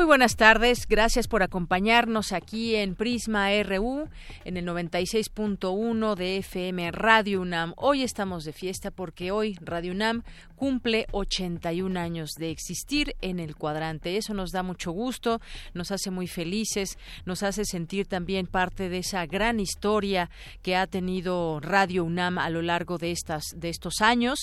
Muy 0.00 0.06
buenas 0.06 0.36
tardes, 0.36 0.86
gracias 0.88 1.28
por 1.28 1.42
acompañarnos 1.42 2.32
aquí 2.32 2.74
en 2.74 2.94
Prisma 2.94 3.50
RU 3.62 4.08
en 4.46 4.56
el 4.56 4.64
96.1 4.64 6.14
de 6.14 6.38
FM 6.38 6.90
Radio 6.90 7.42
UNAM. 7.42 7.74
Hoy 7.76 8.02
estamos 8.02 8.44
de 8.44 8.54
fiesta 8.54 8.90
porque 8.90 9.30
hoy 9.30 9.58
Radio 9.60 9.92
UNAM 9.92 10.22
cumple 10.56 11.06
81 11.12 12.00
años 12.00 12.32
de 12.38 12.50
existir 12.50 13.14
en 13.20 13.40
el 13.40 13.56
cuadrante. 13.56 14.16
Eso 14.16 14.32
nos 14.32 14.52
da 14.52 14.62
mucho 14.62 14.90
gusto, 14.90 15.40
nos 15.74 15.90
hace 15.90 16.10
muy 16.10 16.26
felices, 16.26 16.98
nos 17.26 17.42
hace 17.42 17.66
sentir 17.66 18.06
también 18.06 18.46
parte 18.46 18.88
de 18.88 18.98
esa 18.98 19.26
gran 19.26 19.60
historia 19.60 20.30
que 20.62 20.76
ha 20.76 20.86
tenido 20.86 21.60
Radio 21.60 22.04
UNAM 22.04 22.38
a 22.38 22.48
lo 22.48 22.62
largo 22.62 22.96
de 22.96 23.10
estas 23.10 23.42
de 23.56 23.68
estos 23.68 24.00
años, 24.00 24.38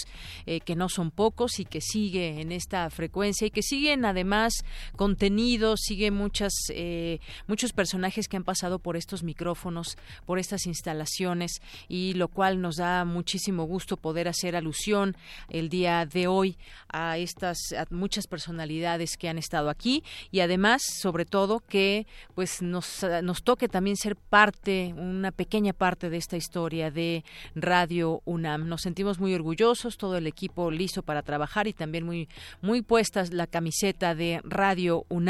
eh, 0.45 0.59
que 0.59 0.75
no 0.75 0.87
son 0.87 1.09
pocos 1.09 1.59
y 1.59 1.65
que 1.65 1.81
sigue 1.81 2.41
en 2.41 2.51
esta 2.51 2.87
frecuencia 2.91 3.47
y 3.47 3.51
que 3.51 3.63
siguen 3.63 4.05
además 4.05 4.53
contenidos, 4.95 5.46
sigue 5.77 6.11
muchas 6.11 6.53
eh, 6.69 7.19
muchos 7.47 7.71
personajes 7.71 8.27
que 8.27 8.37
han 8.37 8.43
pasado 8.43 8.79
por 8.79 8.97
estos 8.97 9.23
micrófonos, 9.23 9.97
por 10.25 10.39
estas 10.39 10.65
instalaciones 10.65 11.61
y 11.87 12.13
lo 12.13 12.27
cual 12.27 12.61
nos 12.61 12.75
da 12.75 13.05
muchísimo 13.05 13.63
gusto 13.63 13.95
poder 13.95 14.27
hacer 14.27 14.55
alusión 14.55 15.15
el 15.49 15.69
día 15.69 16.05
de 16.05 16.27
hoy 16.27 16.57
a 16.89 17.17
estas 17.17 17.57
muchas 17.89 18.27
personalidades 18.27 19.15
que 19.17 19.29
han 19.29 19.37
estado 19.37 19.69
aquí 19.69 20.03
y 20.31 20.41
además 20.41 20.81
sobre 21.01 21.25
todo 21.25 21.59
que 21.59 22.05
pues 22.35 22.61
nos, 22.61 23.05
nos 23.23 23.43
toque 23.43 23.69
también 23.69 23.95
ser 23.95 24.15
parte 24.15 24.93
una 24.97 25.31
pequeña 25.31 25.73
parte 25.73 26.09
de 26.09 26.17
esta 26.17 26.35
historia 26.35 26.91
de 26.91 27.23
Radio 27.55 28.21
UNAM. 28.25 28.67
Nos 28.67 28.81
sentimos 28.81 29.19
muy 29.19 29.33
orgullosos 29.33 29.97
todo 29.97 30.17
el 30.17 30.27
equipo 30.27 30.71
listo 30.71 31.03
para 31.03 31.21
trabajar 31.21 31.67
y 31.67 31.73
también 31.73 32.05
muy 32.05 32.27
muy 32.61 32.81
puestas 32.81 33.31
la 33.31 33.47
camiseta 33.47 34.13
de 34.13 34.41
Radio 34.43 35.05
UNAM 35.09 35.26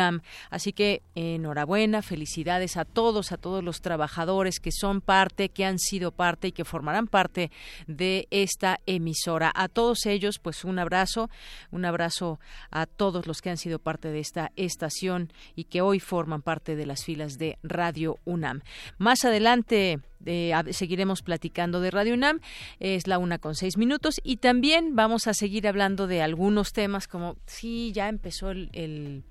así 0.50 0.74
que 0.74 1.02
enhorabuena 1.16 2.02
felicidades 2.02 2.78
a 2.78 2.86
todos 2.86 3.32
a 3.32 3.38
todos 3.38 3.64
los 3.64 3.82
trabajadores 3.82 4.60
que 4.60 4.72
son 4.72 5.02
parte 5.02 5.50
que 5.50 5.66
han 5.66 5.80
sido 5.80 6.12
parte 6.12 6.50
y 6.50 6.52
que 6.52 6.66
formarán 6.66 7.08
parte 7.08 7.52
de 7.88 8.28
esta 8.32 8.80
emisora. 8.86 9.52
A 9.56 9.68
todos 9.68 10.06
ellos 10.06 10.40
pues 10.40 10.64
un 10.64 10.80
abrazo, 10.80 11.30
un 11.72 11.86
abrazo 11.86 12.40
a 12.72 12.86
todos 12.86 13.28
los 13.28 13.42
que 13.42 13.50
han 13.50 13.58
sido 13.58 13.80
parte 13.80 14.10
de 14.10 14.20
esta 14.20 14.52
estación 14.56 15.32
y 15.56 15.66
que 15.66 15.82
hoy 15.82 16.00
forman 16.00 16.42
parte 16.42 16.76
de 16.76 16.86
las 16.86 17.04
filas 17.04 17.38
de 17.38 17.58
Radio 17.64 18.18
UNAM. 18.26 18.62
Más 18.98 19.26
adelante 19.26 20.00
eh, 20.26 20.54
seguiremos 20.72 21.22
platicando 21.22 21.82
de 21.82 21.92
Radio 21.92 22.14
UNAM, 22.14 22.40
es 22.80 23.08
la 23.08 23.18
una 23.18 23.38
con 23.38 23.56
seis 23.56 23.78
minutos 23.78 24.16
y 24.24 24.38
también 24.38 24.96
vamos 24.96 25.28
a 25.28 25.34
seguir 25.34 25.68
hablando 25.68 26.08
de 26.08 26.22
algunos 26.22 26.74
temas 26.74 27.08
como 27.08 27.38
sí, 27.46 27.92
ya 27.94 28.10
empezó 28.10 28.52
el 28.52 29.24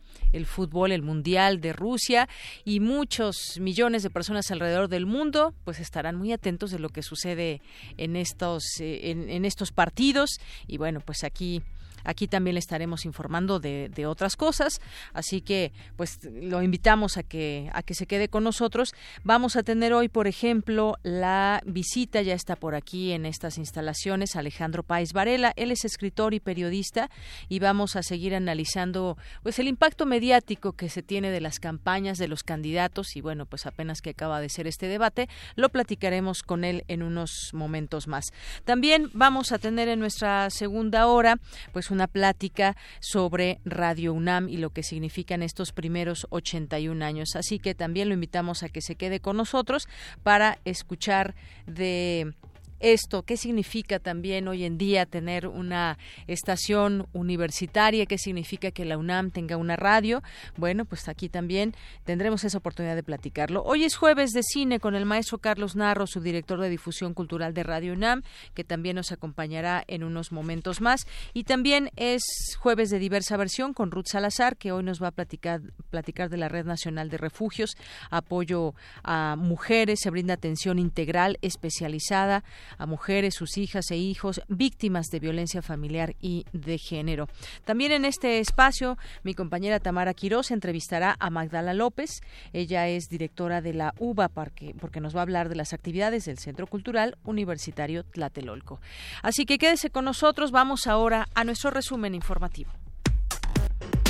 fútbol, 0.47 0.93
el 0.93 1.03
mundial 1.03 1.60
de 1.60 1.72
Rusia 1.72 2.28
y 2.65 2.81
muchos 2.81 3.59
millones 3.60 4.03
de 4.03 4.10
personas 4.10 4.50
alrededor 4.50 4.88
del 4.88 5.06
mundo 5.06 5.54
pues 5.65 5.81
estarán 5.81 6.16
muy 6.16 6.32
atentos 6.32 6.71
de 6.71 6.78
lo 6.78 6.88
que 6.88 7.03
sucede 7.03 7.60
en 7.97 8.16
estos 8.16 8.65
eh, 8.81 9.10
en, 9.10 9.44
estos 9.44 9.72
partidos. 9.72 10.38
Y 10.66 10.78
bueno 10.78 11.00
pues 11.00 11.25
aquí 11.25 11.62
Aquí 12.06 12.28
también 12.28 12.55
le 12.55 12.61
estaremos 12.61 13.05
informando 13.05 13.59
de, 13.59 14.06
otras 14.06 14.37
cosas, 14.37 14.81
así 15.12 15.41
que 15.41 15.72
pues 15.97 16.21
lo 16.22 16.62
invitamos 16.62 17.17
a 17.17 17.25
que 17.25 17.71
a 17.72 17.83
que 17.83 17.94
se 17.94 18.06
quede 18.06 18.28
con 18.28 18.44
nosotros. 18.44 18.94
Vamos 19.25 19.56
a 19.56 19.65
tener 19.65 19.93
hoy, 19.93 20.09
por 20.09 20.28
ejemplo, 20.28 20.97
la 21.03 21.61
visita 21.67 22.22
ya 22.22 22.34
está 22.34 22.55
por 22.55 22.77
aquí 22.77 23.11
en 23.11 23.27
estas 23.27 23.59
instalaciones 23.59 24.37
Alejandro 24.37 24.84
Páez 24.84 25.12
Varela. 25.12 25.53
Él 25.56 25.72
es 25.72 25.84
escritor 25.84 26.34
y 26.34 26.41
periodista 26.41 27.11
y 27.49 27.59
vamos 27.59 27.97
a 27.97 28.05
seguir 28.05 28.37
analizando 28.37 29.19
pues 29.43 29.59
el 29.59 29.67
impacto 29.67 30.06
mediático 30.06 30.73
que 30.73 30.88
se 30.88 31.03
tiene 31.03 31.31
de 31.31 31.41
las 31.41 31.59
campañas 31.59 32.19
de 32.19 32.28
los 32.28 32.44
candidatos 32.44 33.17
y 33.17 33.21
bueno, 33.21 33.47
pues 33.47 33.67
apenas 33.67 34.00
que 34.00 34.11
acaba 34.11 34.41
de 34.41 34.49
ser 34.49 34.69
este 34.69 34.87
debate, 34.87 35.28
lo 35.56 35.71
platicaremos 35.71 36.44
con 36.44 36.62
él 36.62 36.84
en 36.87 37.03
unos 37.03 37.50
momentos 37.53 38.06
más. 38.06 38.27
También 38.65 39.11
vamos 39.12 39.50
a 39.50 39.59
tener 39.59 39.88
en 39.88 39.99
nuestra 39.99 40.50
segunda 40.50 41.09
hora 41.09 41.38
pues 41.73 41.91
una 41.97 42.07
plática 42.07 42.77
sobre 43.01 43.59
Radio 43.65 44.12
UNAM 44.12 44.49
y 44.49 44.59
lo 44.59 44.71
que 44.71 44.83
significan 44.83 45.43
estos 45.43 45.73
primeros 45.73 46.27
81 46.31 47.05
años. 47.05 47.34
Así 47.34 47.59
que 47.59 47.75
también 47.75 48.09
lo 48.09 48.15
invitamos 48.15 48.62
a 48.62 48.69
que 48.69 48.81
se 48.81 48.95
quede 48.95 49.21
con 49.21 49.37
nosotros 49.37 49.89
para 50.23 50.59
escuchar 50.65 51.35
de 51.67 52.35
esto, 52.81 53.22
qué 53.22 53.37
significa 53.37 53.98
también 53.98 54.48
hoy 54.48 54.64
en 54.64 54.78
día 54.78 55.06
tener 55.06 55.47
una 55.47 55.98
estación 56.26 57.06
universitaria, 57.12 58.06
qué 58.06 58.19
significa 58.19 58.70
que 58.70 58.84
la 58.84 58.98
UNAM 58.98 59.31
tenga 59.31 59.56
una 59.56 59.76
radio. 59.76 60.22
Bueno, 60.56 60.84
pues 60.84 61.09
aquí 61.09 61.28
también 61.28 61.75
tendremos 62.04 62.44
esa 62.44 62.59
oportunidad 62.59 62.94
de 62.94 63.03
platicarlo. 63.03 63.62
Hoy 63.64 63.84
es 63.84 63.97
jueves 63.97 64.31
de 64.32 64.42
cine 64.42 64.81
con 64.81 64.94
el 64.94 65.06
maestro 65.06 65.38
Carlos 65.38 65.76
Narro, 65.76 66.06
subdirector 66.06 66.60
de 66.60 66.69
difusión 66.69 67.14
cultural 67.14 67.54
de 67.54 67.62
Radio 67.62 67.92
UNAM, 67.92 68.22
que 68.54 68.64
también 68.64 68.97
nos 68.97 69.12
acompañará 69.12 69.84
en 69.87 70.04
unos 70.04 70.32
momentos 70.32 70.81
más. 70.81 71.06
Y 71.32 71.44
también 71.44 71.91
es 71.97 72.22
jueves 72.58 72.91
de 72.91 72.98
diversa 72.98 73.37
versión 73.37 73.72
con 73.72 73.91
Ruth 73.91 74.06
Salazar, 74.06 74.56
que 74.56 74.72
hoy 74.72 74.82
nos 74.82 75.03
va 75.03 75.08
a 75.08 75.12
platicar, 75.12 75.60
platicar 75.91 76.31
de 76.31 76.37
la 76.37 76.48
Red 76.48 76.66
Nacional 76.66 77.10
de 77.10 77.19
Refugios, 77.19 77.76
apoyo 78.10 78.75
a 79.03 79.37
mujeres, 79.37 80.00
se 80.03 80.10
brinda 80.10 80.34
atención 80.34 80.78
integral 80.78 81.38
especializada 81.43 82.44
a 82.78 82.87
mujeres, 82.87 83.34
sus 83.34 83.56
hijas 83.59 83.91
e 83.91 83.97
hijos 83.97 84.41
víctimas 84.49 85.06
de 85.09 85.21
violencia 85.21 85.62
familiar 85.62 86.15
y 86.21 86.44
de 86.53 86.78
género. 86.78 87.28
También 87.65 87.93
en 87.93 88.04
este 88.04 88.41
espacio, 88.41 88.99
mi 89.22 89.34
compañera 89.34 89.81
Tamara 89.81 90.15
Quiroz 90.15 90.50
entrevistará 90.50 91.16
a 91.19 91.31
Magdala 91.31 91.75
López. 91.75 92.21
Ella 92.53 92.88
es 92.88 93.09
directora 93.09 93.60
de 93.60 93.75
la 93.75 93.94
UBA 93.99 94.28
porque, 94.28 94.75
porque 94.78 95.00
nos 95.00 95.15
va 95.15 95.21
a 95.21 95.22
hablar 95.22 95.49
de 95.49 95.56
las 95.56 95.72
actividades 95.72 96.25
del 96.25 96.38
Centro 96.38 96.66
Cultural 96.66 97.16
Universitario 97.25 98.05
Tlatelolco. 98.05 98.81
Así 99.22 99.47
que 99.47 99.59
quédese 99.59 99.91
con 99.91 100.05
nosotros. 100.05 100.50
Vamos 100.50 100.87
ahora 100.87 101.28
a 101.34 101.44
nuestro 101.44 101.71
resumen 101.71 102.15
informativo. 102.15 102.71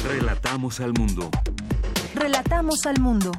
Relatamos 0.05 0.81
al 0.81 0.93
mundo. 0.93 1.31
Relatamos 2.15 2.87
al 2.87 3.01
mundo. 3.01 3.33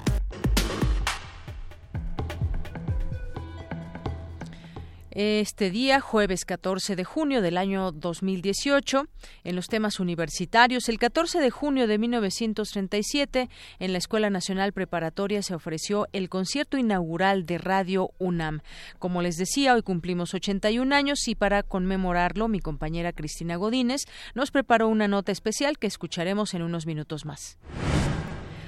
Este 5.18 5.72
día, 5.72 6.00
jueves 6.00 6.46
14 6.46 6.96
de 6.96 7.04
junio 7.04 7.42
del 7.42 7.58
año 7.58 7.92
2018, 7.92 9.08
en 9.44 9.56
los 9.56 9.66
temas 9.66 10.00
universitarios. 10.00 10.90
El 10.90 11.00
14 11.00 11.40
de 11.40 11.50
junio 11.50 11.88
de 11.88 11.98
1937, 11.98 13.50
en 13.80 13.92
la 13.94 13.98
Escuela 13.98 14.30
Nacional 14.30 14.74
Preparatoria 14.74 15.42
se 15.42 15.56
ofreció 15.56 16.06
el 16.14 16.30
concierto 16.30 16.78
inaugural 16.78 17.48
de 17.48 17.58
Radio 17.58 18.12
UNAM. 18.20 18.62
Como 19.00 19.24
les 19.24 19.38
decía, 19.38 19.74
hoy 19.74 19.82
cumplimos 19.82 20.36
81 20.36 20.96
años 20.96 21.28
y 21.28 21.34
para 21.34 21.64
conmemorarlo, 21.64 22.48
mi 22.48 22.60
compañera 22.60 23.12
Cristina 23.12 23.56
Godínez 23.56 24.02
nos 24.36 24.52
preparó 24.52 24.88
una 24.88 25.08
nota 25.08 25.32
especial 25.32 25.80
que 25.80 25.88
escucharemos 25.88 26.54
en 26.54 26.62
unos 26.62 26.86
minutos 26.86 27.26
más. 27.26 27.58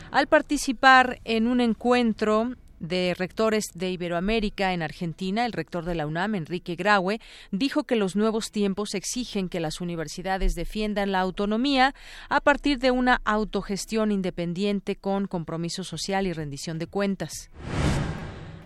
Al 0.09 0.25
participar 0.25 1.19
en 1.25 1.45
un 1.45 1.62
encuentro 1.62 2.56
de 2.79 3.13
rectores 3.17 3.65
de 3.73 3.91
Iberoamérica 3.91 4.73
en 4.73 4.81
Argentina, 4.81 5.45
el 5.45 5.53
rector 5.53 5.85
de 5.85 5.95
la 5.95 6.07
UNAM, 6.07 6.35
Enrique 6.35 6.75
Graue, 6.75 7.19
dijo 7.51 7.83
que 7.83 7.95
los 7.95 8.15
nuevos 8.15 8.51
tiempos 8.51 8.95
exigen 8.95 9.49
que 9.49 9.59
las 9.59 9.81
universidades 9.81 10.55
defiendan 10.55 11.11
la 11.11 11.19
autonomía 11.19 11.93
a 12.29 12.41
partir 12.41 12.79
de 12.79 12.91
una 12.91 13.21
autogestión 13.25 14.11
independiente 14.11 14.95
con 14.95 15.27
compromiso 15.27 15.83
social 15.83 16.27
y 16.27 16.33
rendición 16.33 16.79
de 16.79 16.87
cuentas. 16.87 17.49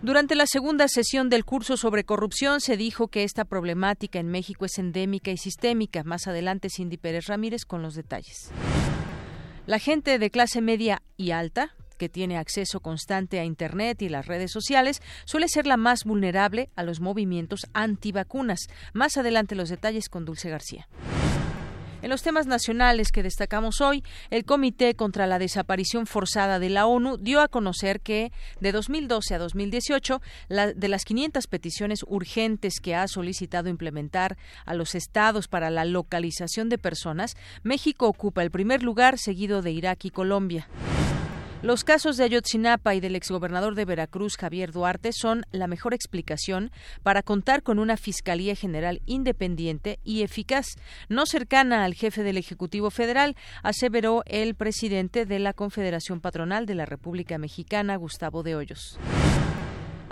Durante 0.04 0.36
la 0.36 0.48
segunda 0.48 0.90
sesión 0.90 1.30
del 1.30 1.46
curso 1.46 1.78
sobre 1.78 2.04
corrupción 2.04 2.60
se 2.60 2.76
dijo 2.76 3.08
que 3.08 3.24
esta 3.24 3.46
problemática 3.46 4.20
en 4.20 4.28
México 4.28 4.66
es 4.66 4.78
endémica 4.78 5.32
y 5.32 5.38
sistémica. 5.38 6.04
Más 6.04 6.28
adelante, 6.28 6.70
Cindy 6.70 6.98
Pérez 6.98 7.28
Ramírez 7.28 7.64
con 7.64 7.82
los 7.82 7.96
detalles. 7.96 8.52
La 9.66 9.80
gente 9.80 10.20
de 10.20 10.30
clase 10.30 10.60
media 10.60 11.02
y 11.16 11.32
alta 11.32 11.74
que 12.04 12.10
tiene 12.10 12.38
acceso 12.38 12.82
constante 12.82 13.40
a 13.40 13.46
Internet 13.46 14.02
y 14.02 14.10
las 14.10 14.26
redes 14.26 14.52
sociales, 14.52 15.02
suele 15.24 15.48
ser 15.48 15.66
la 15.66 15.78
más 15.78 16.04
vulnerable 16.04 16.70
a 16.76 16.84
los 16.84 17.00
movimientos 17.00 17.62
antivacunas. 17.72 18.68
Más 18.92 19.16
adelante 19.16 19.56
los 19.56 19.70
detalles 19.70 20.10
con 20.10 20.26
Dulce 20.26 20.50
García. 20.50 20.86
En 22.02 22.10
los 22.10 22.22
temas 22.22 22.46
nacionales 22.46 23.14
que 23.14 23.24
destacamos 23.24 23.80
hoy, 23.80 24.04
el 24.32 24.44
Comité 24.44 24.96
contra 24.96 25.28
la 25.28 25.40
Desaparición 25.40 26.08
Forzada 26.08 26.60
de 26.60 26.68
la 26.68 26.88
ONU 26.88 27.16
dio 27.16 27.40
a 27.40 27.48
conocer 27.48 28.02
que 28.02 28.34
de 28.60 28.74
2012 28.74 29.36
a 29.36 29.38
2018, 29.38 30.22
de 30.76 30.88
las 30.90 31.06
500 31.06 31.48
peticiones 31.48 32.04
urgentes 32.06 32.82
que 32.82 32.96
ha 32.96 33.08
solicitado 33.08 33.70
implementar 33.70 34.36
a 34.66 34.74
los 34.74 34.94
estados 34.94 35.48
para 35.48 35.70
la 35.70 35.86
localización 35.86 36.68
de 36.68 36.78
personas, 36.78 37.38
México 37.64 38.08
ocupa 38.08 38.44
el 38.44 38.52
primer 38.52 38.84
lugar 38.84 39.18
seguido 39.18 39.62
de 39.62 39.72
Irak 39.72 40.04
y 40.04 40.10
Colombia. 40.10 40.68
Los 41.64 41.86
casos 41.86 42.18
de 42.18 42.26
Ayotzinapa 42.26 42.94
y 42.94 43.00
del 43.00 43.16
exgobernador 43.16 43.74
de 43.74 43.86
Veracruz, 43.86 44.36
Javier 44.36 44.74
Duarte, 44.74 45.14
son 45.14 45.46
la 45.54 45.68
mejor 45.68 45.94
explicación 45.94 46.72
para 47.04 47.24
contar 47.24 47.64
con 47.64 47.80
una 47.80 47.96
Fiscalía 47.96 48.54
General 48.54 49.02
independiente 49.06 49.98
y 50.04 50.24
eficaz, 50.24 50.76
no 51.08 51.26
cercana 51.26 51.86
al 51.86 51.94
jefe 51.94 52.22
del 52.22 52.36
Ejecutivo 52.36 52.92
Federal, 52.92 53.38
aseveró 53.64 54.24
el 54.26 54.56
presidente 54.56 55.26
de 55.26 55.40
la 55.40 55.54
Confederación 55.54 56.20
Patronal 56.20 56.66
de 56.66 56.76
la 56.76 56.86
República 56.86 57.38
Mexicana, 57.38 57.96
Gustavo 57.96 58.44
de 58.44 58.58
Hoyos. 58.58 59.00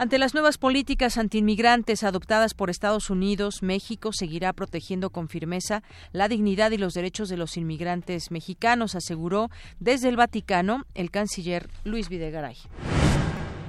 Ante 0.02 0.18
las 0.18 0.34
nuevas 0.34 0.58
políticas 0.58 1.20
antiinmigrantes 1.20 2.04
adoptadas 2.04 2.56
por 2.56 2.72
Estados 2.72 3.12
Unidos, 3.12 3.62
México 3.62 4.12
seguirá 4.14 4.52
protegiendo 4.52 5.12
con 5.12 5.28
firmeza 5.28 5.84
la 6.12 6.28
dignidad 6.28 6.72
y 6.72 6.80
los 6.80 6.96
derechos 6.96 7.30
de 7.30 7.38
los 7.38 7.56
inmigrantes 7.56 8.32
mexicanos, 8.32 8.96
aseguró 8.96 9.52
desde 9.80 10.10
el 10.10 10.16
Vaticano 10.16 10.88
el 10.96 11.12
canciller 11.12 11.70
Luis 11.84 12.10
Videgaray. 12.10 12.58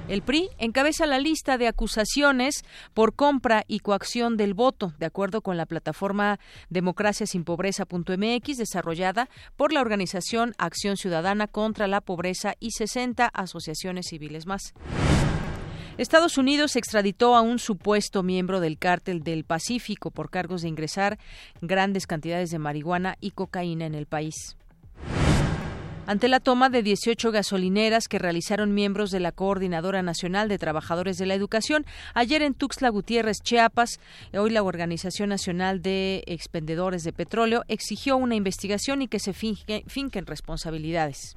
El 0.07 0.23
PRI 0.23 0.49
encabeza 0.57 1.05
la 1.05 1.19
lista 1.19 1.59
de 1.59 1.67
acusaciones 1.67 2.65
por 2.95 3.13
compra 3.13 3.63
y 3.67 3.81
coacción 3.81 4.35
del 4.35 4.55
voto, 4.55 4.95
de 4.97 5.05
acuerdo 5.05 5.41
con 5.41 5.55
la 5.55 5.67
plataforma 5.67 6.39
democraciasinpobreza.mx 6.71 8.57
desarrollada 8.57 9.29
por 9.55 9.71
la 9.71 9.81
organización 9.81 10.55
Acción 10.57 10.97
Ciudadana 10.97 11.45
contra 11.45 11.87
la 11.87 12.01
Pobreza 12.01 12.55
y 12.59 12.71
60 12.71 13.27
asociaciones 13.27 14.07
civiles 14.07 14.47
más. 14.47 14.73
Estados 15.97 16.39
Unidos 16.39 16.75
extraditó 16.75 17.35
a 17.35 17.41
un 17.41 17.59
supuesto 17.59 18.23
miembro 18.23 18.59
del 18.59 18.79
cártel 18.79 19.23
del 19.23 19.43
Pacífico 19.43 20.09
por 20.09 20.31
cargos 20.31 20.63
de 20.63 20.69
ingresar 20.69 21.19
grandes 21.61 22.07
cantidades 22.07 22.49
de 22.49 22.57
marihuana 22.57 23.15
y 23.21 23.31
cocaína 23.31 23.85
en 23.85 23.93
el 23.93 24.07
país. 24.07 24.57
Ante 26.05 26.27
la 26.27 26.41
toma 26.41 26.69
de 26.69 26.83
18 26.83 27.31
gasolineras 27.31 28.07
que 28.07 28.19
realizaron 28.19 28.73
miembros 28.73 29.09
de 29.11 29.21
la 29.21 29.31
Coordinadora 29.31 30.01
Nacional 30.01 30.49
de 30.49 30.57
Trabajadores 30.57 31.17
de 31.17 31.27
la 31.27 31.35
Educación, 31.35 31.85
ayer 32.13 32.41
en 32.41 32.55
Tuxtla 32.55 32.89
Gutiérrez, 32.89 33.37
Chiapas, 33.41 34.01
hoy 34.33 34.49
la 34.49 34.63
Organización 34.63 35.29
Nacional 35.29 35.81
de 35.81 36.23
Expendedores 36.25 37.03
de 37.03 37.13
Petróleo 37.13 37.63
exigió 37.69 38.17
una 38.17 38.35
investigación 38.35 39.01
y 39.03 39.07
que 39.07 39.19
se 39.19 39.31
finquen 39.33 40.25
responsabilidades. 40.25 41.35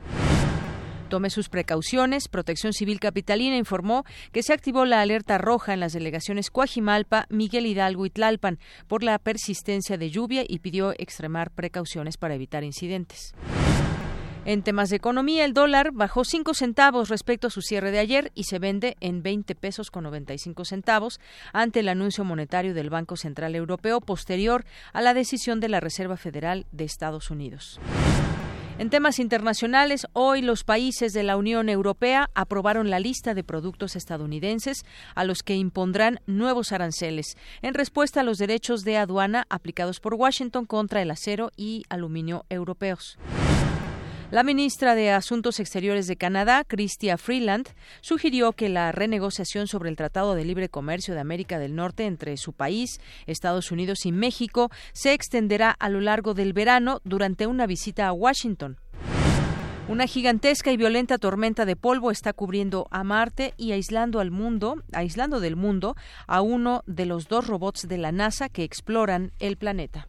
Tome 1.08 1.30
sus 1.30 1.48
precauciones. 1.48 2.26
Protección 2.26 2.72
Civil 2.72 2.98
Capitalina 2.98 3.56
informó 3.56 4.04
que 4.32 4.42
se 4.42 4.52
activó 4.52 4.84
la 4.84 5.00
alerta 5.00 5.38
roja 5.38 5.72
en 5.72 5.80
las 5.80 5.92
delegaciones 5.92 6.50
Coajimalpa, 6.50 7.26
Miguel 7.30 7.66
Hidalgo 7.66 8.06
y 8.06 8.10
Tlalpan 8.10 8.58
por 8.88 9.04
la 9.04 9.18
persistencia 9.20 9.98
de 9.98 10.10
lluvia 10.10 10.44
y 10.46 10.58
pidió 10.58 10.92
extremar 10.98 11.52
precauciones 11.52 12.16
para 12.16 12.34
evitar 12.34 12.64
incidentes. 12.64 13.34
En 14.44 14.62
temas 14.62 14.90
de 14.90 14.96
economía, 14.96 15.44
el 15.44 15.54
dólar 15.54 15.90
bajó 15.92 16.24
5 16.24 16.54
centavos 16.54 17.08
respecto 17.08 17.48
a 17.48 17.50
su 17.50 17.62
cierre 17.62 17.90
de 17.90 17.98
ayer 17.98 18.30
y 18.34 18.44
se 18.44 18.60
vende 18.60 18.96
en 19.00 19.22
20 19.22 19.56
pesos 19.56 19.90
con 19.90 20.04
95 20.04 20.64
centavos 20.64 21.20
ante 21.52 21.80
el 21.80 21.88
anuncio 21.88 22.24
monetario 22.24 22.72
del 22.72 22.90
Banco 22.90 23.16
Central 23.16 23.56
Europeo 23.56 24.00
posterior 24.00 24.64
a 24.92 25.02
la 25.02 25.14
decisión 25.14 25.58
de 25.58 25.68
la 25.68 25.80
Reserva 25.80 26.16
Federal 26.16 26.66
de 26.70 26.84
Estados 26.84 27.30
Unidos. 27.30 27.80
En 28.78 28.90
temas 28.90 29.18
internacionales, 29.18 30.06
hoy 30.12 30.42
los 30.42 30.62
países 30.62 31.14
de 31.14 31.22
la 31.22 31.38
Unión 31.38 31.70
Europea 31.70 32.28
aprobaron 32.34 32.90
la 32.90 33.00
lista 33.00 33.32
de 33.32 33.42
productos 33.42 33.96
estadounidenses 33.96 34.84
a 35.14 35.24
los 35.24 35.42
que 35.42 35.54
impondrán 35.54 36.20
nuevos 36.26 36.72
aranceles 36.72 37.38
en 37.62 37.72
respuesta 37.72 38.20
a 38.20 38.22
los 38.22 38.36
derechos 38.36 38.82
de 38.84 38.98
aduana 38.98 39.46
aplicados 39.48 39.98
por 39.98 40.12
Washington 40.12 40.66
contra 40.66 41.00
el 41.00 41.10
acero 41.10 41.52
y 41.56 41.84
aluminio 41.88 42.44
europeos. 42.50 43.18
La 44.32 44.42
ministra 44.42 44.96
de 44.96 45.12
Asuntos 45.12 45.60
Exteriores 45.60 46.08
de 46.08 46.16
Canadá, 46.16 46.64
Chrystia 46.66 47.16
Freeland, 47.16 47.68
sugirió 48.00 48.52
que 48.52 48.68
la 48.68 48.90
renegociación 48.90 49.68
sobre 49.68 49.88
el 49.88 49.94
Tratado 49.94 50.34
de 50.34 50.44
Libre 50.44 50.68
Comercio 50.68 51.14
de 51.14 51.20
América 51.20 51.60
del 51.60 51.76
Norte 51.76 52.06
entre 52.06 52.36
su 52.36 52.52
país, 52.52 53.00
Estados 53.28 53.70
Unidos 53.70 54.04
y 54.04 54.10
México 54.10 54.68
se 54.92 55.12
extenderá 55.12 55.70
a 55.70 55.88
lo 55.90 56.00
largo 56.00 56.34
del 56.34 56.54
verano 56.54 57.00
durante 57.04 57.46
una 57.46 57.68
visita 57.68 58.08
a 58.08 58.12
Washington. 58.12 58.78
Una 59.88 60.08
gigantesca 60.08 60.72
y 60.72 60.76
violenta 60.76 61.18
tormenta 61.18 61.64
de 61.64 61.76
polvo 61.76 62.10
está 62.10 62.32
cubriendo 62.32 62.88
a 62.90 63.04
Marte 63.04 63.54
y 63.56 63.70
aislando 63.70 64.18
al 64.18 64.32
mundo, 64.32 64.82
aislando 64.92 65.38
del 65.38 65.54
mundo 65.54 65.94
a 66.26 66.40
uno 66.40 66.82
de 66.86 67.06
los 67.06 67.28
dos 67.28 67.46
robots 67.46 67.86
de 67.86 67.98
la 67.98 68.10
NASA 68.10 68.48
que 68.48 68.64
exploran 68.64 69.30
el 69.38 69.56
planeta. 69.56 70.08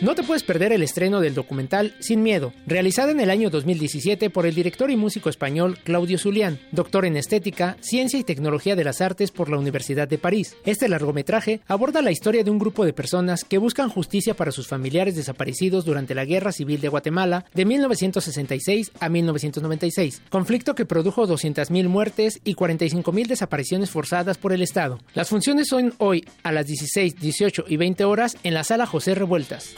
No 0.00 0.14
te 0.14 0.22
puedes 0.22 0.44
perder 0.44 0.72
el 0.72 0.84
estreno 0.84 1.20
del 1.20 1.34
documental 1.34 1.92
Sin 1.98 2.22
Miedo, 2.22 2.52
realizado 2.68 3.10
en 3.10 3.18
el 3.18 3.30
año 3.30 3.50
2017 3.50 4.30
por 4.30 4.46
el 4.46 4.54
director 4.54 4.92
y 4.92 4.96
músico 4.96 5.28
español 5.28 5.76
Claudio 5.82 6.18
Zulián, 6.18 6.60
doctor 6.70 7.04
en 7.04 7.16
Estética, 7.16 7.76
Ciencia 7.80 8.16
y 8.16 8.22
Tecnología 8.22 8.76
de 8.76 8.84
las 8.84 9.00
Artes 9.00 9.32
por 9.32 9.50
la 9.50 9.58
Universidad 9.58 10.06
de 10.06 10.16
París. 10.16 10.56
Este 10.64 10.88
largometraje 10.88 11.62
aborda 11.66 12.00
la 12.00 12.12
historia 12.12 12.44
de 12.44 12.50
un 12.52 12.60
grupo 12.60 12.84
de 12.84 12.92
personas 12.92 13.42
que 13.42 13.58
buscan 13.58 13.90
justicia 13.90 14.34
para 14.34 14.52
sus 14.52 14.68
familiares 14.68 15.16
desaparecidos 15.16 15.84
durante 15.84 16.14
la 16.14 16.24
Guerra 16.24 16.52
Civil 16.52 16.80
de 16.80 16.88
Guatemala 16.88 17.46
de 17.52 17.64
1966 17.64 18.92
a 19.00 19.08
1996, 19.08 20.22
conflicto 20.30 20.76
que 20.76 20.86
produjo 20.86 21.26
200.000 21.26 21.88
muertes 21.88 22.40
y 22.44 22.54
45.000 22.54 23.26
desapariciones 23.26 23.90
forzadas 23.90 24.38
por 24.38 24.52
el 24.52 24.62
Estado. 24.62 25.00
Las 25.14 25.28
funciones 25.28 25.66
son 25.66 25.92
hoy 25.98 26.24
a 26.44 26.52
las 26.52 26.68
16, 26.68 27.16
18 27.16 27.64
y 27.66 27.76
20 27.76 28.04
horas 28.04 28.36
en 28.44 28.54
la 28.54 28.62
sala 28.62 28.86
José 28.86 29.16
Revueltas. 29.16 29.74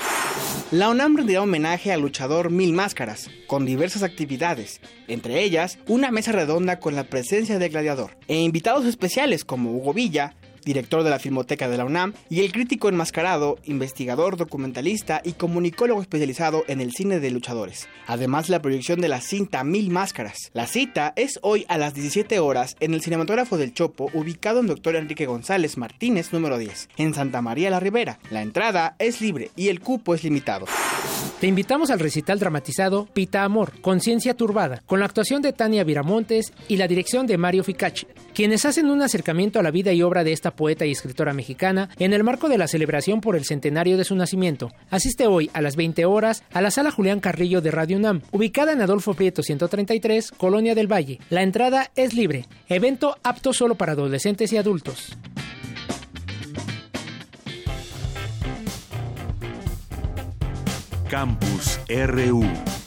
La 0.73 0.89
UNAM 0.89 1.17
rendirá 1.17 1.43
homenaje 1.43 1.91
al 1.91 2.01
luchador 2.01 2.51
Mil 2.51 2.73
Máscaras, 2.73 3.29
con 3.49 3.67
diversas 3.67 4.05
actividades, 4.05 4.81
entre 5.09 5.43
ellas 5.43 5.79
una 5.89 6.13
mesa 6.13 6.31
redonda 6.31 6.79
con 6.79 6.95
la 6.95 7.03
presencia 7.03 7.59
de 7.59 7.69
Gladiador, 7.69 8.17
e 8.29 8.37
invitados 8.37 8.87
especiales 8.87 9.45
como 9.45 9.73
Hugo 9.73 9.93
Villa, 9.93 10.37
director 10.65 11.03
de 11.03 11.11
la 11.11 11.19
Filmoteca 11.19 11.69
de 11.69 11.77
la 11.77 11.85
UNAM, 11.85 12.15
y 12.29 12.41
el 12.41 12.53
crítico 12.53 12.89
enmascarado, 12.89 13.59
investigador, 13.65 14.37
documentalista 14.37 15.21
y 15.25 15.33
comunicólogo 15.33 16.01
especializado 16.01 16.65
en 16.69 16.81
el 16.81 16.93
cine 16.93 17.21
de 17.21 17.31
luchadores. 17.31 17.89
Además, 18.07 18.49
la 18.49 18.63
proyección 18.63 19.01
de 19.01 19.09
la 19.09 19.21
cinta 19.21 19.65
Mil 19.65 19.91
Máscaras. 19.91 20.51
La 20.53 20.67
cita 20.67 21.13
es 21.17 21.39
hoy 21.43 21.67
a 21.69 21.79
las 21.79 21.95
17 21.95 22.39
horas 22.39 22.77
en 22.81 22.95
el 22.95 23.03
Cinematógrafo 23.03 23.57
del 23.57 23.75
Chopo, 23.75 24.11
ubicado 24.15 24.61
en 24.61 24.67
Dr. 24.67 24.97
Enrique 24.97 25.27
González 25.27 25.77
Martínez, 25.77 26.33
número 26.33 26.59
10, 26.59 26.89
en 26.97 27.15
Santa 27.15 27.43
María 27.43 27.71
la 27.71 27.81
Ribera. 27.81 28.19
La 28.31 28.43
entrada 28.43 28.97
es 28.99 29.21
libre 29.21 29.51
y 29.57 29.69
el 29.69 29.81
cupo 29.81 30.15
es 30.15 30.25
limitado. 30.25 30.67
Te 31.41 31.47
invitamos 31.47 31.89
al 31.89 32.01
recital 32.01 32.39
dramatizado 32.39 33.07
Pita 33.07 33.45
Amor, 33.45 33.73
Conciencia 33.81 34.35
Turbada, 34.35 34.83
con 34.85 35.01
la 35.01 35.07
actuación 35.07 35.41
de 35.41 35.55
Tania 35.55 35.85
Viramontes 35.85 36.53
y 36.69 36.77
la 36.77 36.87
dirección 36.87 37.27
de 37.27 37.39
Mario 37.39 37.65
Ficacci, 37.65 38.07
quienes 38.35 38.67
hacen 38.67 38.91
un 38.91 39.01
acercamiento 39.01 39.59
a 39.59 39.63
la 39.63 39.71
vida 39.71 39.91
y 39.95 40.03
obra 40.03 40.23
de 40.23 40.33
esta 40.33 40.51
poeta 40.51 40.85
y 40.85 40.91
escritora 40.91 41.33
mexicana 41.33 41.89
en 41.99 42.13
el 42.13 42.25
marco 42.25 42.51
de 42.51 42.59
la 42.59 42.69
celebración 42.69 43.23
por 43.23 43.37
el 43.37 43.47
centenario 43.47 43.97
de 43.97 44.05
su 44.05 44.15
nacimiento. 44.17 44.71
Asiste 44.91 45.29
hoy 45.29 45.49
a 45.55 45.63
las 45.63 45.77
20 45.77 46.05
horas 46.05 46.45
a 46.53 46.61
la 46.61 46.71
sala 46.71 46.91
Julián 46.91 47.21
Carrillo 47.21 47.63
de 47.63 47.71
Radio 47.71 47.97
UNAM, 47.97 48.21
ubicada 48.33 48.75
en 48.75 48.83
Adolfo 48.83 49.15
Prieto 49.15 49.43
133, 49.43 50.33
Colonia 50.33 50.75
del 50.75 50.93
Valle. 50.93 51.21
La 51.31 51.43
entrada 51.43 51.91
es 51.97 52.13
libre. 52.13 52.45
Evento 52.69 53.17
apto 53.23 53.55
solo 53.55 53.77
para 53.77 53.93
adolescentes 53.93 54.53
y 54.53 54.59
adultos. 54.59 55.17
Campus 61.11 61.81
RU 61.91 62.80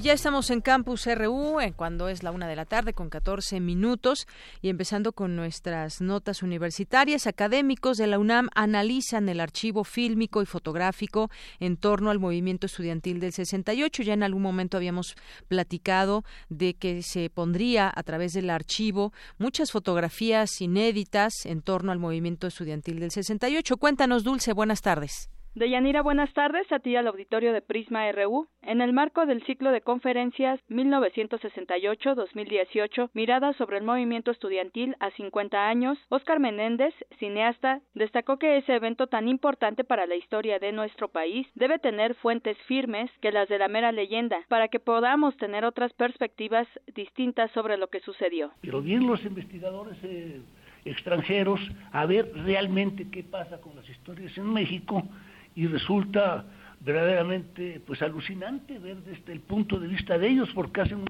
ya 0.00 0.12
estamos 0.12 0.50
en 0.50 0.60
Campus 0.60 1.06
RU, 1.06 1.60
en 1.60 1.72
cuando 1.72 2.08
es 2.08 2.22
la 2.22 2.30
una 2.30 2.48
de 2.48 2.56
la 2.56 2.64
tarde 2.64 2.92
con 2.92 3.08
14 3.08 3.60
minutos 3.60 4.26
y 4.60 4.68
empezando 4.68 5.12
con 5.12 5.36
nuestras 5.36 6.00
notas 6.00 6.42
universitarias. 6.42 7.26
Académicos 7.26 7.96
de 7.96 8.06
la 8.06 8.18
UNAM 8.18 8.48
analizan 8.54 9.28
el 9.28 9.40
archivo 9.40 9.84
fílmico 9.84 10.42
y 10.42 10.46
fotográfico 10.46 11.30
en 11.60 11.76
torno 11.76 12.10
al 12.10 12.18
movimiento 12.18 12.66
estudiantil 12.66 13.20
del 13.20 13.32
68. 13.32 14.02
Ya 14.02 14.14
en 14.14 14.22
algún 14.22 14.42
momento 14.42 14.76
habíamos 14.76 15.14
platicado 15.48 16.24
de 16.48 16.74
que 16.74 17.02
se 17.02 17.30
pondría 17.30 17.90
a 17.94 18.02
través 18.02 18.32
del 18.32 18.50
archivo 18.50 19.12
muchas 19.38 19.70
fotografías 19.72 20.60
inéditas 20.60 21.32
en 21.44 21.62
torno 21.62 21.92
al 21.92 21.98
movimiento 21.98 22.46
estudiantil 22.46 23.00
del 23.00 23.12
68. 23.12 23.76
Cuéntanos, 23.76 24.24
Dulce, 24.24 24.52
buenas 24.52 24.82
tardes. 24.82 25.30
Deyanira, 25.56 26.02
buenas 26.02 26.32
tardes 26.34 26.70
a 26.70 26.78
ti 26.80 26.94
al 26.96 27.06
auditorio 27.06 27.54
de 27.54 27.62
Prisma 27.62 28.12
RU. 28.12 28.46
En 28.60 28.82
el 28.82 28.92
marco 28.92 29.24
del 29.24 29.42
ciclo 29.44 29.70
de 29.70 29.80
conferencias 29.80 30.60
1968-2018, 30.68 33.08
Miradas 33.14 33.56
sobre 33.56 33.78
el 33.78 33.84
movimiento 33.84 34.30
estudiantil 34.30 34.94
a 35.00 35.10
50 35.12 35.66
años, 35.66 35.96
Óscar 36.10 36.40
Menéndez, 36.40 36.92
cineasta, 37.18 37.80
destacó 37.94 38.38
que 38.38 38.58
ese 38.58 38.74
evento 38.74 39.06
tan 39.06 39.28
importante 39.28 39.82
para 39.82 40.04
la 40.04 40.16
historia 40.16 40.58
de 40.58 40.72
nuestro 40.72 41.08
país 41.08 41.46
debe 41.54 41.78
tener 41.78 42.14
fuentes 42.16 42.58
firmes 42.66 43.10
que 43.22 43.32
las 43.32 43.48
de 43.48 43.56
la 43.56 43.68
mera 43.68 43.92
leyenda, 43.92 44.44
para 44.48 44.68
que 44.68 44.78
podamos 44.78 45.38
tener 45.38 45.64
otras 45.64 45.94
perspectivas 45.94 46.68
distintas 46.94 47.50
sobre 47.52 47.78
lo 47.78 47.88
que 47.88 48.00
sucedió. 48.00 48.50
Pero 48.60 48.82
bien 48.82 49.06
los 49.06 49.24
investigadores 49.24 49.96
eh, 50.02 50.42
extranjeros 50.84 51.60
a 51.92 52.04
ver 52.04 52.30
realmente 52.44 53.08
qué 53.10 53.24
pasa 53.24 53.58
con 53.58 53.74
las 53.74 53.88
historias 53.88 54.36
en 54.36 54.52
México 54.52 55.02
y 55.56 55.66
resulta 55.66 56.44
verdaderamente 56.80 57.80
pues 57.84 58.00
alucinante 58.02 58.78
ver 58.78 58.98
desde 58.98 59.32
el 59.32 59.40
punto 59.40 59.80
de 59.80 59.88
vista 59.88 60.16
de 60.16 60.28
ellos 60.28 60.48
porque 60.54 60.82
hacen 60.82 61.04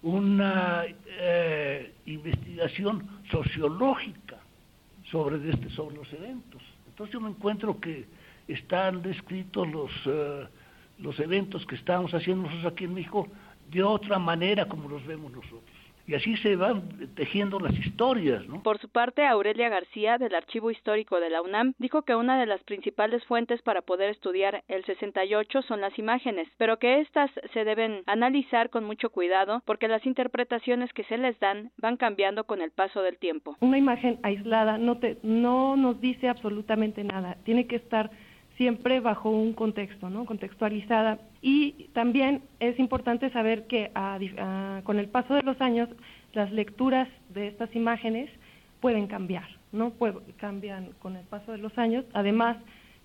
una 0.00 0.84
eh, 1.06 1.92
investigación 2.06 3.06
sociológica 3.30 4.38
sobre 5.10 5.50
este 5.50 5.68
sobre 5.70 5.96
los 5.96 6.12
eventos. 6.12 6.62
Entonces 6.88 7.12
yo 7.12 7.20
me 7.20 7.28
encuentro 7.28 7.78
que 7.78 8.06
están 8.48 9.02
descritos 9.02 9.68
los 9.68 9.90
eh, 10.06 10.46
los 10.98 11.18
eventos 11.18 11.66
que 11.66 11.74
estamos 11.74 12.14
haciendo 12.14 12.44
nosotros 12.44 12.72
aquí 12.72 12.84
en 12.84 12.94
México 12.94 13.28
de 13.70 13.82
otra 13.82 14.18
manera 14.18 14.66
como 14.66 14.88
los 14.88 15.04
vemos 15.04 15.32
nosotros 15.32 15.71
y 16.06 16.14
así 16.14 16.36
se 16.38 16.56
van 16.56 16.82
tejiendo 17.14 17.60
las 17.60 17.74
historias. 17.74 18.46
¿no? 18.48 18.62
Por 18.62 18.78
su 18.78 18.88
parte, 18.88 19.26
Aurelia 19.26 19.68
García, 19.68 20.18
del 20.18 20.34
Archivo 20.34 20.70
Histórico 20.70 21.20
de 21.20 21.30
la 21.30 21.42
UNAM, 21.42 21.74
dijo 21.78 22.02
que 22.02 22.14
una 22.14 22.38
de 22.38 22.46
las 22.46 22.62
principales 22.64 23.24
fuentes 23.24 23.62
para 23.62 23.82
poder 23.82 24.10
estudiar 24.10 24.62
el 24.68 24.84
68 24.84 25.62
son 25.62 25.80
las 25.80 25.98
imágenes, 25.98 26.48
pero 26.58 26.78
que 26.78 27.00
éstas 27.00 27.30
se 27.52 27.64
deben 27.64 28.02
analizar 28.06 28.70
con 28.70 28.84
mucho 28.84 29.10
cuidado 29.10 29.62
porque 29.64 29.88
las 29.88 30.04
interpretaciones 30.06 30.92
que 30.92 31.04
se 31.04 31.18
les 31.18 31.38
dan 31.40 31.70
van 31.76 31.96
cambiando 31.96 32.44
con 32.44 32.60
el 32.60 32.70
paso 32.70 33.02
del 33.02 33.18
tiempo. 33.18 33.56
Una 33.60 33.78
imagen 33.78 34.18
aislada 34.22 34.78
no, 34.78 34.98
te, 34.98 35.18
no 35.22 35.76
nos 35.76 36.00
dice 36.00 36.28
absolutamente 36.28 37.04
nada, 37.04 37.36
tiene 37.44 37.66
que 37.66 37.76
estar 37.76 38.10
siempre 38.56 39.00
bajo 39.00 39.30
un 39.30 39.52
contexto, 39.52 40.10
¿no? 40.10 40.24
Contextualizada. 40.24 41.18
Y 41.40 41.88
también 41.92 42.42
es 42.60 42.78
importante 42.78 43.30
saber 43.30 43.66
que 43.66 43.90
con 44.84 44.98
el 44.98 45.08
paso 45.08 45.34
de 45.34 45.42
los 45.42 45.60
años 45.60 45.88
las 46.32 46.52
lecturas 46.52 47.08
de 47.30 47.48
estas 47.48 47.74
imágenes 47.74 48.30
pueden 48.80 49.06
cambiar, 49.06 49.46
¿no? 49.70 49.92
cambian 50.38 50.90
con 50.98 51.16
el 51.16 51.24
paso 51.26 51.52
de 51.52 51.58
los 51.58 51.76
años. 51.78 52.04
Además, 52.12 52.56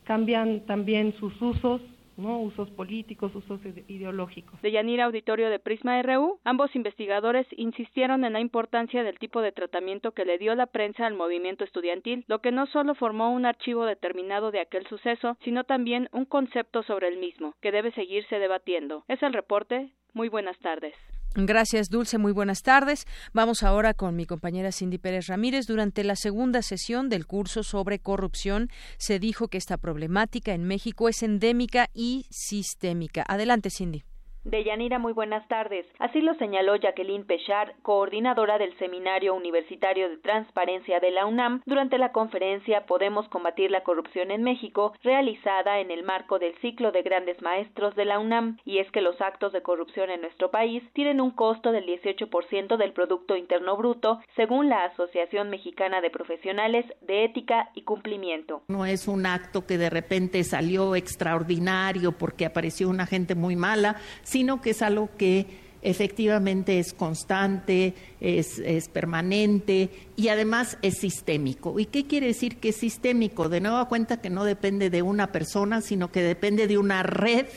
cambian 0.05 0.61
también 0.61 1.13
sus 1.19 1.39
usos, 1.41 1.81
¿no? 2.17 2.39
usos 2.39 2.69
políticos, 2.71 3.33
usos 3.35 3.59
ideológicos. 3.87 4.61
De 4.61 4.71
Yanira 4.71 5.05
Auditorio 5.05 5.49
de 5.49 5.59
Prisma 5.59 6.01
RU, 6.01 6.39
ambos 6.43 6.75
investigadores 6.75 7.47
insistieron 7.55 8.25
en 8.25 8.33
la 8.33 8.39
importancia 8.39 9.03
del 9.03 9.19
tipo 9.19 9.41
de 9.41 9.51
tratamiento 9.51 10.11
que 10.11 10.25
le 10.25 10.37
dio 10.37 10.55
la 10.55 10.67
prensa 10.67 11.05
al 11.05 11.13
movimiento 11.13 11.63
estudiantil, 11.63 12.25
lo 12.27 12.39
que 12.39 12.51
no 12.51 12.65
solo 12.67 12.95
formó 12.95 13.31
un 13.31 13.45
archivo 13.45 13.85
determinado 13.85 14.51
de 14.51 14.61
aquel 14.61 14.85
suceso, 14.87 15.37
sino 15.43 15.63
también 15.63 16.09
un 16.11 16.25
concepto 16.25 16.83
sobre 16.83 17.07
el 17.07 17.17
mismo, 17.17 17.53
que 17.61 17.71
debe 17.71 17.91
seguirse 17.91 18.39
debatiendo. 18.39 19.03
Es 19.07 19.21
el 19.23 19.33
reporte. 19.33 19.89
Muy 20.13 20.29
buenas 20.29 20.57
tardes. 20.59 20.95
Gracias, 21.39 21.89
Dulce. 21.89 22.17
Muy 22.17 22.31
buenas 22.31 22.63
tardes. 22.63 23.05
Vamos 23.31 23.61
ahora 23.61 23.93
con 23.93 24.15
mi 24.15 24.25
compañera 24.25 24.71
Cindy 24.71 24.97
Pérez 24.97 25.27
Ramírez. 25.27 25.67
Durante 25.67 26.03
la 26.03 26.15
segunda 26.15 26.63
sesión 26.63 27.09
del 27.09 27.27
curso 27.27 27.61
sobre 27.61 27.99
corrupción 27.99 28.69
se 28.97 29.19
dijo 29.19 29.47
que 29.47 29.59
esta 29.59 29.77
problemática 29.77 30.53
en 30.53 30.63
México 30.63 31.09
es 31.09 31.21
endémica 31.21 31.89
y 31.93 32.06
sistémica. 32.29 33.23
Adelante, 33.27 33.69
Cindy. 33.69 34.03
Deyanira, 34.47 34.97
muy 34.97 35.11
buenas 35.11 35.45
tardes. 35.49 35.85
Así 35.99 36.21
lo 36.21 36.33
señaló 36.35 36.77
Jacqueline 36.77 37.25
Pechar, 37.25 37.75
coordinadora 37.81 38.57
del 38.57 38.77
Seminario 38.77 39.35
Universitario 39.35 40.09
de 40.09 40.17
Transparencia 40.17 41.01
de 41.01 41.11
la 41.11 41.25
UNAM, 41.25 41.61
durante 41.65 41.97
la 41.97 42.13
conferencia 42.13 42.85
Podemos 42.85 43.27
combatir 43.27 43.71
la 43.71 43.83
corrupción 43.83 44.31
en 44.31 44.43
México, 44.43 44.93
realizada 45.03 45.79
en 45.79 45.91
el 45.91 46.03
marco 46.03 46.39
del 46.39 46.55
ciclo 46.61 46.93
de 46.93 47.01
grandes 47.01 47.41
maestros 47.41 47.93
de 47.95 48.05
la 48.05 48.19
UNAM. 48.19 48.57
Y 48.63 48.77
es 48.77 48.89
que 48.91 49.01
los 49.01 49.19
actos 49.19 49.51
de 49.51 49.61
corrupción 49.61 50.09
en 50.09 50.21
nuestro 50.21 50.49
país 50.49 50.81
tienen 50.93 51.19
un 51.19 51.31
costo 51.31 51.73
del 51.73 51.85
18% 51.85 52.77
del 52.77 52.93
Producto 52.93 53.35
Interno 53.35 53.75
Bruto, 53.75 54.21
según 54.37 54.69
la 54.69 54.85
Asociación 54.85 55.49
Mexicana 55.49 55.99
de 55.99 56.09
Profesionales 56.09 56.85
de 57.01 57.25
Ética 57.25 57.69
y 57.75 57.81
Cumplimiento. 57.81 58.61
No 58.69 58.85
es 58.85 59.09
un 59.09 59.25
acto 59.25 59.65
que 59.65 59.77
de 59.77 59.89
repente 59.89 60.41
salió 60.45 60.95
extraordinario 60.95 62.13
porque 62.13 62.45
apareció 62.45 62.87
una 62.87 63.05
gente 63.05 63.35
muy 63.35 63.57
mala, 63.57 63.97
sino 64.37 64.61
que 64.61 64.69
es 64.69 64.83
algo 64.83 65.09
que 65.17 65.47
efectivamente 65.81 66.77
es 66.77 66.93
constante, 66.93 67.95
es, 68.21 68.61
permanente 68.89 69.89
y 70.15 70.27
además 70.27 70.77
es 70.83 70.99
sistémico. 70.99 71.79
¿Y 71.79 71.87
qué 71.87 72.05
quiere 72.05 72.27
decir 72.27 72.57
que 72.57 72.69
es 72.69 72.75
sistémico? 72.75 73.49
De 73.49 73.61
nuevo 73.61 73.83
cuenta 73.87 74.21
que 74.21 74.29
no 74.29 74.43
depende 74.43 74.91
de 74.91 75.01
una 75.01 75.31
persona, 75.31 75.81
sino 75.81 76.11
que 76.11 76.21
depende 76.21 76.67
de 76.67 76.77
una 76.77 77.01
red 77.01 77.47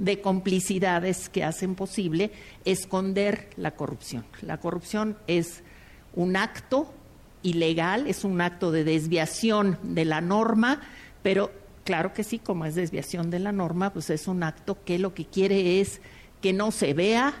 de 0.00 0.20
complicidades 0.20 1.28
que 1.28 1.44
hacen 1.44 1.76
posible 1.76 2.32
esconder 2.64 3.48
la 3.56 3.76
corrupción. 3.76 4.24
La 4.42 4.58
corrupción 4.58 5.16
es 5.28 5.62
un 6.12 6.34
acto 6.34 6.92
ilegal, 7.44 8.08
es 8.08 8.24
un 8.24 8.40
acto 8.40 8.72
de 8.72 8.82
desviación 8.82 9.78
de 9.84 10.04
la 10.04 10.20
norma, 10.20 10.80
pero 11.22 11.52
claro 11.86 12.12
que 12.12 12.24
sí, 12.24 12.38
como 12.38 12.66
es 12.66 12.74
desviación 12.74 13.30
de 13.30 13.38
la 13.38 13.52
norma, 13.52 13.92
pues 13.92 14.10
es 14.10 14.26
un 14.26 14.42
acto 14.42 14.76
que 14.84 14.98
lo 14.98 15.14
que 15.14 15.24
quiere 15.24 15.80
es 15.80 16.00
que 16.46 16.52
no 16.52 16.70
se 16.70 16.94
vea, 16.94 17.34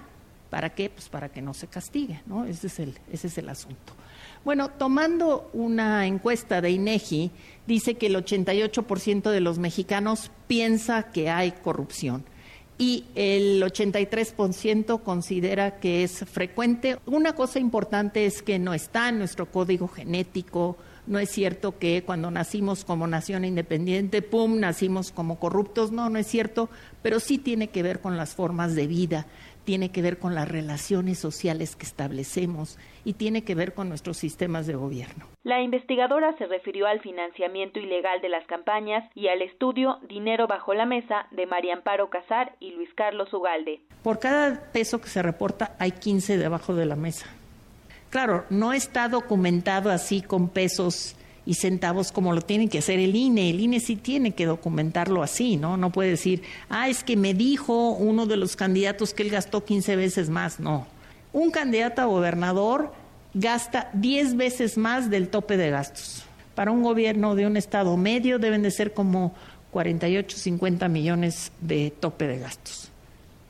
¿para 0.50 0.74
qué? 0.74 0.90
Pues 0.90 1.08
para 1.08 1.28
que 1.28 1.40
no 1.40 1.54
se 1.54 1.68
castigue, 1.68 2.22
¿no? 2.26 2.44
Ese 2.44 2.66
es 2.66 2.80
el, 2.80 2.98
ese 3.12 3.28
es 3.28 3.38
el 3.38 3.48
asunto. 3.48 3.92
Bueno, 4.44 4.68
tomando 4.70 5.48
una 5.52 6.08
encuesta 6.08 6.60
de 6.60 6.72
INEGI, 6.72 7.30
dice 7.68 7.94
que 7.94 8.06
el 8.06 8.16
88% 8.16 9.30
de 9.30 9.38
los 9.38 9.60
mexicanos 9.60 10.32
piensa 10.48 11.04
que 11.12 11.30
hay 11.30 11.52
corrupción 11.52 12.24
y 12.78 13.04
el 13.14 13.62
83% 13.62 15.00
considera 15.04 15.78
que 15.78 16.02
es 16.02 16.24
frecuente. 16.28 16.98
Una 17.06 17.36
cosa 17.36 17.60
importante 17.60 18.26
es 18.26 18.42
que 18.42 18.58
no 18.58 18.74
está 18.74 19.10
en 19.10 19.18
nuestro 19.18 19.52
código 19.52 19.86
genético, 19.86 20.78
no 21.06 21.18
es 21.18 21.30
cierto 21.30 21.78
que 21.78 22.02
cuando 22.04 22.30
nacimos 22.30 22.84
como 22.84 23.06
nación 23.06 23.44
independiente, 23.44 24.22
pum, 24.22 24.58
nacimos 24.58 25.12
como 25.12 25.38
corruptos, 25.38 25.92
no, 25.92 26.10
no 26.10 26.18
es 26.18 26.26
cierto, 26.26 26.68
pero 27.02 27.20
sí 27.20 27.38
tiene 27.38 27.68
que 27.68 27.82
ver 27.82 28.00
con 28.00 28.16
las 28.16 28.34
formas 28.34 28.74
de 28.74 28.86
vida, 28.86 29.26
tiene 29.64 29.90
que 29.90 30.00
ver 30.00 30.18
con 30.18 30.34
las 30.34 30.48
relaciones 30.48 31.18
sociales 31.18 31.76
que 31.76 31.84
establecemos 31.84 32.78
y 33.04 33.14
tiene 33.14 33.44
que 33.44 33.54
ver 33.54 33.74
con 33.74 33.88
nuestros 33.88 34.16
sistemas 34.16 34.66
de 34.66 34.76
gobierno. 34.76 35.26
La 35.42 35.60
investigadora 35.60 36.36
se 36.38 36.46
refirió 36.46 36.86
al 36.86 37.00
financiamiento 37.00 37.78
ilegal 37.78 38.20
de 38.20 38.28
las 38.28 38.46
campañas 38.46 39.04
y 39.14 39.28
al 39.28 39.42
estudio 39.42 39.98
Dinero 40.08 40.46
bajo 40.46 40.72
la 40.74 40.86
mesa 40.86 41.26
de 41.32 41.46
María 41.46 41.74
Amparo 41.74 42.10
Casar 42.10 42.54
y 42.60 42.72
Luis 42.72 42.88
Carlos 42.94 43.32
Ugalde. 43.32 43.80
Por 44.02 44.18
cada 44.18 44.72
peso 44.72 45.00
que 45.00 45.08
se 45.08 45.22
reporta 45.22 45.76
hay 45.78 45.92
15 45.92 46.38
debajo 46.38 46.74
de 46.74 46.86
la 46.86 46.96
mesa. 46.96 47.26
Claro, 48.10 48.44
no 48.50 48.72
está 48.72 49.08
documentado 49.08 49.90
así 49.90 50.22
con 50.22 50.48
pesos 50.48 51.16
y 51.44 51.54
centavos 51.54 52.12
como 52.12 52.32
lo 52.32 52.42
tiene 52.42 52.68
que 52.68 52.78
hacer 52.78 52.98
el 52.98 53.14
INE. 53.14 53.50
El 53.50 53.60
INE 53.60 53.80
sí 53.80 53.96
tiene 53.96 54.32
que 54.32 54.46
documentarlo 54.46 55.22
así, 55.22 55.56
¿no? 55.56 55.76
No 55.76 55.90
puede 55.90 56.10
decir, 56.10 56.42
ah, 56.68 56.88
es 56.88 57.04
que 57.04 57.16
me 57.16 57.34
dijo 57.34 57.90
uno 57.90 58.26
de 58.26 58.36
los 58.36 58.56
candidatos 58.56 59.14
que 59.14 59.22
él 59.22 59.30
gastó 59.30 59.64
15 59.64 59.96
veces 59.96 60.28
más. 60.28 60.58
No. 60.60 60.86
Un 61.32 61.50
candidato 61.50 62.02
a 62.02 62.06
gobernador 62.06 62.92
gasta 63.32 63.90
10 63.92 64.36
veces 64.36 64.76
más 64.76 65.08
del 65.08 65.28
tope 65.28 65.56
de 65.56 65.70
gastos. 65.70 66.24
Para 66.54 66.72
un 66.72 66.82
gobierno 66.82 67.34
de 67.34 67.46
un 67.46 67.56
estado 67.56 67.96
medio 67.96 68.38
deben 68.38 68.62
de 68.62 68.70
ser 68.70 68.92
como 68.92 69.34
48, 69.70 70.36
50 70.36 70.88
millones 70.88 71.52
de 71.60 71.92
tope 72.00 72.26
de 72.26 72.38
gastos. 72.38 72.90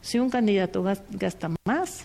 Si 0.03 0.19
un 0.19 0.29
candidato 0.29 0.85
gasta 1.11 1.51
más, 1.65 2.05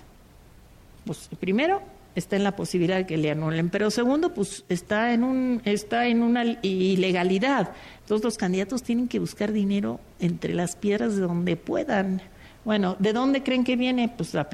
pues 1.05 1.29
primero 1.39 1.81
está 2.15 2.35
en 2.35 2.43
la 2.43 2.55
posibilidad 2.55 2.97
de 2.97 3.05
que 3.05 3.17
le 3.17 3.31
anulen. 3.31 3.69
Pero 3.69 3.91
segundo, 3.91 4.33
pues 4.33 4.65
está 4.69 5.13
en, 5.13 5.23
un, 5.23 5.61
está 5.65 6.07
en 6.07 6.23
una 6.23 6.43
ilegalidad. 6.61 7.71
Entonces 8.01 8.23
los 8.23 8.37
candidatos 8.37 8.83
tienen 8.83 9.07
que 9.07 9.19
buscar 9.19 9.51
dinero 9.51 9.99
entre 10.19 10.53
las 10.53 10.75
piedras 10.75 11.15
de 11.15 11.21
donde 11.21 11.55
puedan. 11.55 12.21
Bueno, 12.65 12.95
¿de 12.99 13.13
dónde 13.13 13.43
creen 13.43 13.63
que 13.63 13.75
viene? 13.75 14.09
Pues 14.09 14.33
la, 14.33 14.47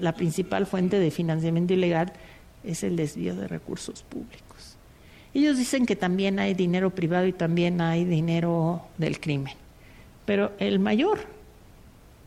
la 0.00 0.12
principal 0.12 0.66
fuente 0.66 0.98
de 0.98 1.10
financiamiento 1.10 1.72
ilegal 1.72 2.12
es 2.62 2.82
el 2.82 2.96
desvío 2.96 3.34
de 3.36 3.48
recursos 3.48 4.02
públicos. 4.02 4.76
Ellos 5.32 5.58
dicen 5.58 5.84
que 5.84 5.96
también 5.96 6.38
hay 6.38 6.54
dinero 6.54 6.90
privado 6.90 7.26
y 7.26 7.32
también 7.32 7.80
hay 7.80 8.04
dinero 8.04 8.82
del 8.98 9.18
crimen, 9.18 9.54
pero 10.24 10.52
el 10.58 10.78
mayor 10.78 11.18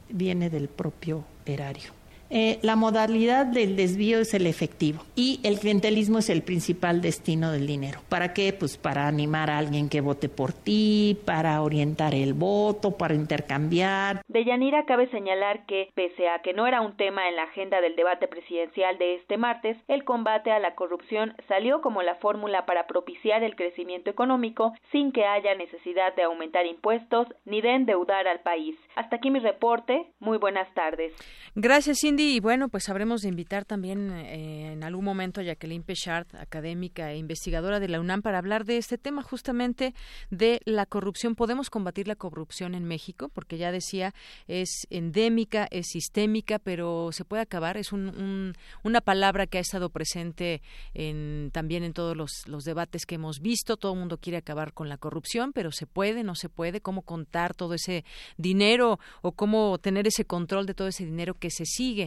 viene 0.09 0.49
del 0.49 0.67
propio 0.67 1.23
erario. 1.45 1.96
Eh, 2.29 2.59
la 2.61 2.75
modalidad 2.75 3.45
del 3.45 3.75
desvío 3.77 4.19
es 4.19 4.33
el 4.33 4.47
efectivo 4.47 5.03
y 5.15 5.39
el 5.43 5.59
clientelismo 5.59 6.19
es 6.19 6.29
el 6.29 6.41
principal 6.41 7.01
destino 7.01 7.51
del 7.51 7.67
dinero. 7.67 8.01
¿Para 8.09 8.33
qué? 8.33 8.51
Pues 8.53 8.77
para 8.77 9.07
animar 9.07 9.49
a 9.49 9.57
alguien 9.57 9.87
que 9.87 10.01
vote 10.01 10.27
por 10.27 10.51
ti, 10.51 11.17
para 11.25 11.61
orientar 11.61 12.13
el 12.13 12.33
voto, 12.33 12.97
para 12.97 13.13
intercambiar. 13.13 14.21
De 14.27 14.43
Yanira 14.43 14.85
cabe 14.85 15.09
señalar 15.09 15.65
que, 15.65 15.89
pese 15.95 16.27
a 16.27 16.41
que 16.41 16.53
no 16.53 16.67
era 16.67 16.81
un 16.81 16.97
tema 16.97 17.29
en 17.29 17.37
la 17.37 17.43
agenda 17.43 17.79
del 17.79 17.95
debate 17.95 18.27
presidencial 18.27 18.97
de 18.97 19.15
este 19.15 19.37
martes, 19.37 19.77
el 19.87 20.03
combate 20.03 20.51
a 20.51 20.59
la 20.59 20.75
corrupción 20.75 21.33
salió 21.47 21.81
como 21.81 22.01
la 22.01 22.15
fórmula 22.15 22.65
para 22.65 22.87
propiciar 22.87 23.43
el 23.43 23.55
crecimiento 23.55 24.09
económico 24.09 24.73
sin 24.91 25.11
que 25.11 25.25
haya 25.25 25.55
necesidad 25.55 26.13
de 26.15 26.23
aumentar 26.23 26.65
impuestos 26.65 27.27
ni 27.45 27.61
de 27.61 27.73
endeudar 27.73 28.27
al 28.27 28.41
país. 28.41 28.75
Hasta 28.95 29.15
aquí 29.15 29.31
mi 29.31 29.39
reporte. 29.39 30.07
Muy 30.19 30.37
buenas 30.37 30.71
tardes. 30.73 31.13
Gracias, 31.55 31.99
Cindy. 32.01 32.16
Y 32.19 32.39
bueno, 32.39 32.67
pues 32.67 32.89
habremos 32.89 33.21
de 33.21 33.29
invitar 33.29 33.63
también 33.63 34.09
eh, 34.11 34.71
en 34.73 34.83
algún 34.83 35.05
momento 35.05 35.39
a 35.39 35.43
Jacqueline 35.43 35.83
Pechard, 35.83 36.25
académica 36.37 37.11
e 37.11 37.17
investigadora 37.17 37.79
de 37.79 37.89
la 37.89 37.99
UNAM, 37.99 38.23
para 38.23 38.39
hablar 38.39 38.65
de 38.65 38.77
este 38.77 38.97
tema 38.97 39.21
justamente 39.21 39.93
de 40.31 40.59
la 40.65 40.87
corrupción. 40.87 41.35
¿Podemos 41.35 41.69
combatir 41.69 42.07
la 42.07 42.15
corrupción 42.15 42.73
en 42.73 42.85
México? 42.85 43.29
Porque 43.29 43.59
ya 43.59 43.71
decía, 43.71 44.15
es 44.47 44.87
endémica, 44.89 45.67
es 45.69 45.89
sistémica, 45.89 46.57
pero 46.57 47.11
se 47.11 47.23
puede 47.23 47.43
acabar. 47.43 47.77
Es 47.77 47.91
una 47.91 49.01
palabra 49.03 49.45
que 49.45 49.59
ha 49.59 49.61
estado 49.61 49.91
presente 49.91 50.63
en, 50.95 51.51
también 51.53 51.83
en 51.83 51.93
todos 51.93 52.17
los, 52.17 52.47
los 52.47 52.63
debates 52.63 53.05
que 53.05 53.15
hemos 53.15 53.41
visto. 53.41 53.77
Todo 53.77 53.93
el 53.93 53.99
mundo 53.99 54.17
quiere 54.17 54.37
acabar 54.37 54.73
con 54.73 54.89
la 54.89 54.97
corrupción, 54.97 55.53
pero 55.53 55.71
se 55.71 55.85
puede, 55.85 56.23
no 56.23 56.33
se 56.33 56.49
puede. 56.49 56.81
¿Cómo 56.81 57.03
contar 57.03 57.53
todo 57.53 57.75
ese 57.75 58.05
dinero 58.37 58.99
o 59.21 59.33
cómo 59.33 59.77
tener 59.77 60.07
ese 60.07 60.25
control 60.25 60.65
de 60.65 60.73
todo 60.73 60.87
ese 60.87 61.05
dinero 61.05 61.35
que 61.35 61.51
se 61.51 61.65
sigue 61.65 62.06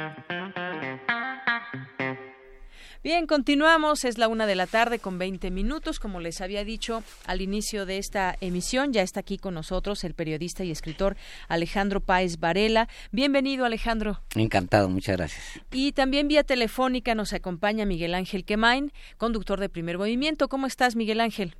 Bien, 3.03 3.25
continuamos. 3.25 4.05
Es 4.05 4.19
la 4.19 4.27
una 4.27 4.45
de 4.45 4.53
la 4.53 4.67
tarde 4.67 4.99
con 4.99 5.17
20 5.17 5.49
minutos. 5.49 5.99
Como 5.99 6.19
les 6.19 6.39
había 6.39 6.63
dicho 6.63 7.01
al 7.25 7.41
inicio 7.41 7.87
de 7.87 7.97
esta 7.97 8.35
emisión, 8.41 8.93
ya 8.93 9.01
está 9.01 9.21
aquí 9.21 9.39
con 9.39 9.55
nosotros 9.55 10.03
el 10.03 10.13
periodista 10.13 10.63
y 10.63 10.69
escritor 10.69 11.15
Alejandro 11.47 11.99
Páez 11.99 12.39
Varela. 12.39 12.87
Bienvenido, 13.11 13.65
Alejandro. 13.65 14.19
Encantado, 14.35 14.87
muchas 14.87 15.17
gracias. 15.17 15.61
Y 15.71 15.93
también 15.93 16.27
vía 16.27 16.43
telefónica 16.43 17.15
nos 17.15 17.33
acompaña 17.33 17.87
Miguel 17.87 18.13
Ángel 18.13 18.45
Quemain, 18.45 18.91
conductor 19.17 19.59
de 19.59 19.69
Primer 19.69 19.97
Movimiento. 19.97 20.47
¿Cómo 20.47 20.67
estás, 20.67 20.95
Miguel 20.95 21.21
Ángel? 21.21 21.55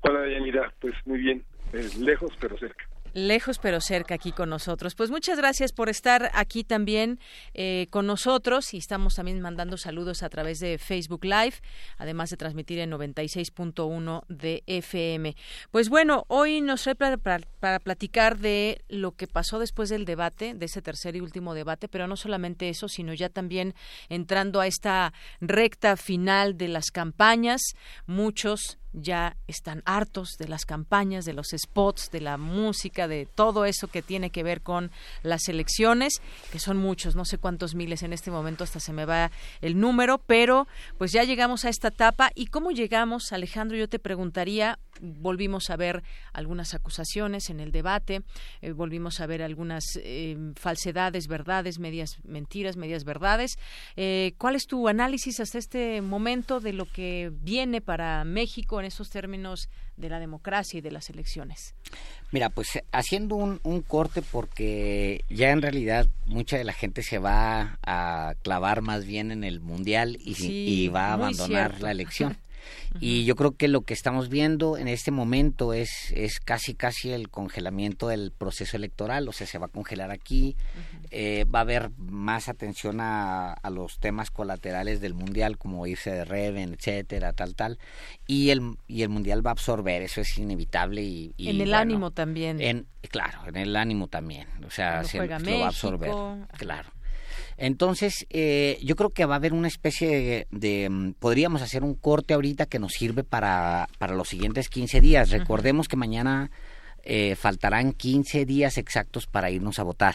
Hola, 0.00 0.26
Yanira. 0.32 0.72
Pues 0.80 0.94
muy 1.04 1.18
bien. 1.18 1.44
Eh, 1.74 1.90
lejos, 1.98 2.32
pero 2.40 2.56
cerca. 2.56 2.89
Lejos 3.12 3.58
pero 3.58 3.80
cerca 3.80 4.14
aquí 4.14 4.32
con 4.32 4.50
nosotros. 4.50 4.94
Pues 4.94 5.10
muchas 5.10 5.38
gracias 5.38 5.72
por 5.72 5.88
estar 5.88 6.30
aquí 6.34 6.64
también 6.64 7.18
eh, 7.54 7.86
con 7.90 8.06
nosotros 8.06 8.72
y 8.74 8.78
estamos 8.78 9.14
también 9.14 9.40
mandando 9.40 9.76
saludos 9.76 10.22
a 10.22 10.28
través 10.28 10.60
de 10.60 10.78
Facebook 10.78 11.24
Live, 11.24 11.54
además 11.98 12.30
de 12.30 12.36
transmitir 12.36 12.78
en 12.78 12.90
96.1 12.90 14.24
de 14.28 14.62
FM. 14.66 15.36
Pues 15.70 15.88
bueno, 15.88 16.24
hoy 16.28 16.60
nos 16.60 16.82
trae 16.82 16.94
para, 16.94 17.16
para, 17.16 17.78
platicar 17.80 18.38
de 18.38 18.82
lo 18.88 19.12
que 19.12 19.26
pasó 19.26 19.58
después 19.58 19.88
del 19.88 20.04
debate, 20.04 20.54
de 20.54 20.66
ese 20.66 20.82
tercer 20.82 21.16
y 21.16 21.20
último 21.20 21.54
debate, 21.54 21.88
pero 21.88 22.06
no 22.06 22.16
solamente 22.16 22.68
eso, 22.68 22.88
sino 22.88 23.14
ya 23.14 23.28
también 23.28 23.74
entrando 24.08 24.60
a 24.60 24.66
esta 24.66 25.12
recta 25.40 25.96
final 25.96 26.56
de 26.56 26.68
las 26.68 26.90
campañas, 26.90 27.60
muchos 28.06 28.78
ya 28.92 29.36
están 29.46 29.82
hartos 29.84 30.36
de 30.38 30.48
las 30.48 30.64
campañas, 30.64 31.24
de 31.24 31.32
los 31.32 31.48
spots, 31.56 32.10
de 32.10 32.20
la 32.20 32.36
música, 32.36 33.08
de 33.08 33.26
todo 33.26 33.64
eso 33.64 33.88
que 33.88 34.02
tiene 34.02 34.30
que 34.30 34.42
ver 34.42 34.62
con 34.62 34.90
las 35.22 35.48
elecciones, 35.48 36.20
que 36.50 36.58
son 36.58 36.76
muchos, 36.76 37.16
no 37.16 37.24
sé 37.24 37.38
cuántos 37.38 37.74
miles 37.74 38.02
en 38.02 38.12
este 38.12 38.30
momento, 38.30 38.64
hasta 38.64 38.80
se 38.80 38.92
me 38.92 39.04
va 39.04 39.30
el 39.60 39.78
número, 39.78 40.18
pero 40.18 40.66
pues 40.98 41.12
ya 41.12 41.24
llegamos 41.24 41.64
a 41.64 41.68
esta 41.68 41.88
etapa. 41.88 42.30
¿Y 42.34 42.46
cómo 42.46 42.70
llegamos, 42.70 43.32
Alejandro? 43.32 43.76
Yo 43.76 43.88
te 43.88 43.98
preguntaría, 43.98 44.78
volvimos 45.00 45.70
a 45.70 45.76
ver 45.76 46.02
algunas 46.32 46.74
acusaciones 46.74 47.50
en 47.50 47.60
el 47.60 47.72
debate, 47.72 48.22
eh, 48.60 48.72
volvimos 48.72 49.20
a 49.20 49.26
ver 49.26 49.42
algunas 49.42 49.84
eh, 49.96 50.36
falsedades, 50.56 51.26
verdades, 51.26 51.78
medias 51.78 52.18
mentiras, 52.24 52.76
medias 52.76 53.04
verdades. 53.04 53.58
Eh, 53.96 54.34
¿Cuál 54.38 54.56
es 54.56 54.66
tu 54.66 54.88
análisis 54.88 55.40
hasta 55.40 55.58
este 55.58 56.00
momento 56.02 56.60
de 56.60 56.72
lo 56.72 56.86
que 56.86 57.30
viene 57.32 57.80
para 57.80 58.24
México 58.24 58.79
en 58.80 58.86
esos 58.86 59.10
términos 59.10 59.68
de 59.96 60.08
la 60.08 60.18
democracia 60.18 60.78
y 60.78 60.80
de 60.80 60.90
las 60.90 61.10
elecciones? 61.10 61.74
Mira, 62.32 62.50
pues 62.50 62.80
haciendo 62.92 63.36
un, 63.36 63.58
corte 63.86 64.22
porque 64.22 65.24
ya 65.28 65.50
en 65.50 65.62
realidad 65.62 66.06
mucha 66.26 66.56
de 66.56 66.64
la 66.64 66.72
gente 66.72 67.02
se 67.02 67.18
va 67.18 67.78
a 67.82 68.34
clavar 68.42 68.82
más 68.82 69.04
bien 69.04 69.30
en 69.30 69.44
el 69.44 69.60
mundial 69.60 70.18
y, 70.20 70.88
va 70.88 71.08
a 71.08 71.12
abandonar 71.14 71.80
la 71.80 71.90
elección. 71.90 72.36
Y 73.00 73.24
yo 73.24 73.36
creo 73.36 73.52
que 73.52 73.68
lo 73.68 73.82
que 73.82 73.94
estamos 73.94 74.28
viendo 74.28 74.76
en 74.76 74.88
este 74.88 75.10
momento 75.10 75.72
es, 75.72 76.12
es 76.14 76.40
casi 76.40 76.74
casi 76.74 77.12
el 77.12 77.28
congelamiento 77.28 78.08
del 78.08 78.32
proceso 78.32 78.76
electoral, 78.76 79.28
o 79.28 79.32
sea, 79.32 79.46
se 79.46 79.58
va 79.58 79.66
a 79.66 79.70
congelar 79.70 80.10
aquí, 80.10 80.56
eh, 81.10 81.44
va 81.44 81.60
a 81.60 81.62
haber 81.62 81.90
más 81.98 82.48
atención 82.48 83.00
a, 83.00 83.52
a, 83.52 83.70
los 83.70 83.98
temas 83.98 84.30
colaterales 84.30 85.00
del 85.00 85.14
mundial, 85.14 85.58
como 85.58 85.86
irse 85.86 86.10
de 86.10 86.24
Reven, 86.24 86.74
etcétera, 86.74 87.32
tal, 87.32 87.54
tal, 87.54 87.78
y 88.26 88.50
el, 88.50 88.76
y 88.86 89.02
el 89.02 89.08
mundial 89.08 89.44
va 89.44 89.50
a 89.50 89.52
absorber, 89.52 90.02
eso 90.02 90.20
es 90.20 90.38
inevitable. 90.38 91.02
Y, 91.02 91.34
en 91.38 91.60
el 91.60 91.74
ánimo 91.74 92.10
también. 92.10 92.60
En, 92.60 92.86
claro, 93.10 93.46
en 93.46 93.56
el 93.56 93.76
ánimo 93.76 94.08
también, 94.08 94.48
o 94.66 94.70
sea, 94.70 95.04
se, 95.04 95.18
lo 95.18 95.28
va 95.28 95.64
a 95.64 95.68
absorber, 95.68 96.10
claro. 96.56 96.90
Entonces, 97.60 98.26
eh, 98.30 98.78
yo 98.82 98.96
creo 98.96 99.10
que 99.10 99.26
va 99.26 99.34
a 99.34 99.36
haber 99.36 99.52
una 99.52 99.68
especie 99.68 100.46
de, 100.50 100.88
mm, 100.88 101.12
podríamos 101.18 101.60
hacer 101.60 101.84
un 101.84 101.94
corte 101.94 102.32
ahorita 102.32 102.64
que 102.64 102.78
nos 102.78 102.94
sirve 102.94 103.22
para, 103.22 103.86
para 103.98 104.14
los 104.14 104.30
siguientes 104.30 104.70
15 104.70 105.02
días. 105.02 105.28
Recordemos 105.28 105.86
que 105.86 105.96
mañana 105.96 106.50
eh, 107.02 107.36
faltarán 107.36 107.92
15 107.92 108.46
días 108.46 108.78
exactos 108.78 109.26
para 109.26 109.50
irnos 109.50 109.78
a 109.78 109.82
votar. 109.82 110.14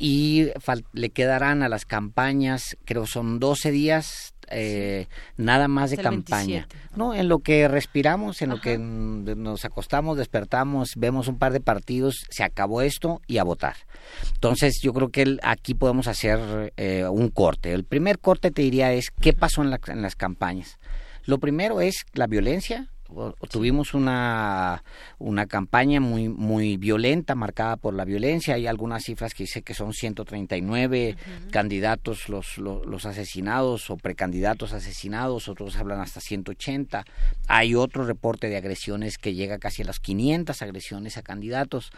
Y 0.00 0.48
le 0.92 1.10
quedarán 1.10 1.62
a 1.62 1.68
las 1.68 1.84
campañas, 1.84 2.76
creo 2.84 3.06
son 3.06 3.38
12 3.38 3.70
días, 3.70 4.34
eh, 4.48 5.06
nada 5.36 5.68
más 5.68 5.90
de 5.90 5.98
campaña. 5.98 6.68
No, 6.94 7.14
en 7.14 7.28
lo 7.28 7.40
que 7.40 7.68
respiramos, 7.68 8.42
en 8.42 8.50
lo 8.50 8.60
que 8.60 8.78
nos 8.78 9.64
acostamos, 9.64 10.16
despertamos, 10.16 10.92
vemos 10.96 11.28
un 11.28 11.38
par 11.38 11.52
de 11.52 11.60
partidos, 11.60 12.26
se 12.30 12.42
acabó 12.44 12.82
esto 12.82 13.20
y 13.26 13.38
a 13.38 13.44
votar. 13.44 13.76
Entonces 14.34 14.80
yo 14.82 14.92
creo 14.92 15.08
que 15.10 15.38
aquí 15.42 15.74
podemos 15.74 16.08
hacer 16.08 16.72
eh, 16.76 17.06
un 17.06 17.28
corte. 17.28 17.72
El 17.72 17.84
primer 17.84 18.18
corte 18.18 18.50
te 18.50 18.62
diría 18.62 18.92
es 18.92 19.10
qué 19.10 19.32
pasó 19.32 19.62
en, 19.62 19.76
en 19.88 20.02
las 20.02 20.16
campañas. 20.16 20.78
Lo 21.24 21.38
primero 21.38 21.80
es 21.80 22.06
la 22.12 22.26
violencia, 22.26 22.88
tuvimos 23.48 23.94
una, 23.94 24.82
una 25.18 25.46
campaña 25.46 26.00
muy 26.00 26.28
muy 26.28 26.76
violenta, 26.76 27.34
marcada 27.34 27.76
por 27.76 27.94
la 27.94 28.04
violencia. 28.04 28.54
Hay 28.54 28.66
algunas 28.66 29.04
cifras 29.04 29.34
que 29.34 29.44
dice 29.44 29.62
que 29.62 29.74
son 29.74 29.92
139 29.92 31.16
candidatos 31.50 32.28
los, 32.28 32.58
los, 32.58 33.06
asesinados 33.06 33.90
o 33.90 33.96
precandidatos 33.96 34.72
asesinados, 34.72 35.48
otros 35.48 35.76
hablan 35.76 36.00
hasta 36.00 36.20
180. 36.20 37.04
Hay 37.48 37.74
otro 37.74 38.04
reporte 38.04 38.48
de 38.48 38.56
agresiones 38.56 39.18
que 39.18 39.34
llega 39.34 39.58
casi 39.58 39.82
a 39.82 39.86
las 39.86 40.00
500 40.00 40.62
agresiones 40.62 41.16
a 41.16 41.22
candidatos. 41.22 41.90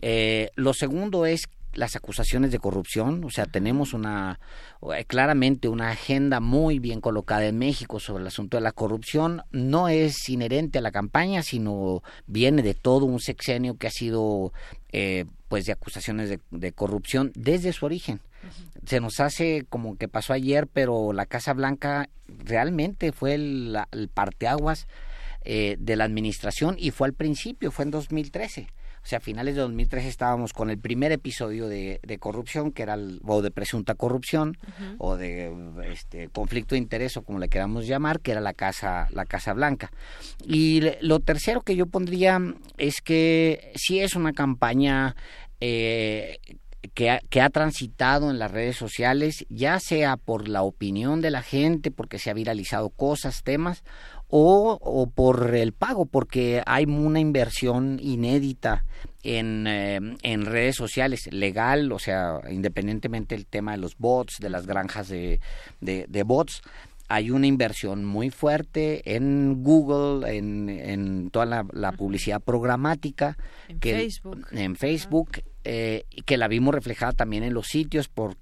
Eh, 0.00 0.50
lo 0.56 0.74
segundo 0.74 1.26
es 1.26 1.48
las 1.74 1.96
acusaciones 1.96 2.50
de 2.50 2.58
corrupción, 2.58 3.24
o 3.24 3.30
sea, 3.30 3.46
tenemos 3.46 3.94
una 3.94 4.40
eh, 4.94 5.04
claramente 5.04 5.68
una 5.68 5.90
agenda 5.90 6.40
muy 6.40 6.78
bien 6.78 7.00
colocada 7.00 7.46
en 7.46 7.58
México 7.58 8.00
sobre 8.00 8.22
el 8.22 8.26
asunto 8.26 8.56
de 8.56 8.62
la 8.62 8.72
corrupción, 8.72 9.42
no 9.50 9.88
es 9.88 10.28
inherente 10.28 10.78
a 10.78 10.82
la 10.82 10.92
campaña, 10.92 11.42
sino 11.42 12.02
viene 12.26 12.62
de 12.62 12.74
todo 12.74 13.06
un 13.06 13.20
sexenio 13.20 13.76
que 13.76 13.86
ha 13.86 13.90
sido 13.90 14.52
eh, 14.92 15.24
pues 15.48 15.66
de 15.66 15.72
acusaciones 15.72 16.38
de, 16.50 16.72
corrupción 16.72 17.32
desde 17.34 17.72
su 17.72 17.86
origen. 17.86 18.20
Se 18.86 19.00
nos 19.00 19.20
hace 19.20 19.64
como 19.68 19.96
que 19.96 20.08
pasó 20.08 20.32
ayer, 20.32 20.66
pero 20.66 21.12
la 21.12 21.26
Casa 21.26 21.52
Blanca 21.52 22.08
realmente 22.26 23.12
fue 23.12 23.34
el, 23.34 23.78
el 23.92 24.08
parteaguas 24.08 24.88
eh, 25.44 25.76
de 25.80 25.96
la 25.96 26.04
administración 26.04 26.76
y 26.78 26.92
fue 26.92 27.08
al 27.08 27.14
principio, 27.14 27.72
fue 27.72 27.84
en 27.84 27.90
2013. 27.90 28.68
O 29.02 29.06
sea, 29.06 29.18
a 29.18 29.20
finales 29.20 29.56
de 29.56 29.62
2013 29.62 30.08
estábamos 30.08 30.52
con 30.52 30.70
el 30.70 30.78
primer 30.78 31.10
episodio 31.10 31.66
de, 31.66 31.98
corrupción, 32.20 32.70
que 32.70 32.84
era 32.84 32.94
el, 32.94 33.20
o 33.24 33.42
de 33.42 33.50
presunta 33.50 33.96
corrupción, 33.96 34.56
o 34.98 35.16
de 35.16 35.52
este, 35.90 36.28
conflicto 36.28 36.76
de 36.76 36.80
interés, 36.80 37.16
o 37.16 37.22
como 37.22 37.40
le 37.40 37.48
queramos 37.48 37.86
llamar, 37.86 38.20
que 38.20 38.30
era 38.30 38.40
la 38.40 38.54
Casa, 38.54 39.08
la 39.10 39.24
casa 39.24 39.54
Blanca. 39.54 39.90
Y 40.46 40.82
lo 41.00 41.18
tercero 41.18 41.62
que 41.62 41.74
yo 41.74 41.86
pondría 41.86 42.40
es 42.78 43.00
que 43.00 43.72
sí 43.74 43.98
es 43.98 44.14
una 44.14 44.32
campaña 44.32 45.16
eh, 45.60 46.38
que 46.94 47.10
ha, 47.10 47.20
que 47.28 47.40
ha, 47.40 47.50
transitado 47.50 48.30
en 48.30 48.38
las 48.38 48.50
redes 48.50 48.76
sociales, 48.76 49.46
ya 49.48 49.80
sea 49.80 50.16
por 50.16 50.48
la 50.48 50.62
opinión 50.62 51.20
de 51.20 51.30
la 51.30 51.42
gente, 51.42 51.90
porque 51.90 52.18
se 52.18 52.30
ha 52.30 52.34
viralizado 52.34 52.90
cosas, 52.90 53.42
temas, 53.42 53.82
o, 54.34 55.10
por 55.14 55.54
el 55.54 55.72
pago, 55.72 56.06
porque 56.06 56.62
hay 56.64 56.86
una 56.86 57.20
inversión 57.20 57.98
inédita 58.00 58.86
en, 59.22 59.66
eh, 59.66 60.00
en 60.22 60.46
redes 60.46 60.76
sociales, 60.76 61.28
legal, 61.30 61.92
o 61.92 61.98
sea, 61.98 62.40
independientemente 62.50 63.34
del 63.34 63.46
tema 63.46 63.72
de 63.72 63.78
los 63.78 63.98
bots, 63.98 64.38
de 64.40 64.48
las 64.48 64.66
granjas 64.66 65.08
de, 65.08 65.38
de, 65.80 66.22
bots, 66.22 66.62
hay 67.08 67.30
una 67.30 67.46
inversión 67.46 68.06
muy 68.06 68.30
fuerte 68.30 69.02
en 69.14 69.62
Google, 69.62 70.34
en, 70.34 70.70
en 70.70 71.30
toda 71.30 71.66
la, 71.70 71.92
publicidad 71.92 72.40
programática, 72.40 73.36
en 73.68 73.80
Facebook, 73.80 74.46
en 74.50 74.76
Facebook 74.76 75.42
eh, 75.64 76.04
que 76.24 76.38
la 76.38 76.48
vimos 76.48 76.74
reflejada 76.74 77.12
también 77.12 77.44
en 77.44 77.52
los 77.52 77.66
sitios 77.68 78.08
por 78.08 78.36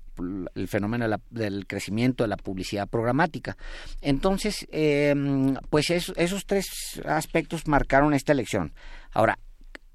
el 0.55 0.69
fenómeno 0.69 1.07
del 1.31 1.67
crecimiento 1.67 2.25
de 2.25 2.29
la 2.29 2.37
publicidad 2.37 2.89
programática. 2.89 3.57
Entonces, 4.01 4.67
eh, 4.71 5.15
pues 5.71 5.91
esos 5.91 6.47
tres 6.47 7.01
aspectos 7.05 7.67
marcaron 7.67 8.15
esta 8.15 8.33
elección. 8.33 8.73
Ahora, 9.13 9.39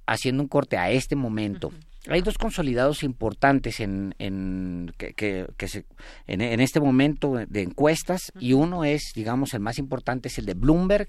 haciendo 0.05 0.43
un 0.43 0.49
corte 0.49 0.77
a 0.77 0.91
este 0.91 1.15
momento, 1.15 1.71
hay 2.07 2.21
dos 2.21 2.37
consolidados 2.37 3.03
importantes 3.03 3.79
en, 3.79 4.13
en, 4.19 4.91
que, 4.97 5.47
se, 5.67 5.85
en, 6.27 6.59
este 6.59 6.79
momento 6.79 7.33
de 7.47 7.61
encuestas 7.61 8.31
y 8.39 8.53
uno 8.53 8.83
es, 8.83 9.11
digamos, 9.15 9.53
el 9.53 9.61
más 9.61 9.79
importante 9.79 10.27
es 10.27 10.37
el 10.37 10.45
de 10.45 10.53
Bloomberg 10.53 11.07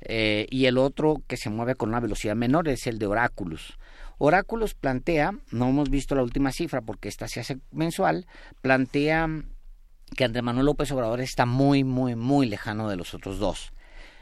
eh, 0.00 0.46
y 0.50 0.64
el 0.64 0.78
otro 0.78 1.22
que 1.26 1.36
se 1.36 1.50
mueve 1.50 1.74
con 1.74 1.90
una 1.90 2.00
velocidad 2.00 2.34
menor 2.34 2.68
es 2.68 2.86
el 2.86 2.98
de 2.98 3.06
Oráculos. 3.06 3.78
Oráculos 4.18 4.74
plantea, 4.74 5.32
no 5.52 5.68
hemos 5.68 5.90
visto 5.90 6.14
la 6.14 6.22
última 6.22 6.52
cifra 6.52 6.80
porque 6.80 7.08
esta 7.08 7.28
se 7.28 7.40
hace 7.40 7.58
mensual, 7.70 8.26
plantea 8.60 9.28
que 10.16 10.24
Andrés 10.24 10.42
Manuel 10.42 10.66
López 10.66 10.90
Obrador 10.90 11.20
está 11.20 11.46
muy, 11.46 11.84
muy, 11.84 12.16
muy 12.16 12.48
lejano 12.48 12.88
de 12.88 12.96
los 12.96 13.14
otros 13.14 13.38
dos. 13.38 13.72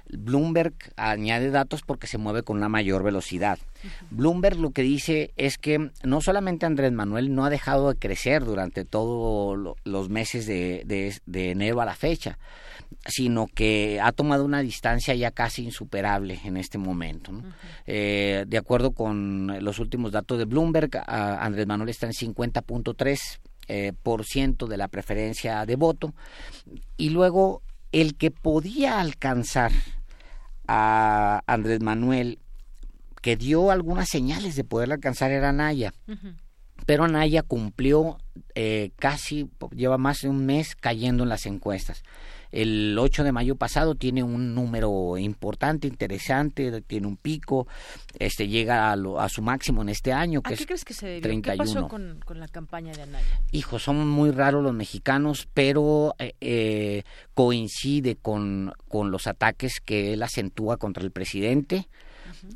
Bloomberg 0.09 0.75
añade 0.97 1.51
datos 1.51 1.83
porque 1.83 2.07
se 2.07 2.19
mueve 2.19 2.43
con 2.43 2.59
una 2.59 2.69
mayor 2.69 3.03
velocidad. 3.03 3.59
Bloomberg 4.11 4.59
lo 4.59 4.71
que 4.71 4.83
dice 4.83 5.33
es 5.37 5.59
que 5.59 5.91
no 6.05 6.21
solamente 6.21 6.67
Andrés 6.67 6.93
Manuel 6.93 7.35
no 7.35 7.45
ha 7.45 7.51
dejado 7.51 7.89
de 7.93 7.99
crecer 7.99 8.45
durante 8.45 8.85
todos 8.85 9.77
los 9.83 10.09
meses 10.09 10.47
de, 10.47 11.13
de 11.27 11.51
enero 11.51 11.81
a 11.81 11.85
la 11.85 11.97
fecha, 11.97 12.39
sino 13.07 13.47
que 13.47 14.01
ha 14.03 14.13
tomado 14.13 14.45
una 14.45 14.61
distancia 14.61 15.15
ya 15.15 15.31
casi 15.31 15.65
insuperable 15.65 16.41
en 16.45 16.57
este 16.57 16.79
momento. 16.79 17.33
Eh, 17.87 18.45
de 18.47 18.59
acuerdo 18.59 18.93
con 18.93 19.63
los 19.65 19.79
últimos 19.79 20.13
datos 20.13 20.39
de 20.39 20.45
Bloomberg, 20.45 20.91
Andrés 21.07 21.67
Manuel 21.67 21.91
está 21.91 22.07
en 22.07 22.13
50.3 22.13 23.19
eh, 23.69 23.93
por 24.03 24.25
ciento 24.25 24.67
de 24.67 24.77
la 24.77 24.89
preferencia 24.89 25.65
de 25.67 25.77
voto. 25.77 26.15
Y 26.97 27.11
luego 27.11 27.63
el 27.93 28.17
que 28.17 28.31
podía 28.31 29.01
alcanzar 29.01 29.73
a 30.69 31.43
Andrés 31.47 31.81
Manuel 31.81 32.39
que 33.23 33.37
dio 33.37 33.71
algunas 33.71 34.09
señales 34.09 34.57
de 34.57 34.65
poder 34.65 34.93
alcanzar 34.93 35.31
era 35.31 35.53
Naya 35.53 35.93
pero 36.87 37.09
Naya 37.09 37.43
cumplió 37.43 38.19
eh, 38.55 38.91
casi 38.97 39.51
lleva 39.75 39.99
más 39.99 40.21
de 40.21 40.29
un 40.29 40.47
mes 40.47 40.77
cayendo 40.77 41.25
en 41.25 41.29
las 41.29 41.47
encuestas 41.47 42.03
el 42.57 42.97
8 42.99 43.23
de 43.23 43.33
mayo 43.33 43.57
pasado 43.57 43.95
tiene 43.95 44.23
un 44.23 44.55
número 44.55 45.19
importante, 45.19 45.87
interesante, 45.87 46.81
tiene 46.83 47.07
un 47.07 47.17
pico, 47.17 47.67
este 48.19 48.49
llega 48.49 48.93
a, 48.93 49.29
su 49.29 49.43
máximo 49.43 49.83
en 49.83 49.91
este 49.91 50.13
año, 50.13 50.41
que 50.41 50.55
¿A 50.55 50.57
qué 50.57 50.63
es 50.63 50.67
crees 50.67 50.85
que 50.85 50.95
se 50.95 51.07
debió? 51.21 51.43
¿Qué 51.43 51.57
pasó 51.57 51.87
con, 51.87 52.21
la 52.35 52.49
campaña 52.49 52.93
de 52.93 53.03
Anaya? 53.03 53.41
Hijo, 53.53 53.79
son 53.79 54.09
muy 54.09 54.31
raros 54.31 54.65
los 54.65 54.73
mexicanos, 54.73 55.49
pero 55.53 56.15
eh, 56.19 56.35
eh, 56.41 57.03
coincide 57.35 58.17
con, 58.17 58.73
con 58.89 59.11
los 59.11 59.27
ataques 59.27 59.81
que 59.85 60.15
él 60.15 60.23
acentúa 60.23 60.79
contra 60.79 61.05
el 61.05 61.11
presidente 61.11 61.89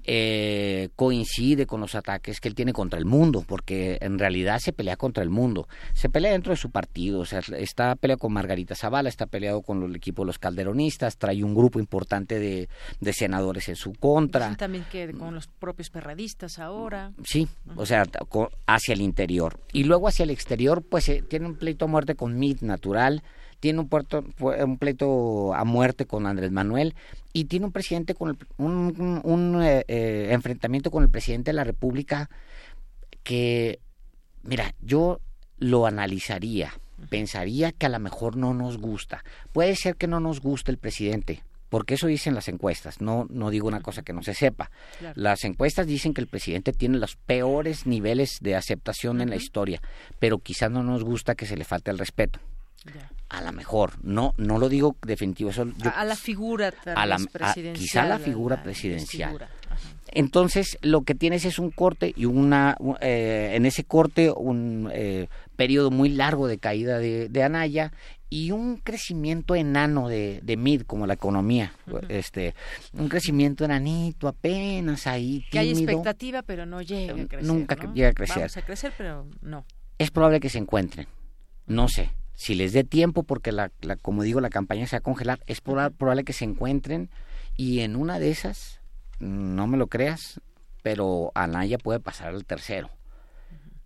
eh, 0.05 0.89
coincide 0.97 1.67
con 1.67 1.81
los 1.81 1.95
ataques 1.95 2.41
que 2.41 2.49
él 2.49 2.55
tiene 2.55 2.73
contra 2.73 2.99
el 2.99 3.05
mundo, 3.05 3.45
porque 3.47 3.99
en 4.01 4.19
realidad 4.19 4.59
se 4.59 4.73
pelea 4.73 4.97
contra 4.97 5.23
el 5.23 5.31
mundo. 5.31 5.69
Se 5.93 6.09
pelea 6.09 6.33
dentro 6.33 6.53
de 6.53 6.57
su 6.57 6.71
partido, 6.71 7.21
o 7.21 7.25
sea, 7.25 7.41
está 7.57 7.97
peleado 7.97 8.19
con 8.19 8.33
Margarita 8.33 8.75
Zavala, 8.75 9.09
está 9.09 9.27
peleado 9.27 9.63
con 9.63 9.83
el 9.83 9.97
equipo 9.97 10.23
de 10.23 10.27
los 10.27 10.39
calderonistas, 10.39 11.17
trae 11.17 11.43
un 11.45 11.55
grupo 11.55 11.79
importante 11.79 12.39
de, 12.39 12.69
senadores 13.13 13.69
en 13.69 13.77
su 13.77 13.93
contra. 13.93 14.57
También 14.57 14.85
que 14.91 15.13
con 15.13 15.35
los 15.35 15.47
propios 15.47 15.91
perradistas 15.91 16.59
ahora. 16.59 17.13
Sí, 17.25 17.49
o 17.77 17.85
sea, 17.85 18.05
hacia 18.67 18.95
el 18.95 19.01
interior. 19.01 19.61
Y 19.73 19.85
luego 19.85 20.09
hacia 20.09 20.23
el 20.23 20.31
exterior, 20.31 20.83
pues 20.83 21.09
eh, 21.09 21.23
tiene 21.29 21.47
un 21.47 21.57
pleito 21.57 21.87
a 21.87 21.89
muerte 21.89 22.15
con 22.15 22.39
MIT 22.39 22.63
natural, 22.63 23.23
tiene 23.61 23.81
un, 23.81 23.89
puerto, 23.89 24.25
un 24.41 24.79
pleito 24.79 25.55
a 25.55 25.65
muerte 25.65 26.07
con 26.07 26.27
Andrés 26.27 26.51
Manuel 26.51 26.95
y 27.33 27.45
tiene 27.45 27.67
un 27.67 27.73
presidente 27.73 28.15
con 28.15 28.39
un, 28.57 29.63
eh, 29.63 29.85
eh, 29.87 30.29
enfrentamiento 30.31 30.91
con 30.91 31.03
el 31.05 31.11
presidente 31.11 31.51
de 31.51 31.57
la 31.57 31.65
República 31.65 32.31
que, 33.23 33.79
mira, 34.43 34.75
yo 34.81 35.21
lo 35.59 35.87
analizaría, 35.87 36.73
pensaría 37.11 37.73
que 37.73 37.87
a 37.87 37.91
lo 37.91 38.01
mejor 38.01 38.37
no 38.37 38.55
nos 38.55 38.79
gusta. 38.79 39.23
Puede 39.53 39.77
ser 39.77 39.97
que 39.97 40.07
no 40.07 40.21
nos 40.21 40.41
guste 40.41 40.71
el 40.71 40.79
presidente, 40.79 41.45
porque 41.69 41.95
eso 41.95 42.07
dicen 42.07 42.35
las 42.35 42.49
encuestas, 42.49 43.03
no, 43.03 43.27
no 43.29 43.51
digo 43.51 43.69
una 43.69 43.83
cosa 43.83 44.03
que 44.03 44.15
no 44.15 44.23
se 44.23 44.33
sepa. 44.33 44.71
Las 45.15 45.45
encuestas 45.45 45.87
dicen 45.87 46.15
que 46.15 46.23
el 46.23 46.29
presidente 46.29 46.73
tiene 46.73 46.97
los 46.97 47.17
peores 47.17 47.87
niveles 47.87 48.39
de 48.41 48.57
aceptación 48.57 49.21
en 49.21 49.29
la 49.29 49.37
historia, 49.37 49.83
pero 50.19 50.39
quizás 50.39 50.71
no 50.71 50.83
nos 50.83 51.05
gusta 51.05 51.35
que 51.35 51.45
se 51.45 51.59
le 51.59 51.65
falte 51.65 51.91
el 51.91 51.99
respeto. 51.99 52.41
A 53.31 53.43
lo 53.43 53.53
mejor, 53.53 53.93
no, 54.03 54.35
no 54.39 54.59
lo 54.59 54.69
digo 54.69 54.97
definitivo. 55.07 55.51
Eso 55.51 55.65
a, 55.95 56.05
la 56.05 56.17
figura 56.17 56.75
a 56.85 57.07
la, 57.07 57.17
presidencial. 57.17 57.75
quizá 57.75 58.05
la 58.05 58.19
figura 58.19 58.61
presidencial. 58.61 59.49
Entonces, 60.09 60.77
lo 60.83 61.03
que 61.03 61.15
tienes 61.15 61.45
es 61.45 61.61
un 61.61 61.71
corte 61.71 62.13
y 62.17 62.25
una, 62.25 62.77
eh, 63.01 63.53
en 63.55 63.67
ese 63.67 63.85
corte, 63.85 64.33
un 64.33 64.91
eh, 64.93 65.29
periodo 65.55 65.93
muy 65.93 66.09
largo 66.09 66.49
de 66.49 66.59
caída 66.59 66.99
de, 66.99 67.43
Anaya 67.45 67.93
y 68.29 68.51
un 68.51 68.79
crecimiento 68.79 69.55
enano 69.55 70.09
de, 70.09 70.41
de 70.43 70.57
MID, 70.57 70.83
como 70.83 71.07
la 71.07 71.15
economía. 71.15 71.73
este 72.09 72.57
Un 72.95 73.09
crecimiento 73.09 73.65
enanito, 73.65 74.27
apenas 74.27 75.07
ahí. 75.07 75.45
Que 75.53 75.61
hay 75.61 75.71
expectativa, 75.71 76.43
pero 76.43 76.67
no 76.67 76.83
llega 76.83 77.15
a 77.15 77.17
eh, 77.17 77.29
crecer. 77.29 77.47
Nunca 77.47 77.77
llega 77.95 78.09
a 78.09 78.13
crecer. 78.13 78.39
Vamos 78.39 78.57
a 78.57 78.63
crecer, 78.63 78.93
pero 78.99 79.25
no. 79.41 79.65
Es 79.99 80.11
probable 80.11 80.41
que 80.41 80.49
se 80.49 80.59
encuentren. 80.59 81.07
No 81.69 81.87
sé 81.87 82.11
si 82.41 82.55
les 82.55 82.73
dé 82.73 82.85
tiempo, 82.85 83.23
porque 83.23 83.53
la, 83.53 83.71
como 84.01 84.23
digo, 84.23 84.41
la 84.41 84.49
campaña 84.49 84.87
se 84.87 84.97
va 84.97 85.01
a 85.01 85.03
congelar, 85.03 85.41
es 85.47 85.61
probable 85.61 86.25
que 86.25 86.33
se 86.33 86.47
encuentren 86.47 87.11
y 87.55 87.81
en 87.81 87.97
una 87.97 88.19
de 88.19 88.31
esas, 88.31 88.81
no 89.19 89.67
me 89.67 89.77
lo 89.77 89.89
creas, 89.89 90.41
pero 90.83 91.33
Anaya 91.35 91.77
puede 91.77 92.01
pasar 92.01 92.29
al 92.29 92.47
tercero. 92.47 92.89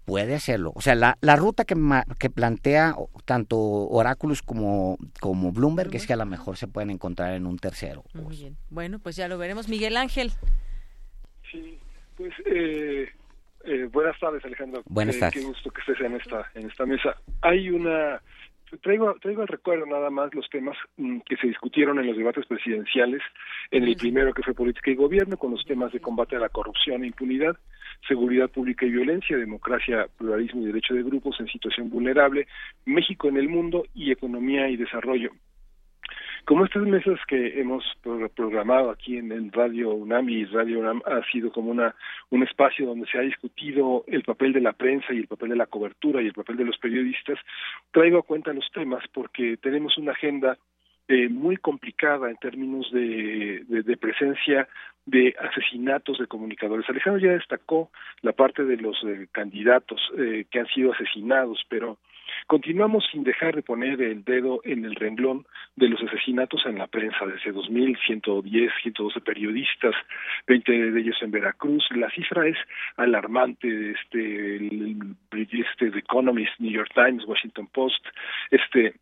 Puede 0.04 0.36
hacerlo. 0.36 0.70
O 0.76 0.80
sea, 0.82 0.94
la, 0.94 1.18
la 1.20 1.34
ruta 1.34 1.64
que, 1.64 1.74
que 2.20 2.30
plantea 2.30 2.94
tanto 3.24 3.58
Oráculos 3.58 4.40
como, 4.40 4.98
como 5.18 5.50
Bloomberg 5.50 5.92
es 5.96 6.06
que 6.06 6.12
a 6.12 6.16
lo 6.16 6.24
mejor 6.24 6.56
se 6.56 6.68
pueden 6.68 6.90
encontrar 6.90 7.34
en 7.34 7.46
un 7.46 7.58
tercero. 7.58 8.04
Muy 8.12 8.36
bien. 8.36 8.56
Bueno, 8.70 9.00
pues 9.00 9.16
ya 9.16 9.26
lo 9.26 9.36
veremos. 9.36 9.68
Miguel 9.68 9.96
Ángel. 9.96 10.30
Sí, 11.50 11.76
pues 12.16 12.32
eh, 12.46 13.08
eh, 13.64 13.88
buenas 13.90 14.16
tardes, 14.20 14.44
Alejandro. 14.44 14.82
Buenas 14.86 15.16
eh, 15.16 15.20
tardes. 15.20 15.34
qué 15.34 15.44
gusto 15.44 15.70
que 15.72 15.80
estés 15.80 16.00
en 16.06 16.14
esta, 16.14 16.48
en 16.54 16.70
esta 16.70 16.86
mesa. 16.86 17.16
Hay 17.42 17.68
una 17.70 18.22
traigo, 18.82 19.14
traigo 19.20 19.42
al 19.42 19.48
recuerdo 19.48 19.86
nada 19.86 20.10
más 20.10 20.34
los 20.34 20.48
temas 20.48 20.76
mm, 20.96 21.20
que 21.20 21.36
se 21.36 21.46
discutieron 21.46 21.98
en 21.98 22.06
los 22.06 22.16
debates 22.16 22.46
presidenciales, 22.46 23.22
en 23.70 23.84
el 23.84 23.96
primero 23.96 24.32
que 24.32 24.42
fue 24.42 24.54
política 24.54 24.90
y 24.90 24.94
gobierno, 24.94 25.36
con 25.36 25.52
los 25.52 25.64
temas 25.64 25.92
de 25.92 26.00
combate 26.00 26.36
a 26.36 26.40
la 26.40 26.48
corrupción 26.48 27.02
e 27.02 27.08
impunidad, 27.08 27.56
seguridad 28.06 28.50
pública 28.50 28.86
y 28.86 28.90
violencia, 28.90 29.36
democracia, 29.36 30.06
pluralismo 30.18 30.62
y 30.62 30.66
derecho 30.66 30.94
de 30.94 31.02
grupos 31.02 31.38
en 31.40 31.46
situación 31.46 31.90
vulnerable, 31.90 32.46
México 32.84 33.28
en 33.28 33.36
el 33.36 33.48
mundo 33.48 33.84
y 33.94 34.10
economía 34.10 34.68
y 34.68 34.76
desarrollo. 34.76 35.30
Como 36.44 36.66
estas 36.66 36.82
mesas 36.82 37.18
que 37.26 37.58
hemos 37.58 37.82
programado 38.36 38.90
aquí 38.90 39.16
en, 39.16 39.50
Radio 39.50 39.94
UNAM 39.94 40.28
y 40.28 40.44
Radio 40.44 40.80
UNAM 40.80 41.00
ha 41.06 41.22
sido 41.32 41.50
como 41.50 41.70
una 41.70 41.94
un 42.28 42.42
espacio 42.42 42.86
donde 42.86 43.06
se 43.06 43.16
ha 43.16 43.22
discutido 43.22 44.04
el 44.06 44.22
papel 44.24 44.52
de 44.52 44.60
la 44.60 44.74
prensa 44.74 45.14
y 45.14 45.18
el 45.18 45.26
papel 45.26 45.50
de 45.50 45.56
la 45.56 45.66
cobertura 45.66 46.20
y 46.20 46.26
el 46.26 46.34
papel 46.34 46.58
de 46.58 46.66
los 46.66 46.76
periodistas, 46.76 47.38
traigo 47.92 48.18
a 48.18 48.22
cuenta 48.22 48.52
los 48.52 48.70
temas 48.72 49.02
porque 49.14 49.56
tenemos 49.56 49.96
una 49.96 50.12
agenda 50.12 50.58
eh, 51.08 51.30
muy 51.30 51.56
complicada 51.56 52.28
en 52.28 52.36
términos 52.36 52.90
de, 52.92 53.64
de, 53.66 53.96
presencia 53.96 54.68
de 55.06 55.34
asesinatos 55.38 56.18
de 56.18 56.26
comunicadores. 56.26 56.88
Alejandro 56.88 57.22
ya 57.22 57.32
destacó 57.32 57.90
la 58.20 58.32
parte 58.32 58.64
de 58.64 58.76
los 58.76 59.02
eh, 59.04 59.28
candidatos 59.32 60.00
eh, 60.18 60.44
que 60.50 60.60
han 60.60 60.66
sido 60.68 60.92
asesinados, 60.92 61.64
pero 61.70 61.98
continuamos 62.46 63.04
sin 63.10 63.24
dejar 63.24 63.54
de 63.54 63.62
poner 63.62 64.00
el 64.00 64.24
dedo 64.24 64.60
en 64.64 64.84
el 64.84 64.94
renglón 64.94 65.46
de 65.76 65.88
los 65.88 66.02
asesinatos 66.02 66.64
en 66.66 66.78
la 66.78 66.86
prensa 66.86 67.26
desde 67.26 67.52
2000, 67.52 67.98
110, 68.06 68.72
112 68.82 69.20
periodistas, 69.20 69.94
20 70.46 70.72
de 70.92 71.00
ellos 71.00 71.16
en 71.20 71.30
Veracruz. 71.30 71.84
La 71.94 72.10
cifra 72.10 72.46
es 72.46 72.56
alarmante. 72.96 73.92
Este, 73.92 74.56
este, 75.32 75.90
The 75.90 75.98
Economist, 75.98 76.52
New 76.58 76.72
York 76.72 76.90
Times, 76.94 77.24
Washington 77.26 77.68
Post, 77.72 78.04
este 78.50 78.94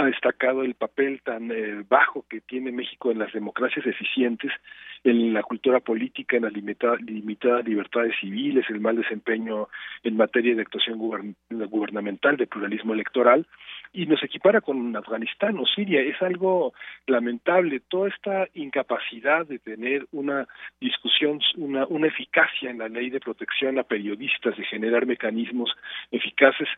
ha 0.00 0.04
destacado 0.06 0.62
el 0.62 0.74
papel 0.74 1.20
tan 1.22 1.50
eh, 1.50 1.84
bajo 1.88 2.24
que 2.28 2.40
tiene 2.40 2.72
México 2.72 3.10
en 3.10 3.18
las 3.18 3.32
democracias 3.32 3.86
eficientes, 3.86 4.50
en 5.04 5.32
la 5.32 5.42
cultura 5.42 5.80
política, 5.80 6.36
en 6.36 6.44
las 6.44 6.52
limitadas 6.52 7.00
libertades 7.64 8.14
civiles, 8.20 8.64
el 8.68 8.80
mal 8.80 8.96
desempeño 8.96 9.68
en 10.02 10.16
materia 10.16 10.54
de 10.54 10.62
actuación 10.62 10.98
gubernamental, 10.98 12.36
de 12.36 12.46
pluralismo 12.46 12.94
electoral, 12.94 13.46
y 13.92 14.06
nos 14.06 14.22
equipara 14.22 14.60
con 14.60 14.94
Afganistán 14.96 15.58
o 15.58 15.66
Siria. 15.66 16.00
Es 16.00 16.20
algo 16.22 16.72
lamentable 17.06 17.80
toda 17.88 18.08
esta 18.08 18.46
incapacidad 18.54 19.46
de 19.46 19.58
tener 19.58 20.06
una 20.12 20.46
discusión, 20.80 21.40
una, 21.56 21.86
una 21.86 22.06
eficacia 22.06 22.70
en 22.70 22.78
la 22.78 22.88
ley 22.88 23.10
de 23.10 23.20
protección 23.20 23.78
a 23.78 23.82
periodistas, 23.82 24.56
de 24.56 24.64
generar 24.64 25.06
mecanismos 25.06 25.70
eficaces 26.10 26.68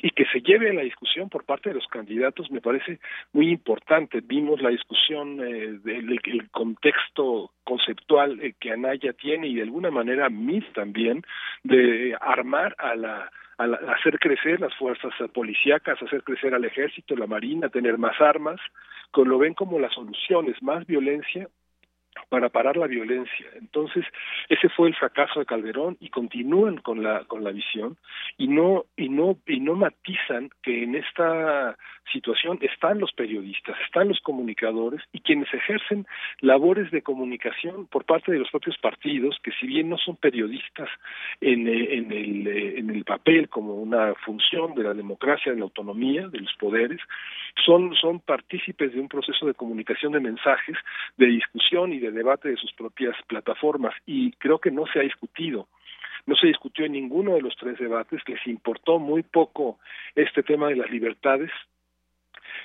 y 0.00 0.10
que 0.10 0.24
se 0.26 0.40
lleve 0.40 0.72
la 0.72 0.82
discusión 0.82 1.28
por 1.28 1.44
parte 1.44 1.70
de 1.70 1.74
los 1.74 1.86
candidatos 1.88 2.50
me 2.50 2.60
parece 2.60 3.00
muy 3.32 3.50
importante. 3.50 4.20
Vimos 4.22 4.62
la 4.62 4.70
discusión 4.70 5.40
eh, 5.40 5.78
del 5.82 6.50
contexto 6.50 7.52
conceptual 7.64 8.40
eh, 8.40 8.54
que 8.60 8.72
Anaya 8.72 9.12
tiene 9.12 9.48
y 9.48 9.56
de 9.56 9.62
alguna 9.62 9.90
manera 9.90 10.28
MIS 10.28 10.64
también 10.72 11.22
de 11.64 12.16
armar 12.20 12.74
a 12.78 12.94
la 12.94 13.30
a 13.60 13.64
hacer 13.92 14.20
crecer 14.20 14.60
las 14.60 14.72
fuerzas 14.76 15.12
policíacas, 15.34 16.00
hacer 16.00 16.22
crecer 16.22 16.54
al 16.54 16.64
ejército, 16.64 17.16
la 17.16 17.26
marina, 17.26 17.68
tener 17.68 17.98
más 17.98 18.20
armas, 18.20 18.60
lo 19.16 19.38
ven 19.38 19.54
como 19.54 19.78
las 19.78 19.92
soluciones, 19.94 20.62
más 20.62 20.86
violencia 20.86 21.48
para 22.28 22.48
parar 22.48 22.76
la 22.76 22.86
violencia. 22.86 23.46
Entonces, 23.54 24.04
ese 24.48 24.68
fue 24.68 24.88
el 24.88 24.94
fracaso 24.94 25.40
de 25.40 25.46
Calderón 25.46 25.96
y 26.00 26.10
continúan 26.10 26.78
con 26.78 27.02
la 27.02 27.24
con 27.24 27.44
la 27.44 27.50
visión 27.50 27.96
y 28.36 28.48
no 28.48 28.84
y 28.96 29.08
no 29.08 29.38
y 29.46 29.60
no 29.60 29.74
matizan 29.74 30.50
que 30.62 30.84
en 30.84 30.94
esta 30.94 31.76
situación 32.12 32.58
están 32.62 32.98
los 32.98 33.12
periodistas, 33.12 33.76
están 33.84 34.08
los 34.08 34.20
comunicadores 34.20 35.02
y 35.12 35.20
quienes 35.20 35.52
ejercen 35.52 36.06
labores 36.40 36.90
de 36.90 37.02
comunicación 37.02 37.86
por 37.86 38.04
parte 38.04 38.32
de 38.32 38.38
los 38.38 38.50
propios 38.50 38.76
partidos 38.78 39.38
que 39.42 39.52
si 39.52 39.66
bien 39.66 39.88
no 39.88 39.98
son 39.98 40.16
periodistas 40.16 40.88
en, 41.40 41.68
eh, 41.68 41.96
en 41.96 42.12
el 42.12 42.46
eh, 42.46 42.78
en 42.78 42.90
el 42.90 43.04
papel 43.04 43.48
como 43.48 43.74
una 43.74 44.14
función 44.14 44.74
de 44.74 44.84
la 44.84 44.94
democracia, 44.94 45.52
de 45.52 45.58
la 45.58 45.64
autonomía, 45.64 46.28
de 46.28 46.40
los 46.40 46.54
poderes, 46.54 47.00
son 47.64 47.94
son 47.94 48.20
partícipes 48.20 48.92
de 48.92 49.00
un 49.00 49.08
proceso 49.08 49.46
de 49.46 49.54
comunicación 49.54 50.12
de 50.12 50.20
mensajes, 50.20 50.76
de 51.16 51.26
discusión 51.26 51.92
y 51.92 51.98
de 51.98 52.10
debate 52.10 52.48
de 52.48 52.56
sus 52.56 52.72
propias 52.72 53.16
plataformas. 53.26 53.94
Y 54.06 54.32
creo 54.32 54.58
que 54.58 54.70
no 54.70 54.86
se 54.86 55.00
ha 55.00 55.02
discutido 55.02 55.68
no 56.28 56.36
se 56.36 56.48
discutió 56.48 56.84
en 56.84 56.92
ninguno 56.92 57.34
de 57.34 57.40
los 57.40 57.56
tres 57.56 57.78
debates, 57.78 58.20
les 58.26 58.46
importó 58.46 58.98
muy 58.98 59.22
poco 59.22 59.78
este 60.14 60.42
tema 60.42 60.68
de 60.68 60.76
las 60.76 60.90
libertades, 60.90 61.50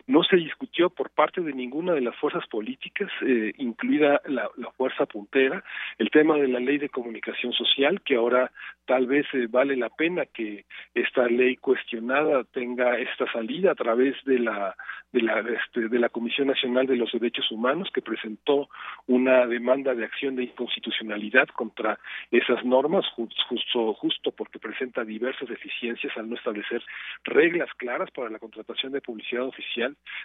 no 0.07 0.23
se 0.23 0.37
discutió 0.37 0.89
por 0.89 1.09
parte 1.09 1.41
de 1.41 1.53
ninguna 1.53 1.93
de 1.93 2.01
las 2.01 2.15
fuerzas 2.15 2.45
políticas, 2.47 3.09
eh, 3.21 3.53
incluida 3.57 4.21
la, 4.25 4.49
fuerza 4.77 5.05
puntera, 5.05 5.63
el 5.97 6.09
tema 6.09 6.35
de 6.37 6.47
la 6.47 6.59
ley 6.59 6.77
de 6.77 6.89
comunicación 6.89 7.53
social, 7.53 8.01
que 8.01 8.15
ahora 8.15 8.51
tal 8.85 9.07
vez 9.07 9.25
eh, 9.33 9.47
vale 9.49 9.75
la 9.77 9.89
pena 9.89 10.25
que 10.25 10.65
esta 10.93 11.27
ley 11.27 11.55
cuestionada 11.57 12.43
tenga 12.45 12.97
esta 12.97 13.31
salida 13.31 13.71
a 13.71 13.75
través 13.75 14.15
de 14.25 14.39
la 14.39 14.75
de 15.11 15.21
la 15.21 15.39
este, 15.41 15.89
de 15.89 15.99
la 15.99 16.09
Comisión 16.09 16.47
Nacional 16.47 16.87
de 16.87 16.95
los 16.95 17.11
Derechos 17.11 17.51
Humanos 17.51 17.89
que 17.93 18.01
presentó 18.01 18.69
una 19.05 19.45
demanda 19.45 19.93
de 19.93 20.05
acción 20.05 20.35
de 20.35 20.43
inconstitucionalidad 20.43 21.47
contra 21.49 21.99
esas 22.31 22.65
normas 22.65 23.05
justo 23.15 23.93
justo 23.93 24.31
porque 24.31 24.57
presenta 24.57 25.05
diversas 25.05 25.47
deficiencias 25.47 26.17
al 26.17 26.29
no 26.29 26.35
establecer 26.35 26.83
reglas 27.23 27.69
claras 27.77 28.09
para 28.11 28.29
la 28.29 28.39
contratación 28.39 28.91
de 28.91 29.01
publicidad 29.01 29.43
oficial 29.43 29.82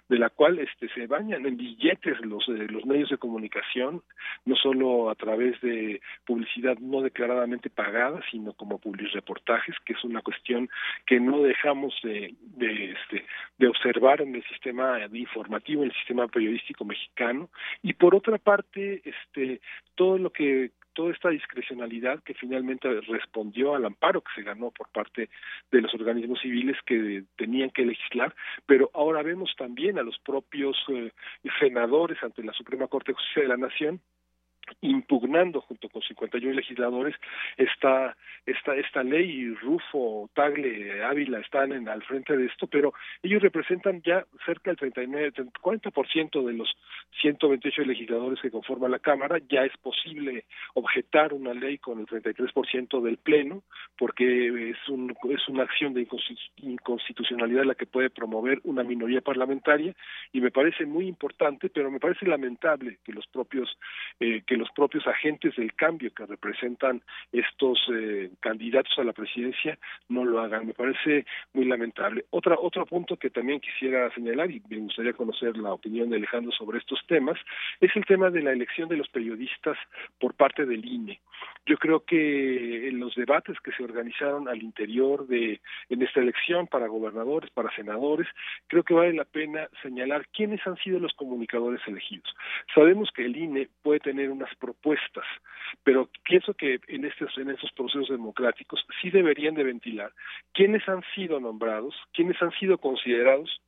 de 0.08 0.18
la 0.18 0.30
cual 0.30 0.58
este 0.58 0.88
se 0.94 1.06
bañan 1.06 1.46
en 1.46 1.56
billetes 1.56 2.20
los 2.20 2.48
eh, 2.48 2.66
los 2.70 2.84
medios 2.86 3.10
de 3.10 3.18
comunicación 3.18 4.02
no 4.44 4.56
solo 4.56 5.10
a 5.10 5.14
través 5.14 5.60
de 5.60 6.00
publicidad 6.24 6.78
no 6.78 7.02
declaradamente 7.02 7.70
pagada 7.70 8.20
sino 8.30 8.52
como 8.52 8.80
reportajes 9.12 9.74
que 9.84 9.92
es 9.92 10.04
una 10.04 10.22
cuestión 10.22 10.68
que 11.06 11.20
no 11.20 11.42
dejamos 11.42 11.94
de, 12.02 12.34
de 12.56 12.92
este 12.92 13.24
de 13.58 13.68
observar 13.68 14.20
en 14.20 14.34
el 14.34 14.44
sistema 14.44 14.98
informativo 15.12 15.82
en 15.82 15.90
el 15.90 15.96
sistema 15.96 16.28
periodístico 16.28 16.84
mexicano. 16.84 17.50
Y 17.82 17.94
por 17.94 18.14
otra 18.14 18.38
parte 18.38 19.02
este 19.04 19.60
todo 19.94 20.18
lo 20.18 20.30
que 20.30 20.70
toda 20.98 21.12
esta 21.12 21.28
discrecionalidad 21.28 22.24
que 22.24 22.34
finalmente 22.34 22.88
respondió 23.02 23.76
al 23.76 23.84
amparo 23.84 24.20
que 24.20 24.32
se 24.34 24.42
ganó 24.42 24.72
por 24.72 24.88
parte 24.88 25.30
de 25.70 25.80
los 25.80 25.94
organismos 25.94 26.40
civiles 26.40 26.76
que 26.84 27.22
tenían 27.36 27.70
que 27.70 27.86
legislar, 27.86 28.34
pero 28.66 28.90
ahora 28.94 29.22
vemos 29.22 29.54
también 29.56 30.00
a 30.00 30.02
los 30.02 30.18
propios 30.18 30.76
eh, 30.88 31.12
senadores 31.60 32.20
ante 32.20 32.42
la 32.42 32.52
Suprema 32.52 32.88
Corte 32.88 33.12
de 33.12 33.14
Justicia 33.14 33.42
de 33.42 33.48
la 33.48 33.56
Nación 33.56 34.00
impugnando 34.80 35.60
junto 35.60 35.88
con 35.88 36.02
51 36.02 36.52
legisladores 36.54 37.14
esta 37.56 38.16
esta 38.46 38.74
esta 38.74 39.02
ley. 39.02 39.28
Y 39.28 39.54
Rufo 39.54 40.30
Tagle 40.34 41.04
Ávila 41.04 41.40
están 41.40 41.72
en, 41.72 41.88
al 41.88 42.02
frente 42.02 42.36
de 42.36 42.46
esto 42.46 42.66
pero 42.66 42.92
ellos 43.22 43.42
representan 43.42 44.02
ya 44.02 44.24
cerca 44.44 44.70
del 44.70 44.78
39 44.78 45.32
40% 45.62 46.46
de 46.46 46.52
los 46.52 46.68
128 47.20 47.82
legisladores 47.82 48.40
que 48.40 48.50
conforman 48.50 48.90
la 48.90 48.98
cámara. 48.98 49.38
Ya 49.48 49.64
es 49.64 49.76
posible 49.78 50.44
objetar 50.74 51.32
una 51.32 51.54
ley 51.54 51.78
con 51.78 52.00
el 52.00 52.06
33% 52.06 53.00
del 53.02 53.18
pleno 53.18 53.62
porque 53.96 54.70
es 54.70 54.88
un 54.88 55.14
es 55.30 55.48
una 55.48 55.64
acción 55.64 55.94
de 55.94 56.06
inconstitucionalidad 56.58 57.64
la 57.64 57.74
que 57.74 57.86
puede 57.86 58.10
promover 58.10 58.60
una 58.64 58.82
minoría 58.82 59.20
parlamentaria. 59.20 59.94
Y 60.32 60.40
me 60.40 60.50
parece 60.50 60.86
muy 60.86 61.06
importante 61.06 61.68
pero 61.68 61.90
me 61.90 62.00
parece 62.00 62.26
lamentable 62.26 62.98
que 63.04 63.12
los 63.12 63.26
propios 63.26 63.78
eh, 64.20 64.42
que 64.46 64.56
los 64.58 64.70
propios 64.72 65.06
agentes 65.06 65.56
del 65.56 65.74
cambio 65.74 66.12
que 66.12 66.26
representan 66.26 67.02
estos 67.32 67.78
eh, 67.94 68.30
candidatos 68.40 68.92
a 68.98 69.04
la 69.04 69.12
presidencia 69.12 69.78
no 70.08 70.24
lo 70.24 70.40
hagan. 70.40 70.66
Me 70.66 70.74
parece 70.74 71.24
muy 71.52 71.64
lamentable. 71.64 72.24
Otra, 72.30 72.56
otro 72.58 72.84
punto 72.86 73.16
que 73.16 73.30
también 73.30 73.60
quisiera 73.60 74.12
señalar, 74.14 74.50
y 74.50 74.62
me 74.68 74.78
gustaría 74.78 75.12
conocer 75.12 75.56
la 75.56 75.72
opinión 75.72 76.10
de 76.10 76.16
Alejandro 76.16 76.52
sobre 76.52 76.78
estos 76.78 77.00
temas, 77.06 77.38
es 77.80 77.94
el 77.96 78.04
tema 78.04 78.30
de 78.30 78.42
la 78.42 78.52
elección 78.52 78.88
de 78.88 78.96
los 78.96 79.08
periodistas 79.08 79.76
por 80.18 80.34
parte 80.34 80.66
del 80.66 80.84
INE. 80.84 81.20
Yo 81.66 81.76
creo 81.76 82.00
que 82.00 82.88
en 82.88 82.98
los 82.98 83.14
debates 83.14 83.60
que 83.60 83.72
se 83.72 83.84
organizaron 83.84 84.48
al 84.48 84.62
interior 84.62 85.26
de 85.26 85.60
en 85.90 86.02
esta 86.02 86.20
elección 86.20 86.66
para 86.66 86.86
gobernadores, 86.86 87.50
para 87.50 87.74
senadores, 87.74 88.26
creo 88.66 88.82
que 88.82 88.94
vale 88.94 89.12
la 89.12 89.24
pena 89.24 89.68
señalar 89.82 90.26
quiénes 90.28 90.66
han 90.66 90.76
sido 90.78 90.98
los 90.98 91.12
comunicadores 91.14 91.80
elegidos. 91.86 92.34
Sabemos 92.74 93.10
que 93.14 93.24
el 93.24 93.36
INE 93.36 93.68
puede 93.82 94.00
tener 94.00 94.30
una 94.30 94.47
propuestas, 94.56 95.26
pero 95.82 96.08
pienso 96.24 96.54
que 96.54 96.80
en 96.88 97.04
estos 97.04 97.36
en 97.38 97.50
estos 97.50 97.72
procesos 97.72 98.08
democráticos 98.08 98.84
sí 99.00 99.10
deberían 99.10 99.54
de 99.54 99.64
ventilar 99.64 100.12
quiénes 100.52 100.88
han 100.88 101.02
sido 101.14 101.40
nombrados, 101.40 101.94
quiénes 102.12 102.40
han 102.42 102.52
sido 102.52 102.78
considerados 102.78 103.60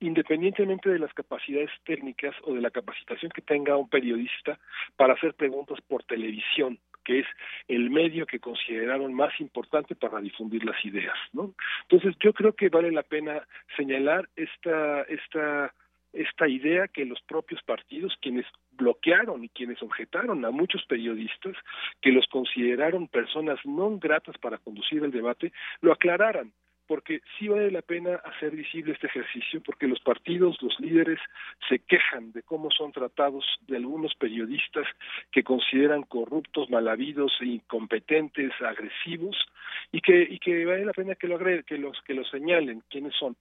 independientemente 0.00 0.90
de 0.90 0.98
las 0.98 1.12
capacidades 1.12 1.70
técnicas 1.84 2.34
o 2.44 2.54
de 2.54 2.60
la 2.60 2.70
capacitación 2.70 3.32
que 3.32 3.42
tenga 3.42 3.76
un 3.76 3.88
periodista 3.88 4.58
para 4.96 5.14
hacer 5.14 5.34
preguntas 5.34 5.80
por 5.88 6.04
televisión, 6.04 6.78
que 7.04 7.20
es 7.20 7.26
el 7.66 7.90
medio 7.90 8.26
que 8.26 8.38
consideraron 8.38 9.12
más 9.12 9.32
importante 9.40 9.96
para 9.96 10.20
difundir 10.20 10.64
las 10.64 10.82
ideas, 10.84 11.16
¿no? 11.32 11.54
Entonces, 11.82 12.14
yo 12.20 12.32
creo 12.32 12.54
que 12.54 12.68
vale 12.68 12.92
la 12.92 13.02
pena 13.02 13.42
señalar 13.76 14.28
esta 14.36 15.02
esta 15.02 15.74
esta 16.12 16.48
idea 16.48 16.88
que 16.88 17.04
los 17.04 17.20
propios 17.22 17.62
partidos, 17.62 18.16
quienes 18.20 18.46
bloquearon 18.72 19.44
y 19.44 19.48
quienes 19.48 19.82
objetaron 19.82 20.44
a 20.44 20.50
muchos 20.50 20.84
periodistas, 20.86 21.54
que 22.00 22.12
los 22.12 22.26
consideraron 22.28 23.08
personas 23.08 23.58
no 23.64 23.98
gratas 23.98 24.36
para 24.38 24.58
conducir 24.58 25.04
el 25.04 25.10
debate, 25.10 25.52
lo 25.80 25.92
aclararan 25.92 26.52
porque 26.88 27.20
sí 27.38 27.46
vale 27.48 27.70
la 27.70 27.82
pena 27.82 28.14
hacer 28.24 28.56
visible 28.56 28.94
este 28.94 29.08
ejercicio, 29.08 29.62
porque 29.62 29.86
los 29.86 30.00
partidos, 30.00 30.56
los 30.62 30.80
líderes, 30.80 31.20
se 31.68 31.80
quejan 31.80 32.32
de 32.32 32.42
cómo 32.42 32.70
son 32.70 32.92
tratados 32.92 33.44
de 33.68 33.76
algunos 33.76 34.14
periodistas 34.14 34.86
que 35.30 35.44
consideran 35.44 36.02
corruptos, 36.02 36.70
malavidos, 36.70 37.30
incompetentes, 37.42 38.52
agresivos, 38.62 39.36
y 39.92 40.00
que, 40.00 40.22
y 40.22 40.38
que 40.38 40.64
vale 40.64 40.86
la 40.86 40.94
pena 40.94 41.14
que 41.14 41.28
lo 41.28 41.36
agreguen, 41.36 41.64
que 41.64 41.76
los, 41.76 42.00
que 42.02 42.14
lo 42.14 42.24
señalen 42.24 42.82
quiénes 42.88 43.14
son 43.14 43.36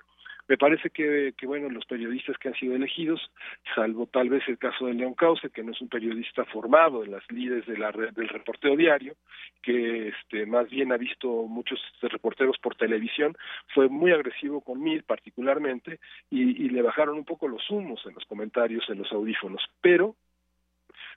Me 0.48 0.58
parece 0.58 0.90
que, 0.90 1.34
que, 1.38 1.46
bueno, 1.46 1.70
los 1.70 1.86
periodistas 1.86 2.38
que 2.38 2.48
han 2.48 2.56
sido 2.56 2.76
elegidos, 2.76 3.32
salvo 3.76 4.08
tal 4.08 4.30
vez 4.30 4.44
el 4.48 4.58
caso 4.58 4.86
de 4.86 4.94
León 4.94 5.14
Cauce, 5.14 5.50
que 5.50 5.64
no 5.64 5.72
es 5.72 5.82
un 5.82 5.90
periodista 5.90 6.46
formado 6.46 7.04
en 7.04 7.12
las 7.12 7.30
líderes 7.32 7.66
de 7.66 7.78
la, 7.78 7.92
del 7.92 8.30
reporteo 8.30 8.76
diario, 8.76 9.16
que 9.62 10.10
este, 10.10 10.46
más 10.46 10.70
bien 10.70 10.92
ha 10.92 10.98
visto 10.98 11.28
muchos 11.28 11.80
reporteros 12.02 12.58
por 12.60 12.76
televisión, 12.76 13.36
fue 13.74 13.90
muy 13.90 14.12
agresivo 14.12 14.62
con 14.62 14.82
mí 14.82 15.02
particularmente 15.02 16.00
y, 16.30 16.66
y 16.66 16.70
le 16.70 16.82
bajaron 16.82 17.18
un 17.18 17.26
poco 17.26 17.48
los 17.48 17.70
humos 17.70 18.02
en 18.06 18.14
los 18.14 18.26
comentarios, 18.26 18.90
en 18.90 19.00
los 19.00 19.12
audífonos. 19.12 19.62
Pero 19.82 20.16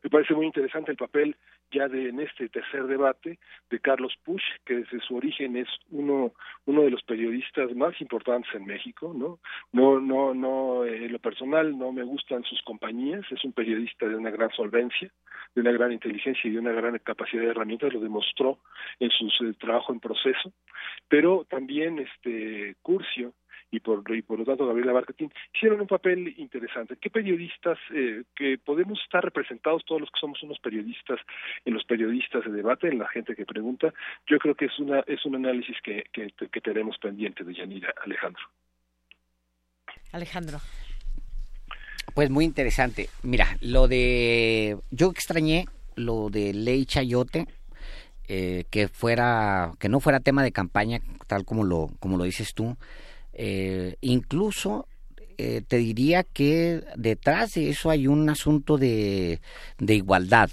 me 0.02 0.10
parece 0.10 0.34
muy 0.34 0.46
interesante 0.46 0.90
el 0.90 0.96
papel 0.96 1.36
ya 1.70 1.88
de 1.88 2.08
en 2.08 2.20
este 2.20 2.48
tercer 2.48 2.86
debate 2.86 3.38
de 3.70 3.80
Carlos 3.80 4.14
Push, 4.24 4.42
que 4.64 4.76
desde 4.76 5.00
su 5.00 5.16
origen 5.16 5.56
es 5.56 5.68
uno 5.90 6.32
uno 6.66 6.82
de 6.82 6.90
los 6.90 7.02
periodistas 7.02 7.74
más 7.74 8.00
importantes 8.00 8.52
en 8.54 8.66
México, 8.66 9.12
¿no? 9.14 9.38
No 9.72 10.00
no 10.00 10.34
no 10.34 10.84
en 10.84 11.12
lo 11.12 11.18
personal 11.18 11.76
no 11.78 11.92
me 11.92 12.02
gustan 12.02 12.42
sus 12.44 12.60
compañías, 12.62 13.24
es 13.30 13.44
un 13.44 13.52
periodista 13.52 14.06
de 14.06 14.16
una 14.16 14.30
gran 14.30 14.50
solvencia, 14.50 15.10
de 15.54 15.60
una 15.60 15.72
gran 15.72 15.92
inteligencia 15.92 16.48
y 16.48 16.52
de 16.52 16.58
una 16.58 16.72
gran 16.72 16.98
capacidad 16.98 17.42
de 17.42 17.50
herramientas, 17.50 17.92
lo 17.92 18.00
demostró 18.00 18.58
en 18.98 19.10
su 19.10 19.26
eh, 19.44 19.54
trabajo 19.58 19.92
en 19.92 20.00
proceso, 20.00 20.52
pero 21.08 21.44
también 21.48 21.98
este 21.98 22.76
Curcio 22.82 23.32
y 23.70 23.80
por, 23.80 24.02
y 24.14 24.22
por 24.22 24.38
lo 24.38 24.44
tanto 24.44 24.66
Gabriela 24.66 24.92
Barquetín, 24.92 25.32
hicieron 25.54 25.80
un 25.80 25.86
papel 25.86 26.34
interesante. 26.38 26.96
¿Qué 27.00 27.10
periodistas, 27.10 27.78
eh, 27.94 28.24
que 28.34 28.58
podemos 28.58 29.00
estar 29.02 29.24
representados 29.24 29.84
todos 29.84 30.00
los 30.00 30.10
que 30.10 30.20
somos 30.20 30.42
unos 30.42 30.58
periodistas, 30.58 31.20
en 31.64 31.74
los 31.74 31.84
periodistas 31.84 32.44
de 32.44 32.52
debate, 32.52 32.88
en 32.88 32.98
la 32.98 33.08
gente 33.08 33.34
que 33.34 33.46
pregunta? 33.46 33.92
Yo 34.26 34.38
creo 34.38 34.54
que 34.54 34.66
es, 34.66 34.78
una, 34.78 35.00
es 35.06 35.24
un 35.24 35.36
análisis 35.36 35.76
que, 35.82 36.04
que, 36.12 36.32
que 36.32 36.60
tenemos 36.60 36.98
pendiente 36.98 37.44
de 37.44 37.54
Yanira 37.54 37.94
Alejandro. 38.04 38.42
Alejandro. 40.12 40.58
Pues 42.14 42.30
muy 42.30 42.44
interesante. 42.44 43.08
Mira, 43.22 43.56
lo 43.60 43.88
de. 43.88 44.76
Yo 44.90 45.10
extrañé 45.10 45.66
lo 45.94 46.28
de 46.30 46.52
Ley 46.52 46.84
Chayote, 46.84 47.46
eh, 48.28 48.64
que 48.70 48.88
fuera. 48.88 49.72
que 49.78 49.88
no 49.88 50.00
fuera 50.00 50.20
tema 50.20 50.42
de 50.42 50.52
campaña, 50.52 51.00
tal 51.26 51.44
como 51.44 51.64
lo, 51.64 51.88
como 52.00 52.16
lo 52.16 52.24
dices 52.24 52.52
tú. 52.54 52.76
Eh, 53.32 53.96
incluso 54.00 54.86
eh, 55.38 55.62
te 55.66 55.78
diría 55.78 56.24
que 56.24 56.82
detrás 56.96 57.52
de 57.52 57.70
eso 57.70 57.90
hay 57.90 58.06
un 58.06 58.28
asunto 58.28 58.76
de, 58.76 59.40
de 59.78 59.94
igualdad. 59.94 60.50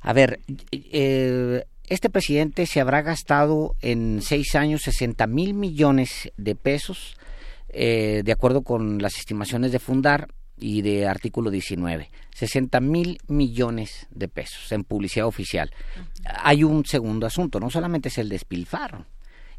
A 0.00 0.12
ver, 0.12 0.40
eh, 0.70 1.64
este 1.88 2.10
presidente 2.10 2.66
se 2.66 2.80
habrá 2.80 3.02
gastado 3.02 3.74
en 3.80 4.20
seis 4.22 4.54
años 4.54 4.82
60 4.82 5.26
mil 5.26 5.54
millones 5.54 6.30
de 6.36 6.54
pesos, 6.54 7.16
de 7.72 8.30
acuerdo 8.30 8.60
con 8.62 9.00
las 9.00 9.16
estimaciones 9.16 9.72
de 9.72 9.78
Fundar 9.78 10.28
y 10.58 10.82
de 10.82 11.06
artículo 11.06 11.50
19. 11.50 12.10
60 12.34 12.80
mil 12.80 13.18
millones 13.28 14.06
de 14.10 14.28
pesos 14.28 14.70
en 14.72 14.84
publicidad 14.84 15.26
oficial. 15.26 15.70
Hay 16.24 16.64
un 16.64 16.84
segundo 16.84 17.26
asunto, 17.26 17.58
no 17.60 17.70
solamente 17.70 18.08
es 18.08 18.18
el 18.18 18.28
despilfarro 18.28 19.06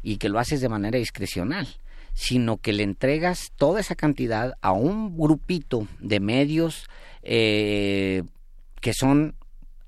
y 0.02 0.16
que 0.16 0.28
lo 0.28 0.38
haces 0.38 0.60
de 0.60 0.68
manera 0.68 0.98
discrecional 0.98 1.66
sino 2.14 2.56
que 2.58 2.72
le 2.72 2.82
entregas 2.82 3.52
toda 3.56 3.80
esa 3.80 3.94
cantidad 3.94 4.54
a 4.62 4.72
un 4.72 5.18
grupito 5.18 5.86
de 6.00 6.20
medios 6.20 6.88
eh, 7.22 8.22
que 8.80 8.94
son 8.94 9.34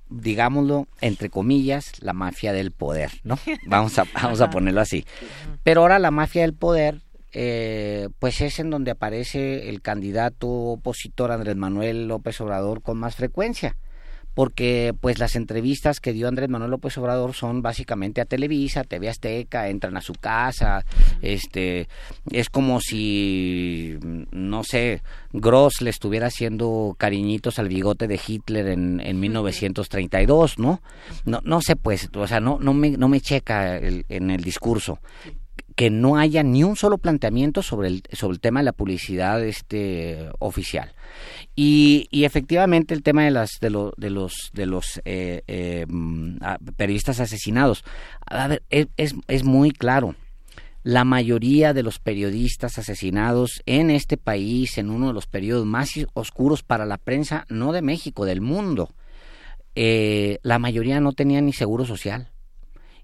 digámoslo, 0.08 0.86
entre 1.00 1.30
comillas, 1.30 1.92
la 2.00 2.12
mafia 2.12 2.52
del 2.52 2.70
poder, 2.70 3.10
¿no? 3.24 3.38
Vamos 3.66 3.98
a, 3.98 4.04
vamos 4.14 4.40
a 4.40 4.50
ponerlo 4.50 4.80
así. 4.80 5.04
Pero 5.64 5.80
ahora 5.80 5.98
la 5.98 6.12
mafia 6.12 6.42
del 6.42 6.54
poder, 6.54 7.00
eh, 7.32 8.08
pues 8.20 8.40
es 8.40 8.60
en 8.60 8.70
donde 8.70 8.92
aparece 8.92 9.68
el 9.68 9.82
candidato 9.82 10.48
opositor 10.48 11.32
Andrés 11.32 11.56
Manuel 11.56 12.06
López 12.06 12.40
Obrador 12.40 12.82
con 12.82 12.98
más 12.98 13.16
frecuencia 13.16 13.76
porque 14.36 14.94
pues 15.00 15.18
las 15.18 15.34
entrevistas 15.34 15.98
que 15.98 16.12
dio 16.12 16.28
Andrés 16.28 16.50
Manuel 16.50 16.70
López 16.70 16.98
Obrador 16.98 17.32
son 17.32 17.62
básicamente 17.62 18.20
a 18.20 18.26
Televisa, 18.26 18.84
TV 18.84 19.08
Azteca, 19.08 19.70
entran 19.70 19.96
a 19.96 20.02
su 20.02 20.12
casa, 20.12 20.84
este 21.22 21.88
es 22.30 22.50
como 22.50 22.82
si 22.82 23.96
no 24.30 24.62
sé, 24.62 25.02
Gross 25.32 25.80
le 25.80 25.88
estuviera 25.88 26.26
haciendo 26.26 26.94
cariñitos 26.98 27.58
al 27.58 27.68
bigote 27.68 28.08
de 28.08 28.20
Hitler 28.24 28.66
en, 28.66 29.00
en 29.00 29.18
1932, 29.20 30.58
¿no? 30.58 30.82
No 31.24 31.40
no 31.42 31.62
sé 31.62 31.74
pues, 31.74 32.10
o 32.14 32.26
sea, 32.26 32.38
no 32.38 32.58
no 32.60 32.74
me 32.74 32.90
no 32.90 33.08
me 33.08 33.22
checa 33.22 33.78
en 33.78 34.30
el 34.30 34.42
discurso 34.42 34.98
que 35.76 35.90
no 35.90 36.16
haya 36.16 36.42
ni 36.42 36.64
un 36.64 36.74
solo 36.74 36.96
planteamiento 36.96 37.62
sobre 37.62 37.88
el, 37.88 38.02
sobre 38.12 38.34
el 38.34 38.40
tema 38.40 38.60
de 38.60 38.64
la 38.64 38.72
publicidad 38.72 39.44
este 39.44 40.30
oficial. 40.38 40.94
Y, 41.54 42.08
efectivamente 42.10 42.94
el 42.94 43.02
tema 43.02 43.24
de 43.24 43.30
las 43.30 43.50
de, 43.60 43.68
de 43.96 44.10
los 44.10 44.50
de 44.54 44.66
los 44.66 45.00
eh, 45.04 45.42
eh, 45.46 45.84
mm, 45.86 46.38
periodistas 46.76 47.20
asesinados, 47.20 47.84
a 48.24 48.48
ver, 48.48 48.62
es, 48.70 48.88
es, 48.96 49.14
es 49.28 49.44
muy 49.44 49.70
claro. 49.70 50.16
La 50.82 51.04
mayoría 51.04 51.74
de 51.74 51.82
los 51.82 51.98
periodistas 51.98 52.78
asesinados 52.78 53.60
en 53.66 53.90
este 53.90 54.16
país, 54.16 54.78
en 54.78 54.88
uno 54.88 55.08
de 55.08 55.12
los 55.12 55.26
periodos 55.26 55.66
más 55.66 55.90
oscuros 56.14 56.62
para 56.62 56.86
la 56.86 56.96
prensa, 56.96 57.44
no 57.48 57.72
de 57.72 57.82
México, 57.82 58.24
del 58.24 58.40
mundo, 58.40 58.94
eh, 59.74 60.38
la 60.42 60.58
mayoría 60.58 61.00
no 61.00 61.12
tenían 61.12 61.44
ni 61.44 61.52
seguro 61.52 61.84
social 61.84 62.30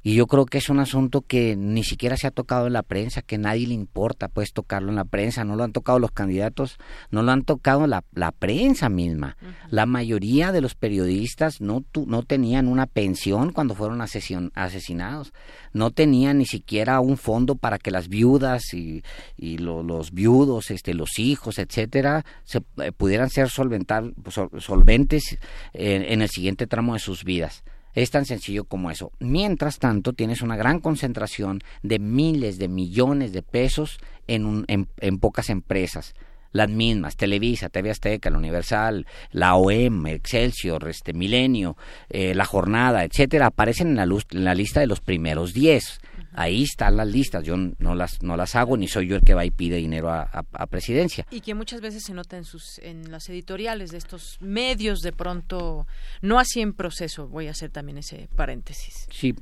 y 0.03 0.15
yo 0.15 0.27
creo 0.27 0.47
que 0.47 0.59
es 0.59 0.69
un 0.69 0.81
asunto 0.81 1.23
que 1.23 1.55
ni 1.57 1.85
siquiera 1.85 2.17
se 2.17 2.27
ha 2.27 2.33
tocado 2.33 2.67
en 2.67 2.73
la 2.73 2.83
prensa, 2.83 3.23
que 3.23 3.39
nadie 3.39 3.69
le 3.69 3.75
importa 3.75 4.29
pues 4.29 4.53
tocarlo 4.53 4.89
en 4.89 4.97
la 4.97 5.05
prensa, 5.05 5.45
no 5.45 5.55
lo 5.55 5.63
han 5.63 5.73
tocado 5.73 6.01
los 6.01 6.11
candidatos, 6.11 6.79
no 7.11 7.23
lo 7.23 7.31
han 7.31 7.45
tocado 7.45 7.87
la, 7.87 8.05
la 8.13 8.33
prensa 8.33 8.89
misma. 8.89 9.37
La 9.71 9.87
mayoría 9.87 10.51
de 10.51 10.61
los 10.61 10.75
periodistas 10.75 11.61
no, 11.61 11.85
no 12.07 12.23
tenían 12.25 12.67
una 12.67 12.87
pensión 12.87 13.53
cuando 13.53 13.77
fueron 13.77 14.01
asesinados, 14.01 15.33
no 15.73 15.93
tenían 15.93 16.39
ni 16.39 16.47
siquiera 16.47 16.99
un 17.01 17.17
fondo 17.17 17.55
para 17.55 17.79
que 17.79 17.93
las 17.93 18.09
viudas 18.09 18.75
y, 18.75 19.05
y 19.37 19.59
los 19.59 20.13
viudos, 20.13 20.71
este, 20.73 20.95
los 20.95 21.19
hijos, 21.21 21.59
etcétera, 21.59 22.25
se, 22.45 22.61
eh, 22.79 22.91
pudieran 22.91 23.31
ser 23.31 23.49
solventar, 23.51 24.13
solventes 24.59 25.39
en 25.75 26.23
el 26.23 26.29
siguiente 26.29 26.67
tramo 26.67 26.95
de 26.95 26.99
sus 26.99 27.23
vidas. 27.25 27.63
Es 27.95 28.11
tan 28.11 28.25
sencillo 28.25 28.65
como 28.65 28.91
eso. 28.91 29.13
Mientras 29.19 29.79
tanto, 29.79 30.13
tienes 30.13 30.43
una 30.43 30.57
gran 30.57 30.81
concentración 30.81 31.61
de 31.83 31.99
miles 31.99 32.59
de 32.59 32.69
millones 32.69 33.33
de 33.33 33.43
pesos 33.43 33.99
en, 34.27 34.47
un, 34.47 34.65
en, 34.69 35.19
pocas 35.19 35.51
empresas 35.51 36.15
las 36.53 36.69
mismas, 36.69 37.17
Televisa, 37.17 37.71
TV 37.71 37.91
Azteca, 37.91 38.29
la 38.29 38.37
Universal, 38.37 39.07
la 39.31 39.55
OEM, 39.55 40.07
Excelsior, 40.09 40.87
este 40.87 41.15
Milenio, 41.15 41.79
eh, 42.11 42.35
La 42.35 42.45
Jornada, 42.45 43.05
etcétera, 43.05 43.47
aparecen 43.47 43.89
en 43.89 43.97
la, 43.97 44.03
en 44.03 44.45
la 44.45 44.55
lista 44.55 44.81
de 44.81 44.87
los 44.87 45.01
primeros 45.01 45.55
10. 45.55 46.01
Ahí 46.35 46.63
están 46.63 46.97
las 46.97 47.09
listas, 47.09 47.45
yo 47.45 47.57
no 47.57 47.95
las, 47.95 48.23
no 48.23 48.37
las 48.37 48.55
hago, 48.55 48.77
ni 48.77 48.89
soy 48.89 49.09
yo 49.09 49.17
el 49.17 49.23
que 49.23 49.35
va 49.35 49.45
y 49.45 49.51
pide 49.51 49.77
dinero 49.77 50.11
a, 50.11 50.27
presidencia. 50.67 51.27
Y 51.31 51.41
que 51.41 51.55
muchas 51.55 51.81
veces 51.81 52.05
se 52.05 52.15
nota 52.15 52.37
en, 52.37 52.45
sus, 52.45 52.79
en 52.79 53.11
las 53.11 53.29
editoriales 53.29 53.91
de 53.91 53.99
estos 53.99 54.39
medios, 54.41 55.01
de 55.01 55.13
pronto, 55.13 55.87
no 56.23 56.39
así 56.39 56.61
en 56.61 56.73
proceso, 56.73 57.29
voy 57.29 57.49
a 57.49 57.51
hacer 57.51 57.71
también 57.71 57.99
ese 57.99 58.29
paréntesis. 58.35 59.07
Sí, 59.11 59.35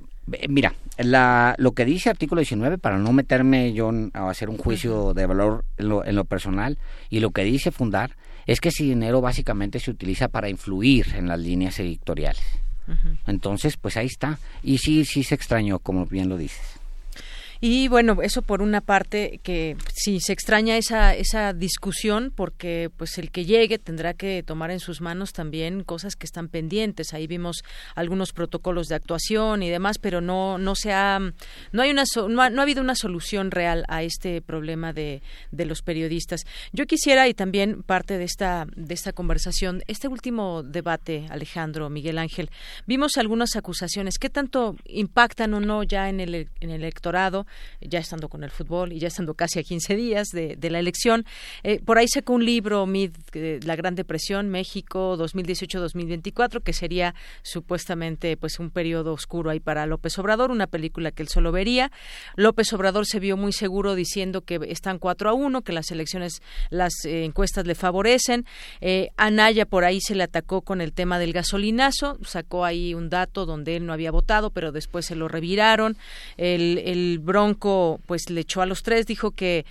mira, 0.49 0.75
la, 0.99 1.55
lo 1.59 1.73
que 1.73 1.85
dice 1.85 2.11
artículo 2.11 2.41
19, 2.41 2.79
para 2.79 2.99
no 2.99 3.13
meterme 3.13 3.73
yo 3.73 3.91
a 4.15 4.29
hacer 4.31 4.49
un 4.49 4.59
juicio 4.59 5.15
de 5.15 5.27
valor 5.27 5.65
en 5.79 5.89
lo, 5.89 6.05
en 6.05 6.17
lo 6.17 6.25
personal, 6.25 6.79
y 7.09 7.21
lo 7.21 7.31
que 7.31 7.45
dice 7.45 7.71
Fundar, 7.71 8.17
es 8.47 8.61
que 8.61 8.71
ese 8.71 8.83
dinero 8.83 9.21
básicamente 9.21 9.79
se 9.79 9.93
utiliza 9.93 10.29
para 10.29 10.49
influir 10.49 11.15
en 11.15 11.29
las 11.29 11.39
líneas 11.39 11.79
editoriales. 11.79 12.43
Entonces, 13.27 13.77
pues 13.77 13.97
ahí 13.97 14.07
está. 14.07 14.41
Y 14.63 14.79
sí, 14.79 15.05
sí 15.05 15.23
se 15.23 15.37
extrañó, 15.37 15.79
como 15.79 16.07
bien 16.07 16.29
lo 16.29 16.37
dices. 16.37 16.80
Y 17.63 17.89
bueno, 17.89 18.23
eso 18.23 18.41
por 18.41 18.63
una 18.63 18.81
parte 18.81 19.39
que 19.43 19.77
sí 19.93 20.19
se 20.21 20.33
extraña 20.33 20.79
esa 20.79 21.15
esa 21.15 21.53
discusión 21.53 22.33
porque 22.35 22.91
pues 22.97 23.19
el 23.19 23.31
que 23.31 23.45
llegue 23.45 23.79
tendrá 23.79 24.15
que 24.15 24.43
tomar 24.43 24.71
en 24.71 24.81
sus 24.81 25.03
manos 25.03 25.35
también 25.35 25.85
cosas 25.85 26.17
que 26.17 26.25
están 26.25 26.49
pendientes. 26.49 27.13
Ahí 27.13 27.27
vimos 27.27 27.63
algunos 27.95 28.33
protocolos 28.33 28.87
de 28.89 28.95
actuación 28.95 29.63
y 29.63 29.69
demás, 29.69 29.99
pero 29.99 30.23
no 30.23 30.57
no 30.57 30.75
se 30.75 30.95
ha 30.95 31.19
no 31.73 31.83
hay 31.83 31.91
una 31.91 32.05
no, 32.31 32.41
ha, 32.41 32.63
habido 32.63 32.81
una 32.81 32.95
solución 32.95 33.51
real 33.51 33.85
a 33.89 34.03
este 34.05 34.41
problema 34.41 34.95
de, 34.95 35.23
de 35.51 35.67
los 35.67 35.83
periodistas. 35.83 36.47
Yo 36.73 36.87
quisiera 36.87 37.29
y 37.29 37.35
también 37.35 37.83
parte 37.83 38.17
de 38.17 38.25
esta 38.25 38.67
de 38.75 38.95
esta 38.95 39.13
conversación, 39.13 39.83
este 39.87 40.09
último 40.09 40.63
debate, 40.63 41.27
Alejandro 41.29 41.91
Miguel 41.91 42.17
Ángel, 42.17 42.49
vimos 42.87 43.19
algunas 43.19 43.55
acusaciones. 43.55 44.19
¿Qué 44.19 44.31
tanto 44.31 44.77
impactan 44.87 45.53
o 45.53 45.61
no 45.61 45.83
ya 45.83 46.09
en 46.09 46.21
el 46.21 46.49
en 46.61 46.71
el 46.71 46.81
electorado? 46.81 47.47
Ya 47.81 47.99
estando 47.99 48.29
con 48.29 48.45
el 48.45 48.51
fútbol 48.51 48.93
y 48.93 48.99
ya 48.99 49.09
estando 49.09 49.35
casi 49.35 49.59
a 49.59 49.63
15 49.63 49.97
días 49.97 50.29
de, 50.29 50.71
la 50.71 50.79
elección. 50.79 51.25
Eh, 51.65 51.81
por 51.85 51.99
ahí 51.99 52.07
sacó 52.07 52.35
un 52.35 52.45
libro, 52.45 52.87
Mid, 52.87 53.13
La 53.65 53.75
Gran 53.75 53.95
Depresión, 53.95 54.49
México 54.49 55.17
2018-2024, 55.19 56.63
que 56.63 56.73
sería 56.73 57.15
supuestamente 57.43 58.37
pues 58.37 58.61
un 58.61 58.71
periodo 58.71 59.13
oscuro 59.13 59.51
ahí 59.51 59.61
para 59.61 59.87
López 59.87 60.19
Obrador, 60.19 60.51
una 60.51 60.67
película 60.67 61.11
que 61.11 61.23
él 61.23 61.29
solo 61.29 61.53
vería. 61.53 61.91
López 62.37 62.73
Obrador 62.73 63.07
se 63.07 63.21
vio 63.21 63.37
muy 63.37 63.53
seguro 63.53 63.95
diciendo 63.95 64.43
que 64.43 64.61
están 64.69 64.99
4 64.99 65.31
a 65.31 65.33
1, 65.33 65.63
que 65.63 65.73
las 65.73 65.91
elecciones, 65.91 66.43
las 66.71 66.93
eh, 67.05 67.25
encuestas 67.25 67.67
le 67.67 67.75
favorecen. 67.75 68.47
Eh, 68.81 69.11
Anaya 69.17 69.67
por 69.67 69.85
ahí 69.85 70.01
se 70.01 70.15
le 70.15 70.23
atacó 70.23 70.63
con 70.63 70.81
el 70.81 70.93
tema 70.93 71.19
del 71.19 71.33
gasolinazo, 71.33 72.19
sacó 72.25 72.65
ahí 72.65 72.95
un 72.95 73.09
dato 73.11 73.47
donde 73.47 73.77
él 73.77 73.87
no 73.87 73.93
había 73.93 74.11
votado, 74.11 74.51
pero 74.51 74.73
después 74.73 75.07
se 75.07 75.17
lo 75.17 75.29
reviraron. 75.29 75.97
El, 76.37 76.79
el 76.85 77.19
Bronco 77.41 78.01
pues 78.07 78.29
le 78.29 78.43
echó 78.43 78.61
a 78.61 78.67
los 78.67 78.83
tres, 78.83 79.07
dijo 79.07 79.31
que 79.31 79.65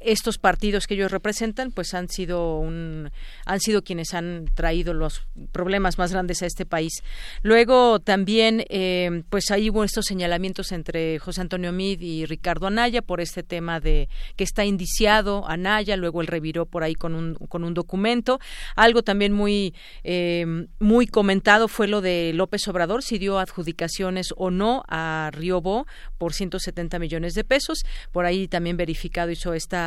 estos 0.00 0.38
partidos 0.38 0.86
que 0.86 0.94
ellos 0.94 1.10
representan 1.10 1.70
pues 1.70 1.94
han 1.94 2.08
sido 2.08 2.58
un, 2.58 3.10
han 3.44 3.60
sido 3.60 3.82
quienes 3.82 4.14
han 4.14 4.46
traído 4.54 4.94
los 4.94 5.26
problemas 5.52 5.98
más 5.98 6.12
grandes 6.12 6.42
a 6.42 6.46
este 6.46 6.66
país. 6.66 7.02
Luego 7.42 8.00
también 8.00 8.64
eh, 8.68 9.22
pues 9.30 9.50
ahí 9.50 9.70
hubo 9.70 9.84
estos 9.84 10.06
señalamientos 10.06 10.72
entre 10.72 11.18
José 11.18 11.40
Antonio 11.40 11.72
Mid 11.72 12.00
y 12.00 12.26
Ricardo 12.26 12.66
Anaya 12.66 13.02
por 13.02 13.20
este 13.20 13.42
tema 13.42 13.80
de 13.80 14.08
que 14.36 14.44
está 14.44 14.64
indiciado 14.64 15.48
Anaya 15.48 15.96
luego 15.96 16.20
él 16.20 16.26
reviró 16.26 16.66
por 16.66 16.82
ahí 16.82 16.94
con 16.94 17.14
un 17.14 17.34
con 17.34 17.64
un 17.64 17.74
documento. 17.74 18.38
Algo 18.74 19.02
también 19.02 19.32
muy 19.32 19.74
eh, 20.04 20.66
muy 20.78 21.06
comentado 21.06 21.68
fue 21.68 21.88
lo 21.88 22.00
de 22.00 22.32
López 22.34 22.66
Obrador 22.68 23.02
si 23.02 23.18
dio 23.18 23.38
adjudicaciones 23.38 24.28
o 24.36 24.50
no 24.50 24.84
a 24.88 25.30
Riobó 25.32 25.86
por 26.18 26.32
170 26.32 26.98
millones 26.98 27.34
de 27.34 27.44
pesos. 27.44 27.84
Por 28.12 28.24
ahí 28.24 28.48
también 28.48 28.76
verificado 28.76 29.30
hizo 29.30 29.54
esta 29.54 29.85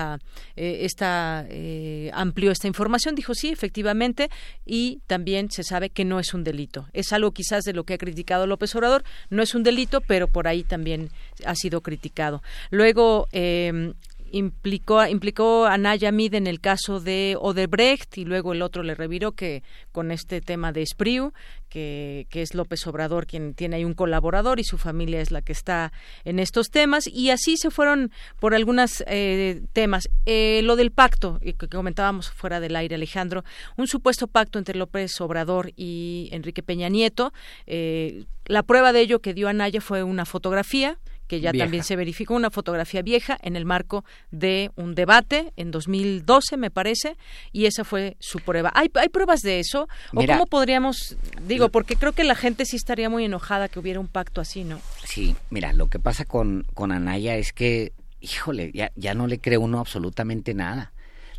esta, 0.56 1.46
eh, 1.50 1.50
eh, 1.50 2.12
amplió 2.14 2.52
esta 2.52 2.68
información, 2.68 3.16
dijo 3.16 3.34
sí, 3.34 3.50
efectivamente, 3.50 4.30
y 4.66 5.02
también 5.08 5.52
se 5.52 5.64
sabe 5.64 5.90
que 5.90 6.06
no 6.06 6.20
es 6.20 6.34
un 6.34 6.44
delito. 6.44 6.88
Es 6.94 7.12
algo 7.14 7.32
quizás 7.32 7.64
de 7.64 7.74
lo 7.74 7.84
que 7.84 7.94
ha 7.94 7.98
criticado 7.98 8.48
López 8.48 8.74
Obrador, 8.76 9.04
no 9.30 9.42
es 9.42 9.56
un 9.56 9.64
delito, 9.64 10.02
pero 10.02 10.28
por 10.28 10.48
ahí 10.48 10.64
también 10.64 11.10
ha 11.46 11.56
sido 11.56 11.82
criticado. 11.82 12.42
Luego, 12.70 13.28
eh, 13.32 13.94
implicó, 14.32 15.06
implicó 15.06 15.66
a 15.66 15.78
Naya 15.78 16.12
Mid 16.12 16.34
en 16.34 16.48
el 16.48 16.60
caso 16.60 17.00
de 17.00 17.36
Odebrecht 17.40 18.18
y 18.18 18.26
luego 18.26 18.54
el 18.54 18.62
otro 18.62 18.84
le 18.84 18.96
reviró 18.96 19.34
que 19.34 19.64
con 19.92 20.12
este 20.12 20.42
tema 20.42 20.72
de 20.72 20.82
Espriu, 20.82 21.34
que, 21.70 22.28
que 22.30 22.42
es 22.42 22.54
López 22.54 22.86
Obrador 22.88 23.28
quien 23.28 23.54
tiene 23.54 23.78
ahí 23.78 23.86
un 23.86 23.94
colaborador 23.94 24.60
y 24.60 24.64
su 24.64 24.78
familia 24.78 25.22
es 25.22 25.32
la 25.32 25.42
que 25.42 25.52
está 25.52 25.92
en 26.26 26.40
estos 26.40 26.70
temas 26.70 27.08
y 27.08 27.30
así 27.30 27.58
se 27.58 27.72
fueron 27.72 28.12
por 28.40 28.54
algunos 28.54 29.04
eh, 29.08 29.62
temas. 29.74 30.10
Eh, 30.26 30.62
lo 30.64 30.76
del 30.76 30.92
pacto 30.92 31.40
que 31.40 31.68
comentábamos 31.68 32.32
fuera 32.32 32.60
del 32.60 32.76
aire, 32.76 32.96
Alejandro, 32.96 33.44
un 33.78 33.88
supuesto 33.88 34.28
pacto 34.28 34.60
entre 34.60 34.78
López 34.78 35.20
Obrador 35.22 35.72
y 35.76 36.30
Enrique 36.32 36.64
Peña 36.64 36.90
Nieto. 36.90 37.34
Eh, 37.68 38.26
la 38.46 38.64
prueba 38.64 38.94
de 38.94 39.02
ello 39.02 39.20
que 39.20 39.34
dio 39.34 39.48
Anaya 39.48 39.82
fue 39.82 40.04
una 40.04 40.26
fotografía 40.26 40.98
que 41.30 41.40
ya 41.40 41.54
también 41.54 41.84
se 41.84 41.96
verificó 41.96 42.34
una 42.34 42.50
fotografía 42.50 43.04
vieja 43.04 43.38
en 43.42 43.56
el 43.56 43.64
marco 43.64 44.04
de 44.32 44.72
un 44.76 44.96
debate 44.96 45.54
en 45.56 45.70
2012, 45.70 46.58
me 46.58 46.72
parece, 46.72 47.16
y 47.54 47.68
esa 47.68 47.84
fue 47.84 48.18
su 48.20 48.40
prueba. 48.40 48.72
¿Hay, 48.74 48.90
hay 48.96 49.10
pruebas 49.10 49.42
de 49.42 49.60
eso? 49.60 49.88
¿O 50.14 50.26
cómo 50.26 50.48
podríamos, 50.48 51.18
digo, 51.48 51.70
porque 51.70 51.96
creo 51.96 52.14
que 52.14 52.24
la 52.24 52.34
gente 52.34 52.66
sí 52.66 52.76
estaría 52.76 53.10
muy 53.10 53.26
enojada 53.26 53.70
que 53.70 53.78
hubiera 53.78 54.00
un 54.00 54.08
pacto 54.08 54.42
así, 54.42 54.64
¿no? 54.64 54.82
Sí, 55.06 55.36
mira, 55.52 55.72
lo 55.72 55.88
que 55.88 56.00
pasa 56.00 56.26
con, 56.26 56.66
con 56.74 56.92
Anaya 56.92 57.36
es 57.36 57.54
que, 57.54 57.94
híjole, 58.22 58.72
ya, 58.74 58.92
ya 58.96 59.14
no 59.14 59.28
le 59.28 59.38
cree 59.38 59.60
uno 59.60 59.80
absolutamente 59.80 60.56
nada. 60.56 60.92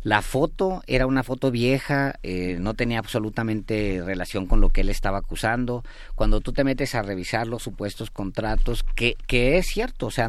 La 0.03 0.23
foto 0.23 0.81
era 0.87 1.05
una 1.05 1.21
foto 1.21 1.51
vieja, 1.51 2.15
eh, 2.23 2.57
no 2.59 2.73
tenía 2.73 2.97
absolutamente 2.97 4.01
relación 4.03 4.47
con 4.47 4.59
lo 4.59 4.69
que 4.69 4.81
él 4.81 4.89
estaba 4.89 5.19
acusando. 5.19 5.83
Cuando 6.15 6.41
tú 6.41 6.53
te 6.53 6.63
metes 6.63 6.95
a 6.95 7.03
revisar 7.03 7.45
los 7.45 7.61
supuestos 7.61 8.09
contratos, 8.09 8.83
que, 8.95 9.15
que 9.27 9.59
es 9.59 9.67
cierto, 9.67 10.07
o 10.07 10.11
sea, 10.11 10.27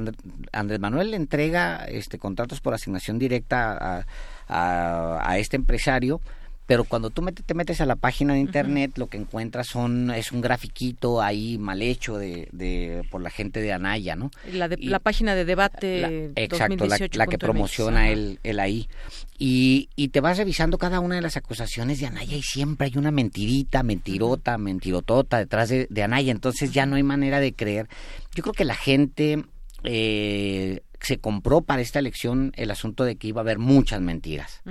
Andrés 0.53 0.79
Manuel 0.79 1.13
le 1.13 1.17
entrega 1.17 1.87
este, 1.87 2.19
contratos 2.19 2.61
por 2.61 2.75
asignación 2.75 3.19
directa 3.19 4.05
a, 4.49 5.31
a 5.31 5.39
este 5.39 5.57
empresario, 5.57 6.21
pero 6.73 6.85
cuando 6.85 7.11
tú 7.11 7.23
te 7.45 7.53
metes 7.53 7.83
a 7.83 7.87
la 7.87 7.97
página 7.97 8.33
de 8.33 8.41
internet 8.41 8.93
lo 8.97 9.07
que 9.07 9.19
encuentras 9.19 9.67
son 9.67 10.11
es 10.11 10.33
un 10.33 10.41
grafiquito 10.41 11.21
ahí 11.21 11.59
mal 11.59 11.83
hecho 11.83 12.17
de, 12.17 12.49
de 12.51 13.05
por 13.11 13.21
la 13.21 13.29
gente 13.29 13.61
de 13.61 13.75
Anaya 13.75 14.17
no 14.17 14.31
la 14.51 14.69
de, 14.69 14.79
la 14.79 14.99
página 14.99 15.35
de 15.35 15.45
debate 15.45 16.33
exacto 16.35 16.87
la, 16.87 17.27
que 17.27 17.37
promociona 17.37 18.09
él, 18.09 18.39
ahí. 18.59 18.89
Y, 19.39 19.91
y 19.97 20.09
te 20.09 20.21
vas 20.21 20.39
revisando 20.39 20.79
cada 20.79 21.01
una 21.01 21.17
de 21.17 21.21
las 21.21 21.37
acusaciones 21.37 22.01
de 22.01 22.07
Anaya 22.07 22.39
y 22.39 22.43
siempre 22.43 22.87
hay 22.87 22.97
una 22.97 23.11
mentirita 23.11 23.83
mentirota 23.83 24.57
mentirotota 24.57 25.39
detrás 25.39 25.69
de, 25.69 25.87
de 25.91 26.03
Anaya. 26.03 26.33
Entonces 26.33 26.73
ya 26.73 26.87
no 26.87 26.97
hay 26.97 27.03
manera 27.03 27.39
de 27.39 27.53
creer. 27.53 27.87
Yo 28.35 28.43
creo 28.43 28.55
que 28.55 28.65
la 28.65 28.77
gente 28.77 29.45
eh, 29.85 30.81
se 31.03 31.19
compró 31.19 31.63
para 31.63 31.83
esta 31.83 31.99
elección 31.99 32.53
el 32.57 32.71
asunto 32.71 33.05
de 33.05 33.17
que 33.17 33.29
iba 33.29 33.41
a 33.41 33.45
haber 33.45 33.59
muchas 33.59 34.01
mentiras. 34.01 34.63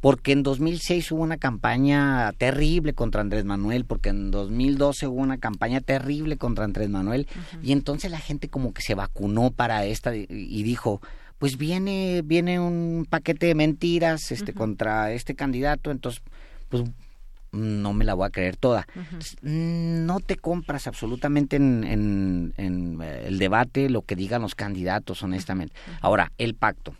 Porque 0.00 0.32
en 0.32 0.42
2006 0.42 1.12
hubo 1.12 1.22
una 1.22 1.36
campaña 1.36 2.32
terrible 2.38 2.92
contra 2.92 3.20
Andrés 3.20 3.44
Manuel, 3.44 3.84
porque 3.84 4.08
en 4.08 4.30
2012 4.30 5.06
hubo 5.06 5.20
una 5.20 5.38
campaña 5.38 5.80
terrible 5.80 6.36
contra 6.36 6.64
Andrés 6.64 6.88
Manuel, 6.88 7.26
y 7.62 7.72
entonces 7.72 8.10
la 8.10 8.18
gente 8.18 8.48
como 8.48 8.72
que 8.72 8.82
se 8.82 8.94
vacunó 8.94 9.50
para 9.50 9.84
esta 9.84 10.14
y 10.14 10.62
dijo, 10.62 11.00
pues 11.38 11.58
viene 11.58 12.22
viene 12.24 12.58
un 12.60 13.06
paquete 13.08 13.46
de 13.46 13.54
mentiras 13.54 14.32
este 14.32 14.52
contra 14.52 15.12
este 15.12 15.34
candidato, 15.34 15.90
entonces 15.90 16.22
pues 16.68 16.84
no 17.52 17.92
me 17.92 18.04
la 18.04 18.14
voy 18.14 18.26
a 18.26 18.30
creer 18.30 18.56
toda. 18.56 18.86
No 19.42 20.20
te 20.20 20.36
compras 20.36 20.86
absolutamente 20.86 21.56
en, 21.56 22.54
eh, 22.56 23.24
el 23.26 23.38
debate 23.38 23.88
lo 23.88 24.02
que 24.02 24.16
digan 24.16 24.42
los 24.42 24.54
candidatos, 24.54 25.22
honestamente. 25.22 25.74
Ahora, 26.00 26.32
el 26.38 26.54
pacto. 26.54 26.94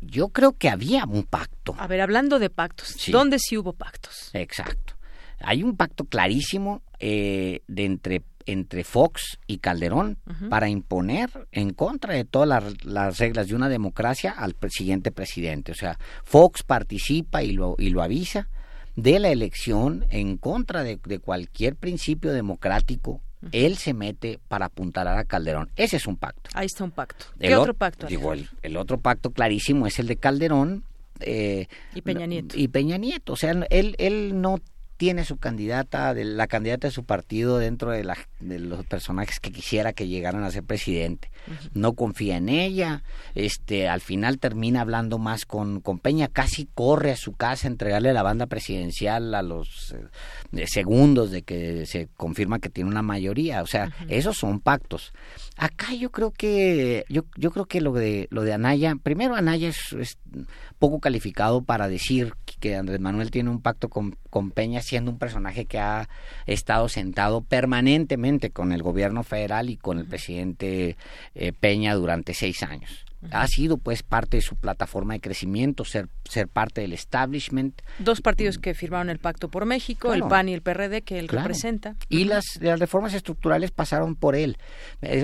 Yo 0.00 0.28
creo 0.28 0.52
que 0.52 0.68
había 0.68 1.04
un 1.04 1.24
pacto. 1.24 1.74
A 1.78 1.86
ver, 1.86 2.00
hablando 2.00 2.38
de 2.38 2.50
pactos, 2.50 2.96
¿dónde 3.10 3.38
sí 3.38 3.56
hubo 3.56 3.72
pactos? 3.72 4.30
Exacto. 4.34 4.94
Hay 5.40 5.62
un 5.62 5.76
pacto 5.76 6.04
clarísimo 6.04 6.82
eh, 6.98 7.62
de 7.66 7.84
entre 7.84 8.22
entre 8.46 8.84
Fox 8.84 9.38
y 9.48 9.58
Calderón 9.58 10.18
para 10.48 10.68
imponer 10.68 11.48
en 11.50 11.72
contra 11.72 12.14
de 12.14 12.24
todas 12.24 12.62
las, 12.84 13.18
reglas 13.18 13.48
de 13.48 13.56
una 13.56 13.68
democracia 13.68 14.30
al 14.30 14.54
siguiente 14.70 15.10
presidente. 15.10 15.72
O 15.72 15.74
sea, 15.74 15.98
Fox 16.24 16.62
participa 16.62 17.42
y 17.42 17.52
lo, 17.52 17.74
y 17.76 17.90
lo 17.90 18.02
avisa 18.02 18.48
de 18.96 19.18
la 19.20 19.30
elección 19.30 20.06
en 20.10 20.36
contra 20.36 20.82
de, 20.82 20.98
cualquier 21.18 21.76
principio 21.76 22.32
democrático 22.32 23.20
él 23.52 23.76
se 23.76 23.94
mete 23.94 24.40
para 24.48 24.66
apuntalar 24.66 25.18
a 25.18 25.24
Calderón. 25.24 25.70
Ese 25.76 25.98
es 25.98 26.06
un 26.08 26.16
pacto. 26.16 26.50
Ahí 26.54 26.66
está 26.66 26.82
un 26.82 26.90
pacto. 26.90 27.26
¿Qué 27.38 27.54
otro 27.54 27.74
pacto? 27.74 28.06
Digo, 28.08 28.32
el, 28.32 28.76
otro 28.76 28.98
pacto 28.98 29.30
clarísimo 29.30 29.86
es 29.86 30.00
el 30.00 30.08
de 30.08 30.16
Calderón. 30.16 30.84
Eh, 31.20 31.68
y 31.94 32.02
Peña 32.02 32.26
Nieto. 32.26 32.58
Y 32.58 32.66
Peña 32.68 32.96
Nieto. 32.96 33.34
O 33.34 33.36
sea, 33.36 33.52
él, 33.70 33.94
él 33.98 34.40
no 34.40 34.58
tiene 34.96 35.24
su 35.24 35.36
candidata, 35.36 36.14
de 36.14 36.24
la 36.24 36.46
candidata 36.46 36.88
de 36.88 36.92
su 36.92 37.04
partido 37.04 37.58
dentro 37.58 37.90
de, 37.90 38.04
la, 38.04 38.16
de 38.40 38.58
los 38.58 38.84
personajes 38.86 39.40
que 39.40 39.52
quisiera 39.52 39.92
que 39.92 40.08
llegaran 40.08 40.42
a 40.44 40.50
ser 40.50 40.64
presidente. 40.64 41.30
No 41.74 41.92
confía 41.92 42.38
en 42.38 42.48
ella, 42.48 43.02
este, 43.34 43.88
al 43.88 44.00
final 44.00 44.38
termina 44.38 44.80
hablando 44.80 45.18
más 45.18 45.44
con, 45.44 45.80
con 45.80 45.98
Peña, 45.98 46.28
casi 46.28 46.68
corre 46.74 47.12
a 47.12 47.16
su 47.16 47.32
casa 47.32 47.68
a 47.68 47.70
entregarle 47.70 48.12
la 48.12 48.22
banda 48.22 48.46
presidencial 48.46 49.34
a 49.34 49.42
los 49.42 49.94
eh, 50.52 50.66
segundos 50.66 51.30
de 51.30 51.42
que 51.42 51.86
se 51.86 52.08
confirma 52.16 52.58
que 52.58 52.70
tiene 52.70 52.90
una 52.90 53.02
mayoría. 53.02 53.62
O 53.62 53.66
sea, 53.66 53.92
esos 54.08 54.36
son 54.36 54.60
pactos. 54.60 55.12
Acá 55.56 55.94
yo 55.94 56.10
creo 56.10 56.30
que, 56.30 57.04
yo, 57.08 57.22
yo 57.36 57.50
creo 57.50 57.66
que 57.66 57.80
lo 57.80 57.92
de 57.92 58.28
lo 58.30 58.42
de 58.42 58.52
Anaya, 58.52 58.94
primero 59.02 59.36
Anaya 59.36 59.68
es 59.68 60.18
poco 60.78 61.00
calificado 61.00 61.62
para 61.62 61.88
decir 61.88 62.34
que 62.60 62.76
Andrés 62.76 63.00
Manuel 63.00 63.30
tiene 63.30 63.50
un 63.50 63.60
pacto 63.60 63.88
con, 63.88 64.16
con, 64.30 64.50
Peña, 64.50 64.80
siendo 64.82 65.10
un 65.10 65.18
personaje 65.18 65.66
que 65.66 65.78
ha 65.78 66.08
estado 66.46 66.88
sentado 66.88 67.42
permanentemente 67.42 68.50
con 68.50 68.72
el 68.72 68.82
gobierno 68.82 69.22
federal 69.22 69.70
y 69.70 69.76
con 69.76 69.98
el 69.98 70.06
presidente 70.06 70.96
eh, 71.34 71.52
Peña 71.52 71.94
durante 71.94 72.34
seis 72.34 72.62
años 72.62 73.05
ha 73.30 73.46
sido 73.46 73.78
pues 73.78 74.02
parte 74.02 74.36
de 74.36 74.42
su 74.42 74.56
plataforma 74.56 75.14
de 75.14 75.20
crecimiento, 75.20 75.84
ser, 75.84 76.08
ser 76.24 76.48
parte 76.48 76.80
del 76.80 76.92
establishment. 76.92 77.82
Dos 77.98 78.20
partidos 78.20 78.58
que 78.58 78.74
firmaron 78.74 79.10
el 79.10 79.18
Pacto 79.18 79.48
por 79.48 79.66
México, 79.66 80.12
el 80.12 80.22
PAN 80.22 80.48
y 80.48 80.54
el 80.54 80.62
PRD, 80.62 81.02
que 81.02 81.18
él 81.18 81.28
representa. 81.28 81.96
Y 82.08 82.24
las, 82.24 82.44
las 82.60 82.78
reformas 82.78 83.14
estructurales 83.14 83.70
pasaron 83.70 84.16
por 84.16 84.36
él. 84.36 84.58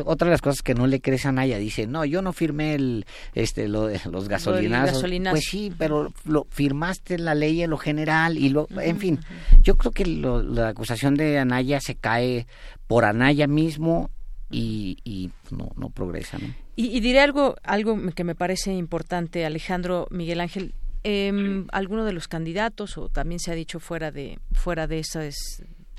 otra 0.04 0.26
de 0.26 0.32
las 0.32 0.42
cosas 0.42 0.62
que 0.62 0.74
no 0.74 0.86
le 0.86 1.00
crees 1.00 1.26
a 1.26 1.32
Naya, 1.32 1.58
dice, 1.58 1.86
no, 1.86 2.04
yo 2.04 2.22
no 2.22 2.32
firmé 2.32 2.74
el, 2.74 3.06
este, 3.34 3.68
lo 3.68 3.88
los 4.10 4.28
gasolinazos. 4.28 5.04
Pues 5.30 5.44
sí, 5.44 5.72
pero 5.76 6.12
lo 6.24 6.46
firmaste 6.50 7.18
la 7.18 7.34
ley 7.34 7.62
en 7.62 7.70
lo 7.70 7.78
general 7.78 8.38
y 8.38 8.48
lo, 8.48 8.68
en 8.80 8.98
fin, 8.98 9.20
yo 9.60 9.76
creo 9.76 9.92
que 9.92 10.04
la 10.06 10.68
acusación 10.68 11.14
de 11.14 11.38
Anaya 11.38 11.80
se 11.80 11.94
cae 11.94 12.46
por 12.86 13.04
Anaya 13.04 13.46
mismo 13.46 14.10
y, 14.50 14.98
y 15.04 15.30
no, 15.50 15.70
no 15.76 15.90
progresa, 15.90 16.38
¿no? 16.38 16.61
Y, 16.74 17.00
diré 17.00 17.20
algo, 17.20 17.56
algo 17.62 17.98
que 18.14 18.24
me 18.24 18.34
parece 18.34 18.72
importante, 18.72 19.44
Alejandro 19.44 20.06
Miguel 20.10 20.40
Ángel. 20.40 20.74
Eh, 21.04 21.64
alguno 21.72 22.04
de 22.04 22.12
los 22.12 22.28
candidatos, 22.28 22.96
o 22.96 23.08
también 23.08 23.40
se 23.40 23.50
ha 23.50 23.54
dicho 23.54 23.80
fuera 23.80 24.12
de 24.12 24.38
fuera 24.52 24.86
de 24.86 25.00
esas 25.00 25.34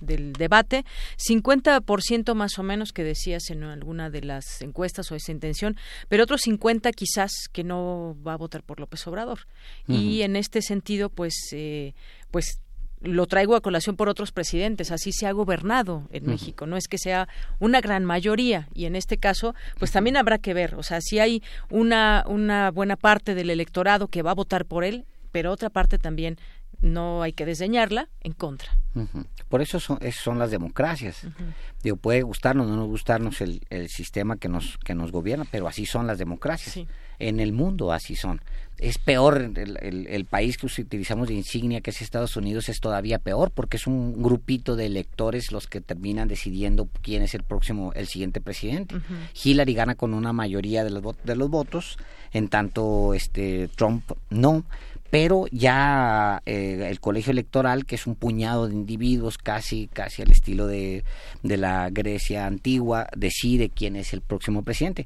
del 0.06 0.34
debate, 0.34 0.86
50% 1.18 2.36
más 2.36 2.60
o 2.60 2.64
menos 2.64 2.94
que 2.94 3.04
decías 3.04 3.50
en 3.50 3.64
alguna 3.64 4.10
de 4.10 4.22
las 4.22 4.62
encuestas 4.62 5.12
o 5.12 5.16
esa 5.16 5.32
intención, 5.32 5.78
pero 6.10 6.24
otros 6.24 6.42
50 6.42 6.92
quizás 6.92 7.32
que 7.52 7.64
no 7.64 8.16
va 8.26 8.34
a 8.34 8.38
votar 8.38 8.64
por 8.64 8.80
López 8.80 9.06
Obrador. 9.08 9.40
Y 9.88 10.22
en 10.22 10.36
este 10.36 10.62
sentido, 10.62 11.10
pues, 11.10 11.34
eh, 11.52 11.94
pues 12.32 12.60
lo 13.04 13.28
traigo 13.28 13.56
a 13.56 13.62
colación 13.62 13.96
por 13.96 14.10
otros 14.10 14.32
presidentes, 14.32 14.92
así 14.92 15.12
se 15.12 15.28
ha 15.28 15.32
gobernado 15.32 16.08
en 16.12 16.26
México, 16.26 16.66
no 16.66 16.78
es 16.78 16.88
que 16.88 16.98
sea 16.98 17.28
una 17.60 17.82
gran 17.82 18.06
mayoría 18.06 18.68
y 18.74 18.86
en 18.86 18.96
este 18.96 19.18
caso 19.18 19.56
pues 19.78 19.92
también 19.92 20.18
habrá 20.18 20.38
que 20.38 20.54
ver, 20.54 20.76
o 20.76 20.84
sea, 20.84 21.02
si 21.02 21.20
hay 21.20 21.44
una 21.70 22.24
una 22.28 22.72
buena 22.72 22.96
parte 22.96 23.36
del 23.36 23.50
electorado 23.50 24.08
que 24.08 24.22
va 24.22 24.32
a 24.32 24.36
votar 24.36 24.66
por 24.66 24.84
él, 24.84 25.06
pero 25.32 25.52
otra 25.52 25.70
parte 25.70 25.98
también 25.98 26.38
no 26.84 27.24
hay 27.24 27.32
que 27.34 27.46
desdeñarla 27.46 28.10
en 28.22 28.34
contra. 28.34 28.78
Por 29.50 29.62
eso 29.62 29.80
son, 29.80 29.98
son 30.12 30.38
las 30.38 30.52
democracias. 30.52 31.26
Digo, 31.82 31.96
puede 31.96 32.22
gustarnos 32.22 32.68
o 32.68 32.76
no 32.76 32.86
gustarnos 32.86 33.42
el, 33.42 33.62
el, 33.70 33.90
sistema 33.90 34.38
que 34.38 34.50
nos, 34.50 34.78
que 34.80 34.94
nos 34.94 35.12
gobierna, 35.12 35.46
pero 35.50 35.68
así 35.68 35.86
son 35.86 36.06
las 36.06 36.20
democracias. 36.20 36.86
En 37.20 37.40
el 37.40 37.54
mundo 37.54 37.92
así 37.92 38.16
son. 38.16 38.42
Es 38.78 38.98
peor, 38.98 39.52
el, 39.56 40.08
el, 40.08 40.26
país 40.26 40.58
que 40.58 40.66
utilizamos 40.66 41.28
de 41.28 41.36
insignia, 41.36 41.80
que 41.80 41.92
es 41.92 42.02
Estados 42.02 42.36
Unidos, 42.36 42.70
es 42.70 42.80
todavía 42.82 43.18
peor 43.18 43.52
porque 43.52 43.78
es 43.78 43.88
un 43.88 44.22
grupito 44.22 44.76
de 44.76 44.88
electores 44.88 45.52
los 45.52 45.68
que 45.68 45.80
terminan 45.80 46.28
decidiendo 46.28 46.90
quién 47.02 47.24
es 47.24 47.34
el 47.34 47.44
próximo, 47.44 47.94
el 47.94 48.08
siguiente 48.08 48.42
presidente. 48.42 48.96
Hillary 49.42 49.74
gana 49.74 49.96
con 49.96 50.14
una 50.14 50.34
mayoría 50.34 50.84
de 50.84 50.90
los, 50.90 51.04
de 51.24 51.36
los 51.36 51.50
votos, 51.50 51.98
en 52.32 52.50
tanto 52.50 53.14
este 53.14 53.70
Trump 53.70 54.12
no 54.30 54.66
pero 55.14 55.46
ya 55.52 56.42
eh, 56.44 56.88
el 56.90 57.00
colegio 57.00 57.30
electoral, 57.30 57.86
que 57.86 57.94
es 57.94 58.08
un 58.08 58.16
puñado 58.16 58.68
de 58.68 58.74
individuos 58.74 59.38
casi, 59.38 59.86
casi 59.86 60.24
al 60.24 60.32
estilo 60.32 60.66
de, 60.66 61.04
de 61.44 61.58
la 61.58 61.92
Grecia 61.92 62.48
antigua, 62.48 63.06
decide 63.16 63.70
quién 63.70 63.96
es 63.96 64.12
el 64.14 64.22
próximo 64.22 64.64
presidente. 64.64 65.06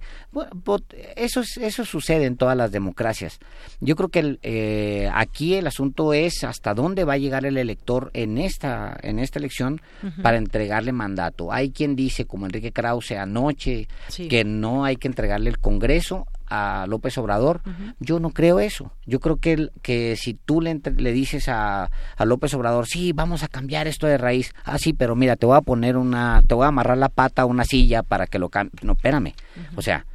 eso, 1.17 1.41
eso 1.59 1.83
sucede 1.83 2.23
en 2.23 2.37
todas 2.37 2.55
las 2.55 2.71
democracias. 2.71 3.37
Yo 3.81 3.97
creo 3.97 4.07
que 4.07 4.39
eh, 4.43 5.09
aquí 5.13 5.55
el 5.55 5.67
asunto 5.67 6.13
es 6.13 6.45
hasta 6.45 6.73
dónde 6.73 7.03
va 7.03 7.15
a 7.15 7.17
llegar 7.17 7.45
el 7.45 7.57
elector 7.57 8.09
en 8.13 8.37
esta, 8.37 8.97
en 9.03 9.19
esta 9.19 9.39
elección 9.39 9.81
para 10.23 10.37
entregarle 10.37 10.93
mandato. 10.93 11.51
Hay 11.51 11.71
quien 11.71 11.97
dice, 11.97 12.23
como 12.23 12.45
Enrique 12.45 12.71
Krause 12.71 13.11
anoche, 13.11 13.89
que 14.29 14.45
no 14.45 14.85
hay 14.85 14.95
que 14.95 15.09
entregarle 15.09 15.49
el 15.49 15.59
Congreso 15.59 16.27
a 16.49 16.85
López 16.87 17.17
Obrador. 17.17 17.61
Yo 17.99 18.19
no 18.19 18.31
creo 18.31 18.59
eso. 18.59 18.91
Yo 19.05 19.19
creo 19.19 19.37
que, 19.37 19.69
que 19.81 20.15
si 20.15 20.33
tú 20.33 20.61
le, 20.61 20.79
le 20.97 21.11
dices 21.11 21.49
a, 21.49 21.89
a, 22.15 22.25
López 22.25 22.53
Obrador, 22.53 22.87
sí, 22.87 23.13
vamos 23.13 23.43
a 23.43 23.47
cambiar 23.47 23.87
esto 23.87 24.07
de 24.07 24.17
raíz. 24.17 24.53
Ah, 24.63 24.77
sí, 24.77 24.93
pero 24.93 25.15
mira, 25.15 25.35
te 25.35 25.45
voy 25.45 25.57
a 25.57 25.61
poner 25.61 25.97
una, 25.97 26.41
te 26.47 26.55
voy 26.55 26.65
a 26.65 26.69
amarrar 26.69 26.97
la 26.97 27.09
pata 27.09 27.43
a 27.43 27.45
una 27.45 27.63
silla 27.63 28.03
para 28.03 28.27
que 28.27 28.39
lo 28.39 28.49
cambie. 28.49 28.79
No, 28.83 28.93
espérame. 28.93 29.33
O 29.75 29.81
sea, 29.81 30.05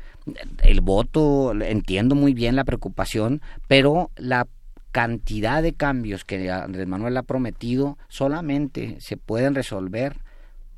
el 0.63 0.81
voto, 0.81 1.53
entiendo 1.61 2.15
muy 2.15 2.35
bien 2.35 2.57
la 2.57 2.65
preocupación, 2.65 3.41
pero 3.69 4.11
la 4.17 4.47
cantidad 4.93 5.63
de 5.63 5.73
cambios 5.73 6.25
que 6.25 6.51
Andrés 6.51 6.87
Manuel 6.87 7.17
ha 7.17 7.23
prometido 7.23 7.97
solamente 8.09 8.97
se 9.01 9.17
pueden 9.17 9.55
resolver 9.55 10.19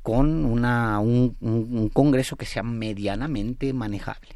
con 0.01 0.45
una, 0.45 0.99
un, 0.99 1.35
un, 1.41 1.89
Congreso 1.89 2.35
que 2.35 2.45
sea 2.45 2.63
medianamente 2.63 3.73
manejable. 3.73 4.35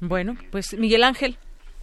Bueno, 0.00 0.34
pues 0.50 0.78
Miguel 0.78 1.04
Ángel, 1.04 1.36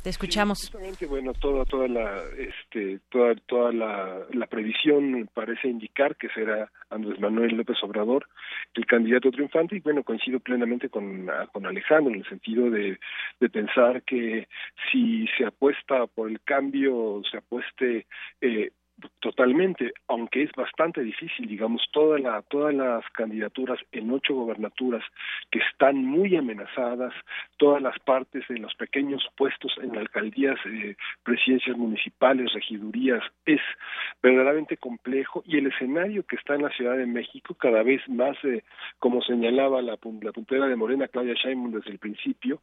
te 0.04 0.10
escuchamos. 0.10 0.60
justamente, 0.60 1.06
bueno, 1.06 1.34
toda 1.34 1.64
toda 1.66 1.88
la 1.88 2.22
este 2.38 3.00
toda 3.10 3.36
toda 3.48 3.72
la, 3.72 4.20
la, 4.34 4.48
previsión 4.48 5.30
parece 5.34 5.70
indicar 5.70 6.18
que 6.18 6.28
será 6.30 6.70
Andrés 6.90 7.20
Manuel 7.20 7.56
López 7.56 7.78
Obrador 7.84 8.28
el 8.74 8.86
candidato 8.86 9.32
triunfante 9.32 9.78
y 9.78 9.80
bueno, 9.80 10.04
coincido 10.04 10.42
plenamente 10.42 10.90
con 10.90 11.28
con 11.54 11.66
Alejandro 11.66 12.14
en 12.14 12.20
el 12.20 12.28
sentido 12.28 12.70
de 12.70 13.00
de 13.40 13.50
pensar 13.50 14.04
que 14.04 14.48
si 14.92 15.26
se 15.38 15.46
apuesta 15.46 16.06
por 16.08 16.30
el 16.30 16.42
cambio, 16.42 17.22
se 17.32 17.38
apueste 17.38 18.06
eh, 18.42 18.72
Totalmente, 19.20 19.94
aunque 20.08 20.44
es 20.44 20.52
bastante 20.52 21.02
difícil, 21.02 21.48
digamos, 21.48 21.82
toda 21.92 22.20
la, 22.20 22.42
todas 22.44 22.74
las 22.74 23.04
candidaturas 23.12 23.80
en 23.92 24.12
ocho 24.12 24.36
gobernaturas 24.36 25.04
que 25.50 25.60
están 25.60 25.96
muy 25.96 26.36
amenazadas, 26.36 27.14
todas 27.58 27.82
las 27.82 27.98
partes 28.00 28.48
de 28.48 28.60
los 28.60 28.74
pequeños 28.76 29.26
puestos 29.36 29.74
en 29.82 29.98
alcaldías, 29.98 30.58
eh, 30.66 30.96
presidencias 31.24 31.78
municipales, 31.78 32.54
regidurías, 32.54 33.24
es 33.46 33.62
verdaderamente 34.22 34.78
complejo. 34.78 35.42
Y 35.46 35.58
el 35.58 35.68
escenario 35.68 36.24
que 36.24 36.36
está 36.36 36.56
en 36.56 36.64
la 36.64 36.70
Ciudad 36.70 36.98
de 36.98 37.08
México 37.08 37.56
cada 37.56 37.82
vez 37.82 38.08
más, 38.08 38.38
eh, 38.44 38.64
como 39.00 39.22
señalaba 39.22 39.82
la, 39.82 39.98
la 40.22 40.32
puntera 40.32 40.68
de 40.68 40.76
Morena, 40.76 41.08
Claudia 41.08 41.34
Sheinbaum 41.34 41.74
desde 41.74 41.92
el 41.92 42.00
principio, 42.00 42.62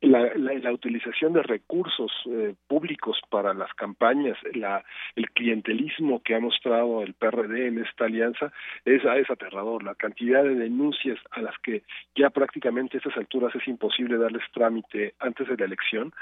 la, 0.00 0.32
la, 0.36 0.72
utilización 0.72 1.32
de 1.32 1.42
recursos 1.42 2.12
eh, 2.26 2.54
públicos 2.66 3.18
para 3.30 3.54
las 3.54 3.72
campañas, 3.74 4.36
la, 4.54 4.84
el 5.16 5.30
clientelismo 5.74 6.22
que 6.22 6.34
ha 6.34 6.40
mostrado 6.40 7.02
el 7.02 7.14
PRD 7.14 7.68
en 7.68 7.84
esta 7.84 8.04
alianza 8.06 8.52
es, 8.84 9.02
es 9.04 9.30
aterrador. 9.30 9.82
La 9.82 9.94
cantidad 9.94 10.42
de 10.42 10.54
denuncias 10.54 11.18
a 11.30 11.42
las 11.42 11.56
que 11.58 11.82
ya 12.14 12.30
prácticamente 12.30 12.96
a 12.96 12.98
estas 12.98 13.16
alturas 13.16 13.54
es 13.54 13.66
imposible 13.68 14.16
darles 14.18 14.42
trámite 14.52 15.14
antes 15.20 15.48
de 15.48 15.56
la 15.56 15.64
elección 15.64 16.12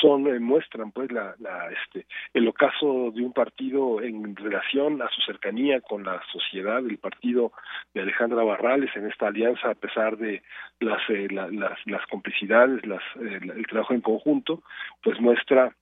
son 0.00 0.26
eh, 0.26 0.40
muestran 0.40 0.92
pues 0.92 1.10
la, 1.12 1.34
la 1.38 1.70
este 1.70 2.06
el 2.34 2.48
ocaso 2.48 3.10
de 3.12 3.22
un 3.22 3.32
partido 3.32 4.00
en 4.02 4.34
relación 4.36 5.00
a 5.02 5.08
su 5.10 5.20
cercanía 5.22 5.80
con 5.80 6.04
la 6.04 6.20
sociedad, 6.32 6.78
el 6.78 6.98
partido 6.98 7.52
de 7.94 8.02
Alejandra 8.02 8.42
Barrales 8.42 8.90
en 8.96 9.06
esta 9.06 9.28
alianza 9.28 9.70
a 9.70 9.74
pesar 9.74 10.16
de 10.16 10.42
las 10.80 11.00
eh, 11.08 11.28
las, 11.30 11.52
las 11.86 12.06
complicidades, 12.06 12.84
las 12.86 13.02
el 13.16 13.66
trabajo 13.66 13.94
en 13.94 14.00
conjunto, 14.00 14.62
pues 15.02 15.20
muestra 15.20 15.72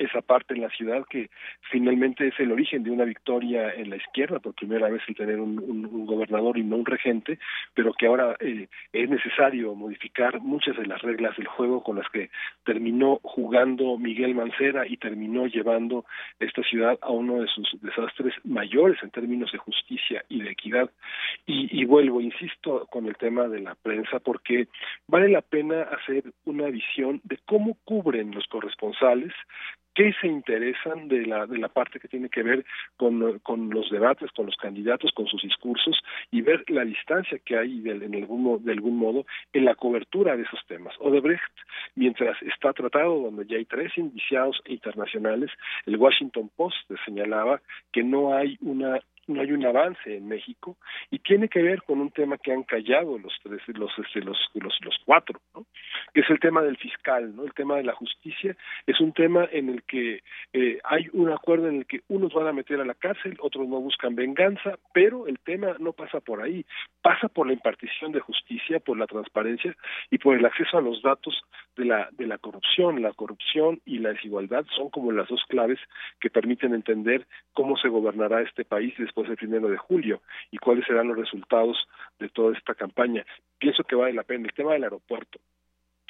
esa 0.00 0.22
parte 0.22 0.54
en 0.54 0.62
la 0.62 0.70
ciudad 0.70 1.04
que 1.08 1.28
finalmente 1.70 2.26
es 2.26 2.40
el 2.40 2.52
origen 2.52 2.82
de 2.82 2.90
una 2.90 3.04
victoria 3.04 3.72
en 3.74 3.90
la 3.90 3.96
izquierda, 3.96 4.38
por 4.38 4.54
primera 4.54 4.88
vez 4.88 5.02
el 5.06 5.14
tener 5.14 5.38
un, 5.38 6.06
gobernador 6.06 6.56
y 6.56 6.64
no 6.64 6.76
un 6.76 6.86
regente, 6.86 7.38
pero 7.74 7.92
que 7.92 8.06
ahora 8.06 8.34
eh, 8.40 8.66
es 8.92 9.10
necesario 9.10 9.74
modificar 9.74 10.40
muchas 10.40 10.76
de 10.76 10.86
las 10.86 11.02
reglas 11.02 11.36
del 11.36 11.46
juego 11.46 11.82
con 11.82 11.96
las 11.96 12.08
que 12.08 12.30
terminó 12.64 13.20
jugando 13.22 13.98
Miguel 13.98 14.34
Mancera 14.34 14.86
y 14.86 14.96
terminó 14.96 15.46
llevando 15.46 16.06
esta 16.38 16.62
ciudad 16.62 16.98
a 17.02 17.10
uno 17.10 17.42
de 17.42 17.48
sus 17.48 17.68
desastres 17.82 18.34
mayores 18.44 19.02
en 19.02 19.10
términos 19.10 19.52
de 19.52 19.58
justicia 19.58 20.24
y 20.28 20.42
de 20.42 20.50
equidad. 20.50 20.90
Y, 21.46 21.68
y 21.78 21.84
vuelvo, 21.84 22.20
insisto, 22.20 22.86
con 22.90 23.06
el 23.06 23.16
tema 23.16 23.48
de 23.48 23.60
la 23.60 23.74
prensa, 23.74 24.18
porque 24.18 24.68
vale 25.06 25.28
la 25.28 25.42
pena 25.42 25.82
hacer 25.82 26.24
una 26.46 26.66
visión 26.68 27.20
de 27.24 27.38
cómo 27.44 27.76
cubren 27.84 28.34
los 28.34 28.46
corresponsales 28.46 29.32
qué 29.94 30.12
se 30.20 30.26
interesan 30.26 31.08
de 31.08 31.26
la, 31.26 31.46
de 31.46 31.58
la 31.58 31.68
parte 31.68 32.00
que 32.00 32.08
tiene 32.08 32.28
que 32.28 32.42
ver 32.42 32.64
con, 32.96 33.38
con 33.40 33.70
los 33.70 33.90
debates, 33.90 34.30
con 34.32 34.46
los 34.46 34.56
candidatos, 34.56 35.12
con 35.12 35.26
sus 35.26 35.42
discursos 35.42 35.98
y 36.30 36.42
ver 36.42 36.64
la 36.68 36.84
distancia 36.84 37.38
que 37.44 37.56
hay 37.56 37.80
de, 37.80 37.92
en 37.92 38.14
algún, 38.14 38.64
de 38.64 38.72
algún 38.72 38.96
modo 38.96 39.26
en 39.52 39.64
la 39.64 39.74
cobertura 39.74 40.36
de 40.36 40.42
esos 40.42 40.60
temas. 40.66 40.94
Odebrecht, 41.00 41.42
mientras 41.94 42.40
está 42.42 42.72
tratado, 42.72 43.20
donde 43.20 43.46
ya 43.46 43.56
hay 43.56 43.64
tres 43.64 43.96
indiciados 43.96 44.60
internacionales, 44.66 45.50
el 45.86 45.96
Washington 45.96 46.50
Post 46.56 46.90
señalaba 47.04 47.60
que 47.92 48.02
no 48.02 48.34
hay 48.34 48.56
una 48.60 49.00
no 49.30 49.40
hay 49.40 49.52
un 49.52 49.64
avance 49.64 50.16
en 50.16 50.28
México 50.28 50.76
y 51.10 51.18
tiene 51.20 51.48
que 51.48 51.62
ver 51.62 51.82
con 51.82 52.00
un 52.00 52.10
tema 52.10 52.38
que 52.38 52.52
han 52.52 52.64
callado 52.64 53.18
los 53.18 53.32
tres 53.42 53.60
los 53.68 53.90
este, 53.98 54.20
los, 54.20 54.38
los 54.54 54.78
los 54.82 54.98
cuatro 55.04 55.40
¿no? 55.54 55.66
que 56.12 56.20
es 56.20 56.30
el 56.30 56.40
tema 56.40 56.62
del 56.62 56.76
fiscal 56.76 57.34
no 57.34 57.44
el 57.44 57.54
tema 57.54 57.76
de 57.76 57.84
la 57.84 57.94
justicia 57.94 58.56
es 58.86 59.00
un 59.00 59.12
tema 59.12 59.48
en 59.50 59.68
el 59.68 59.82
que 59.84 60.22
eh, 60.52 60.78
hay 60.84 61.08
un 61.12 61.30
acuerdo 61.30 61.68
en 61.68 61.78
el 61.78 61.86
que 61.86 62.00
unos 62.08 62.32
van 62.32 62.48
a 62.48 62.52
meter 62.52 62.80
a 62.80 62.84
la 62.84 62.94
cárcel 62.94 63.36
otros 63.40 63.68
no 63.68 63.80
buscan 63.80 64.14
venganza 64.14 64.78
pero 64.92 65.26
el 65.26 65.38
tema 65.38 65.76
no 65.78 65.92
pasa 65.92 66.20
por 66.20 66.42
ahí. 66.42 66.64
Pasa 67.02 67.28
por 67.28 67.46
la 67.46 67.52
impartición 67.52 68.12
de 68.12 68.20
justicia 68.20 68.80
por 68.80 68.98
la 68.98 69.06
transparencia 69.06 69.74
y 70.10 70.18
por 70.18 70.36
el 70.36 70.44
acceso 70.44 70.78
a 70.78 70.82
los 70.82 71.02
datos 71.02 71.42
de 71.76 71.84
la 71.84 72.08
de 72.12 72.26
la 72.26 72.38
corrupción. 72.38 73.02
La 73.02 73.12
corrupción 73.12 73.80
y 73.84 73.98
la 73.98 74.10
desigualdad 74.10 74.64
son 74.76 74.90
como 74.90 75.12
las 75.12 75.28
dos 75.28 75.42
claves 75.48 75.78
que 76.20 76.30
permiten 76.30 76.74
entender 76.74 77.26
cómo 77.52 77.76
se 77.76 77.88
gobernará 77.88 78.42
este 78.42 78.64
país 78.64 78.94
después 78.98 79.19
el 79.28 79.36
primero 79.36 79.68
de 79.68 79.76
julio 79.76 80.22
y 80.50 80.58
cuáles 80.58 80.86
serán 80.86 81.08
los 81.08 81.16
resultados 81.16 81.76
de 82.18 82.28
toda 82.28 82.56
esta 82.56 82.74
campaña. 82.74 83.24
Pienso 83.58 83.84
que 83.84 83.96
vale 83.96 84.12
la 84.14 84.22
pena. 84.22 84.46
El 84.46 84.54
tema 84.54 84.72
del 84.72 84.84
aeropuerto. 84.84 85.38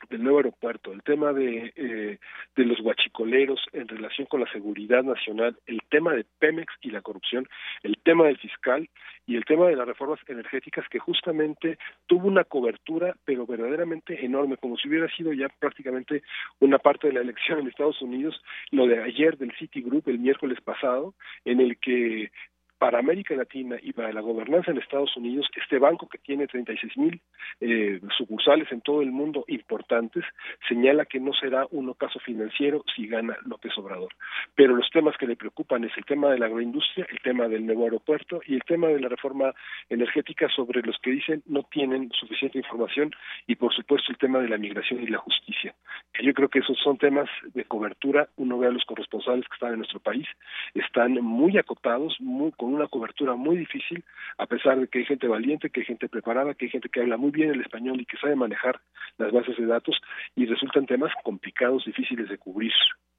del 0.09 0.23
nuevo 0.23 0.39
aeropuerto, 0.39 0.93
el 0.93 1.03
tema 1.03 1.35
de, 1.35 1.75
eh, 1.77 2.19
de 2.57 2.65
los 2.65 2.81
guachicoleros 2.81 3.61
en 3.73 3.87
relación 3.87 4.27
con 4.27 4.41
la 4.41 4.51
seguridad 4.51 5.05
nacional, 5.05 5.59
el 5.67 5.83
tema 5.91 6.15
de 6.15 6.25
Pemex 6.39 6.73
y 6.81 6.91
la 6.91 7.03
corrupción, 7.03 7.47
el 7.83 7.99
tema 8.03 8.25
del 8.25 8.39
fiscal 8.39 8.89
y 9.27 9.37
el 9.37 9.45
tema 9.45 9.67
de 9.67 9.77
las 9.77 9.87
reformas 9.87 10.19
energéticas 10.27 10.89
que 10.89 10.99
justamente 10.99 11.77
tuvo 12.07 12.29
una 12.29 12.45
cobertura 12.45 13.15
pero 13.27 13.47
verdaderamente 13.47 14.25
enorme, 14.25 14.57
como 14.57 14.79
si 14.79 14.89
hubiera 14.89 15.09
sido 15.15 15.35
ya 15.35 15.49
prácticamente 15.49 16.23
una 16.61 16.79
parte 16.79 17.09
de 17.09 17.13
la 17.13 17.21
elección 17.21 17.59
en 17.59 17.69
Estados 17.69 18.01
Unidos, 18.01 18.43
lo 18.71 18.87
de 18.87 19.03
ayer 19.03 19.37
del 19.37 19.53
Citigroup 19.59 20.09
el 20.09 20.19
miércoles 20.19 20.61
pasado, 20.63 21.15
en 21.45 21.61
el 21.61 21.77
que 21.77 22.33
para 22.81 22.99
América 22.99 23.35
Latina 23.35 23.76
y 23.83 23.93
para 23.93 24.11
la 24.11 24.22
gobernanza 24.22 24.70
en 24.70 24.78
Estados 24.78 25.14
Unidos, 25.14 25.47
este 25.55 25.78
banco 25.78 26.09
que 26.09 26.16
tiene 26.16 26.47
36 26.47 26.97
mil 26.97 27.20
eh, 27.61 28.01
sucursales 28.16 28.72
en 28.72 28.81
todo 28.81 29.03
el 29.03 29.11
mundo 29.11 29.45
importantes, 29.49 30.24
señala 30.66 31.05
que 31.05 31.20
no 31.20 31.35
será 31.35 31.66
un 31.72 31.91
ocaso 31.91 32.18
financiero 32.20 32.83
si 32.97 33.07
gana 33.07 33.37
López 33.45 33.76
Obrador. 33.76 34.14
Pero 34.55 34.74
los 34.74 34.89
temas 34.89 35.14
que 35.18 35.26
le 35.26 35.37
preocupan 35.37 35.85
es 35.85 35.93
el 35.99 36.07
tema 36.07 36.31
de 36.31 36.39
la 36.39 36.47
agroindustria, 36.47 37.07
el 37.11 37.20
tema 37.20 37.49
del 37.49 37.66
nuevo 37.66 37.85
aeropuerto 37.85 38.41
y 38.47 38.55
el 38.55 38.62
tema 38.62 38.89
de 38.89 38.99
la 38.99 39.09
reforma 39.09 39.53
energética 39.91 40.49
sobre 40.49 40.81
los 40.81 40.97
que 41.03 41.11
dicen 41.11 41.43
no 41.45 41.64
tienen 41.64 42.11
suficiente 42.12 42.57
información 42.57 43.11
y 43.47 43.57
por 43.57 43.74
supuesto 43.74 44.11
el 44.11 44.16
tema 44.16 44.39
de 44.39 44.49
la 44.49 44.57
migración 44.57 45.03
y 45.03 45.07
la 45.09 45.18
justicia. 45.18 45.74
Yo 46.22 46.33
creo 46.33 46.49
que 46.49 46.61
esos 46.61 46.78
son 46.78 46.97
temas 46.97 47.28
de 47.53 47.64
cobertura. 47.64 48.31
Uno 48.37 48.59
ve 48.59 48.68
a 48.68 48.70
los 48.70 48.87
corresponsales 48.87 49.47
que 49.47 49.55
están 49.55 49.72
en 49.72 49.81
nuestro 49.81 50.01
país, 50.01 50.26
están 50.72 51.12
muy 51.22 51.59
acotados, 51.59 52.16
muy, 52.20 52.53
con 52.53 52.70
una 52.75 52.89
cobertura 52.89 53.35
muy 53.35 53.57
difícil, 53.57 54.05
a 54.39 54.47
pesar 54.47 54.79
de 54.81 54.89
que 54.89 55.01
hay 55.01 55.05
gente 55.07 55.27
valiente, 55.29 55.71
que 55.71 55.81
hay 55.81 55.87
gente 55.87 56.09
preparada, 56.09 56.55
que 56.55 56.66
hay 56.66 56.71
gente 56.71 56.89
que 56.89 57.01
habla 57.01 57.16
muy 57.16 57.31
bien 57.31 57.51
el 57.51 57.61
español 57.61 58.01
y 58.01 58.07
que 58.07 58.16
sabe 58.16 58.37
manejar 58.37 58.81
las 59.18 59.33
bases 59.33 59.57
de 59.57 59.66
datos, 59.66 60.01
y 60.37 60.47
resultan 60.47 60.87
temas 60.87 61.12
complicados, 61.25 61.85
difíciles 61.85 62.29
de 62.29 62.39
cubrir. 62.39 62.73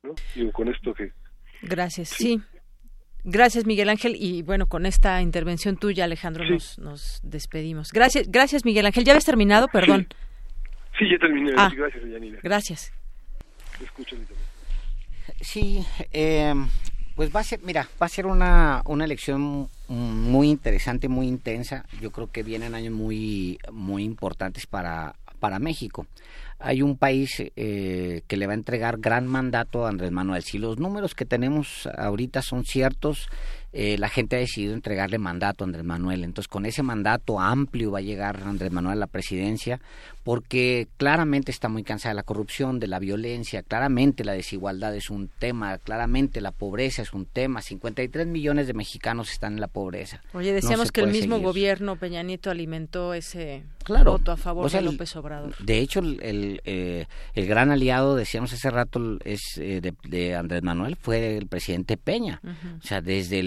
¿no? 0.03 0.13
Digo, 0.35 0.51
con 0.51 0.67
esto 0.67 0.93
que... 0.93 1.11
Gracias, 1.61 2.09
sí. 2.09 2.41
Gracias, 3.23 3.65
Miguel 3.65 3.89
Ángel. 3.89 4.15
Y 4.17 4.41
bueno, 4.41 4.65
con 4.65 4.85
esta 4.85 5.21
intervención 5.21 5.77
tuya, 5.77 6.05
Alejandro, 6.05 6.43
nos, 6.43 6.79
nos 6.79 7.21
despedimos. 7.23 7.91
Gracias, 7.91 8.31
gracias, 8.31 8.65
Miguel 8.65 8.87
Ángel. 8.87 9.03
¿Ya 9.03 9.13
habías 9.13 9.25
terminado? 9.25 9.67
Perdón. 9.67 10.07
Sí, 10.97 11.05
ya 11.09 11.17
terminé. 11.19 11.51
Ah, 11.55 11.71
gracias, 11.75 12.03
Yanira. 12.03 12.39
Gracias. 12.41 12.93
Sí, 15.41 15.85
eh, 16.11 16.53
pues 17.21 17.35
va 17.35 17.41
a 17.41 17.43
ser, 17.43 17.59
mira, 17.61 17.87
va 18.01 18.07
a 18.07 18.09
ser 18.09 18.25
una, 18.25 18.81
una 18.85 19.05
elección 19.05 19.69
muy 19.87 20.49
interesante, 20.49 21.07
muy 21.07 21.27
intensa. 21.27 21.85
Yo 22.01 22.09
creo 22.09 22.31
que 22.31 22.41
vienen 22.41 22.73
años 22.73 22.95
muy, 22.95 23.59
muy 23.71 24.03
importantes 24.03 24.65
para, 24.65 25.13
para 25.39 25.59
México. 25.59 26.07
Hay 26.57 26.81
un 26.81 26.97
país 26.97 27.43
eh, 27.55 28.23
que 28.25 28.37
le 28.37 28.47
va 28.47 28.53
a 28.53 28.55
entregar 28.55 28.97
gran 28.97 29.27
mandato 29.27 29.85
a 29.85 29.89
Andrés 29.89 30.11
Manuel. 30.11 30.41
Si 30.41 30.57
los 30.57 30.79
números 30.79 31.13
que 31.13 31.25
tenemos 31.25 31.87
ahorita 31.95 32.41
son 32.41 32.65
ciertos, 32.65 33.29
eh, 33.71 33.99
la 33.99 34.09
gente 34.09 34.35
ha 34.35 34.39
decidido 34.39 34.73
entregarle 34.73 35.19
mandato 35.19 35.63
a 35.63 35.67
Andrés 35.67 35.85
Manuel. 35.85 36.23
Entonces, 36.23 36.47
con 36.47 36.65
ese 36.65 36.81
mandato 36.81 37.39
amplio 37.39 37.91
va 37.91 37.99
a 37.99 38.01
llegar 38.01 38.41
Andrés 38.43 38.71
Manuel 38.71 38.97
a 38.97 39.01
la 39.01 39.07
presidencia, 39.07 39.79
porque 40.23 40.87
claramente 40.97 41.51
está 41.51 41.67
muy 41.67 41.83
cansada 41.83 42.11
de 42.11 42.15
la 42.15 42.23
corrupción, 42.23 42.79
de 42.79 42.87
la 42.87 42.99
violencia, 42.99 43.63
claramente 43.63 44.23
la 44.23 44.33
desigualdad 44.33 44.95
es 44.95 45.09
un 45.09 45.27
tema, 45.27 45.77
claramente 45.79 46.41
la 46.41 46.51
pobreza 46.51 47.01
es 47.01 47.13
un 47.13 47.25
tema. 47.25 47.61
53 47.61 48.27
millones 48.27 48.67
de 48.67 48.73
mexicanos 48.73 49.31
están 49.31 49.53
en 49.53 49.61
la 49.61 49.67
pobreza. 49.67 50.21
Oye, 50.33 50.53
decíamos 50.53 50.91
que 50.91 51.01
el 51.01 51.11
mismo 51.11 51.39
gobierno 51.39 51.95
Peña 51.95 52.21
Nieto 52.23 52.51
alimentó 52.51 53.13
ese 53.13 53.63
voto 53.87 54.31
a 54.31 54.37
favor 54.37 54.69
de 54.69 54.81
López 54.81 55.15
Obrador. 55.15 55.55
De 55.57 55.79
hecho, 55.79 55.99
el, 55.99 56.61
eh, 56.65 57.05
el, 57.33 57.47
gran 57.47 57.71
aliado, 57.71 58.15
decíamos 58.15 58.53
hace 58.53 58.69
rato, 58.69 59.17
es 59.23 59.57
eh, 59.57 59.81
de, 60.03 60.35
Andrés 60.35 60.63
Manuel, 60.63 60.95
fue 60.95 61.37
el 61.37 61.47
presidente 61.47 61.97
Peña. 61.97 62.41
O 62.83 62.85
sea, 62.85 63.01
desde 63.01 63.41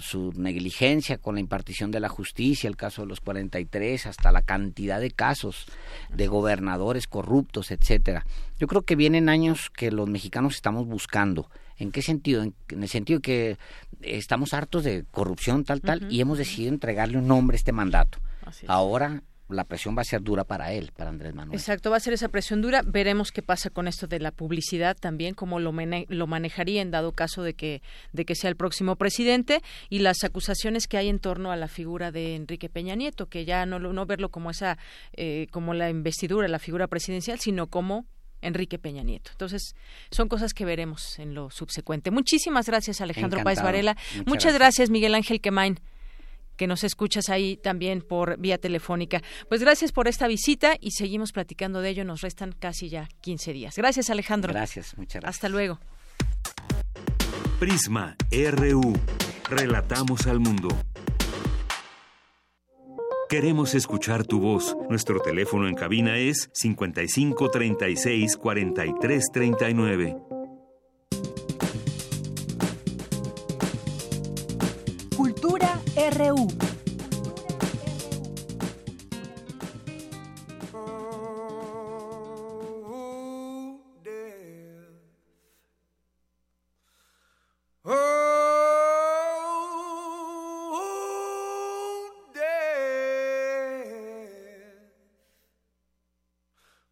su 0.00 0.32
negligencia 0.36 1.18
con 1.18 1.34
la 1.34 1.40
impartición 1.40 1.90
de 1.90 2.00
la 2.00 2.08
justicia, 2.08 2.68
el 2.68 2.76
caso 2.76 3.02
de 3.02 3.08
los 3.08 3.20
43, 3.20 4.06
hasta 4.06 4.32
la 4.32 4.42
cantidad 4.42 5.00
de 5.00 5.10
casos 5.10 5.66
de 6.10 6.26
gobernadores 6.26 7.06
corruptos, 7.06 7.70
etcétera. 7.70 8.26
Yo 8.58 8.66
creo 8.66 8.82
que 8.82 8.96
vienen 8.96 9.28
años 9.28 9.70
que 9.70 9.90
los 9.90 10.08
mexicanos 10.08 10.54
estamos 10.54 10.86
buscando. 10.86 11.50
¿En 11.76 11.90
qué 11.90 12.02
sentido? 12.02 12.42
En, 12.42 12.54
el 12.70 12.88
sentido 12.88 13.20
que 13.20 13.58
estamos 14.00 14.54
hartos 14.54 14.84
de 14.84 15.04
corrupción, 15.10 15.64
tal, 15.64 15.80
tal, 15.80 16.06
y 16.10 16.20
hemos 16.20 16.38
decidido 16.38 16.72
entregarle 16.72 17.18
un 17.18 17.26
nombre 17.26 17.56
a 17.56 17.58
este 17.58 17.72
mandato. 17.72 18.18
Ahora 18.66 19.22
la 19.48 19.64
presión 19.64 19.96
va 19.96 20.02
a 20.02 20.04
ser 20.04 20.22
dura 20.22 20.44
para 20.44 20.72
él, 20.72 20.92
para 20.96 21.10
Andrés 21.10 21.34
Manuel. 21.34 21.58
Exacto, 21.58 21.90
va 21.90 21.98
a 21.98 22.00
ser 22.00 22.14
esa 22.14 22.28
presión 22.28 22.62
dura. 22.62 22.82
Veremos 22.82 23.30
qué 23.30 23.42
pasa 23.42 23.70
con 23.70 23.88
esto 23.88 24.06
de 24.06 24.18
la 24.18 24.30
publicidad 24.30 24.96
también, 24.96 25.34
cómo 25.34 25.60
lo, 25.60 25.72
lo 26.08 26.26
manejaría 26.26 26.80
en 26.80 26.90
dado 26.90 27.12
caso 27.12 27.42
de 27.42 27.54
que, 27.54 27.82
de 28.12 28.24
que 28.24 28.34
sea 28.34 28.48
el 28.50 28.56
próximo 28.56 28.96
presidente 28.96 29.60
y 29.90 29.98
las 29.98 30.24
acusaciones 30.24 30.86
que 30.86 30.96
hay 30.96 31.08
en 31.08 31.18
torno 31.18 31.52
a 31.52 31.56
la 31.56 31.68
figura 31.68 32.10
de 32.10 32.36
Enrique 32.36 32.68
Peña 32.68 32.94
Nieto, 32.94 33.26
que 33.26 33.44
ya 33.44 33.66
no, 33.66 33.78
no 33.78 34.06
verlo 34.06 34.30
como 34.30 34.50
esa, 34.50 34.78
eh, 35.12 35.46
como 35.50 35.74
la 35.74 35.90
investidura, 35.90 36.48
la 36.48 36.58
figura 36.58 36.86
presidencial, 36.86 37.38
sino 37.38 37.66
como 37.66 38.06
Enrique 38.40 38.78
Peña 38.78 39.02
Nieto. 39.02 39.30
Entonces, 39.32 39.74
son 40.10 40.28
cosas 40.28 40.54
que 40.54 40.64
veremos 40.64 41.18
en 41.18 41.34
lo 41.34 41.50
subsecuente. 41.50 42.10
Muchísimas 42.10 42.66
gracias, 42.66 43.00
Alejandro 43.00 43.42
Páez 43.42 43.62
Varela. 43.62 43.96
Muchas, 44.26 44.54
gracias. 44.54 44.90
Miguel 44.90 45.14
Ángel 45.14 45.40
Quemain 45.40 45.80
que 46.56 46.66
nos 46.66 46.84
escuchas 46.84 47.28
ahí 47.28 47.56
también 47.56 48.02
por 48.02 48.38
vía 48.38 48.58
telefónica. 48.58 49.22
Pues 49.48 49.60
gracias 49.60 49.92
por 49.92 50.08
esta 50.08 50.26
visita 50.26 50.76
y 50.80 50.92
seguimos 50.92 51.32
platicando 51.32 51.80
de 51.80 51.90
ello. 51.90 52.04
Nos 52.04 52.20
restan 52.20 52.52
casi 52.52 52.88
ya 52.88 53.08
15 53.20 53.52
días. 53.52 53.76
Gracias, 53.76 54.10
Alejandro. 54.10 54.52
Gracias, 54.52 54.96
muchas 54.96 55.22
gracias. 55.22 55.36
Hasta 55.36 55.48
luego. 55.48 55.80
Prisma 57.58 58.16
RU. 58.30 58.92
Relatamos 59.48 60.26
al 60.26 60.40
mundo. 60.40 60.68
Queremos 63.28 63.74
escuchar 63.74 64.26
tu 64.26 64.38
voz. 64.38 64.76
Nuestro 64.88 65.20
teléfono 65.20 65.66
en 65.66 65.74
cabina 65.74 66.18
es 66.18 66.50
55 66.52 67.50
36 67.50 68.36
43 68.36 69.24
39. 69.32 70.33
RU. 76.04 76.48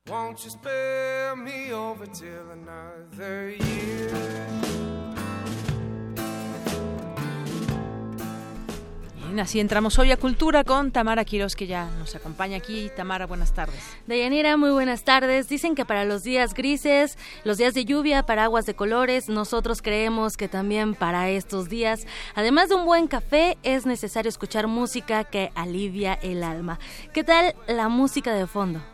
Won't 0.09 0.45
you 0.45 0.51
spare 0.51 1.37
me 1.37 1.73
over 1.73 2.07
till 2.07 2.51
another 2.51 3.51
year? 3.51 4.72
Así 9.41 9.61
entramos 9.61 9.99
hoy 9.99 10.13
a 10.13 10.17
Cultura 10.17 10.65
con 10.65 10.91
Tamara 10.91 11.25
Quiroz, 11.25 11.57
que 11.57 11.67
ya 11.67 11.89
nos 11.99 12.15
acompaña 12.15 12.57
aquí. 12.57 12.91
Tamara, 12.95 13.27
buenas 13.27 13.53
tardes. 13.53 13.81
Dayanira, 14.07 14.57
muy 14.57 14.71
buenas 14.71 15.05
tardes. 15.05 15.49
Dicen 15.49 15.75
que 15.75 15.85
para 15.85 16.05
los 16.05 16.23
días 16.23 16.55
grises, 16.55 17.17
los 17.45 17.59
días 17.59 17.75
de 17.75 17.85
lluvia, 17.85 18.25
para 18.25 18.45
aguas 18.45 18.67
de 18.67 18.75
colores, 18.75 19.29
nosotros 19.29 19.81
creemos 19.81 20.37
que 20.37 20.49
también 20.49 20.95
para 20.95 21.31
estos 21.31 21.69
días, 21.69 22.07
además 22.35 22.69
de 22.69 22.75
un 22.75 22.85
buen 22.85 23.07
café, 23.07 23.57
es 23.63 23.87
necesario 23.87 24.29
escuchar 24.29 24.67
música 24.67 25.25
que 25.25 25.51
alivia 25.55 26.15
el 26.15 26.43
alma. 26.43 26.79
¿Qué 27.13 27.25
tal 27.25 27.55
la 27.67 27.89
música 27.89 28.35
de 28.35 28.47
fondo? 28.47 28.92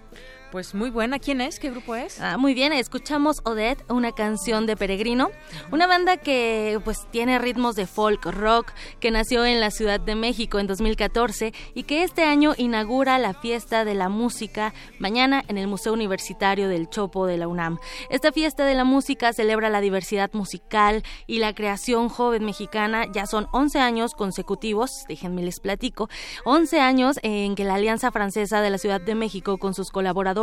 Pues 0.50 0.74
muy 0.74 0.88
buena. 0.88 1.18
¿Quién 1.18 1.42
es? 1.42 1.58
¿Qué 1.58 1.70
grupo 1.70 1.94
es? 1.94 2.22
Ah, 2.22 2.38
muy 2.38 2.54
bien, 2.54 2.72
escuchamos 2.72 3.42
Odette, 3.44 3.84
una 3.90 4.12
canción 4.12 4.64
de 4.64 4.78
Peregrino, 4.78 5.30
una 5.70 5.86
banda 5.86 6.16
que 6.16 6.80
pues 6.84 7.06
tiene 7.10 7.38
ritmos 7.38 7.76
de 7.76 7.86
folk 7.86 8.24
rock, 8.24 8.72
que 8.98 9.10
nació 9.10 9.44
en 9.44 9.60
la 9.60 9.70
Ciudad 9.70 10.00
de 10.00 10.14
México 10.14 10.58
en 10.58 10.66
2014 10.66 11.52
y 11.74 11.82
que 11.82 12.02
este 12.02 12.24
año 12.24 12.54
inaugura 12.56 13.18
la 13.18 13.34
fiesta 13.34 13.84
de 13.84 13.94
la 13.94 14.08
música 14.08 14.72
mañana 14.98 15.44
en 15.48 15.58
el 15.58 15.66
Museo 15.66 15.92
Universitario 15.92 16.70
del 16.70 16.88
Chopo 16.88 17.26
de 17.26 17.36
la 17.36 17.46
UNAM. 17.46 17.78
Esta 18.08 18.32
fiesta 18.32 18.64
de 18.64 18.74
la 18.74 18.84
música 18.84 19.34
celebra 19.34 19.68
la 19.68 19.82
diversidad 19.82 20.32
musical 20.32 21.02
y 21.26 21.40
la 21.40 21.54
creación 21.54 22.08
joven 22.08 22.46
mexicana. 22.46 23.04
Ya 23.12 23.26
son 23.26 23.48
11 23.52 23.80
años 23.80 24.14
consecutivos, 24.14 25.04
déjenme 25.08 25.42
les 25.42 25.60
platico, 25.60 26.08
11 26.46 26.80
años 26.80 27.16
en 27.22 27.54
que 27.54 27.64
la 27.64 27.74
Alianza 27.74 28.10
Francesa 28.10 28.62
de 28.62 28.70
la 28.70 28.78
Ciudad 28.78 29.02
de 29.02 29.14
México 29.14 29.58
con 29.58 29.74
sus 29.74 29.90
colaboradores 29.90 30.37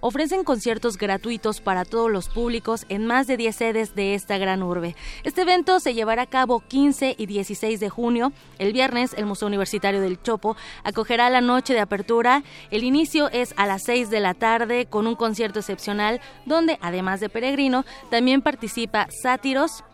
ofrecen 0.00 0.44
conciertos 0.44 0.98
gratuitos 0.98 1.60
para 1.60 1.84
todos 1.84 2.10
los 2.10 2.28
públicos 2.28 2.84
en 2.88 3.06
más 3.06 3.26
de 3.26 3.36
10 3.36 3.56
sedes 3.56 3.94
de 3.94 4.14
esta 4.14 4.38
gran 4.38 4.62
urbe. 4.62 4.94
Este 5.24 5.42
evento 5.42 5.80
se 5.80 5.94
llevará 5.94 6.22
a 6.22 6.26
cabo 6.26 6.60
15 6.60 7.16
y 7.18 7.26
16 7.26 7.80
de 7.80 7.88
junio. 7.88 8.32
El 8.58 8.72
viernes, 8.72 9.14
el 9.14 9.26
Museo 9.26 9.48
Universitario 9.48 10.00
del 10.00 10.20
Chopo 10.22 10.56
acogerá 10.84 11.30
la 11.30 11.40
noche 11.40 11.74
de 11.74 11.80
apertura. 11.80 12.42
El 12.70 12.84
inicio 12.84 13.28
es 13.30 13.54
a 13.56 13.66
las 13.66 13.82
6 13.84 14.10
de 14.10 14.20
la 14.20 14.34
tarde 14.34 14.86
con 14.86 15.06
un 15.06 15.14
concierto 15.14 15.58
excepcional 15.58 16.20
donde, 16.46 16.78
además 16.80 17.20
de 17.20 17.28
Peregrino, 17.28 17.84
también 18.10 18.42
participa 18.42 19.08
Sátiros, 19.10 19.84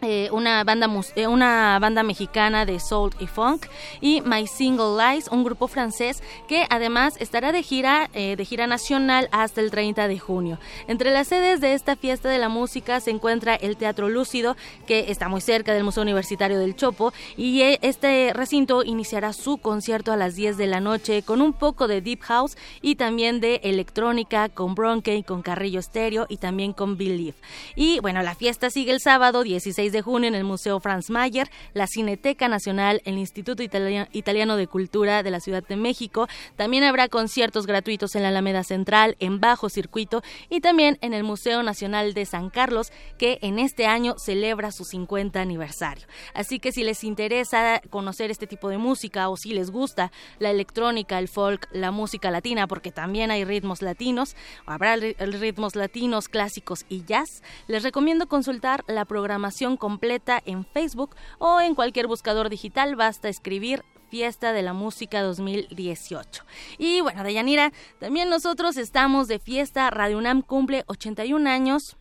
eh, 0.00 0.28
una, 0.30 0.62
banda 0.62 0.88
eh, 1.16 1.26
una 1.26 1.76
banda 1.80 2.04
mexicana 2.04 2.64
de 2.64 2.78
soul 2.78 3.10
y 3.18 3.26
funk 3.26 3.66
y 4.00 4.20
My 4.20 4.46
Single 4.46 4.96
Lies, 4.96 5.26
un 5.28 5.42
grupo 5.42 5.66
francés 5.66 6.22
que 6.46 6.66
además 6.70 7.16
estará 7.18 7.50
de 7.50 7.64
gira 7.64 8.08
eh, 8.14 8.36
de 8.36 8.44
gira 8.44 8.68
nacional 8.68 9.28
hasta 9.32 9.60
el 9.60 9.72
30 9.72 10.06
de 10.06 10.18
junio. 10.18 10.60
Entre 10.86 11.10
las 11.10 11.26
sedes 11.26 11.60
de 11.60 11.74
esta 11.74 11.96
fiesta 11.96 12.28
de 12.28 12.38
la 12.38 12.48
música 12.48 13.00
se 13.00 13.10
encuentra 13.10 13.56
el 13.56 13.76
Teatro 13.76 14.08
Lúcido, 14.08 14.56
que 14.86 15.10
está 15.10 15.28
muy 15.28 15.40
cerca 15.40 15.74
del 15.74 15.82
Museo 15.82 16.04
Universitario 16.04 16.60
del 16.60 16.76
Chopo 16.76 17.12
y 17.36 17.62
este 17.62 18.32
recinto 18.34 18.84
iniciará 18.84 19.32
su 19.32 19.58
concierto 19.58 20.12
a 20.12 20.16
las 20.16 20.36
10 20.36 20.56
de 20.58 20.66
la 20.68 20.78
noche 20.78 21.22
con 21.22 21.40
un 21.40 21.52
poco 21.52 21.88
de 21.88 22.02
deep 22.02 22.20
house 22.20 22.56
y 22.82 22.94
también 22.94 23.40
de 23.40 23.60
electrónica 23.64 24.48
con 24.48 24.76
Bronque, 24.76 25.24
con 25.24 25.42
Carrillo 25.42 25.82
Stereo 25.82 26.26
y 26.28 26.36
también 26.36 26.72
con 26.72 26.96
Believe. 26.96 27.36
Y 27.74 27.98
bueno, 27.98 28.22
la 28.22 28.36
fiesta 28.36 28.70
sigue 28.70 28.92
el 28.92 29.00
sábado 29.00 29.42
16 29.42 29.87
de 29.92 30.02
junio 30.02 30.28
en 30.28 30.34
el 30.34 30.44
Museo 30.44 30.80
Franz 30.80 31.10
Mayer, 31.10 31.50
la 31.74 31.86
Cineteca 31.86 32.48
Nacional, 32.48 33.00
el 33.04 33.18
Instituto 33.18 33.62
Italiano 33.62 34.56
de 34.56 34.66
Cultura 34.66 35.22
de 35.22 35.30
la 35.30 35.40
Ciudad 35.40 35.66
de 35.66 35.76
México. 35.76 36.28
También 36.56 36.84
habrá 36.84 37.08
conciertos 37.08 37.66
gratuitos 37.66 38.14
en 38.14 38.22
la 38.22 38.28
Alameda 38.28 38.64
Central, 38.64 39.16
en 39.20 39.40
Bajo 39.40 39.68
Circuito 39.68 40.22
y 40.50 40.60
también 40.60 40.98
en 41.00 41.14
el 41.14 41.24
Museo 41.24 41.62
Nacional 41.62 42.14
de 42.14 42.26
San 42.26 42.50
Carlos, 42.50 42.92
que 43.16 43.38
en 43.42 43.58
este 43.58 43.86
año 43.86 44.14
celebra 44.18 44.72
su 44.72 44.84
50 44.84 45.40
aniversario. 45.40 46.06
Así 46.34 46.60
que 46.60 46.72
si 46.72 46.84
les 46.84 47.04
interesa 47.04 47.80
conocer 47.90 48.30
este 48.30 48.46
tipo 48.46 48.68
de 48.68 48.78
música 48.78 49.28
o 49.28 49.36
si 49.36 49.52
les 49.52 49.70
gusta 49.70 50.12
la 50.38 50.50
electrónica, 50.50 51.18
el 51.18 51.28
folk, 51.28 51.68
la 51.72 51.90
música 51.90 52.30
latina, 52.30 52.66
porque 52.66 52.92
también 52.92 53.30
hay 53.30 53.44
ritmos 53.44 53.82
latinos, 53.82 54.36
habrá 54.66 54.96
ritmos 54.96 55.76
latinos, 55.76 56.28
clásicos 56.28 56.84
y 56.88 57.04
jazz, 57.04 57.42
les 57.66 57.82
recomiendo 57.82 58.28
consultar 58.28 58.84
la 58.86 59.04
programación 59.04 59.76
completa 59.78 60.42
en 60.44 60.64
Facebook 60.64 61.16
o 61.38 61.60
en 61.60 61.74
cualquier 61.74 62.06
buscador 62.06 62.48
digital. 62.50 62.96
Basta 62.96 63.28
escribir 63.28 63.84
Fiesta 64.08 64.52
de 64.52 64.62
la 64.62 64.72
Música 64.72 65.22
2018. 65.22 66.44
Y 66.78 67.00
bueno, 67.02 67.22
Deyanira, 67.22 67.72
también 67.98 68.30
nosotros 68.30 68.76
estamos 68.76 69.28
de 69.28 69.38
fiesta. 69.38 69.90
Radio 69.90 70.18
UNAM 70.18 70.42
cumple 70.42 70.84
81 70.86 71.48
años 71.48 71.97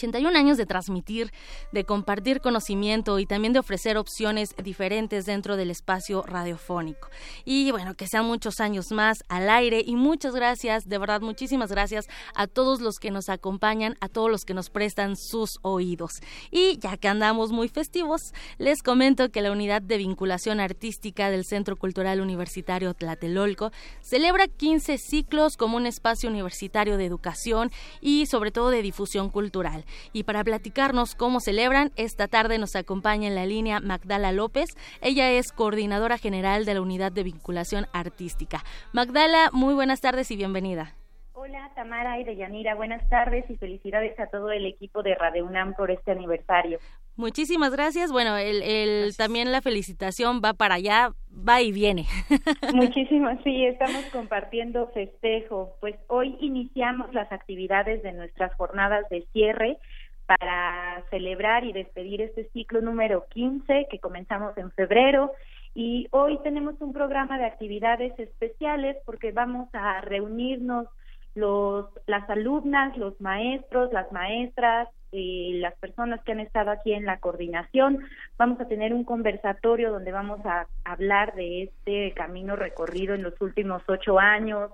81 0.00 0.38
años 0.38 0.56
de 0.56 0.64
transmitir, 0.64 1.30
de 1.72 1.84
compartir 1.84 2.40
conocimiento 2.40 3.18
y 3.18 3.26
también 3.26 3.52
de 3.52 3.58
ofrecer 3.58 3.98
opciones 3.98 4.54
diferentes 4.56 5.26
dentro 5.26 5.58
del 5.58 5.70
espacio 5.70 6.22
radiofónico. 6.22 7.10
Y 7.44 7.70
bueno, 7.70 7.94
que 7.94 8.06
sean 8.06 8.24
muchos 8.24 8.60
años 8.60 8.92
más 8.92 9.24
al 9.28 9.50
aire 9.50 9.82
y 9.84 9.96
muchas 9.96 10.34
gracias, 10.34 10.88
de 10.88 10.96
verdad, 10.96 11.20
muchísimas 11.20 11.70
gracias 11.70 12.06
a 12.34 12.46
todos 12.46 12.80
los 12.80 12.98
que 12.98 13.10
nos 13.10 13.28
acompañan, 13.28 13.96
a 14.00 14.08
todos 14.08 14.30
los 14.30 14.46
que 14.46 14.54
nos 14.54 14.70
prestan 14.70 15.16
sus 15.16 15.58
oídos. 15.60 16.20
Y 16.50 16.78
ya 16.78 16.96
que 16.96 17.08
andamos 17.08 17.52
muy 17.52 17.68
festivos, 17.68 18.32
les 18.56 18.82
comento 18.82 19.30
que 19.30 19.42
la 19.42 19.52
unidad 19.52 19.82
de 19.82 19.98
vinculación 19.98 20.60
artística 20.60 21.28
del 21.28 21.44
Centro 21.44 21.76
Cultural 21.76 22.22
Universitario 22.22 22.94
Tlatelolco 22.94 23.70
celebra 24.00 24.48
15 24.48 24.96
ciclos 24.96 25.58
como 25.58 25.76
un 25.76 25.84
espacio 25.84 26.30
universitario 26.30 26.96
de 26.96 27.04
educación 27.04 27.70
y 28.00 28.24
sobre 28.24 28.50
todo 28.50 28.70
de 28.70 28.80
difusión 28.80 29.28
cultural. 29.28 29.84
Y 30.12 30.24
para 30.24 30.44
platicarnos 30.44 31.14
cómo 31.14 31.40
celebran, 31.40 31.92
esta 31.96 32.28
tarde 32.28 32.58
nos 32.58 32.76
acompaña 32.76 33.28
en 33.28 33.34
la 33.34 33.46
línea 33.46 33.80
Magdala 33.80 34.32
López. 34.32 34.70
Ella 35.00 35.30
es 35.30 35.52
coordinadora 35.52 36.18
general 36.18 36.64
de 36.64 36.74
la 36.74 36.80
Unidad 36.80 37.12
de 37.12 37.22
Vinculación 37.22 37.86
Artística. 37.92 38.64
Magdala, 38.92 39.50
muy 39.52 39.74
buenas 39.74 40.00
tardes 40.00 40.30
y 40.30 40.36
bienvenida. 40.36 40.99
Hola 41.42 41.70
Tamara 41.74 42.20
y 42.20 42.24
Deyanira, 42.24 42.74
buenas 42.74 43.08
tardes 43.08 43.48
y 43.48 43.56
felicidades 43.56 44.20
a 44.20 44.26
todo 44.26 44.52
el 44.52 44.66
equipo 44.66 45.02
de 45.02 45.14
Radio 45.14 45.46
UNAM 45.46 45.72
por 45.72 45.90
este 45.90 46.10
aniversario. 46.10 46.78
Muchísimas 47.16 47.72
gracias. 47.72 48.12
Bueno, 48.12 48.36
el, 48.36 49.16
también 49.16 49.50
la 49.50 49.62
felicitación 49.62 50.42
va 50.44 50.52
para 50.52 50.74
allá, 50.74 51.12
va 51.32 51.62
y 51.62 51.72
viene. 51.72 52.04
Muchísimas, 52.74 53.42
sí, 53.42 53.64
estamos 53.64 54.04
compartiendo 54.12 54.88
festejo. 54.88 55.76
Pues 55.80 55.96
hoy 56.08 56.36
iniciamos 56.40 57.14
las 57.14 57.32
actividades 57.32 58.02
de 58.02 58.12
nuestras 58.12 58.54
jornadas 58.56 59.08
de 59.08 59.26
cierre 59.32 59.78
para 60.26 61.02
celebrar 61.08 61.64
y 61.64 61.72
despedir 61.72 62.20
este 62.20 62.50
ciclo 62.50 62.82
número 62.82 63.24
15 63.30 63.86
que 63.90 63.98
comenzamos 63.98 64.58
en 64.58 64.70
febrero. 64.72 65.32
Y 65.74 66.06
hoy 66.10 66.38
tenemos 66.42 66.78
un 66.82 66.92
programa 66.92 67.38
de 67.38 67.46
actividades 67.46 68.12
especiales 68.18 68.98
porque 69.06 69.32
vamos 69.32 69.70
a 69.72 70.02
reunirnos 70.02 70.86
los, 71.34 71.86
las 72.06 72.28
alumnas, 72.28 72.96
los 72.96 73.20
maestros, 73.20 73.92
las 73.92 74.10
maestras, 74.12 74.88
y 75.12 75.54
las 75.54 75.74
personas 75.74 76.22
que 76.22 76.32
han 76.32 76.40
estado 76.40 76.70
aquí 76.70 76.92
en 76.92 77.04
la 77.04 77.18
coordinación. 77.18 78.04
Vamos 78.38 78.60
a 78.60 78.68
tener 78.68 78.94
un 78.94 79.04
conversatorio 79.04 79.90
donde 79.90 80.12
vamos 80.12 80.40
a 80.44 80.66
hablar 80.84 81.34
de 81.34 81.64
este 81.64 82.12
camino 82.14 82.56
recorrido 82.56 83.14
en 83.14 83.22
los 83.22 83.40
últimos 83.40 83.82
ocho 83.88 84.18
años, 84.18 84.70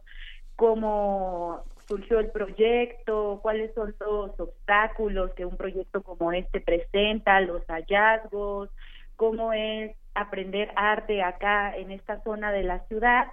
cómo 0.54 1.64
surgió 1.88 2.18
el 2.18 2.30
proyecto, 2.30 3.38
cuáles 3.42 3.72
son 3.74 3.94
los 4.00 4.38
obstáculos 4.38 5.32
que 5.34 5.46
un 5.46 5.56
proyecto 5.56 6.02
como 6.02 6.32
este 6.32 6.60
presenta, 6.60 7.40
los 7.40 7.64
hallazgos, 7.66 8.70
cómo 9.14 9.52
es 9.52 9.96
aprender 10.16 10.72
arte 10.76 11.22
acá 11.22 11.76
en 11.76 11.90
esta 11.90 12.22
zona 12.22 12.50
de 12.50 12.62
la 12.62 12.80
ciudad. 12.88 13.26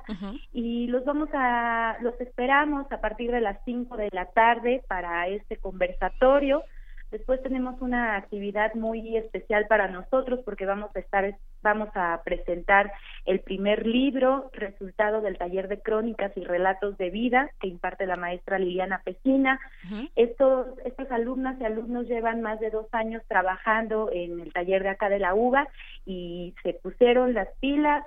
Y 0.51 0.87
los 0.87 1.05
vamos 1.05 1.29
a 1.33 1.97
los 2.01 2.19
esperamos 2.19 2.91
a 2.91 3.01
partir 3.01 3.31
de 3.31 3.41
las 3.41 3.57
cinco 3.65 3.97
de 3.97 4.09
la 4.11 4.25
tarde 4.25 4.83
para 4.87 5.27
este 5.27 5.57
conversatorio 5.57 6.63
Después 7.13 7.43
tenemos 7.43 7.79
una 7.79 8.15
actividad 8.15 8.73
muy 8.73 9.15
especial 9.17 9.67
para 9.67 9.87
nosotros 9.87 10.39
porque 10.43 10.65
vamos 10.65 10.89
a 10.95 10.99
estar 10.99 11.37
vamos 11.61 11.89
a 11.93 12.19
presentar 12.25 12.91
el 13.25 13.39
primer 13.39 13.85
libro, 13.85 14.49
resultado 14.51 15.21
del 15.21 15.37
taller 15.37 15.67
de 15.67 15.79
crónicas 15.79 16.35
y 16.35 16.43
relatos 16.43 16.97
de 16.97 17.11
vida 17.11 17.51
que 17.59 17.67
imparte 17.67 18.07
la 18.07 18.15
maestra 18.15 18.57
Liliana 18.57 19.03
Pesina. 19.05 19.59
Estos 20.15 20.67
estos 20.85 21.11
alumnas 21.11 21.61
y 21.61 21.65
alumnos 21.65 22.07
llevan 22.07 22.41
más 22.41 22.59
de 22.59 22.71
dos 22.71 22.87
años 22.91 23.21
trabajando 23.27 24.09
en 24.11 24.39
el 24.39 24.51
taller 24.51 24.81
de 24.81 24.89
acá 24.89 25.07
de 25.07 25.19
la 25.19 25.35
UBA 25.35 25.67
y 26.07 26.55
se 26.63 26.73
pusieron 26.73 27.35
las 27.35 27.49
pilas, 27.59 28.03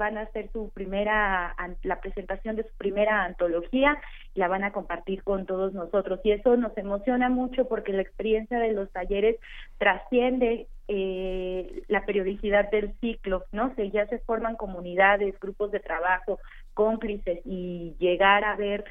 van 0.00 0.16
a 0.16 0.22
hacer 0.22 0.50
su 0.50 0.70
primera, 0.70 1.54
la 1.82 2.00
presentación 2.00 2.56
de 2.56 2.62
su 2.62 2.74
primera 2.78 3.24
antología, 3.24 4.00
la 4.34 4.48
van 4.48 4.64
a 4.64 4.72
compartir 4.72 5.22
con 5.22 5.44
todos 5.44 5.74
nosotros. 5.74 6.20
Y 6.24 6.32
eso 6.32 6.56
nos 6.56 6.76
emociona 6.78 7.28
mucho 7.28 7.68
porque 7.68 7.92
la 7.92 8.00
experiencia 8.00 8.58
de 8.58 8.72
los 8.72 8.90
talleres 8.90 9.36
trasciende 9.76 10.68
eh, 10.88 11.82
la 11.88 12.06
periodicidad 12.06 12.70
del 12.70 12.94
ciclo, 13.00 13.44
¿no? 13.52 13.74
Se 13.74 13.90
ya 13.90 14.06
se 14.06 14.20
forman 14.20 14.56
comunidades, 14.56 15.38
grupos 15.38 15.70
de 15.70 15.80
trabajo, 15.80 16.40
cómplices 16.72 17.40
y 17.44 17.94
llegar 17.98 18.42
a 18.44 18.56
ver 18.56 18.84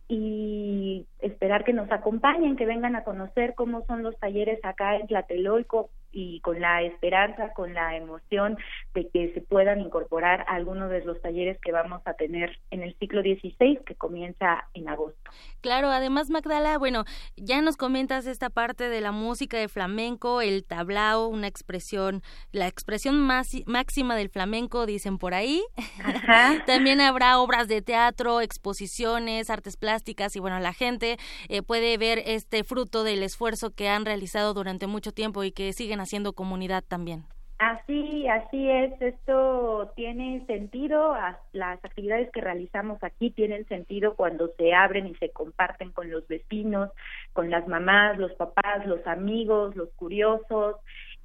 y 0.08 1.06
esperar 1.20 1.66
que 1.66 1.74
nos 1.74 1.92
acompañen, 1.92 2.56
que 2.56 2.66
vengan 2.66 2.96
a 2.96 3.04
conocer 3.04 3.56
cómo 3.56 3.86
son 3.88 4.04
los 4.04 4.18
talleres 4.20 4.64
acá 4.64 4.96
en 4.96 5.08
Tlatelolco 5.08 5.90
y 6.12 6.40
con 6.42 6.60
la 6.60 6.82
esperanza, 6.82 7.54
con 7.54 7.74
la 7.74 7.96
emoción 7.96 8.58
de 8.94 9.08
que 9.10 9.34
se 9.34 9.42
puedan 9.42 9.82
incorporar 9.82 10.42
a 10.48 10.56
algunos 10.56 10.90
de 10.90 11.04
los 11.04 11.22
talleres 11.22 11.60
que 11.62 11.72
vamos 11.72 12.02
a 12.06 12.14
tener 12.14 12.58
en 12.72 12.82
el 12.82 12.96
ciclo 12.98 13.22
16 13.22 13.80
que 13.86 13.96
comienza 13.96 14.68
en 14.74 14.90
agosto. 14.90 15.32
Claro, 15.62 15.90
además 15.90 16.30
Magdala, 16.30 16.78
bueno, 16.78 17.06
ya 17.36 17.62
nos 17.62 17.78
comentas 17.78 18.26
esta 18.26 18.50
parte 18.50 18.90
de 18.90 19.02
la 19.02 19.12
música 19.12 19.58
de 19.58 19.68
flamenco, 19.68 20.42
el 20.42 20.66
tablao, 20.66 21.28
una 21.28 21.48
expresión, 21.48 22.22
la 22.52 22.68
expresión 22.68 23.20
más, 23.20 23.50
máxima 23.66 24.16
del 24.16 24.30
flamenco, 24.30 24.86
dicen 24.86 25.18
por 25.18 25.34
ahí. 25.34 25.62
También 26.66 27.02
habrá 27.02 27.40
obras 27.40 27.68
de 27.68 27.82
teatro, 27.82 28.42
exposiciones, 28.42 29.50
artes 29.50 29.78
plásticas 29.78 30.36
y 30.36 30.40
bueno, 30.40 30.60
la 30.60 30.74
gente 30.74 31.18
eh, 31.50 31.62
puede 31.62 31.98
ver 31.98 32.22
este 32.26 32.64
fruto 32.64 33.04
del 33.04 33.24
esfuerzo 33.24 33.72
que 33.72 33.90
han 33.90 34.06
realizado 34.06 34.54
durante 34.54 34.88
mucho 34.88 35.12
tiempo 35.12 35.44
y 35.44 35.52
que 35.52 35.74
siguen 35.74 35.97
haciendo 36.00 36.34
comunidad 36.34 36.84
también. 36.88 37.26
Así, 37.60 38.28
así 38.28 38.70
es. 38.70 39.02
Esto 39.02 39.92
tiene 39.96 40.46
sentido. 40.46 41.16
Las 41.54 41.84
actividades 41.84 42.30
que 42.32 42.42
realizamos 42.42 43.04
aquí 43.04 43.32
tienen 43.32 43.68
sentido 43.68 44.16
cuando 44.16 44.52
se 44.58 44.74
abren 44.74 45.08
y 45.08 45.16
se 45.16 45.32
comparten 45.32 45.92
con 45.92 46.12
los 46.12 46.28
vecinos, 46.28 46.92
con 47.34 47.50
las 47.50 47.68
mamás, 47.68 48.20
los 48.20 48.34
papás, 48.34 48.86
los 48.86 49.06
amigos, 49.08 49.76
los 49.76 49.90
curiosos. 49.94 50.76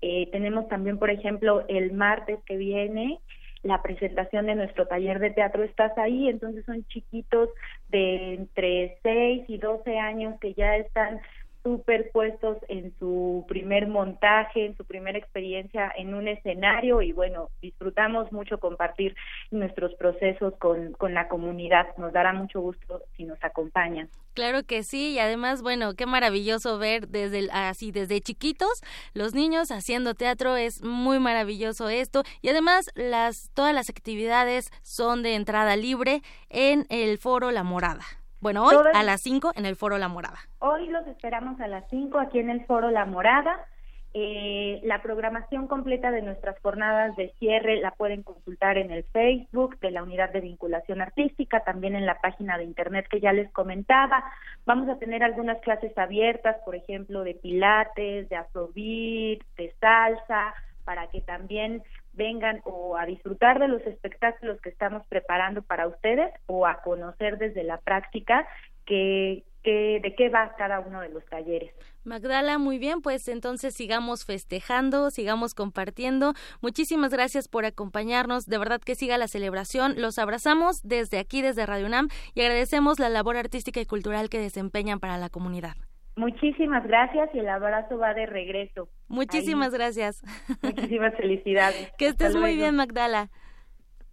Eh, 0.01 0.29
tenemos 0.33 0.69
también, 0.69 0.99
por 0.99 1.11
ejemplo, 1.11 1.65
el 1.69 1.93
martes 1.93 2.39
que 2.47 2.57
viene 2.57 3.21
la 3.63 3.81
presentación 3.81 4.47
de 4.47 4.57
nuestro 4.57 4.87
taller 4.87 5.21
de 5.21 5.31
teatro 5.31 5.63
Estás 5.63 5.97
ahí, 5.97 6.29
entonces 6.29 6.65
son 6.65 6.85
chiquitos 6.87 7.49
de 7.91 8.35
entre 8.35 8.99
6 9.03 9.45
y 9.49 9.59
12 9.59 9.99
años 9.99 10.39
que 10.41 10.55
ya 10.55 10.77
están 10.77 11.21
superpuestos 11.63 12.59
en 12.69 12.93
su 12.99 13.45
primer 13.49 13.87
montaje, 13.87 14.67
en 14.67 14.77
su 14.77 14.85
primera 14.85 15.19
experiencia 15.19 15.93
en 15.97 16.15
un 16.15 16.29
escenario 16.29 17.03
y 17.03 17.13
bueno, 17.13 17.51
disfrutamos 17.61 18.33
mucho 18.33 18.59
compartir 18.59 19.15
nuestros 19.51 19.95
procesos 19.95 20.55
con, 20.59 20.93
con 20.93 21.15
la 21.15 21.29
comunidad. 21.29 21.87
Nos 21.97 22.13
dará 22.13 22.33
mucho 22.33 22.61
gusto 22.61 23.03
si 23.17 23.25
nos 23.25 23.43
acompañan. 23.43 24.09
Claro 24.35 24.63
que 24.65 24.83
sí, 24.83 25.13
y 25.13 25.19
además, 25.19 25.63
bueno, 25.63 25.95
qué 25.95 26.07
maravilloso 26.07 26.79
ver 26.79 27.09
desde 27.09 27.51
así 27.53 27.93
desde 27.93 28.21
chiquitos 28.21 28.83
los 29.13 29.35
niños 29.35 29.71
haciendo 29.71 30.15
teatro, 30.15 30.57
es 30.57 30.83
muy 30.83 31.19
maravilloso 31.19 31.89
esto 31.89 32.23
y 32.41 32.49
además 32.49 32.91
las 32.95 33.51
todas 33.55 33.75
las 33.75 33.91
actividades 33.91 34.71
son 34.83 35.23
de 35.23 35.35
entrada 35.35 35.77
libre 35.77 36.23
en 36.49 36.87
el 36.89 37.19
Foro 37.19 37.51
La 37.51 37.63
Morada. 37.63 38.05
Bueno, 38.43 38.65
hoy 38.65 38.75
a 38.93 39.05
las 39.05 39.21
5 39.21 39.53
en 39.55 39.67
el 39.67 39.77
Foro 39.77 39.99
La 39.99 40.09
Morada. 40.09 40.41
Hoy 40.59 40.89
los 40.89 41.07
esperamos 41.07 41.61
a 41.61 41.69
las 41.69 41.89
5 41.91 42.19
aquí 42.19 42.41
en 42.41 42.51
el 42.51 42.67
Foro 42.67 42.91
La 42.91 43.05
Morada. 43.05 43.67
Eh, 44.15 44.81
la 44.83 45.01
programación 45.01 45.69
completa 45.69 46.11
de 46.11 46.23
nuestras 46.23 46.59
jornadas 46.61 47.15
de 47.15 47.33
cierre 47.39 47.81
la 47.81 47.93
pueden 47.93 48.25
consultar 48.25 48.79
en 48.79 48.91
el 48.91 49.05
Facebook 49.05 49.79
de 49.79 49.93
la 49.93 50.03
Unidad 50.03 50.33
de 50.33 50.41
Vinculación 50.41 51.01
Artística, 51.01 51.61
también 51.61 51.95
en 51.95 52.05
la 52.05 52.21
página 52.21 52.59
de 52.59 52.65
Internet 52.65 53.07
que 53.09 53.21
ya 53.21 53.33
les 53.33 53.49
comentaba. 53.53 54.25
Vamos 54.67 54.89
a 54.89 54.99
tener 54.99 55.23
algunas 55.23 55.61
clases 55.61 55.97
abiertas, 55.97 56.57
por 56.65 56.75
ejemplo, 56.75 57.23
de 57.23 57.35
pilates, 57.35 58.29
de 58.29 58.35
afrobeat, 58.35 59.39
de 59.57 59.73
salsa, 59.79 60.53
para 60.85 61.07
que 61.11 61.21
también 61.21 61.85
vengan 62.13 62.61
o 62.65 62.97
a 62.97 63.07
disfrutar 63.07 63.59
de 63.59 63.69
los 63.69 63.83
espectáculos 63.83 64.61
que 64.61 64.69
estamos 64.69 65.07
preparando 65.07 65.63
para 65.63 65.87
ustedes 65.87 66.33
o 66.47 66.67
a 66.67 66.83
conocer 66.83 67.39
desde 67.39 67.65
la 67.65 67.79
práctica 67.79 68.47
que, 68.85 69.45
de 69.65 70.15
qué 70.17 70.29
va 70.29 70.55
cada 70.57 70.81
uno 70.81 71.01
de 71.01 71.09
los 71.09 71.25
talleres. 71.27 71.73
Magdala, 72.05 72.59
muy 72.59 72.79
bien, 72.79 73.01
pues 73.01 73.29
entonces 73.29 73.75
sigamos 73.75 74.25
festejando, 74.25 75.11
sigamos 75.11 75.55
compartiendo. 75.55 76.35
Muchísimas 76.61 77.13
gracias 77.13 77.49
por 77.49 77.65
acompañarnos, 77.65 78.47
de 78.47 78.59
verdad 78.59 78.81
que 78.81 78.97
siga 78.97 79.19
la 79.19 79.29
celebración. 79.29 79.95
Los 79.99 80.19
abrazamos 80.19 80.83
desde 80.83 81.19
aquí, 81.19 81.43
desde 81.43 81.65
Radio 81.65 81.87
UNAM, 81.87 82.09
y 82.35 82.41
agradecemos 82.41 82.99
la 82.99 83.09
labor 83.09 83.37
artística 83.37 83.81
y 83.81 83.87
cultural 83.87 84.29
que 84.29 84.41
desempeñan 84.41 84.99
para 84.99 85.17
la 85.17 85.31
comunidad. 85.31 85.77
Muchísimas 86.17 86.85
gracias 86.87 87.31
y 87.35 87.39
el 87.39 87.49
abrazo 87.49 87.97
va 87.99 88.13
de 88.13 88.27
regreso. 88.27 88.89
Muchísimas 89.09 89.73
gracias. 89.73 90.23
Muchísimas 90.63 91.15
felicidades. 91.17 91.91
Que 91.99 92.09
estés 92.09 92.37
muy 92.37 92.57
bien, 92.57 92.77
Magdala. 92.77 93.31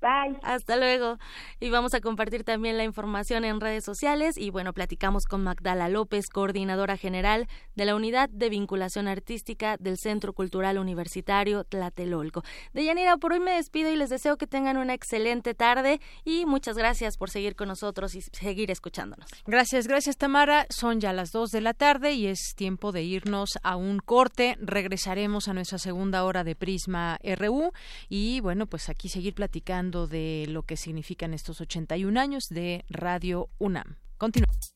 Bye. 0.01 0.39
Hasta 0.43 0.77
luego. 0.77 1.17
Y 1.59 1.69
vamos 1.69 1.93
a 1.93 1.99
compartir 1.99 2.43
también 2.43 2.77
la 2.77 2.85
información 2.85 3.43
en 3.43 3.59
redes 3.59 3.83
sociales. 3.83 4.37
Y 4.37 4.49
bueno, 4.49 4.71
platicamos 4.71 5.25
con 5.25 5.43
Magdala 5.43 5.89
López, 5.89 6.27
coordinadora 6.29 6.95
general 6.95 7.47
de 7.75 7.85
la 7.85 7.95
Unidad 7.95 8.29
de 8.29 8.49
Vinculación 8.49 9.07
Artística 9.07 9.75
del 9.77 9.97
Centro 9.97 10.33
Cultural 10.33 10.77
Universitario 10.77 11.65
Tlatelolco. 11.65 12.43
De 12.73 12.85
Yanira, 12.85 13.17
por 13.17 13.33
hoy 13.33 13.41
me 13.41 13.51
despido 13.51 13.91
y 13.91 13.97
les 13.97 14.09
deseo 14.09 14.37
que 14.37 14.47
tengan 14.47 14.77
una 14.77 14.93
excelente 14.93 15.53
tarde. 15.53 15.99
Y 16.23 16.45
muchas 16.45 16.77
gracias 16.77 17.17
por 17.17 17.29
seguir 17.29 17.55
con 17.55 17.67
nosotros 17.67 18.15
y 18.15 18.21
seguir 18.21 18.71
escuchándonos. 18.71 19.29
Gracias, 19.45 19.87
gracias 19.87 20.17
Tamara. 20.17 20.65
Son 20.69 21.01
ya 21.01 21.11
las 21.11 21.31
dos 21.31 21.51
de 21.51 21.59
la 21.59 21.73
tarde 21.73 22.13
y 22.13 22.27
es 22.27 22.53
tiempo 22.55 22.93
de 22.93 23.03
irnos 23.03 23.49
a 23.63 23.75
un 23.75 23.99
corte. 23.99 24.55
Regresaremos 24.61 25.49
a 25.49 25.53
nuestra 25.53 25.77
segunda 25.77 26.23
hora 26.23 26.45
de 26.45 26.55
Prisma 26.55 27.19
RU. 27.37 27.73
Y 28.07 28.39
bueno, 28.39 28.65
pues 28.65 28.87
aquí 28.87 29.09
seguir 29.09 29.33
platicando 29.33 29.88
de 29.89 30.45
lo 30.47 30.63
que 30.63 30.77
significan 30.77 31.33
estos 31.33 31.61
81 31.61 32.19
años 32.19 32.49
de 32.49 32.85
Radio 32.89 33.49
UNAM. 33.57 33.97
Continuamos. 34.17 34.73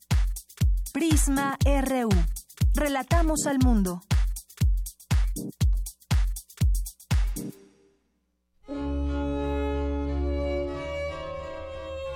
Prisma 0.91 1.57
RU. 1.65 2.09
Relatamos 2.73 3.45
al 3.45 3.59
mundo. 3.59 4.01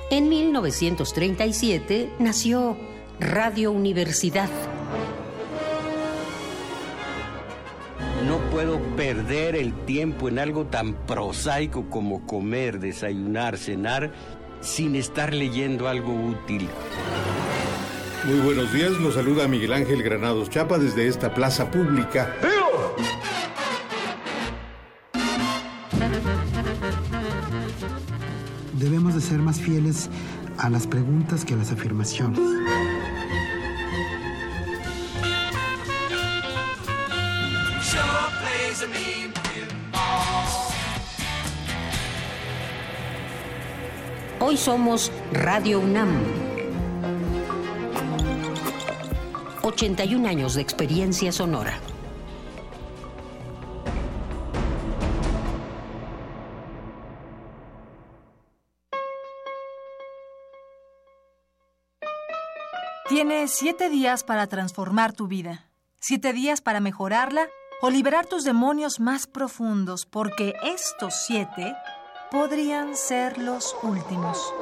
En 0.10 0.30
1937 0.30 2.14
nació 2.20 2.78
Radio 3.20 3.72
Universidad 3.72 4.50
No 8.28 8.40
puedo 8.52 8.78
perder 8.98 9.56
el 9.56 9.74
tiempo 9.86 10.28
en 10.28 10.38
algo 10.38 10.66
tan 10.66 10.94
prosaico 11.06 11.90
como 11.90 12.28
comer, 12.28 12.78
desayunar, 12.78 13.58
cenar, 13.58 14.12
sin 14.60 14.98
estar 14.98 15.34
leyendo 15.34 15.88
algo 15.88 16.14
útil. 16.14 16.68
Muy 18.26 18.40
buenos 18.40 18.74
días, 18.74 18.92
los 19.00 19.14
saluda 19.14 19.48
Miguel 19.48 19.72
Ángel 19.72 20.04
Granados 20.04 20.50
Chapa 20.50 20.78
desde 20.78 21.08
esta 21.08 21.34
plaza 21.34 21.72
pública. 21.72 22.36
Debemos 28.74 29.16
de 29.16 29.22
ser 29.22 29.40
más 29.40 29.62
fieles 29.62 30.10
a 30.58 30.70
las 30.70 30.86
preguntas 30.86 31.46
que 31.46 31.54
a 31.54 31.58
las 31.58 31.72
afirmaciones. 31.72 32.40
Hoy 44.50 44.56
somos 44.56 45.12
Radio 45.34 45.82
UNAM. 45.82 46.24
81 49.62 50.26
años 50.26 50.54
de 50.54 50.62
experiencia 50.62 51.34
sonora. 51.34 51.78
Tienes 63.10 63.52
siete 63.52 63.90
días 63.90 64.24
para 64.24 64.48
transformar 64.48 65.12
tu 65.12 65.28
vida, 65.28 65.66
siete 66.00 66.32
días 66.32 66.62
para 66.62 66.80
mejorarla 66.80 67.50
o 67.82 67.90
liberar 67.90 68.26
tus 68.26 68.46
demonios 68.46 69.02
más 69.02 69.28
profundos, 69.28 70.06
porque 70.06 70.54
estos 70.64 71.16
siete 71.26 71.76
podrían 72.32 72.96
ser 72.96 73.38
los 73.38 73.76
últimos. 73.84 74.54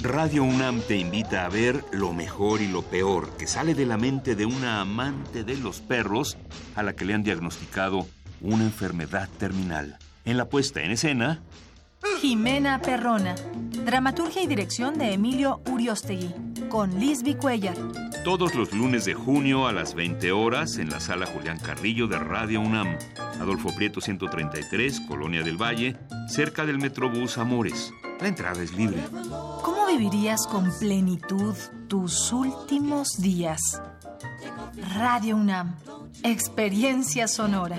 Radio 0.00 0.42
UNAM 0.42 0.80
te 0.80 0.96
invita 0.96 1.44
a 1.44 1.48
ver 1.48 1.84
lo 1.92 2.12
mejor 2.12 2.60
y 2.60 2.68
lo 2.68 2.82
peor 2.82 3.30
que 3.36 3.46
sale 3.46 3.74
de 3.74 3.86
la 3.86 3.98
mente 3.98 4.34
de 4.34 4.46
una 4.46 4.80
amante 4.80 5.44
de 5.44 5.56
los 5.56 5.80
perros 5.80 6.36
a 6.74 6.82
la 6.82 6.94
que 6.94 7.04
le 7.04 7.14
han 7.14 7.22
diagnosticado 7.22 8.06
una 8.40 8.64
enfermedad 8.64 9.28
terminal. 9.38 9.98
En 10.24 10.36
la 10.36 10.46
puesta 10.46 10.82
en 10.82 10.90
escena, 10.90 11.42
Jimena 12.20 12.80
Perrona. 12.80 13.34
Dramaturgia 13.84 14.42
y 14.42 14.46
dirección 14.46 14.98
de 14.98 15.12
Emilio 15.12 15.60
Uriostegui. 15.70 16.34
Con 16.68 16.98
Lisby 16.98 17.34
Cuellar. 17.34 17.76
Todos 18.24 18.54
los 18.54 18.72
lunes 18.72 19.04
de 19.04 19.14
junio 19.14 19.66
a 19.66 19.72
las 19.72 19.94
20 19.94 20.32
horas 20.32 20.78
en 20.78 20.90
la 20.90 21.00
sala 21.00 21.26
Julián 21.26 21.58
Carrillo 21.58 22.06
de 22.06 22.18
Radio 22.18 22.60
UNAM. 22.60 22.96
Adolfo 23.40 23.74
Prieto 23.74 24.00
133, 24.00 25.00
Colonia 25.08 25.42
del 25.42 25.60
Valle, 25.60 25.96
cerca 26.28 26.64
del 26.64 26.78
Metrobús 26.78 27.38
Amores. 27.38 27.92
La 28.20 28.28
entrada 28.28 28.62
es 28.62 28.72
libre. 28.72 29.02
¿Cómo 29.62 29.86
vivirías 29.86 30.46
con 30.46 30.70
plenitud 30.78 31.54
tus 31.88 32.32
últimos 32.32 33.08
días? 33.18 33.60
Radio 34.94 35.36
UNAM, 35.36 35.74
experiencia 36.22 37.26
sonora. 37.26 37.78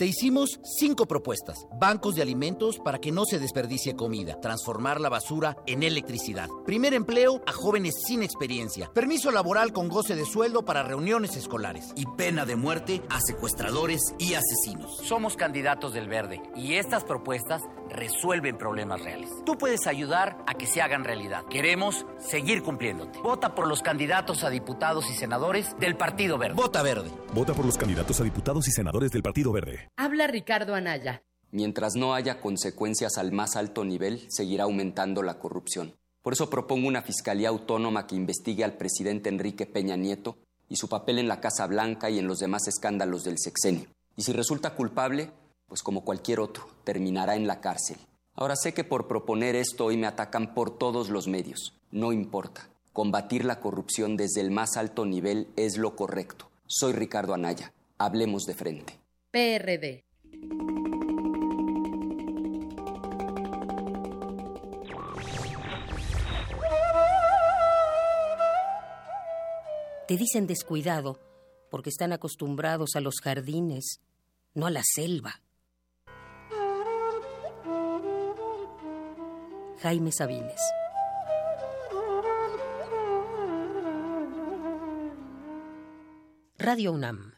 Te 0.00 0.06
hicimos 0.06 0.60
cinco 0.64 1.04
propuestas. 1.04 1.66
Bancos 1.78 2.14
de 2.14 2.22
alimentos 2.22 2.78
para 2.78 3.00
que 3.00 3.12
no 3.12 3.26
se 3.26 3.38
desperdicie 3.38 3.96
comida. 3.96 4.40
Transformar 4.40 4.98
la 4.98 5.10
basura 5.10 5.58
en 5.66 5.82
electricidad. 5.82 6.48
Primer 6.64 6.94
empleo 6.94 7.42
a 7.46 7.52
jóvenes 7.52 7.96
sin 8.06 8.22
experiencia. 8.22 8.90
Permiso 8.94 9.30
laboral 9.30 9.74
con 9.74 9.90
goce 9.90 10.16
de 10.16 10.24
sueldo 10.24 10.64
para 10.64 10.82
reuniones 10.82 11.36
escolares. 11.36 11.92
Y 11.96 12.06
pena 12.16 12.46
de 12.46 12.56
muerte 12.56 13.02
a 13.10 13.20
secuestradores 13.20 14.14
y 14.18 14.32
asesinos. 14.32 14.96
Somos 15.06 15.36
candidatos 15.36 15.92
del 15.92 16.08
verde 16.08 16.40
y 16.56 16.76
estas 16.76 17.04
propuestas 17.04 17.60
resuelven 17.90 18.56
problemas 18.56 19.02
reales. 19.02 19.30
Tú 19.44 19.58
puedes 19.58 19.86
ayudar 19.86 20.38
a 20.46 20.54
que 20.54 20.66
se 20.66 20.80
hagan 20.80 21.04
realidad. 21.04 21.44
Queremos 21.50 22.06
seguir 22.18 22.62
cumpliéndote. 22.62 23.18
Vota 23.20 23.54
por 23.54 23.66
los 23.66 23.82
candidatos 23.82 24.44
a 24.44 24.50
diputados 24.50 25.10
y 25.10 25.14
senadores 25.14 25.76
del 25.78 25.96
Partido 25.96 26.38
Verde. 26.38 26.54
Vota 26.54 26.82
verde. 26.82 27.10
Vota 27.34 27.54
por 27.54 27.66
los 27.66 27.76
candidatos 27.76 28.20
a 28.20 28.24
diputados 28.24 28.66
y 28.68 28.72
senadores 28.72 29.10
del 29.10 29.22
Partido 29.22 29.52
Verde. 29.52 29.88
Habla 29.96 30.26
Ricardo 30.26 30.74
Anaya. 30.74 31.22
Mientras 31.52 31.96
no 31.96 32.14
haya 32.14 32.40
consecuencias 32.40 33.18
al 33.18 33.32
más 33.32 33.56
alto 33.56 33.84
nivel, 33.84 34.26
seguirá 34.30 34.64
aumentando 34.64 35.22
la 35.22 35.38
corrupción. 35.38 35.96
Por 36.22 36.32
eso 36.32 36.50
propongo 36.50 36.86
una 36.86 37.02
fiscalía 37.02 37.48
autónoma 37.48 38.06
que 38.06 38.14
investigue 38.14 38.62
al 38.62 38.74
presidente 38.74 39.28
Enrique 39.28 39.66
Peña 39.66 39.96
Nieto 39.96 40.38
y 40.68 40.76
su 40.76 40.88
papel 40.88 41.18
en 41.18 41.28
la 41.28 41.40
Casa 41.40 41.66
Blanca 41.66 42.10
y 42.10 42.18
en 42.18 42.26
los 42.26 42.38
demás 42.38 42.68
escándalos 42.68 43.24
del 43.24 43.38
sexenio. 43.38 43.86
Y 44.16 44.22
si 44.22 44.32
resulta 44.32 44.74
culpable, 44.74 45.32
pues 45.70 45.84
como 45.84 46.04
cualquier 46.04 46.40
otro, 46.40 46.68
terminará 46.82 47.36
en 47.36 47.46
la 47.46 47.60
cárcel. 47.60 47.96
Ahora 48.34 48.56
sé 48.56 48.74
que 48.74 48.82
por 48.82 49.06
proponer 49.06 49.54
esto 49.54 49.84
hoy 49.86 49.96
me 49.96 50.08
atacan 50.08 50.52
por 50.52 50.76
todos 50.76 51.10
los 51.10 51.28
medios. 51.28 51.74
No 51.92 52.12
importa. 52.12 52.68
Combatir 52.92 53.44
la 53.44 53.60
corrupción 53.60 54.16
desde 54.16 54.40
el 54.40 54.50
más 54.50 54.76
alto 54.76 55.06
nivel 55.06 55.46
es 55.54 55.78
lo 55.78 55.94
correcto. 55.94 56.50
Soy 56.66 56.92
Ricardo 56.92 57.34
Anaya. 57.34 57.72
Hablemos 57.98 58.46
de 58.46 58.54
frente. 58.54 58.98
PRD. 59.30 60.04
Te 70.08 70.16
dicen 70.16 70.48
descuidado 70.48 71.20
porque 71.70 71.90
están 71.90 72.12
acostumbrados 72.12 72.96
a 72.96 73.00
los 73.00 73.20
jardines, 73.22 74.00
no 74.54 74.66
a 74.66 74.70
la 74.72 74.82
selva. 74.84 75.42
Jaime 79.82 80.12
Sabines. 80.12 80.60
Radio 86.58 86.92
UNAM. 86.92 87.32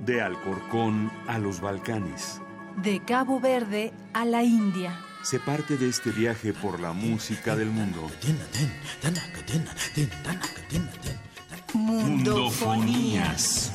De 0.00 0.22
Alcorcón 0.22 1.12
a 1.28 1.38
los 1.38 1.60
Balcanes. 1.60 2.40
De 2.78 3.04
Cabo 3.04 3.40
Verde 3.40 3.92
a 4.14 4.24
la 4.24 4.42
India. 4.42 4.98
Se 5.22 5.38
parte 5.38 5.76
de 5.76 5.90
este 5.90 6.10
viaje 6.10 6.54
por 6.54 6.80
la 6.80 6.94
música 6.94 7.54
del 7.54 7.68
mundo. 7.68 8.10
Mundofonías. 11.74 13.70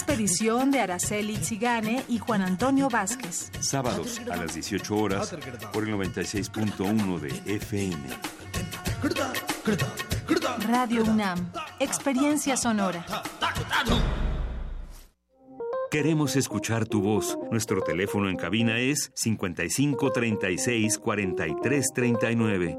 Expedición 0.00 0.70
de 0.70 0.80
Araceli 0.80 1.36
Zigane 1.36 2.02
y 2.08 2.16
Juan 2.16 2.40
Antonio 2.40 2.88
Vázquez. 2.88 3.52
Sábados 3.60 4.18
a 4.32 4.36
las 4.36 4.54
18 4.54 4.96
horas 4.96 5.36
por 5.74 5.86
el 5.86 5.94
96.1 5.94 7.20
de 7.20 7.54
FM. 7.56 7.98
Radio 10.66 11.04
UNAM, 11.04 11.52
experiencia 11.80 12.56
sonora. 12.56 13.04
Queremos 15.90 16.34
escuchar 16.34 16.86
tu 16.86 17.02
voz. 17.02 17.36
Nuestro 17.50 17.82
teléfono 17.82 18.30
en 18.30 18.36
cabina 18.36 18.78
es 18.78 19.12
55 19.14 20.12
36 20.12 20.96
43 20.96 21.86
39. 21.94 22.78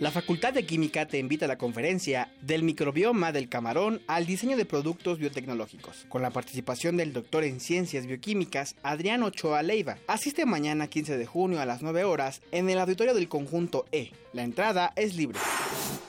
La 0.00 0.12
Facultad 0.12 0.52
de 0.52 0.64
Química 0.64 1.06
te 1.06 1.18
invita 1.18 1.46
a 1.46 1.48
la 1.48 1.58
conferencia 1.58 2.30
Del 2.40 2.62
microbioma 2.62 3.32
del 3.32 3.48
camarón 3.48 4.00
al 4.06 4.26
diseño 4.26 4.56
de 4.56 4.64
productos 4.64 5.18
biotecnológicos, 5.18 6.06
con 6.08 6.22
la 6.22 6.30
participación 6.30 6.96
del 6.96 7.12
doctor 7.12 7.42
en 7.42 7.58
ciencias 7.58 8.06
bioquímicas 8.06 8.76
Adrián 8.84 9.24
Ochoa 9.24 9.60
Leiva. 9.64 9.98
Asiste 10.06 10.46
mañana 10.46 10.86
15 10.86 11.18
de 11.18 11.26
junio 11.26 11.60
a 11.60 11.66
las 11.66 11.82
9 11.82 12.04
horas 12.04 12.42
en 12.52 12.70
el 12.70 12.78
auditorio 12.78 13.12
del 13.12 13.28
conjunto 13.28 13.86
E. 13.90 14.12
La 14.32 14.44
entrada 14.44 14.92
es 14.94 15.16
libre. 15.16 15.40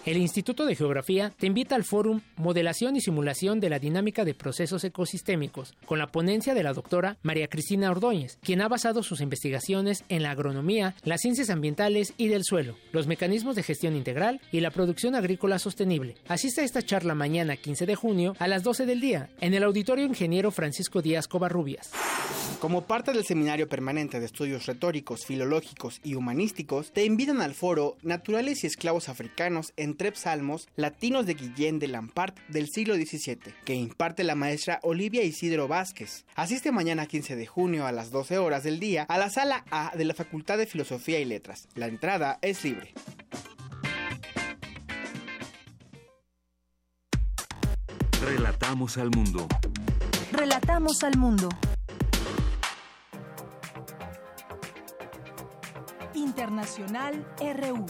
El 0.05 0.17
Instituto 0.17 0.65
de 0.65 0.75
Geografía 0.75 1.31
te 1.37 1.47
invita 1.47 1.75
al 1.75 1.83
fórum 1.83 2.21
Modelación 2.35 2.95
y 2.95 3.01
Simulación 3.01 3.59
de 3.59 3.69
la 3.69 3.79
Dinámica 3.79 4.23
de 4.23 4.33
Procesos 4.33 4.83
Ecosistémicos, 4.83 5.75
con 5.85 5.99
la 5.99 6.07
ponencia 6.07 6.53
de 6.53 6.63
la 6.63 6.73
doctora 6.73 7.17
María 7.21 7.47
Cristina 7.47 7.91
Ordóñez, 7.91 8.37
quien 8.41 8.61
ha 8.61 8.67
basado 8.67 9.03
sus 9.03 9.21
investigaciones 9.21 10.03
en 10.09 10.23
la 10.23 10.31
agronomía, 10.31 10.95
las 11.03 11.21
ciencias 11.21 11.49
ambientales 11.49 12.13
y 12.17 12.27
del 12.27 12.43
suelo, 12.43 12.75
los 12.91 13.07
mecanismos 13.07 13.55
de 13.55 13.63
gestión 13.63 13.78
integral 13.88 14.41
y 14.51 14.59
la 14.59 14.71
producción 14.71 15.15
agrícola 15.15 15.59
sostenible. 15.59 16.15
Asiste 16.27 16.61
a 16.61 16.63
esta 16.65 16.82
charla 16.82 17.15
mañana 17.15 17.55
15 17.55 17.86
de 17.86 17.95
junio 17.95 18.36
a 18.39 18.47
las 18.47 18.63
12 18.63 18.86
del 18.86 19.01
día 19.01 19.30
en 19.41 19.53
el 19.53 19.63
Auditorio 19.63 20.05
Ingeniero 20.05 20.51
Francisco 20.51 21.01
Díaz 21.01 21.27
Covarrubias. 21.27 21.91
Como 22.59 22.84
parte 22.84 23.13
del 23.13 23.23
Seminario 23.23 23.69
Permanente 23.69 24.19
de 24.19 24.25
Estudios 24.25 24.65
Retóricos, 24.65 25.25
Filológicos 25.25 26.01
y 26.03 26.15
Humanísticos, 26.15 26.91
te 26.91 27.05
invitan 27.05 27.41
al 27.41 27.53
foro 27.53 27.95
Naturales 28.01 28.63
y 28.63 28.67
Esclavos 28.67 29.07
Africanos 29.07 29.71
en 29.77 29.95
Salmos 30.13 30.67
Latinos 30.75 31.25
de 31.25 31.36
Guillén 31.36 31.80
de 31.80 31.88
Lampart 31.88 32.38
del 32.49 32.67
siglo 32.67 32.95
XVII, 32.95 33.53
que 33.63 33.75
imparte 33.75 34.25
la 34.25 34.36
maestra 34.36 34.80
Olivia 34.84 35.23
Isidro 35.23 35.69
Vázquez. 35.69 36.25
Asiste 36.36 36.73
mañana 36.73 37.05
15 37.05 37.38
de 37.38 37.45
junio 37.45 37.88
a 37.88 37.93
las 37.93 38.11
12 38.11 38.38
horas 38.39 38.63
del 38.63 38.80
día 38.80 39.03
a 39.03 39.17
la 39.17 39.30
sala 39.30 39.63
A 39.71 39.93
de 39.95 40.03
la 40.03 40.13
Facultad 40.13 40.57
de 40.57 40.65
Filosofía 40.65 41.19
y 41.19 41.25
Letras. 41.25 41.69
La 41.75 41.88
entrada 41.88 42.39
es 42.41 42.63
libre. 42.65 42.93
Relatamos 48.22 48.97
al 48.97 49.09
mundo. 49.11 49.47
Relatamos 50.32 51.03
al 51.03 51.17
mundo. 51.17 51.47
Internacional 56.13 57.26
RU. 57.39 57.86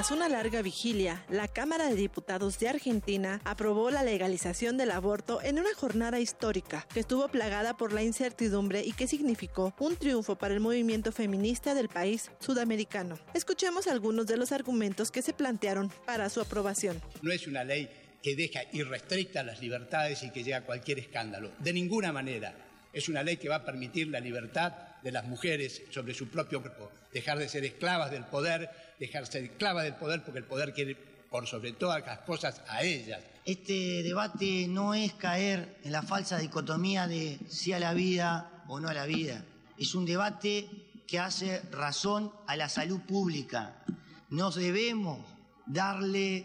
Tras 0.00 0.12
una 0.12 0.30
larga 0.30 0.62
vigilia, 0.62 1.26
la 1.28 1.46
Cámara 1.46 1.90
de 1.90 1.94
Diputados 1.94 2.58
de 2.58 2.70
Argentina 2.70 3.38
aprobó 3.44 3.90
la 3.90 4.02
legalización 4.02 4.78
del 4.78 4.92
aborto 4.92 5.42
en 5.42 5.58
una 5.58 5.74
jornada 5.74 6.20
histórica 6.20 6.86
que 6.94 7.00
estuvo 7.00 7.28
plagada 7.28 7.76
por 7.76 7.92
la 7.92 8.02
incertidumbre 8.02 8.82
y 8.82 8.94
que 8.94 9.06
significó 9.06 9.74
un 9.78 9.96
triunfo 9.96 10.36
para 10.36 10.54
el 10.54 10.60
movimiento 10.60 11.12
feminista 11.12 11.74
del 11.74 11.90
país 11.90 12.30
sudamericano. 12.38 13.18
Escuchemos 13.34 13.88
algunos 13.88 14.26
de 14.26 14.38
los 14.38 14.52
argumentos 14.52 15.10
que 15.10 15.20
se 15.20 15.34
plantearon 15.34 15.92
para 16.06 16.30
su 16.30 16.40
aprobación. 16.40 16.98
No 17.20 17.30
es 17.30 17.46
una 17.46 17.62
ley 17.62 17.90
que 18.22 18.34
deja 18.34 18.60
irrestrictas 18.72 19.44
las 19.44 19.60
libertades 19.60 20.22
y 20.22 20.30
que 20.30 20.42
llega 20.42 20.56
a 20.56 20.64
cualquier 20.64 20.98
escándalo. 20.98 21.52
De 21.58 21.74
ninguna 21.74 22.10
manera. 22.10 22.69
Es 22.92 23.08
una 23.08 23.22
ley 23.22 23.36
que 23.36 23.48
va 23.48 23.56
a 23.56 23.64
permitir 23.64 24.08
la 24.08 24.20
libertad 24.20 24.72
de 25.02 25.12
las 25.12 25.24
mujeres 25.24 25.82
sobre 25.90 26.14
su 26.14 26.28
propio 26.28 26.60
cuerpo, 26.60 26.90
dejar 27.12 27.38
de 27.38 27.48
ser 27.48 27.64
esclavas 27.64 28.10
del 28.10 28.24
poder, 28.24 28.70
dejarse 28.98 29.44
esclava 29.44 29.82
del 29.82 29.94
poder 29.94 30.22
porque 30.22 30.38
el 30.38 30.44
poder 30.44 30.72
quiere 30.74 30.96
por 31.30 31.46
sobre 31.46 31.72
todas 31.72 32.04
las 32.04 32.18
cosas 32.20 32.60
a 32.68 32.82
ellas. 32.82 33.20
Este 33.44 34.02
debate 34.02 34.66
no 34.68 34.94
es 34.94 35.14
caer 35.14 35.76
en 35.84 35.92
la 35.92 36.02
falsa 36.02 36.38
dicotomía 36.38 37.06
de 37.06 37.38
sí 37.48 37.72
a 37.72 37.78
la 37.78 37.94
vida 37.94 38.64
o 38.68 38.80
no 38.80 38.88
a 38.88 38.94
la 38.94 39.06
vida. 39.06 39.44
Es 39.78 39.94
un 39.94 40.04
debate 40.04 40.68
que 41.06 41.18
hace 41.18 41.60
razón 41.70 42.32
a 42.46 42.56
la 42.56 42.68
salud 42.68 43.00
pública. 43.00 43.82
Nos 44.28 44.56
debemos 44.56 45.26
darle 45.66 46.44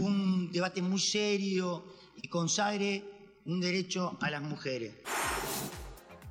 un 0.00 0.52
debate 0.52 0.82
muy 0.82 1.00
serio 1.00 1.84
y 2.20 2.28
consagre 2.28 3.02
un 3.46 3.60
derecho 3.60 4.18
a 4.20 4.30
las 4.30 4.42
mujeres. 4.42 4.92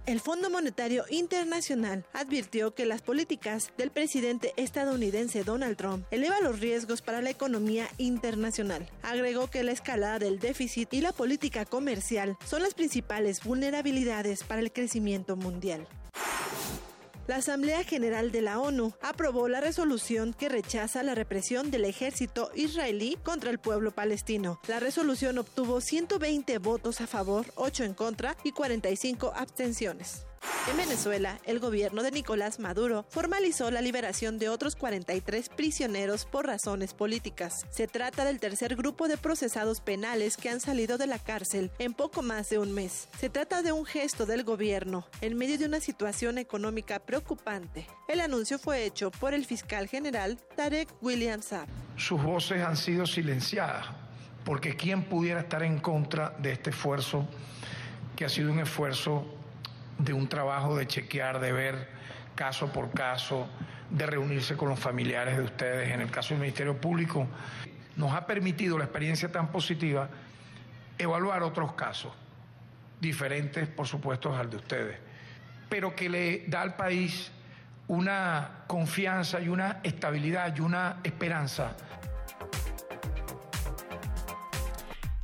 El 0.06 0.20
Fondo 0.20 0.51
Monetario 0.51 1.06
Internacional 1.10 2.06
advirtió 2.14 2.76
que 2.76 2.86
las 2.86 3.01
políticas 3.01 3.72
del 3.76 3.89
presidente 3.89 4.53
estadounidense 4.56 5.43
Donald 5.43 5.78
Trump 5.78 6.06
elevan 6.12 6.43
los 6.43 6.60
riesgos 6.60 7.01
para 7.01 7.24
la 7.24 7.32
economía 7.32 7.88
internacional. 7.97 8.88
Agregó 9.01 9.49
que 9.49 9.64
la 9.64 9.72
escalada 9.72 10.20
del 10.20 10.38
déficit 10.38 10.93
y 10.93 11.01
la 11.01 11.12
política 11.12 11.66
comercial 11.66 12.38
son 12.45 12.62
las 12.62 12.76
principales 12.76 13.43
vulnerabilidades 13.43 14.43
para 14.43 14.62
el 14.62 14.72
crecimiento 14.72 15.38
mundial 15.38 15.88
la 17.28 17.38
Asamblea 17.38 17.84
General 17.84 18.32
de 18.32 18.41
la 18.41 18.59
ONU 18.59 18.93
aprobó 19.01 19.47
la 19.47 19.61
resolución 19.61 20.34
que 20.34 20.49
rechaza 20.49 21.03
la 21.03 21.15
represión 21.15 21.71
del 21.71 21.86
ejército 21.86 22.51
israelí 22.55 23.17
contra 23.23 23.49
el 23.49 23.59
pueblo 23.59 23.91
palestino. 23.91 24.59
La 24.67 24.80
resolución 24.80 25.38
obtuvo 25.38 25.82
120 25.82 26.57
votos 26.59 27.01
a 27.01 27.07
favor, 27.07 27.45
8 27.55 27.84
en 27.84 27.93
contra 27.93 28.38
y 28.43 28.51
45 28.51 29.34
abstenciones. 29.36 30.26
En 30.68 30.78
Venezuela, 30.78 31.38
el 31.46 31.60
gobierno 31.60 32.02
de 32.02 32.10
Nicolás 32.10 32.60
Maduro 32.60 33.06
formalizó 33.10 33.70
la 33.70 33.82
liberación 33.82 34.39
de 34.39 34.50
otros 34.50 34.76
43 34.76 35.50
prisioneros 35.50 36.26
por 36.26 36.48
razones 36.48 36.96
políticas. 36.96 37.68
Se 37.70 37.88
trata 37.88 38.26
del 38.26 38.39
tercer 38.39 38.76
grupo 38.76 39.08
de 39.08 39.18
procesados 39.18 39.80
penales 39.80 40.38
que 40.38 40.50
han 40.50 40.60
salido 40.60 40.98
de 40.98 41.06
la 41.06 41.20
cárcel 41.20 41.70
en 41.78 41.93
poco 41.93 42.24
más 42.24 42.50
de 42.50 42.58
un 42.58 42.72
mes. 42.72 43.08
Se 43.20 43.30
trata 43.30 43.62
de 43.62 43.74
un 43.74 43.86
gesto 43.86 44.26
del 44.26 44.43
gobierno 44.43 45.06
en 45.22 45.38
medio 45.38 45.60
de 45.60 45.66
una 45.66 45.80
situación 45.80 46.39
económica 46.39 46.98
preocupante. 46.98 47.86
El 48.08 48.20
anuncio 48.20 48.58
fue 48.58 48.86
hecho 48.86 49.12
por 49.12 49.36
el 49.36 49.46
fiscal 49.46 49.88
general 49.88 50.39
Tarek 50.56 50.89
William 51.02 51.43
Saab. 51.43 51.68
Sus 51.96 52.22
voces 52.24 52.64
han 52.64 52.76
sido 52.76 53.06
silenciadas 53.06 53.86
porque 54.43 54.76
¿quién 54.76 55.04
pudiera 55.04 55.41
estar 55.41 55.64
en 55.64 55.80
contra 55.80 56.36
de 56.39 56.54
este 56.54 56.70
esfuerzo 56.72 57.28
que 58.16 58.26
ha 58.26 58.30
sido 58.30 58.52
un 58.52 58.60
esfuerzo 58.60 59.35
de 59.98 60.14
un 60.14 60.28
trabajo 60.28 60.76
de 60.76 60.88
chequear, 60.88 61.39
de 61.39 61.52
ver 61.52 61.89
caso 62.36 62.72
por 62.72 62.91
caso, 62.91 63.48
de 63.89 64.06
reunirse 64.06 64.58
con 64.58 64.70
los 64.70 64.80
familiares 64.80 65.38
de 65.38 65.43
ustedes. 65.43 65.91
En 65.91 66.02
el 66.02 66.12
caso 66.12 66.30
del 66.30 66.41
Ministerio 66.41 66.80
Público, 66.80 67.28
nos 67.96 68.14
ha 68.14 68.26
permitido 68.26 68.78
la 68.78 68.86
experiencia 68.86 69.32
tan 69.32 69.52
positiva 69.52 70.10
evaluar 70.98 71.43
otros 71.43 71.74
casos, 71.74 72.14
diferentes 73.00 73.68
por 73.68 73.88
supuesto 73.88 74.36
al 74.36 74.50
de 74.50 74.58
ustedes, 74.58 74.98
pero 75.70 75.96
que 75.96 76.10
le 76.10 76.46
da 76.48 76.62
al 76.62 76.76
país 76.76 77.32
una 77.88 78.64
confianza 78.68 79.39
y 79.39 79.50
una 79.50 79.80
estabilidad 79.84 80.56
y 80.56 80.62
una 80.62 80.98
esperanza 81.04 81.76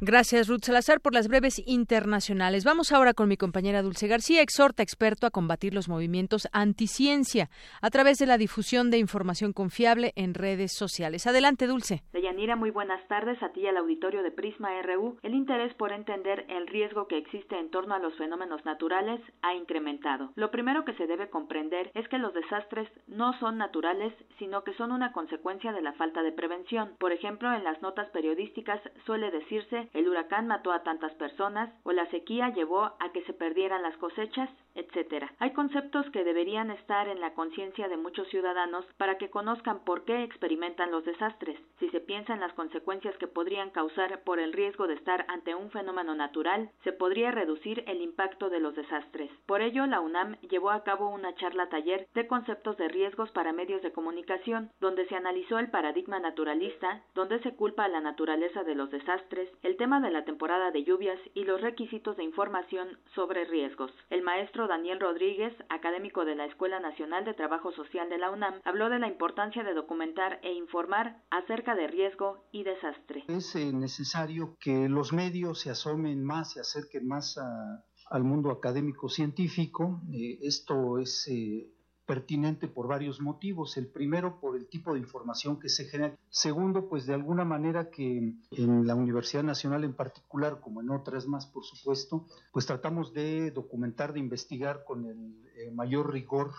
Gracias, 0.04 0.48
Ruth 0.48 0.64
Salazar, 0.64 1.00
por 1.00 1.14
las 1.14 1.28
breves 1.28 1.62
internacionales. 1.68 2.66
Vamos 2.66 2.92
ahora 2.92 3.14
con 3.14 3.30
mi 3.30 3.38
compañera 3.38 3.84
Dulce 3.84 4.08
García, 4.08 4.42
exhorta 4.42 4.82
experto 4.82 5.28
a 5.28 5.30
combatir 5.30 5.76
los 5.76 5.90
movimientos 5.90 6.48
anticiencia 6.54 7.52
a 7.84 7.92
través 7.92 8.18
de 8.18 8.26
la 8.26 8.40
difusión 8.40 8.90
de 8.90 8.98
información 8.98 9.54
confiable 9.54 10.12
en 10.16 10.34
redes 10.34 10.74
sociales. 10.74 11.28
Adelante, 11.28 11.68
Dulce. 11.68 12.02
Deyanira, 12.14 12.56
muy 12.56 12.72
buenas 12.72 13.08
tardes 13.10 13.44
a 13.44 13.50
ti 13.50 13.60
y 13.60 13.68
al 13.68 13.78
auditorio 13.78 14.24
de 14.24 14.32
Prisma 14.32 14.70
RU. 14.82 15.20
El 15.22 15.36
interés 15.36 15.72
por 15.76 15.92
entender 15.92 16.48
el 16.50 16.66
riesgo 16.66 17.08
que 17.08 17.20
existe 17.20 17.60
en 17.60 17.70
torno 17.70 17.94
a 17.94 18.00
los 18.00 18.16
fenómenos 18.16 18.66
naturales 18.66 19.22
ha 19.44 19.54
incrementado. 19.54 20.32
Lo 20.34 20.50
primero 20.50 20.84
que 20.84 20.96
se 20.96 21.06
debe 21.06 21.30
comprender 21.30 21.92
es 21.94 22.08
que 22.08 22.18
los 22.18 22.34
desastres 22.34 22.90
no 23.06 23.38
son 23.40 23.60
naturales, 23.60 24.16
sino 24.40 24.64
que 24.64 24.74
son 24.74 24.94
una 24.94 25.12
consecuencia 25.12 25.72
de 25.74 25.84
la 25.84 25.94
falta 25.94 26.24
de 26.24 26.32
prevención. 26.32 26.96
Por 26.98 27.12
ejemplo, 27.12 27.54
en 27.54 27.64
las 27.64 27.80
notas 27.84 28.10
periodísticas 28.10 28.82
suele 29.06 29.30
decirse 29.30 29.91
el 29.94 30.08
huracán 30.08 30.48
mató 30.48 30.72
a 30.72 30.84
tantas 30.84 31.14
personas 31.14 31.70
o 31.84 31.92
la 31.92 32.06
sequía 32.08 32.50
llevó 32.50 32.84
a 33.00 33.12
que 33.14 33.24
se 33.26 33.34
perdieran 33.34 33.84
las 33.84 33.98
cosechas, 33.98 34.50
etc. 34.76 35.26
Hay 35.40 35.52
conceptos 35.52 36.10
que 36.12 36.24
deberían 36.24 36.72
estar 36.72 37.08
en 37.08 37.20
la 37.20 37.34
conciencia 37.34 37.88
de 37.88 37.98
muchos 37.98 38.28
ciudadanos 38.30 38.86
para 38.98 39.18
que 39.18 39.30
conozcan 39.30 39.84
por 39.84 40.06
qué 40.06 40.24
experimentan 40.24 40.92
los 40.92 41.04
desastres. 41.04 41.60
Si 41.80 41.90
se 41.90 42.00
piensa 42.00 42.34
en 42.34 42.40
las 42.40 42.54
consecuencias 42.54 43.16
que 43.18 43.28
podrían 43.28 43.72
causar 43.72 44.22
por 44.24 44.40
el 44.40 44.54
riesgo 44.54 44.88
de 44.88 44.94
estar 44.94 45.26
ante 45.28 45.56
un 45.56 45.72
fenómeno 45.72 46.16
natural, 46.16 46.70
se 46.84 46.94
podría 46.94 47.32
reducir 47.32 47.84
el 47.88 48.02
impacto 48.02 48.50
de 48.50 48.60
los 48.60 48.76
desastres. 48.76 49.30
Por 49.46 49.62
ello, 49.62 49.86
la 49.88 50.00
UNAM 50.00 50.38
llevó 50.50 50.72
a 50.72 50.84
cabo 50.84 51.10
una 51.10 51.36
charla 51.36 51.70
taller 51.70 52.08
de 52.14 52.28
conceptos 52.28 52.78
de 52.78 52.88
riesgos 52.88 53.32
para 53.32 53.54
medios 53.54 53.82
de 53.82 53.92
comunicación, 53.92 54.72
donde 54.80 55.06
se 55.08 55.16
analizó 55.16 55.60
el 55.60 55.70
paradigma 55.70 56.20
naturalista, 56.20 57.04
donde 57.14 57.40
se 57.40 57.56
culpa 57.56 57.86
a 57.86 57.90
la 57.90 58.02
naturaleza 58.02 58.64
de 58.64 58.76
los 58.76 58.90
desastres, 58.90 59.50
el 59.64 59.78
tema 59.82 60.00
de 60.00 60.12
la 60.12 60.26
temporada 60.26 60.70
de 60.70 60.84
lluvias 60.84 61.18
y 61.34 61.44
los 61.44 61.60
requisitos 61.60 62.16
de 62.16 62.24
información 62.24 63.00
sobre 63.16 63.46
riesgos. 63.46 63.92
El 64.12 64.22
maestro 64.22 64.68
Daniel 64.68 65.00
Rodríguez, 65.00 65.56
académico 65.70 66.24
de 66.24 66.36
la 66.36 66.46
Escuela 66.46 66.80
Nacional 66.80 67.26
de 67.26 67.34
Trabajo 67.34 67.72
Social 67.72 68.08
de 68.08 68.20
la 68.20 68.30
UNAM, 68.30 68.62
habló 68.64 68.92
de 68.92 69.00
la 69.00 69.08
importancia 69.08 69.64
de 69.64 69.74
documentar 69.74 70.40
e 70.44 70.54
informar 70.54 71.24
acerca 71.32 71.74
de 71.74 71.88
riesgo 71.88 72.46
y 72.52 72.62
desastre. 72.62 73.24
Es 73.28 73.56
eh, 73.56 73.74
necesario 73.74 74.56
que 74.60 74.88
los 74.88 75.14
medios 75.14 75.62
se 75.62 75.72
asomen 75.72 76.24
más, 76.24 76.52
se 76.52 76.60
acerquen 76.60 77.08
más 77.08 77.40
a 77.40 77.84
al 78.12 78.26
mundo 78.26 78.52
académico 78.52 79.08
científico. 79.10 80.02
Eh, 80.12 80.38
esto 80.42 81.00
es 81.00 81.28
eh, 81.30 81.72
pertinente 82.06 82.68
por 82.68 82.88
varios 82.88 83.22
motivos. 83.22 83.78
El 83.78 83.88
primero, 83.88 84.40
por 84.40 84.56
el 84.56 84.68
tipo 84.68 84.94
de 84.94 85.00
información 85.00 85.60
que 85.60 85.70
se 85.70 85.86
genera. 85.86 86.18
Segundo, 86.30 86.90
pues 86.90 87.06
de 87.06 87.14
alguna 87.14 87.46
manera 87.46 87.90
que 87.90 88.36
en 88.52 88.88
la 88.88 88.96
Universidad 88.96 89.44
Nacional 89.44 89.84
en 89.84 89.94
particular, 89.94 90.60
como 90.62 90.82
en 90.82 90.90
otras 90.90 91.28
más, 91.28 91.46
por 91.48 91.64
supuesto, 91.64 92.26
pues 92.52 92.66
tratamos 92.66 93.14
de 93.14 93.52
documentar, 93.52 94.14
de 94.14 94.20
investigar 94.20 94.84
con 94.86 95.06
el 95.06 95.50
eh, 95.56 95.72
mayor 95.72 96.12
rigor 96.12 96.52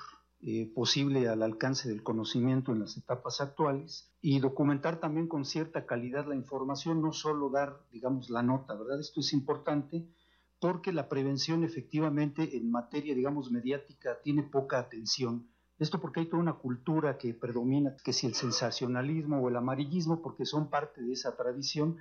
posible 0.75 1.29
al 1.29 1.41
alcance 1.43 1.89
del 1.89 2.03
conocimiento 2.03 2.73
en 2.73 2.81
las 2.81 2.97
etapas 2.97 3.41
actuales 3.41 4.11
y 4.21 4.41
documentar 4.41 4.99
también 4.99 5.29
con 5.29 5.45
cierta 5.45 5.87
calidad 5.87 6.27
la 6.27 6.35
información, 6.35 7.01
no 7.01 7.13
solo 7.13 7.49
dar, 7.49 7.79
digamos, 7.93 8.29
la 8.29 8.43
nota, 8.43 8.75
¿verdad? 8.75 8.99
Esto 8.99 9.21
es 9.21 9.33
importante 9.33 10.05
porque 10.63 10.93
la 10.93 11.09
prevención 11.09 11.65
efectivamente 11.65 12.57
en 12.57 12.71
materia, 12.71 13.17
digamos, 13.17 13.51
mediática 13.51 14.21
tiene 14.23 14.45
poca 14.45 14.79
atención. 14.79 15.49
Esto 15.81 16.01
porque 16.01 16.21
hay 16.21 16.27
toda 16.27 16.41
una 16.41 16.53
cultura 16.53 17.19
que 17.19 17.35
predomina, 17.35 17.97
que 18.05 18.13
si 18.13 18.29
el 18.29 18.35
sensacionalismo 18.35 19.41
o 19.41 19.49
el 19.49 19.57
amarillismo, 19.57 20.23
porque 20.23 20.47
son 20.47 20.71
parte 20.71 21.03
de 21.03 21.15
esa 21.15 21.37
tradición, 21.37 21.97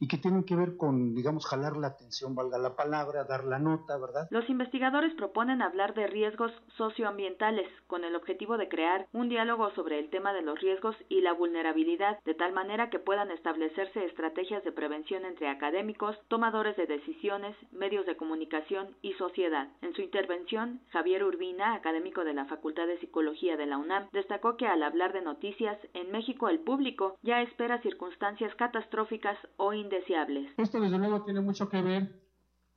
y 0.00 0.08
que 0.08 0.18
tienen 0.18 0.44
que 0.44 0.56
ver 0.56 0.76
con, 0.76 1.14
digamos, 1.14 1.46
jalar 1.46 1.76
la 1.76 1.88
atención, 1.88 2.34
valga 2.34 2.58
la 2.58 2.76
palabra, 2.76 3.24
dar 3.24 3.44
la 3.44 3.58
nota, 3.58 3.96
¿verdad? 3.96 4.26
Los 4.30 4.48
investigadores 4.50 5.14
proponen 5.14 5.62
hablar 5.62 5.94
de 5.94 6.06
riesgos 6.06 6.52
socioambientales 6.76 7.68
con 7.86 8.04
el 8.04 8.16
objetivo 8.16 8.56
de 8.56 8.68
crear 8.68 9.06
un 9.12 9.28
diálogo 9.28 9.70
sobre 9.74 9.98
el 9.98 10.10
tema 10.10 10.32
de 10.32 10.42
los 10.42 10.60
riesgos 10.60 10.96
y 11.08 11.20
la 11.20 11.32
vulnerabilidad, 11.32 12.18
de 12.24 12.34
tal 12.34 12.52
manera 12.52 12.90
que 12.90 12.98
puedan 12.98 13.30
establecerse 13.30 14.04
estrategias 14.04 14.64
de 14.64 14.72
prevención 14.72 15.24
entre 15.24 15.48
académicos, 15.48 16.16
tomadores 16.28 16.76
de 16.76 16.86
decisiones, 16.86 17.56
medios 17.72 18.06
de 18.06 18.16
comunicación 18.16 18.96
y 19.02 19.12
sociedad. 19.14 19.68
En 19.82 19.94
su 19.94 20.02
intervención, 20.02 20.80
Javier 20.90 21.24
Urbina, 21.24 21.74
académico 21.74 22.24
de 22.24 22.34
la 22.34 22.46
Facultad 22.46 22.86
de 22.86 22.98
Psicología 22.98 23.56
de 23.56 23.66
la 23.66 23.78
UNAM, 23.78 24.08
destacó 24.12 24.56
que 24.56 24.66
al 24.66 24.82
hablar 24.82 25.12
de 25.12 25.22
noticias, 25.22 25.78
en 25.94 26.10
México 26.10 26.48
el 26.48 26.60
público 26.60 27.16
ya 27.22 27.42
espera 27.42 27.80
circunstancias 27.82 28.54
catastróficas 28.56 29.38
o 29.56 29.72
indeseables. 29.84 30.52
Esto 30.56 30.80
desde 30.80 30.98
luego 30.98 31.22
tiene 31.24 31.40
mucho 31.40 31.68
que 31.68 31.82
ver 31.82 32.20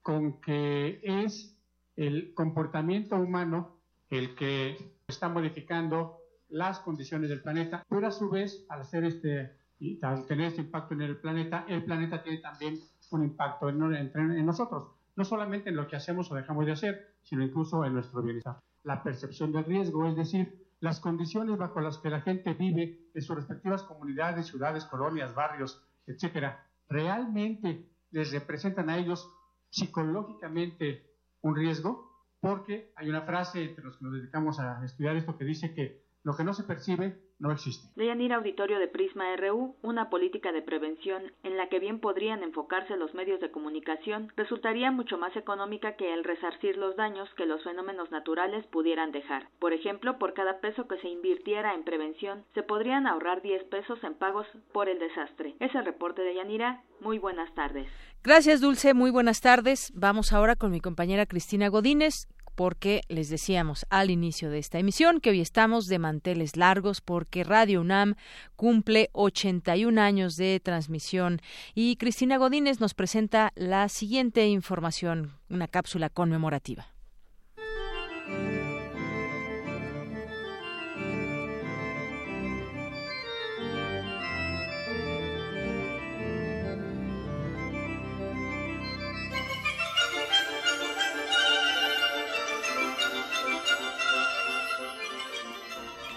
con 0.02 0.40
que 0.42 1.02
es 1.04 1.58
el 1.96 2.34
comportamiento 2.34 3.16
humano 3.16 3.78
el 4.10 4.36
que 4.36 4.78
está 5.08 5.28
modificando 5.28 6.20
las 6.50 6.80
condiciones 6.80 7.30
del 7.30 7.42
planeta, 7.42 7.84
pero 7.90 8.08
a 8.08 8.12
su 8.12 8.30
vez, 8.30 8.66
al 8.70 8.82
hacer 8.82 9.04
este 9.04 9.58
al 10.02 10.26
tener 10.26 10.48
este 10.48 10.62
impacto 10.62 10.96
en 10.96 11.02
el 11.02 11.18
planeta, 11.18 11.66
el 11.68 11.84
planeta 11.84 12.24
tiene 12.24 12.40
también 12.40 12.80
un 13.12 13.24
impacto 13.24 13.70
en, 13.70 13.84
en, 13.84 14.46
nosotros, 14.46 14.92
no 15.16 15.24
solamente 15.24 15.70
en 15.70 15.76
lo 15.76 15.88
que 15.88 15.96
hacemos 15.96 16.32
o 16.32 16.36
dejamos 16.36 16.66
de 16.66 16.72
hacer, 16.72 17.14
sino 17.22 17.44
incluso 17.44 17.86
en 17.86 17.94
nuestro 17.94 18.24
bienestar. 18.24 18.58
La 18.84 19.04
percepción 19.04 19.52
del 19.52 19.66
riesgo, 19.66 20.08
es 20.08 20.16
decir, 20.16 20.68
las 20.80 21.00
condiciones 21.00 21.58
bajo 21.58 21.80
las 21.80 22.00
que 22.00 22.10
la 22.10 22.22
gente 22.22 22.54
vive 22.56 23.10
en 23.14 23.22
sus 23.22 23.36
respectivas 23.36 23.84
comunidades, 23.84 24.48
ciudades, 24.48 24.86
colonias, 24.86 25.36
barrios, 25.36 25.84
etcétera, 26.08 26.66
realmente 26.89 27.89
les 28.11 28.31
representan 28.31 28.89
a 28.89 28.97
ellos 28.97 29.30
psicológicamente 29.69 31.05
un 31.41 31.55
riesgo, 31.55 32.07
porque 32.39 32.91
hay 32.95 33.09
una 33.09 33.23
frase 33.23 33.64
entre 33.64 33.84
los 33.84 33.97
que 33.97 34.05
nos 34.05 34.14
dedicamos 34.14 34.59
a 34.59 34.84
estudiar 34.85 35.15
esto 35.15 35.38
que 35.38 35.45
dice 35.45 35.73
que 35.73 36.03
lo 36.23 36.35
que 36.35 36.43
no 36.43 36.53
se 36.53 36.64
percibe 36.64 37.27
no 37.39 37.51
existe. 37.51 37.88
Deyanira 37.95 38.38
Auditorio 38.38 38.80
de 38.80 38.88
Prisma 38.88 39.35
RU, 39.35 39.76
una 39.81 40.09
política 40.09 40.51
de 40.51 40.61
prevención 40.61 41.31
en 41.43 41.57
la 41.57 41.69
que 41.69 41.80
bien 41.80 41.99
podrían 41.99 42.43
enfocarse 42.43 42.97
los 42.97 43.14
medios 43.14 43.39
de 43.39 43.51
comunicación, 43.51 44.31
resultaría 44.35 44.91
mucho 44.91 45.18
más 45.18 45.35
económica 45.35 45.95
que 45.95 46.14
el 46.14 46.23
resarcir 46.23 46.77
los 46.77 46.95
daños 46.95 47.30
que 47.35 47.45
los 47.45 47.64
fenómenos 47.64 48.11
naturales 48.11 48.65
pudieran 48.68 49.11
dejar. 49.11 49.49
Por 49.59 49.73
ejemplo, 49.73 50.18
por 50.18 50.34
cada 50.34 50.59
peso 50.59 50.88
que 50.88 50.99
se 50.99 51.09
invirtiera 51.09 51.73
en 51.73 51.84
prevención, 51.84 52.43
se 52.53 52.64
podrían 52.64 53.07
ahorrar 53.07 53.41
10 53.41 53.65
pesos 53.65 54.03
en 54.03 54.15
pagos 54.15 54.47
por 54.72 54.89
el 54.89 54.99
desastre. 54.99 55.55
Es 55.59 55.73
el 55.76 55.85
reporte 55.85 56.22
de 56.22 56.35
Yanira. 56.35 56.84
Muy 57.01 57.19
buenas 57.19 57.53
tardes. 57.53 57.88
Gracias, 58.23 58.61
Dulce. 58.61 58.93
Muy 58.93 59.11
buenas 59.11 59.41
tardes. 59.41 59.91
Vamos 59.95 60.34
ahora 60.34 60.55
con 60.55 60.72
mi 60.72 60.81
compañera 60.81 61.26
Cristina 61.26 61.69
Godínez, 61.69 62.27
porque 62.58 63.02
les 63.08 63.30
decíamos 63.30 63.86
al 63.92 64.10
inicio 64.10 64.50
de 64.50 64.58
esta 64.58 64.80
emisión 64.80 65.22
que 65.22 65.30
hoy 65.30 65.42
estamos 65.42 65.86
de 65.86 66.00
manteles 66.00 66.58
largos 66.58 67.02
porque 67.02 67.44
Radio 67.44 67.82
UNAM 67.82 68.16
cumple 68.56 69.12
81 69.14 70.02
años 70.02 70.38
de 70.38 70.60
transmisión 70.60 71.40
y 71.76 71.98
Cristina 71.98 72.38
Godínez 72.38 72.80
nos 72.80 72.96
presenta 72.96 73.54
la 73.56 73.88
siguiente 73.90 74.48
información, 74.48 75.34
una 75.50 75.68
cápsula 75.68 76.10
conmemorativa. 76.10 76.88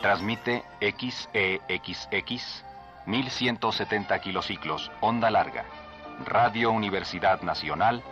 Transmite 0.00 0.64
XEXX 0.80 2.64
1170 3.06 4.18
kilociclos, 4.20 4.90
onda 5.02 5.30
larga. 5.30 5.66
Radio 6.24 6.70
Universidad 6.70 7.42
Nacional, 7.42 8.02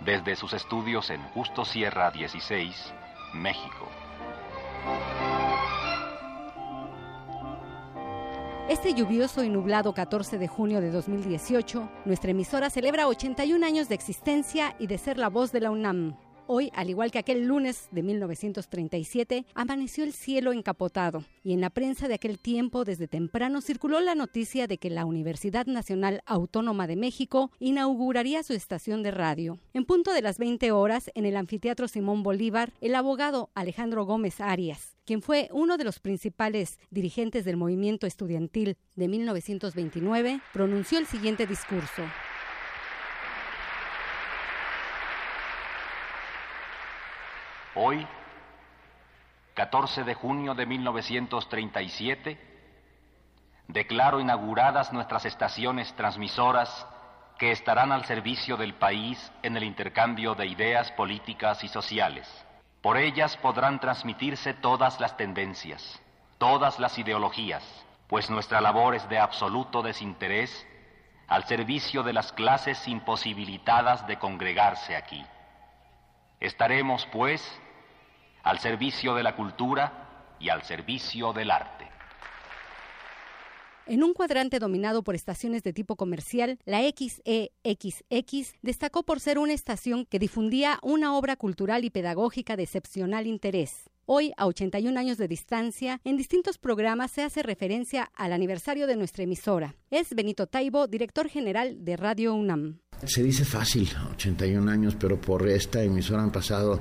desde 0.00 0.36
sus 0.36 0.52
estudios 0.52 1.08
en 1.08 1.22
Justo 1.30 1.64
Sierra 1.64 2.10
16, 2.10 2.92
México. 3.32 3.88
Este 8.68 8.92
lluvioso 8.92 9.42
y 9.42 9.48
nublado 9.48 9.94
14 9.94 10.36
de 10.36 10.46
junio 10.46 10.82
de 10.82 10.90
2018, 10.90 11.88
nuestra 12.04 12.32
emisora 12.32 12.68
celebra 12.68 13.08
81 13.08 13.64
años 13.64 13.88
de 13.88 13.94
existencia 13.94 14.76
y 14.78 14.86
de 14.88 14.98
ser 14.98 15.16
la 15.16 15.28
voz 15.28 15.52
de 15.52 15.60
la 15.60 15.70
UNAM. 15.70 16.16
Hoy, 16.52 16.72
al 16.74 16.90
igual 16.90 17.12
que 17.12 17.20
aquel 17.20 17.46
lunes 17.46 17.86
de 17.92 18.02
1937, 18.02 19.46
amaneció 19.54 20.02
el 20.02 20.12
cielo 20.12 20.52
encapotado 20.52 21.22
y 21.44 21.52
en 21.52 21.60
la 21.60 21.70
prensa 21.70 22.08
de 22.08 22.14
aquel 22.14 22.40
tiempo 22.40 22.84
desde 22.84 23.06
temprano 23.06 23.60
circuló 23.60 24.00
la 24.00 24.16
noticia 24.16 24.66
de 24.66 24.76
que 24.76 24.90
la 24.90 25.04
Universidad 25.04 25.66
Nacional 25.66 26.22
Autónoma 26.26 26.88
de 26.88 26.96
México 26.96 27.52
inauguraría 27.60 28.42
su 28.42 28.52
estación 28.52 29.04
de 29.04 29.12
radio. 29.12 29.60
En 29.74 29.84
punto 29.84 30.12
de 30.12 30.22
las 30.22 30.38
20 30.38 30.72
horas, 30.72 31.12
en 31.14 31.24
el 31.24 31.36
anfiteatro 31.36 31.86
Simón 31.86 32.24
Bolívar, 32.24 32.72
el 32.80 32.96
abogado 32.96 33.50
Alejandro 33.54 34.04
Gómez 34.04 34.40
Arias, 34.40 34.96
quien 35.04 35.22
fue 35.22 35.50
uno 35.52 35.76
de 35.76 35.84
los 35.84 36.00
principales 36.00 36.80
dirigentes 36.90 37.44
del 37.44 37.58
movimiento 37.58 38.08
estudiantil 38.08 38.76
de 38.96 39.06
1929, 39.06 40.40
pronunció 40.52 40.98
el 40.98 41.06
siguiente 41.06 41.46
discurso. 41.46 42.02
Hoy, 47.82 48.06
14 49.54 50.04
de 50.04 50.12
junio 50.12 50.54
de 50.54 50.66
1937, 50.66 52.38
declaro 53.68 54.20
inauguradas 54.20 54.92
nuestras 54.92 55.24
estaciones 55.24 55.90
transmisoras 55.94 56.86
que 57.38 57.52
estarán 57.52 57.90
al 57.90 58.04
servicio 58.04 58.58
del 58.58 58.74
país 58.74 59.32
en 59.42 59.56
el 59.56 59.64
intercambio 59.64 60.34
de 60.34 60.44
ideas 60.44 60.92
políticas 60.92 61.64
y 61.64 61.68
sociales. 61.68 62.28
Por 62.82 62.98
ellas 62.98 63.38
podrán 63.38 63.80
transmitirse 63.80 64.52
todas 64.52 65.00
las 65.00 65.16
tendencias, 65.16 66.02
todas 66.36 66.78
las 66.78 66.98
ideologías, 66.98 67.64
pues 68.08 68.28
nuestra 68.28 68.60
labor 68.60 68.94
es 68.94 69.08
de 69.08 69.18
absoluto 69.18 69.80
desinterés 69.80 70.66
al 71.28 71.44
servicio 71.44 72.02
de 72.02 72.12
las 72.12 72.30
clases 72.32 72.86
imposibilitadas 72.86 74.06
de 74.06 74.18
congregarse 74.18 74.96
aquí. 74.96 75.24
Estaremos, 76.40 77.06
pues, 77.12 77.42
al 78.42 78.58
servicio 78.58 79.14
de 79.14 79.22
la 79.22 79.36
cultura 79.36 80.34
y 80.38 80.48
al 80.48 80.62
servicio 80.62 81.32
del 81.32 81.50
arte. 81.50 81.90
En 83.86 84.04
un 84.04 84.14
cuadrante 84.14 84.60
dominado 84.60 85.02
por 85.02 85.16
estaciones 85.16 85.64
de 85.64 85.72
tipo 85.72 85.96
comercial, 85.96 86.58
la 86.64 86.80
XEXX 86.80 88.54
destacó 88.62 89.02
por 89.02 89.18
ser 89.18 89.38
una 89.38 89.52
estación 89.52 90.06
que 90.06 90.20
difundía 90.20 90.78
una 90.82 91.16
obra 91.16 91.34
cultural 91.34 91.84
y 91.84 91.90
pedagógica 91.90 92.56
de 92.56 92.62
excepcional 92.62 93.26
interés. 93.26 93.90
Hoy, 94.06 94.32
a 94.36 94.46
81 94.46 94.98
años 94.98 95.18
de 95.18 95.28
distancia, 95.28 96.00
en 96.04 96.16
distintos 96.16 96.58
programas 96.58 97.10
se 97.10 97.22
hace 97.22 97.42
referencia 97.42 98.10
al 98.14 98.32
aniversario 98.32 98.86
de 98.86 98.96
nuestra 98.96 99.24
emisora. 99.24 99.74
Es 99.90 100.14
Benito 100.14 100.46
Taibo, 100.46 100.86
director 100.86 101.28
general 101.28 101.84
de 101.84 101.96
Radio 101.96 102.34
UNAM. 102.34 102.78
Se 103.04 103.22
dice 103.22 103.44
fácil, 103.44 103.88
81 104.12 104.70
años, 104.70 104.96
pero 104.98 105.20
por 105.20 105.48
esta 105.48 105.82
emisora 105.82 106.22
han 106.22 106.32
pasado 106.32 106.80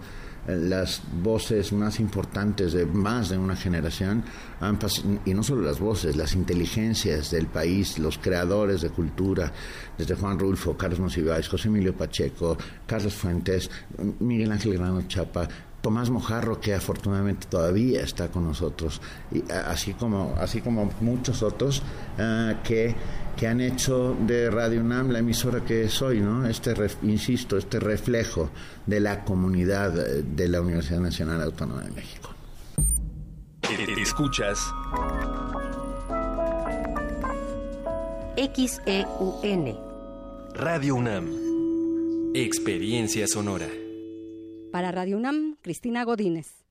las 0.57 1.01
voces 1.21 1.71
más 1.73 1.99
importantes 1.99 2.73
de 2.73 2.85
más 2.85 3.29
de 3.29 3.37
una 3.37 3.55
generación, 3.55 4.23
han 4.59 4.79
y 5.25 5.33
no 5.33 5.43
solo 5.43 5.61
las 5.61 5.79
voces, 5.79 6.15
las 6.15 6.33
inteligencias 6.33 7.31
del 7.31 7.47
país, 7.47 7.99
los 7.99 8.17
creadores 8.17 8.81
de 8.81 8.89
cultura, 8.89 9.51
desde 9.97 10.15
Juan 10.15 10.39
Rulfo, 10.39 10.75
Carlos 10.75 10.99
Monsiváis, 10.99 11.47
José 11.47 11.67
Emilio 11.67 11.95
Pacheco, 11.95 12.57
Carlos 12.85 13.13
Fuentes, 13.13 13.69
Miguel 14.19 14.51
Ángel 14.51 14.73
Grano 14.73 15.01
Chapa, 15.07 15.47
Tomás 15.81 16.09
Mojarro, 16.09 16.59
que 16.59 16.73
afortunadamente 16.73 17.47
todavía 17.49 18.01
está 18.01 18.29
con 18.29 18.45
nosotros, 18.45 19.01
y 19.31 19.43
así 19.51 19.93
como, 19.93 20.35
así 20.39 20.61
como 20.61 20.91
muchos 21.01 21.41
otros 21.43 21.81
que 22.63 22.95
que 23.39 23.47
han 23.47 23.61
hecho 23.61 24.17
de 24.19 24.51
Radio 24.51 24.81
UNAM 24.81 25.11
la 25.11 25.19
emisora 25.19 25.63
que 25.63 25.87
soy, 25.87 26.19
¿no? 26.19 26.45
Este, 26.45 26.73
insisto, 27.03 27.57
este 27.57 27.79
reflejo 27.79 28.49
de 28.85 28.99
la 28.99 29.23
comunidad 29.23 29.97
eh, 29.97 30.23
de 30.23 30.49
la 30.49 30.59
Universidad 30.59 30.99
Nacional 30.99 31.41
Autónoma 31.41 31.83
de 31.83 31.91
México. 31.91 32.31
Escuchas 33.97 34.59
XEUN 38.35 39.77
Radio 40.53 40.95
UNAM 40.95 41.29
Experiencia 42.33 43.25
sonora. 43.25 43.67
Para 44.73 44.91
Radio 44.91 45.15
UNAM, 45.15 45.48
Cristina 45.61 46.03
Godínez. 46.03 46.65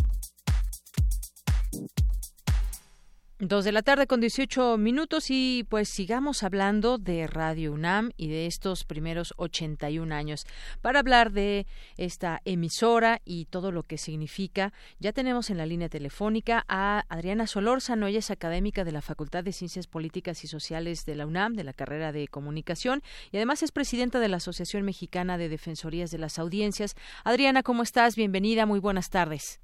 Dos 3.40 3.64
de 3.64 3.70
la 3.70 3.82
tarde 3.82 4.08
con 4.08 4.20
18 4.20 4.78
minutos 4.78 5.26
y 5.28 5.64
pues 5.68 5.88
sigamos 5.88 6.42
hablando 6.42 6.98
de 6.98 7.28
Radio 7.28 7.72
UNAM 7.72 8.10
y 8.16 8.26
de 8.26 8.46
estos 8.46 8.82
primeros 8.82 9.32
81 9.36 10.12
años. 10.12 10.44
Para 10.82 10.98
hablar 10.98 11.30
de 11.30 11.68
esta 11.96 12.42
emisora 12.44 13.20
y 13.24 13.44
todo 13.44 13.70
lo 13.70 13.84
que 13.84 13.96
significa, 13.96 14.72
ya 14.98 15.12
tenemos 15.12 15.50
en 15.50 15.58
la 15.58 15.66
línea 15.66 15.88
telefónica 15.88 16.64
a 16.66 17.04
Adriana 17.08 17.46
Solórzano, 17.46 18.08
ella 18.08 18.18
es 18.18 18.32
académica 18.32 18.82
de 18.82 18.90
la 18.90 19.02
Facultad 19.02 19.44
de 19.44 19.52
Ciencias 19.52 19.86
Políticas 19.86 20.42
y 20.42 20.48
Sociales 20.48 21.06
de 21.06 21.14
la 21.14 21.24
UNAM, 21.24 21.54
de 21.54 21.62
la 21.62 21.74
carrera 21.74 22.10
de 22.10 22.26
Comunicación, 22.26 23.04
y 23.30 23.36
además 23.36 23.62
es 23.62 23.70
presidenta 23.70 24.18
de 24.18 24.26
la 24.26 24.38
Asociación 24.38 24.84
Mexicana 24.84 25.38
de 25.38 25.48
Defensorías 25.48 26.10
de 26.10 26.18
las 26.18 26.40
Audiencias. 26.40 26.96
Adriana, 27.22 27.62
¿cómo 27.62 27.84
estás? 27.84 28.16
Bienvenida, 28.16 28.66
muy 28.66 28.80
buenas 28.80 29.10
tardes. 29.10 29.60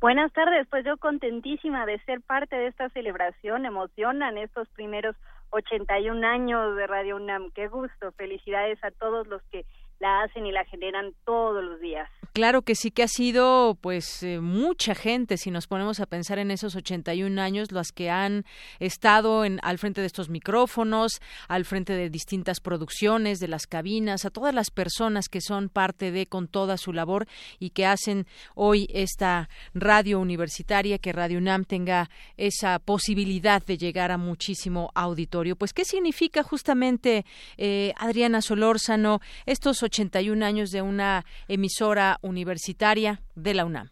Buenas 0.00 0.32
tardes, 0.32 0.66
pues 0.70 0.82
yo 0.86 0.96
contentísima 0.96 1.84
de 1.84 1.98
ser 2.04 2.22
parte 2.22 2.56
de 2.56 2.68
esta 2.68 2.88
celebración, 2.88 3.66
emocionan 3.66 4.38
estos 4.38 4.66
primeros 4.70 5.14
81 5.50 6.26
años 6.26 6.74
de 6.74 6.86
Radio 6.86 7.16
UNAM, 7.16 7.50
qué 7.50 7.68
gusto, 7.68 8.10
felicidades 8.12 8.82
a 8.82 8.92
todos 8.92 9.26
los 9.26 9.42
que 9.52 9.66
la 9.98 10.22
hacen 10.22 10.46
y 10.46 10.52
la 10.52 10.64
generan 10.64 11.12
todos 11.26 11.62
los 11.62 11.80
días. 11.80 12.08
Claro 12.32 12.62
que 12.62 12.76
sí 12.76 12.92
que 12.92 13.02
ha 13.02 13.08
sido 13.08 13.76
pues 13.80 14.22
eh, 14.22 14.40
mucha 14.40 14.94
gente 14.94 15.36
si 15.36 15.50
nos 15.50 15.66
ponemos 15.66 15.98
a 15.98 16.06
pensar 16.06 16.38
en 16.38 16.52
esos 16.52 16.76
81 16.76 17.40
años 17.42 17.72
las 17.72 17.90
que 17.90 18.08
han 18.08 18.44
estado 18.78 19.44
en 19.44 19.58
al 19.62 19.78
frente 19.78 20.00
de 20.00 20.06
estos 20.06 20.28
micrófonos, 20.28 21.20
al 21.48 21.64
frente 21.64 21.94
de 21.94 22.08
distintas 22.08 22.60
producciones, 22.60 23.40
de 23.40 23.48
las 23.48 23.66
cabinas, 23.66 24.24
a 24.24 24.30
todas 24.30 24.54
las 24.54 24.70
personas 24.70 25.28
que 25.28 25.40
son 25.40 25.68
parte 25.68 26.12
de 26.12 26.26
con 26.26 26.46
toda 26.46 26.76
su 26.76 26.92
labor 26.92 27.26
y 27.58 27.70
que 27.70 27.84
hacen 27.84 28.26
hoy 28.54 28.86
esta 28.92 29.48
radio 29.74 30.20
universitaria 30.20 30.98
que 30.98 31.12
Radio 31.12 31.38
UNAM 31.38 31.64
tenga 31.64 32.10
esa 32.36 32.78
posibilidad 32.78 33.64
de 33.64 33.76
llegar 33.76 34.12
a 34.12 34.18
muchísimo 34.18 34.92
auditorio. 34.94 35.56
Pues 35.56 35.72
qué 35.72 35.84
significa 35.84 36.44
justamente 36.44 37.24
eh, 37.56 37.92
Adriana 37.96 38.40
Solórzano 38.40 39.20
estos 39.46 39.82
81 39.82 40.44
años 40.46 40.70
de 40.70 40.82
una 40.82 41.24
emisora 41.48 42.19
universitaria 42.22 43.20
de 43.34 43.54
la 43.54 43.64
UNAM? 43.64 43.90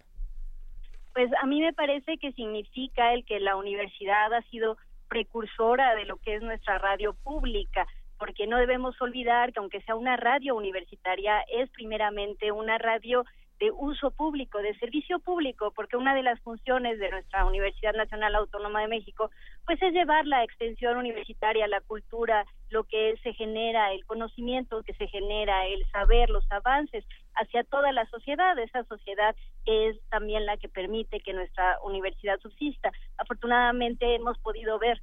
Pues 1.15 1.31
a 1.43 1.47
mí 1.47 1.61
me 1.61 1.73
parece 1.73 2.19
que 2.19 2.33
significa 2.33 3.13
el 3.13 3.25
que 3.25 3.41
la 3.41 3.57
universidad 3.57 4.33
ha 4.33 4.43
sido 4.51 4.77
precursora 5.09 5.95
de 5.95 6.05
lo 6.05 6.19
que 6.19 6.37
es 6.37 6.43
nuestra 6.43 6.79
radio 6.79 7.15
pública, 7.15 7.87
porque 8.19 8.47
no 8.47 8.59
debemos 8.59 9.01
olvidar 9.01 9.53
que 9.53 9.61
aunque 9.61 9.81
sea 9.83 9.97
una 9.97 10.17
radio 10.17 10.55
universitaria, 10.55 11.41
es 11.53 11.71
primeramente 11.71 12.53
una 12.53 12.79
radio 12.79 13.25
de 13.59 13.71
uso 13.73 14.11
público, 14.13 14.59
de 14.59 14.79
servicio 14.79 15.19
público, 15.19 15.73
porque 15.75 15.97
una 15.97 16.15
de 16.15 16.23
las 16.23 16.41
funciones 16.41 16.99
de 16.99 17.11
nuestra 17.11 17.45
Universidad 17.45 17.93
Nacional 17.95 18.35
Autónoma 18.37 18.81
de 18.83 18.89
México, 18.89 19.31
pues 19.67 19.83
es 19.83 19.93
llevar 19.93 20.27
la 20.27 20.45
extensión 20.45 20.97
universitaria, 20.97 21.67
la 21.67 21.81
cultura, 21.81 22.45
lo 22.71 22.85
que 22.85 23.17
se 23.23 23.33
genera, 23.35 23.93
el 23.93 24.05
conocimiento 24.05 24.83
que 24.83 24.95
se 24.95 25.09
genera, 25.09 25.67
el 25.67 25.85
saber, 25.91 26.31
los 26.31 26.45
avances 26.51 27.05
hacia 27.35 27.65
toda 27.65 27.93
la 27.93 28.07
sociedad. 28.07 28.59
Esa 28.59 28.85
sociedad 28.85 29.35
es 29.67 29.97
también 30.11 30.47
la 30.47 30.57
que 30.57 30.69
permite 30.69 31.21
que 31.21 31.33
nuestra 31.33 31.79
universidad 31.83 32.39
subsista. 32.41 32.93
Afortunadamente 33.17 34.15
hemos 34.15 34.39
podido 34.39 34.79
ver 34.79 35.01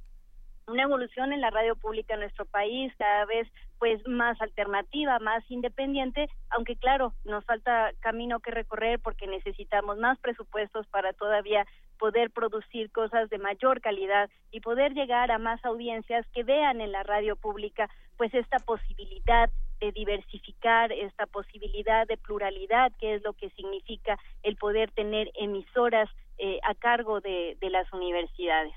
una 0.68 0.82
evolución 0.82 1.32
en 1.32 1.40
la 1.40 1.50
radio 1.50 1.76
pública 1.76 2.14
en 2.14 2.20
nuestro 2.20 2.44
país, 2.44 2.92
cada 2.98 3.24
vez 3.24 3.48
pues 3.78 4.00
más 4.08 4.40
alternativa, 4.40 5.18
más 5.20 5.48
independiente, 5.48 6.28
aunque 6.50 6.76
claro, 6.76 7.12
nos 7.24 7.44
falta 7.44 7.92
camino 8.00 8.40
que 8.40 8.50
recorrer 8.50 8.98
porque 8.98 9.28
necesitamos 9.28 9.98
más 9.98 10.18
presupuestos 10.18 10.86
para 10.88 11.12
todavía 11.12 11.66
poder 11.98 12.30
producir 12.30 12.90
cosas 12.90 13.30
de 13.30 13.38
mayor 13.38 13.80
calidad 13.80 14.28
y 14.50 14.60
poder 14.60 14.92
llegar 14.94 15.30
a 15.30 15.38
más 15.38 15.64
audiencias 15.64 16.26
que 16.34 16.42
vean 16.42 16.80
en 16.80 16.90
la 16.90 17.04
radio 17.04 17.36
pública 17.36 17.88
pues 18.16 18.34
esta 18.34 18.58
posibilidad 18.58 19.50
de 19.78 19.92
diversificar, 19.92 20.90
esta 20.90 21.26
posibilidad 21.26 22.08
de 22.08 22.16
pluralidad, 22.16 22.90
que 22.98 23.14
es 23.14 23.22
lo 23.22 23.34
que 23.34 23.50
significa 23.50 24.18
el 24.42 24.56
poder 24.56 24.90
tener 24.90 25.30
emisoras 25.34 26.08
eh, 26.38 26.58
a 26.64 26.74
cargo 26.74 27.20
de 27.20 27.56
las 27.70 27.92
universidades. 27.92 28.72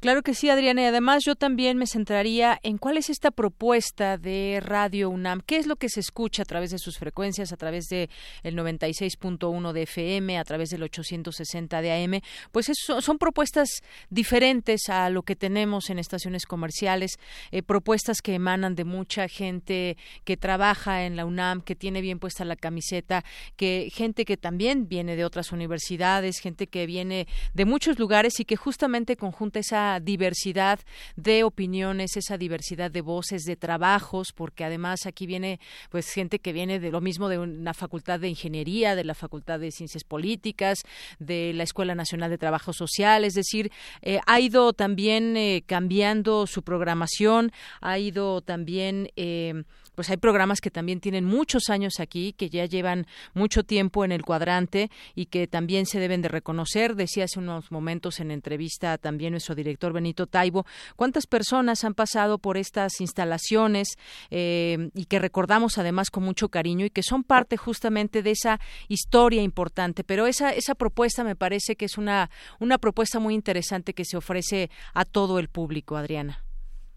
Claro 0.00 0.22
que 0.22 0.34
sí, 0.34 0.50
Adriana. 0.50 0.82
Y 0.82 0.84
además 0.84 1.24
yo 1.24 1.36
también 1.36 1.78
me 1.78 1.86
centraría 1.86 2.60
en 2.62 2.76
cuál 2.78 2.98
es 2.98 3.08
esta 3.08 3.30
propuesta 3.30 4.18
de 4.18 4.60
Radio 4.62 5.08
UNAM. 5.08 5.40
¿Qué 5.40 5.56
es 5.56 5.66
lo 5.66 5.76
que 5.76 5.88
se 5.88 6.00
escucha 6.00 6.42
a 6.42 6.44
través 6.44 6.70
de 6.70 6.78
sus 6.78 6.98
frecuencias, 6.98 7.52
a 7.52 7.56
través 7.56 7.86
de 7.86 8.10
el 8.42 8.54
96.1 8.56 9.72
de 9.72 9.82
FM, 9.82 10.38
a 10.38 10.44
través 10.44 10.68
del 10.68 10.82
860 10.82 11.80
de 11.80 11.92
AM? 11.92 12.20
Pues 12.52 12.70
son 12.76 13.18
propuestas 13.18 13.68
diferentes 14.10 14.88
a 14.90 15.08
lo 15.08 15.22
que 15.22 15.34
tenemos 15.34 15.88
en 15.88 15.98
estaciones 15.98 16.44
comerciales, 16.44 17.18
eh, 17.50 17.62
propuestas 17.62 18.20
que 18.20 18.34
emanan 18.34 18.74
de 18.74 18.84
mucha 18.84 19.28
gente 19.28 19.96
que 20.24 20.36
trabaja 20.36 21.04
en 21.04 21.16
la 21.16 21.24
UNAM, 21.24 21.62
que 21.62 21.74
tiene 21.74 22.02
bien 22.02 22.18
puesta 22.18 22.44
la 22.44 22.56
camiseta, 22.56 23.24
que 23.56 23.88
gente 23.92 24.24
que 24.24 24.36
también 24.36 24.88
viene 24.88 25.16
de 25.16 25.24
otras 25.24 25.52
universidades, 25.52 26.38
gente 26.38 26.66
que 26.66 26.86
viene 26.86 27.26
de 27.54 27.64
muchos 27.64 27.98
lugares 27.98 28.38
y 28.40 28.44
que 28.44 28.56
justamente 28.56 29.16
conjunta 29.16 29.55
esa 29.56 30.00
diversidad 30.00 30.80
de 31.16 31.44
opiniones, 31.44 32.16
esa 32.16 32.38
diversidad 32.38 32.90
de 32.90 33.00
voces, 33.00 33.42
de 33.42 33.56
trabajos, 33.56 34.32
porque 34.34 34.64
además 34.64 35.06
aquí 35.06 35.26
viene 35.26 35.60
pues 35.90 36.10
gente 36.10 36.38
que 36.38 36.52
viene 36.52 36.80
de 36.80 36.90
lo 36.90 37.00
mismo 37.00 37.28
de 37.28 37.38
una 37.38 37.74
facultad 37.74 38.20
de 38.20 38.28
ingeniería, 38.28 38.94
de 38.94 39.04
la 39.04 39.14
facultad 39.14 39.58
de 39.60 39.70
ciencias 39.70 40.04
políticas, 40.04 40.78
de 41.18 41.52
la 41.54 41.62
Escuela 41.62 41.94
Nacional 41.94 42.30
de 42.30 42.38
Trabajo 42.38 42.72
Social, 42.72 43.24
es 43.24 43.34
decir, 43.34 43.70
eh, 44.02 44.20
ha 44.26 44.40
ido 44.40 44.72
también 44.72 45.36
eh, 45.36 45.62
cambiando 45.66 46.46
su 46.46 46.62
programación, 46.62 47.52
ha 47.80 47.98
ido 47.98 48.40
también 48.40 49.10
eh, 49.16 49.64
pues 49.96 50.10
hay 50.10 50.18
programas 50.18 50.60
que 50.60 50.70
también 50.70 51.00
tienen 51.00 51.24
muchos 51.24 51.70
años 51.70 51.98
aquí, 51.98 52.32
que 52.34 52.48
ya 52.48 52.66
llevan 52.66 53.06
mucho 53.34 53.64
tiempo 53.64 54.04
en 54.04 54.12
el 54.12 54.22
cuadrante 54.22 54.90
y 55.16 55.26
que 55.26 55.48
también 55.48 55.86
se 55.86 55.98
deben 55.98 56.22
de 56.22 56.28
reconocer. 56.28 56.94
Decía 56.94 57.24
hace 57.24 57.40
unos 57.40 57.72
momentos 57.72 58.20
en 58.20 58.30
entrevista 58.30 58.98
también 58.98 59.32
nuestro 59.32 59.54
director 59.54 59.92
Benito 59.92 60.26
Taibo, 60.28 60.66
cuántas 60.94 61.26
personas 61.26 61.82
han 61.82 61.94
pasado 61.94 62.38
por 62.38 62.58
estas 62.58 63.00
instalaciones 63.00 63.96
eh, 64.30 64.90
y 64.94 65.06
que 65.06 65.18
recordamos 65.18 65.78
además 65.78 66.10
con 66.10 66.22
mucho 66.22 66.50
cariño 66.50 66.86
y 66.86 66.90
que 66.90 67.02
son 67.02 67.24
parte 67.24 67.56
justamente 67.56 68.22
de 68.22 68.30
esa 68.30 68.60
historia 68.88 69.42
importante. 69.42 70.04
Pero 70.04 70.26
esa, 70.26 70.50
esa 70.50 70.74
propuesta 70.74 71.24
me 71.24 71.36
parece 71.36 71.74
que 71.74 71.86
es 71.86 71.96
una, 71.96 72.30
una 72.60 72.78
propuesta 72.78 73.18
muy 73.18 73.34
interesante 73.34 73.94
que 73.94 74.04
se 74.04 74.16
ofrece 74.16 74.70
a 74.92 75.04
todo 75.04 75.38
el 75.38 75.48
público, 75.48 75.96
Adriana. 75.96 76.45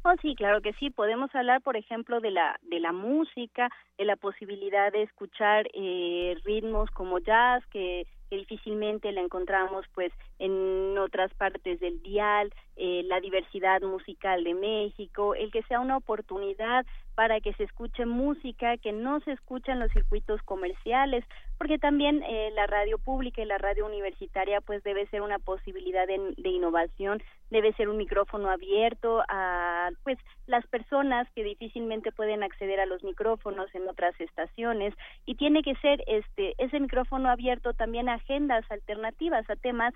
Oh, 0.06 0.14
sí, 0.22 0.34
claro 0.36 0.62
que 0.62 0.74
sí. 0.74 0.90
Podemos 0.90 1.34
hablar, 1.36 1.62
por 1.62 1.76
ejemplo, 1.76 2.22
de 2.22 2.32
la 2.32 2.58
de 2.64 2.80
la 2.80 2.94
música, 2.94 3.70
de 3.98 4.06
la 4.06 4.16
posibilidad 4.16 4.92
de 4.92 5.04
escuchar 5.04 5.68
eh, 5.74 6.36
ritmos 6.46 6.90
como 6.92 7.20
jazz 7.20 7.66
que 7.68 8.08
que 8.30 8.38
difícilmente 8.38 9.12
la 9.12 9.22
encontramos 9.22 9.86
pues 9.94 10.14
en 10.38 10.98
otras 11.00 11.34
partes 11.34 11.80
del 11.80 12.02
dial, 12.04 12.54
eh, 12.76 13.02
la 13.06 13.20
diversidad 13.20 13.82
musical 13.82 14.44
de 14.44 14.54
México, 14.54 15.34
el 15.36 15.52
que 15.52 15.64
sea 15.64 15.80
una 15.80 15.98
oportunidad 15.98 16.86
para 17.20 17.42
que 17.42 17.52
se 17.56 17.66
escuche 17.66 18.06
música 18.06 18.78
que 18.78 18.94
no 18.94 19.20
se 19.20 19.34
escucha 19.34 19.74
en 19.74 19.80
los 19.82 19.92
circuitos 19.92 20.42
comerciales, 20.44 21.26
porque 21.58 21.78
también 21.78 22.24
eh, 22.24 22.50
la 22.56 22.66
radio 22.66 22.98
pública 22.98 23.42
y 23.42 23.46
la 23.46 23.58
radio 23.58 23.86
universitaria 23.86 24.62
pues 24.62 24.82
debe 24.84 25.06
ser 25.08 25.22
una 25.22 25.38
posibilidad 25.38 26.08
de, 26.08 26.34
de, 26.38 26.50
innovación, 26.50 27.22
debe 27.50 27.74
ser 27.74 27.90
un 27.90 27.98
micrófono 27.98 28.50
abierto 28.50 29.22
a 29.28 29.90
pues 30.06 30.18
las 30.48 30.66
personas 30.68 31.28
que 31.36 31.44
difícilmente 31.44 32.14
pueden 32.14 32.42
acceder 32.42 32.80
a 32.80 32.86
los 32.86 33.04
micrófonos 33.04 33.68
en 33.76 33.90
otras 33.90 34.18
estaciones 34.22 34.94
y 35.26 35.36
tiene 35.36 35.62
que 35.62 35.76
ser 35.76 36.02
este 36.08 36.56
ese 36.58 36.80
micrófono 36.80 37.30
abierto 37.30 37.74
también 37.74 38.08
a 38.08 38.14
agendas 38.14 38.64
alternativas 38.72 39.44
a 39.50 39.58
temas 39.58 39.94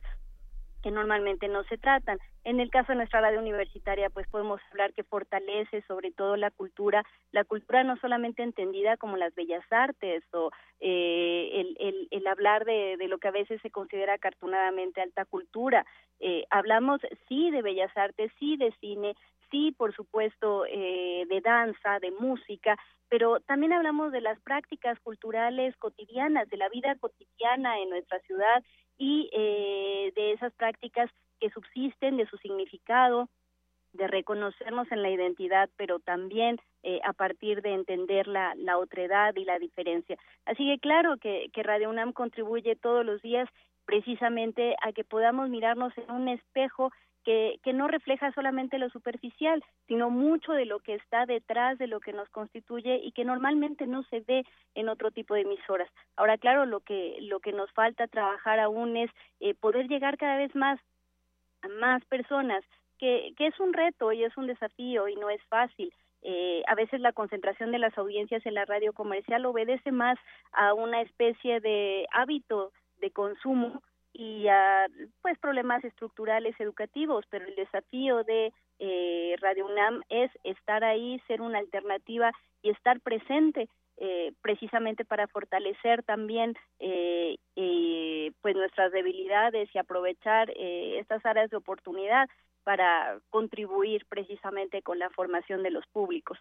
que 0.83 0.91
normalmente 0.91 1.47
no 1.47 1.63
se 1.63 1.77
tratan. 1.77 2.19
En 2.43 2.59
el 2.59 2.69
caso 2.69 2.91
de 2.91 2.97
nuestra 2.97 3.21
radio 3.21 3.39
universitaria, 3.39 4.09
pues 4.09 4.27
podemos 4.27 4.59
hablar 4.69 4.93
que 4.93 5.03
fortalece 5.03 5.81
sobre 5.87 6.11
todo 6.11 6.35
la 6.35 6.51
cultura, 6.51 7.03
la 7.31 7.45
cultura 7.45 7.83
no 7.85 7.95
solamente 7.97 8.43
entendida 8.43 8.97
como 8.97 9.15
las 9.15 9.33
bellas 9.33 9.63
artes 9.71 10.23
o 10.33 10.51
eh, 10.81 11.49
el, 11.53 11.77
el, 11.79 12.07
el, 12.11 12.27
hablar 12.27 12.65
de, 12.65 12.97
de, 12.97 13.07
lo 13.07 13.17
que 13.17 13.29
a 13.29 13.31
veces 13.31 13.61
se 13.61 13.71
considera 13.71 14.17
cartunadamente 14.17 15.01
alta 15.01 15.23
cultura. 15.23 15.85
Eh, 16.19 16.43
hablamos 16.49 16.99
sí 17.29 17.49
de 17.49 17.61
bellas 17.61 17.95
artes, 17.95 18.31
sí 18.37 18.57
de 18.57 18.73
cine, 18.81 19.15
sí, 19.49 19.71
por 19.71 19.95
supuesto, 19.95 20.65
eh, 20.65 21.25
de 21.29 21.39
danza, 21.39 21.99
de 21.99 22.11
música, 22.11 22.77
pero 23.07 23.39
también 23.41 23.71
hablamos 23.71 24.11
de 24.11 24.21
las 24.21 24.39
prácticas 24.41 24.99
culturales 24.99 25.77
cotidianas, 25.77 26.49
de 26.49 26.57
la 26.57 26.67
vida 26.67 26.95
cotidiana 26.99 27.79
en 27.79 27.89
nuestra 27.89 28.19
ciudad 28.21 28.63
y 28.97 29.29
eh, 29.33 30.11
de 30.15 30.33
esas 30.33 30.53
prácticas 30.53 31.09
que 31.39 31.49
subsisten, 31.49 32.17
de 32.17 32.25
su 32.27 32.37
significado, 32.37 33.29
de 33.93 34.07
reconocernos 34.07 34.91
en 34.91 35.03
la 35.03 35.09
identidad, 35.09 35.69
pero 35.77 35.99
también 35.99 36.59
eh, 36.81 36.99
a 37.03 37.13
partir 37.13 37.61
de 37.61 37.73
entender 37.73 38.27
la, 38.27 38.53
la 38.55 38.77
otredad 38.77 39.35
y 39.35 39.45
la 39.45 39.59
diferencia. 39.59 40.17
Así 40.45 40.67
que 40.67 40.79
claro 40.79 41.17
que, 41.17 41.49
que 41.53 41.63
Radio 41.63 41.89
UNAM 41.89 42.11
contribuye 42.11 42.75
todos 42.75 43.05
los 43.05 43.21
días 43.21 43.47
precisamente 43.85 44.75
a 44.81 44.93
que 44.93 45.03
podamos 45.03 45.49
mirarnos 45.49 45.95
en 45.97 46.09
un 46.11 46.27
espejo 46.27 46.91
que, 47.23 47.59
que 47.63 47.73
no 47.73 47.87
refleja 47.87 48.31
solamente 48.33 48.77
lo 48.77 48.89
superficial, 48.89 49.63
sino 49.87 50.09
mucho 50.09 50.53
de 50.53 50.65
lo 50.65 50.79
que 50.79 50.95
está 50.95 51.25
detrás 51.25 51.77
de 51.77 51.87
lo 51.87 51.99
que 51.99 52.13
nos 52.13 52.29
constituye 52.29 52.99
y 53.03 53.11
que 53.11 53.25
normalmente 53.25 53.87
no 53.87 54.03
se 54.03 54.21
ve 54.21 54.45
en 54.75 54.89
otro 54.89 55.11
tipo 55.11 55.33
de 55.33 55.41
emisoras. 55.41 55.89
Ahora, 56.15 56.37
claro, 56.37 56.65
lo 56.65 56.81
que, 56.81 57.17
lo 57.21 57.39
que 57.39 57.53
nos 57.53 57.71
falta 57.71 58.07
trabajar 58.07 58.59
aún 58.59 58.97
es 58.97 59.11
eh, 59.39 59.53
poder 59.53 59.87
llegar 59.87 60.17
cada 60.17 60.37
vez 60.37 60.53
más 60.55 60.79
a 61.61 61.67
más 61.69 62.03
personas, 62.05 62.63
que, 62.99 63.33
que 63.37 63.47
es 63.47 63.59
un 63.59 63.73
reto 63.73 64.11
y 64.11 64.23
es 64.23 64.35
un 64.37 64.47
desafío 64.47 65.07
y 65.07 65.15
no 65.15 65.29
es 65.29 65.41
fácil. 65.45 65.93
Eh, 66.21 66.63
a 66.67 66.75
veces 66.75 67.01
la 67.01 67.11
concentración 67.11 67.71
de 67.71 67.79
las 67.79 67.97
audiencias 67.97 68.45
en 68.45 68.53
la 68.53 68.63
radio 68.63 68.93
comercial 68.93 69.45
obedece 69.45 69.91
más 69.91 70.17
a 70.53 70.73
una 70.73 71.01
especie 71.01 71.59
de 71.59 72.07
hábito 72.11 72.71
de 73.01 73.11
consumo 73.11 73.81
y 74.13 74.47
a 74.47 74.85
pues 75.21 75.37
problemas 75.39 75.83
estructurales 75.83 76.55
educativos, 76.59 77.25
pero 77.29 77.45
el 77.45 77.55
desafío 77.55 78.23
de 78.23 78.53
eh, 78.79 79.35
Radio 79.41 79.65
UNAM 79.65 80.01
es 80.09 80.31
estar 80.43 80.83
ahí, 80.83 81.19
ser 81.27 81.41
una 81.41 81.59
alternativa 81.59 82.31
y 82.61 82.69
estar 82.69 83.01
presente 83.01 83.67
eh, 83.97 84.31
precisamente 84.41 85.05
para 85.05 85.27
fortalecer 85.27 86.03
también 86.03 86.55
eh, 86.79 87.37
eh, 87.55 88.31
pues 88.41 88.55
nuestras 88.55 88.91
debilidades 88.91 89.69
y 89.73 89.77
aprovechar 89.77 90.49
eh, 90.55 90.99
estas 90.99 91.25
áreas 91.25 91.49
de 91.49 91.57
oportunidad 91.57 92.27
para 92.63 93.19
contribuir 93.29 94.05
precisamente 94.07 94.81
con 94.81 94.99
la 94.99 95.09
formación 95.09 95.63
de 95.63 95.71
los 95.71 95.85
públicos. 95.87 96.37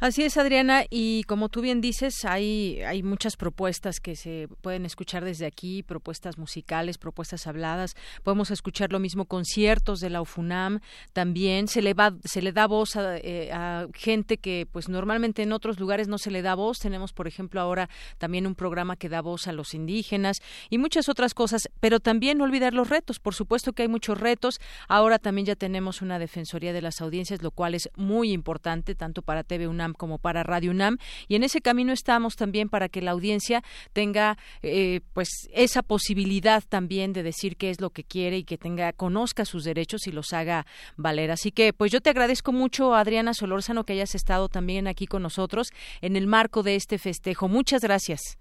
Así 0.00 0.22
es, 0.22 0.38
Adriana, 0.38 0.84
y 0.88 1.24
como 1.24 1.50
tú 1.50 1.60
bien 1.60 1.82
dices, 1.82 2.24
hay, 2.24 2.80
hay 2.82 3.02
muchas 3.02 3.36
propuestas 3.36 4.00
que 4.00 4.16
se 4.16 4.48
pueden 4.62 4.86
escuchar 4.86 5.24
desde 5.24 5.44
aquí, 5.44 5.82
propuestas 5.82 6.38
musicales, 6.38 6.96
propuestas 6.96 7.46
habladas. 7.46 7.94
Podemos 8.22 8.50
escuchar 8.50 8.92
lo 8.92 8.98
mismo 8.98 9.26
conciertos 9.26 10.00
de 10.00 10.08
la 10.08 10.22
UFUNAM, 10.22 10.80
también 11.12 11.68
se 11.68 11.82
le, 11.82 11.92
va, 11.92 12.14
se 12.24 12.40
le 12.40 12.52
da 12.52 12.66
voz 12.66 12.96
a, 12.96 13.18
eh, 13.18 13.52
a 13.52 13.88
gente 13.92 14.38
que 14.38 14.66
pues 14.72 14.88
normalmente 14.88 15.42
en 15.42 15.52
otros 15.52 15.78
lugares 15.78 16.08
no 16.08 16.16
se 16.16 16.30
le 16.30 16.40
da 16.40 16.54
voz. 16.54 16.78
Tenemos, 16.78 17.12
por 17.12 17.28
ejemplo, 17.28 17.60
ahora 17.60 17.90
también 18.16 18.46
un 18.46 18.54
programa 18.54 18.96
que 18.96 19.10
da 19.10 19.20
voz 19.20 19.48
a 19.48 19.52
los 19.52 19.74
indígenas 19.74 20.38
y 20.70 20.78
muchas 20.78 21.10
otras 21.10 21.34
cosas, 21.34 21.68
pero 21.78 22.00
también 22.00 22.38
no 22.38 22.44
olvidar 22.44 22.72
los 22.72 22.88
retos. 22.88 23.20
Por 23.20 23.34
supuesto 23.34 23.74
que 23.74 23.82
hay 23.82 23.88
muchos 23.88 24.18
retos. 24.18 24.60
Ahora 24.88 25.18
también 25.18 25.46
ya 25.46 25.49
tenemos 25.56 26.02
una 26.02 26.18
Defensoría 26.18 26.72
de 26.72 26.82
las 26.82 27.00
Audiencias, 27.00 27.42
lo 27.42 27.50
cual 27.50 27.74
es 27.74 27.90
muy 27.96 28.32
importante 28.32 28.94
tanto 28.94 29.22
para 29.22 29.44
TV 29.44 29.68
UNAM 29.68 29.94
como 29.94 30.18
para 30.18 30.42
Radio 30.42 30.70
UNAM 30.70 30.98
y 31.28 31.36
en 31.36 31.42
ese 31.42 31.60
camino 31.60 31.92
estamos 31.92 32.36
también 32.36 32.68
para 32.68 32.88
que 32.88 33.02
la 33.02 33.12
audiencia 33.12 33.62
tenga 33.92 34.36
eh, 34.62 35.00
pues 35.12 35.48
esa 35.52 35.82
posibilidad 35.82 36.62
también 36.68 37.12
de 37.12 37.22
decir 37.22 37.56
qué 37.56 37.70
es 37.70 37.80
lo 37.80 37.90
que 37.90 38.04
quiere 38.04 38.38
y 38.38 38.44
que 38.44 38.58
tenga 38.58 38.92
conozca 38.92 39.44
sus 39.44 39.64
derechos 39.64 40.06
y 40.06 40.12
los 40.12 40.32
haga 40.32 40.66
valer. 40.96 41.30
Así 41.30 41.52
que 41.52 41.72
pues 41.72 41.90
yo 41.92 42.00
te 42.00 42.10
agradezco 42.10 42.52
mucho 42.52 42.94
Adriana 42.94 43.34
Solórzano 43.34 43.84
que 43.84 43.94
hayas 43.94 44.14
estado 44.14 44.48
también 44.48 44.86
aquí 44.86 45.06
con 45.06 45.22
nosotros 45.22 45.68
en 46.00 46.16
el 46.16 46.26
marco 46.26 46.62
de 46.62 46.76
este 46.76 46.98
festejo. 46.98 47.48
Muchas 47.48 47.82
gracias. 47.82 48.38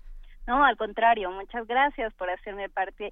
No, 0.48 0.64
al 0.64 0.78
contrario, 0.78 1.30
muchas 1.30 1.68
gracias 1.68 2.12
por 2.16 2.30
hacerme 2.30 2.70
parte 2.70 3.12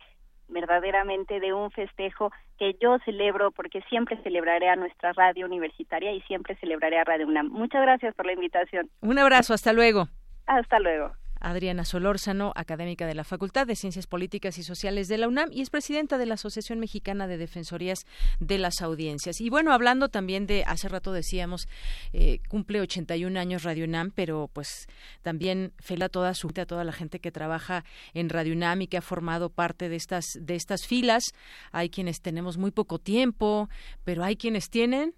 verdaderamente 0.49 1.40
de 1.40 1.53
un 1.53 1.72
festejo 1.72 2.32
que 2.57 2.76
yo 2.82 2.98
celebro 3.06 3.52
porque 3.52 3.82
siempre 3.90 4.18
celebraré 4.24 4.69
a 4.69 4.76
nuestra 4.76 5.14
radio 5.14 5.45
universitaria 5.45 6.11
y 6.11 6.22
siempre 6.22 6.56
celebraré 6.56 6.99
a 6.99 7.03
Radio 7.03 7.28
UNAM. 7.28 7.49
Muchas 7.49 7.82
gracias 7.82 8.15
por 8.15 8.26
la 8.26 8.34
invitación. 8.34 8.90
Un 9.02 9.19
abrazo, 9.19 9.53
hasta 9.53 9.74
luego. 9.74 10.07
Hasta 10.45 10.80
luego. 10.80 11.11
Adriana 11.39 11.85
Solórzano, 11.85 12.51
académica 12.55 13.07
de 13.07 13.15
la 13.15 13.23
Facultad 13.23 13.68
de 13.68 13.76
Ciencias 13.76 14.07
Políticas 14.07 14.57
y 14.57 14.64
Sociales 14.64 15.07
de 15.07 15.18
la 15.18 15.27
UNAM 15.27 15.49
y 15.51 15.61
es 15.61 15.69
presidenta 15.69 16.18
de 16.18 16.26
la 16.26 16.34
Asociación 16.34 16.80
Mexicana 16.80 17.27
de 17.27 17.38
Defensorías 17.38 18.05
de 18.39 18.57
las 18.57 18.81
Audiencias. 18.81 19.39
Y 19.39 19.49
bueno, 19.49 19.72
hablando 19.72 20.09
también 20.09 20.47
de, 20.47 20.64
hace 20.65 20.89
rato 20.89 21.14
decíamos, 21.14 21.68
eh, 22.14 22.39
cumple 22.49 22.81
81 22.81 23.39
años 23.39 23.64
Radio 23.64 23.85
UNAM, 23.85 24.11
pero 24.11 24.49
pues 24.51 24.88
también 25.22 25.72
fela 25.80 26.09
toda 26.09 26.34
su 26.34 26.47
a 26.57 26.65
toda 26.65 26.84
la 26.84 26.93
gente 26.93 27.19
que 27.19 27.31
trabaja 27.31 27.84
en 28.14 28.30
Radio 28.30 28.53
UNAM 28.53 28.81
y 28.81 28.88
que 28.88 28.97
ha 28.97 29.01
formado 29.01 29.49
parte 29.49 29.89
de 29.89 29.95
estas, 29.95 30.26
de 30.39 30.55
estas 30.55 30.85
filas. 30.88 31.23
Hay 31.72 31.89
quienes 31.89 32.22
tenemos 32.22 32.57
muy 32.57 32.72
poco 32.72 32.99
tiempo, 32.99 33.69
pero 34.03 34.23
hay 34.23 34.38
quienes 34.38 34.69
tienen 34.69 35.14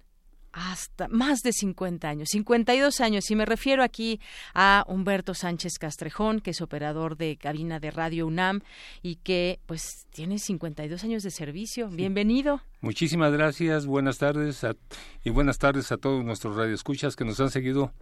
hasta 0.51 1.07
más 1.07 1.41
de 1.41 1.53
50 1.53 2.07
años, 2.07 2.29
52 2.31 3.01
años, 3.01 3.29
y 3.29 3.35
me 3.35 3.45
refiero 3.45 3.83
aquí 3.83 4.19
a 4.53 4.83
Humberto 4.87 5.33
Sánchez 5.33 5.77
Castrejón, 5.79 6.39
que 6.39 6.51
es 6.51 6.61
operador 6.61 7.17
de 7.17 7.37
cabina 7.37 7.79
de 7.79 7.91
Radio 7.91 8.27
UNAM 8.27 8.61
y 9.01 9.15
que 9.17 9.59
pues 9.65 10.07
tiene 10.11 10.39
52 10.39 11.03
años 11.03 11.23
de 11.23 11.31
servicio. 11.31 11.89
Bienvenido. 11.89 12.61
Muchísimas 12.81 13.31
gracias, 13.31 13.85
buenas 13.85 14.17
tardes 14.17 14.65
y 15.23 15.29
buenas 15.29 15.57
tardes 15.57 15.91
a 15.91 15.97
todos 15.97 16.23
nuestros 16.23 16.55
radioescuchas 16.55 17.15
que 17.15 17.25
nos 17.25 17.39
han 17.39 17.49
seguido 17.49 17.93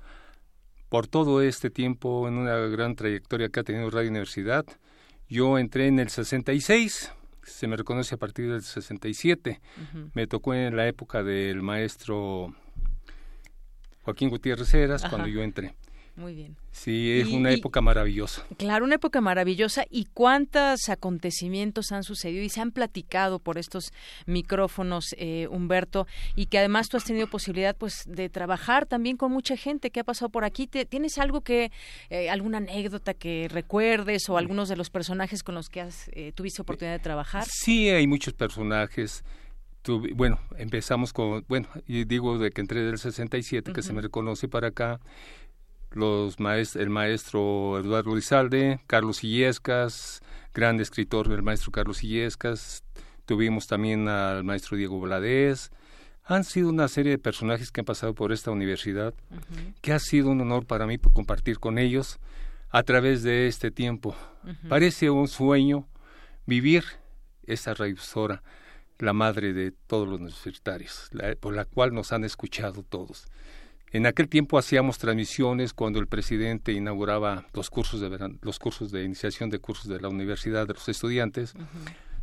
por 0.89 1.07
todo 1.07 1.41
este 1.41 1.69
tiempo 1.69 2.27
en 2.27 2.35
una 2.35 2.55
gran 2.57 2.95
trayectoria 2.95 3.49
que 3.49 3.59
ha 3.59 3.63
tenido 3.63 3.89
Radio 3.89 4.09
Universidad. 4.09 4.65
Yo 5.29 5.57
entré 5.57 5.87
en 5.87 5.99
el 5.99 6.09
66 6.09 7.11
se 7.47 7.67
me 7.67 7.75
reconoce 7.75 8.15
a 8.15 8.17
partir 8.17 8.49
del 8.51 8.61
67. 8.61 9.59
Uh-huh. 9.93 10.09
Me 10.13 10.27
tocó 10.27 10.53
en 10.53 10.75
la 10.75 10.87
época 10.87 11.23
del 11.23 11.61
maestro 11.61 12.53
Joaquín 14.03 14.29
Gutiérrez 14.29 14.73
Heras 14.73 15.03
Ajá. 15.03 15.09
cuando 15.09 15.27
yo 15.27 15.41
entré. 15.41 15.75
Muy 16.17 16.33
bien. 16.33 16.57
Sí, 16.71 17.11
es 17.11 17.29
y, 17.29 17.35
una 17.35 17.51
época 17.51 17.79
maravillosa. 17.79 18.43
Claro, 18.57 18.85
una 18.85 18.95
época 18.95 19.21
maravillosa. 19.21 19.85
¿Y 19.91 20.05
cuántos 20.15 20.89
acontecimientos 20.89 21.91
han 21.91 22.01
sucedido 22.01 22.43
y 22.43 22.49
se 22.49 22.59
han 22.59 22.71
platicado 22.71 23.37
por 23.37 23.59
estos 23.59 23.93
micrófonos, 24.25 25.13
eh, 25.19 25.47
Humberto? 25.51 26.07
Y 26.35 26.47
que 26.47 26.57
además 26.57 26.89
tú 26.89 26.97
has 26.97 27.03
tenido 27.03 27.27
posibilidad, 27.27 27.75
pues, 27.77 28.03
de 28.07 28.29
trabajar 28.29 28.87
también 28.87 29.15
con 29.15 29.31
mucha 29.31 29.55
gente 29.55 29.91
que 29.91 29.99
ha 29.99 30.03
pasado 30.03 30.29
por 30.29 30.43
aquí. 30.43 30.65
¿Te, 30.65 30.85
¿Tienes 30.85 31.19
algo 31.19 31.41
que, 31.41 31.71
eh, 32.09 32.31
alguna 32.31 32.57
anécdota 32.57 33.13
que 33.13 33.47
recuerdes 33.51 34.27
o 34.27 34.39
algunos 34.39 34.69
de 34.69 34.75
los 34.75 34.89
personajes 34.89 35.43
con 35.43 35.53
los 35.53 35.69
que 35.69 35.81
has, 35.81 36.09
eh, 36.13 36.31
tuviste 36.33 36.63
oportunidad 36.63 36.95
de 36.95 37.03
trabajar? 37.03 37.45
Sí, 37.47 37.89
hay 37.89 38.07
muchos 38.07 38.33
personajes 38.33 39.23
bueno, 40.15 40.39
empezamos 40.57 41.13
con, 41.13 41.45
bueno, 41.47 41.67
y 41.85 42.03
digo 42.03 42.37
de 42.37 42.51
que 42.51 42.61
entré 42.61 42.81
del 42.81 42.97
67, 42.97 43.69
uh 43.69 43.71
-huh. 43.71 43.75
que 43.75 43.81
se 43.81 43.93
me 43.93 44.01
reconoce 44.01 44.49
para 44.49 44.67
acá, 44.67 44.99
los 45.97 46.39
maest 46.39 46.75
el 46.75 46.89
maestro 46.89 47.79
Eduardo 47.79 48.15
Lizalde, 48.15 48.79
Carlos 48.87 49.23
Illescas, 49.23 50.21
gran 50.53 50.79
escritor 50.79 51.31
el 51.31 51.43
maestro 51.43 51.71
Carlos 51.71 52.03
Illescas, 52.03 52.83
tuvimos 53.25 53.67
también 53.67 54.07
al 54.07 54.43
maestro 54.43 54.77
Diego 54.77 54.99
Valadez, 54.99 55.71
han 56.23 56.43
sido 56.43 56.69
una 56.69 56.87
serie 56.87 57.11
de 57.11 57.17
personajes 57.17 57.71
que 57.71 57.81
han 57.81 57.85
pasado 57.85 58.13
por 58.13 58.31
esta 58.31 58.51
universidad, 58.51 59.13
uh 59.31 59.35
-huh. 59.35 59.73
que 59.81 59.93
ha 59.93 59.99
sido 59.99 60.29
un 60.29 60.41
honor 60.41 60.65
para 60.65 60.85
mí 60.85 60.97
compartir 60.97 61.59
con 61.59 61.77
ellos 61.77 62.19
a 62.69 62.83
través 62.83 63.23
de 63.23 63.47
este 63.47 63.71
tiempo. 63.71 64.15
Uh 64.43 64.49
-huh. 64.49 64.67
Parece 64.69 65.09
un 65.09 65.27
sueño, 65.27 65.87
vivir 66.45 66.83
esta 67.45 67.73
radiodifusora, 67.73 68.43
la 68.99 69.13
madre 69.13 69.53
de 69.53 69.71
todos 69.71 70.07
los 70.07 70.19
universitarios, 70.19 71.09
por 71.39 71.55
la 71.55 71.65
cual 71.65 71.93
nos 71.93 72.11
han 72.11 72.23
escuchado 72.23 72.83
todos. 72.83 73.27
En 73.91 74.05
aquel 74.05 74.27
tiempo 74.27 74.57
hacíamos 74.57 74.97
transmisiones 74.97 75.73
cuando 75.73 75.99
el 75.99 76.07
presidente 76.07 76.73
inauguraba 76.73 77.45
los 77.53 77.69
cursos 77.69 78.01
de 78.01 78.37
los 78.41 78.59
cursos 78.59 78.91
de 78.91 79.03
iniciación 79.03 79.49
de 79.49 79.59
cursos 79.59 79.87
de 79.87 79.99
la 80.01 80.09
universidad 80.09 80.67
de 80.67 80.73
los 80.73 80.89
estudiantes. 80.89 81.53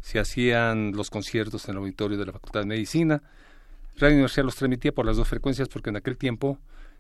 Se 0.01 0.19
hacían 0.19 0.93
los 0.93 1.09
conciertos 1.09 1.65
en 1.67 1.73
el 1.73 1.79
auditorio 1.79 2.19
de 2.19 2.27
la 2.27 2.33
Facultad 2.33 2.61
de 2.61 2.67
Medicina. 2.67 3.23
Radio 3.97 4.17
Universidad 4.17 4.45
los 4.45 4.57
transmitía 4.57 4.93
por 4.93 5.07
las 5.07 5.17
dos 5.17 5.27
frecuencias 5.27 5.69
porque 5.69 5.89
en 5.89 5.97
aquel 5.97 6.19
tiempo 6.19 6.59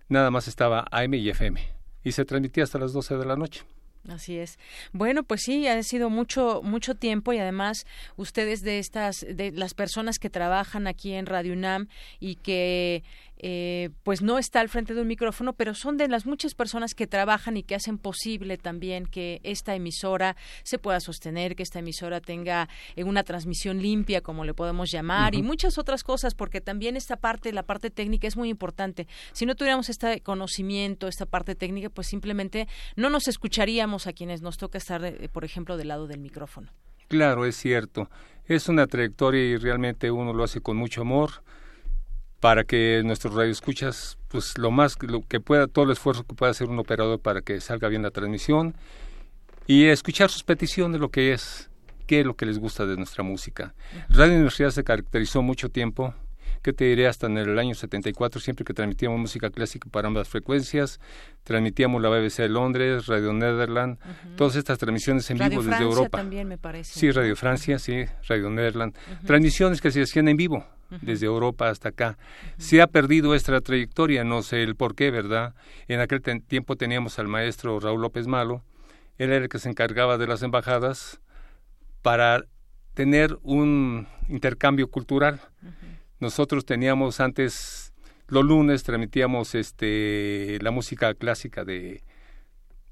nada 0.08 0.30
más 0.30 0.48
estaba 0.48 0.86
AM 0.90 1.14
y 1.14 1.28
FM 1.28 1.60
y 2.02 2.12
se 2.12 2.24
transmitía 2.24 2.64
hasta 2.64 2.78
las 2.78 2.92
12 2.92 3.16
de 3.18 3.26
la 3.26 3.36
noche. 3.36 3.64
Así 4.08 4.36
es. 4.36 4.58
Bueno, 4.92 5.22
pues 5.22 5.40
sí, 5.44 5.66
ha 5.66 5.82
sido 5.82 6.10
mucho 6.10 6.60
mucho 6.62 6.94
tiempo 6.94 7.32
y 7.32 7.38
además 7.38 7.86
ustedes 8.16 8.60
de 8.60 8.78
estas 8.78 9.24
de 9.26 9.50
las 9.52 9.72
personas 9.72 10.18
que 10.18 10.28
trabajan 10.28 10.86
aquí 10.86 11.14
en 11.14 11.24
Radio 11.24 11.54
UNAM 11.54 11.88
y 12.20 12.36
que 12.36 13.02
eh, 13.46 13.90
pues 14.04 14.22
no 14.22 14.38
está 14.38 14.60
al 14.60 14.70
frente 14.70 14.94
de 14.94 15.02
un 15.02 15.06
micrófono, 15.06 15.52
pero 15.52 15.74
son 15.74 15.98
de 15.98 16.08
las 16.08 16.24
muchas 16.24 16.54
personas 16.54 16.94
que 16.94 17.06
trabajan 17.06 17.58
y 17.58 17.62
que 17.62 17.74
hacen 17.74 17.98
posible 17.98 18.56
también 18.56 19.04
que 19.04 19.42
esta 19.42 19.74
emisora 19.74 20.34
se 20.62 20.78
pueda 20.78 20.98
sostener, 20.98 21.54
que 21.54 21.62
esta 21.62 21.80
emisora 21.80 22.22
tenga 22.22 22.70
eh, 22.96 23.04
una 23.04 23.22
transmisión 23.22 23.82
limpia, 23.82 24.22
como 24.22 24.46
le 24.46 24.54
podemos 24.54 24.90
llamar, 24.90 25.34
y 25.34 25.42
muchas 25.42 25.76
otras 25.76 26.04
cosas, 26.04 26.34
porque 26.34 26.62
también 26.62 26.96
esta 26.96 27.16
parte, 27.16 27.52
la 27.52 27.64
parte 27.64 27.90
técnica 27.90 28.26
es 28.26 28.38
muy 28.38 28.48
importante. 28.48 29.06
Si 29.32 29.44
no 29.44 29.54
tuviéramos 29.54 29.90
este 29.90 30.22
conocimiento, 30.22 31.06
esta 31.06 31.26
parte 31.26 31.54
técnica, 31.54 31.90
pues 31.90 32.06
simplemente 32.06 32.66
no 32.96 33.10
nos 33.10 33.28
escucharíamos 33.28 34.06
a 34.06 34.14
quienes 34.14 34.40
nos 34.40 34.56
toca 34.56 34.78
estar, 34.78 35.04
eh, 35.04 35.28
por 35.30 35.44
ejemplo, 35.44 35.76
del 35.76 35.88
lado 35.88 36.06
del 36.06 36.20
micrófono. 36.20 36.72
Claro, 37.08 37.44
es 37.44 37.56
cierto. 37.56 38.08
Es 38.46 38.70
una 38.70 38.86
trayectoria 38.86 39.42
y 39.42 39.58
realmente 39.58 40.10
uno 40.10 40.32
lo 40.32 40.44
hace 40.44 40.62
con 40.62 40.78
mucho 40.78 41.02
amor 41.02 41.44
para 42.44 42.64
que 42.64 43.00
nuestros 43.06 43.32
radioescuchas, 43.32 44.18
pues 44.28 44.58
lo 44.58 44.70
más 44.70 44.98
lo 45.00 45.22
que 45.22 45.40
pueda, 45.40 45.66
todo 45.66 45.86
el 45.86 45.92
esfuerzo 45.92 46.24
que 46.24 46.34
pueda 46.34 46.50
hacer 46.50 46.68
un 46.68 46.78
operador 46.78 47.18
para 47.18 47.40
que 47.40 47.58
salga 47.58 47.88
bien 47.88 48.02
la 48.02 48.10
transmisión 48.10 48.74
y 49.66 49.86
escuchar 49.86 50.28
sus 50.28 50.42
peticiones, 50.42 51.00
lo 51.00 51.08
que 51.08 51.32
es, 51.32 51.70
qué 52.06 52.20
es 52.20 52.26
lo 52.26 52.36
que 52.36 52.44
les 52.44 52.58
gusta 52.58 52.84
de 52.84 52.98
nuestra 52.98 53.24
música. 53.24 53.72
Radio 54.10 54.34
Universidad 54.34 54.72
se 54.72 54.84
caracterizó 54.84 55.40
mucho 55.40 55.70
tiempo, 55.70 56.12
que 56.64 56.72
te 56.72 56.86
diré 56.86 57.06
hasta 57.06 57.26
en 57.26 57.36
el 57.36 57.58
año 57.58 57.74
74, 57.74 58.40
siempre 58.40 58.64
que 58.64 58.72
transmitíamos 58.72 59.20
música 59.20 59.50
clásica 59.50 59.86
para 59.90 60.08
ambas 60.08 60.30
frecuencias, 60.30 60.98
transmitíamos 61.42 62.00
la 62.00 62.08
BBC 62.08 62.38
de 62.38 62.48
Londres, 62.48 63.06
Radio 63.06 63.34
Netherland, 63.34 63.98
todas 64.34 64.56
estas 64.56 64.78
transmisiones 64.78 65.30
en 65.30 65.36
vivo 65.36 65.62
desde 65.62 65.84
Europa. 65.84 66.16
también 66.16 66.48
me 66.48 66.56
parece. 66.56 66.98
Sí, 66.98 67.10
Radio 67.10 67.36
Francia, 67.36 67.78
sí, 67.78 68.06
Radio 68.26 68.48
Netherland, 68.48 68.96
transmisiones 69.26 69.82
que 69.82 69.90
se 69.90 70.00
hacían 70.00 70.26
en 70.28 70.38
vivo 70.38 70.64
desde 71.02 71.26
Europa 71.26 71.68
hasta 71.68 71.90
acá. 71.90 72.16
Se 72.56 72.80
ha 72.80 72.86
perdido 72.86 73.34
esta 73.34 73.60
trayectoria, 73.60 74.24
no 74.24 74.42
sé 74.42 74.62
el 74.62 74.74
por 74.74 74.94
qué, 74.94 75.10
¿verdad? 75.10 75.54
En 75.86 76.00
aquel 76.00 76.22
tiempo 76.22 76.76
teníamos 76.76 77.18
al 77.18 77.28
maestro 77.28 77.78
Raúl 77.78 78.00
López 78.00 78.26
Malo, 78.26 78.64
él 79.18 79.32
era 79.32 79.44
el 79.44 79.50
que 79.50 79.58
se 79.58 79.68
encargaba 79.68 80.16
de 80.16 80.26
las 80.26 80.42
embajadas 80.42 81.20
para 82.00 82.44
tener 82.94 83.36
un 83.42 84.06
intercambio 84.28 84.88
cultural. 84.88 85.42
Nosotros 86.24 86.64
teníamos 86.64 87.20
antes 87.20 87.92
los 88.28 88.42
lunes 88.42 88.82
transmitíamos 88.82 89.54
este 89.54 90.58
la 90.62 90.70
música 90.70 91.12
clásica 91.12 91.66
de 91.66 92.02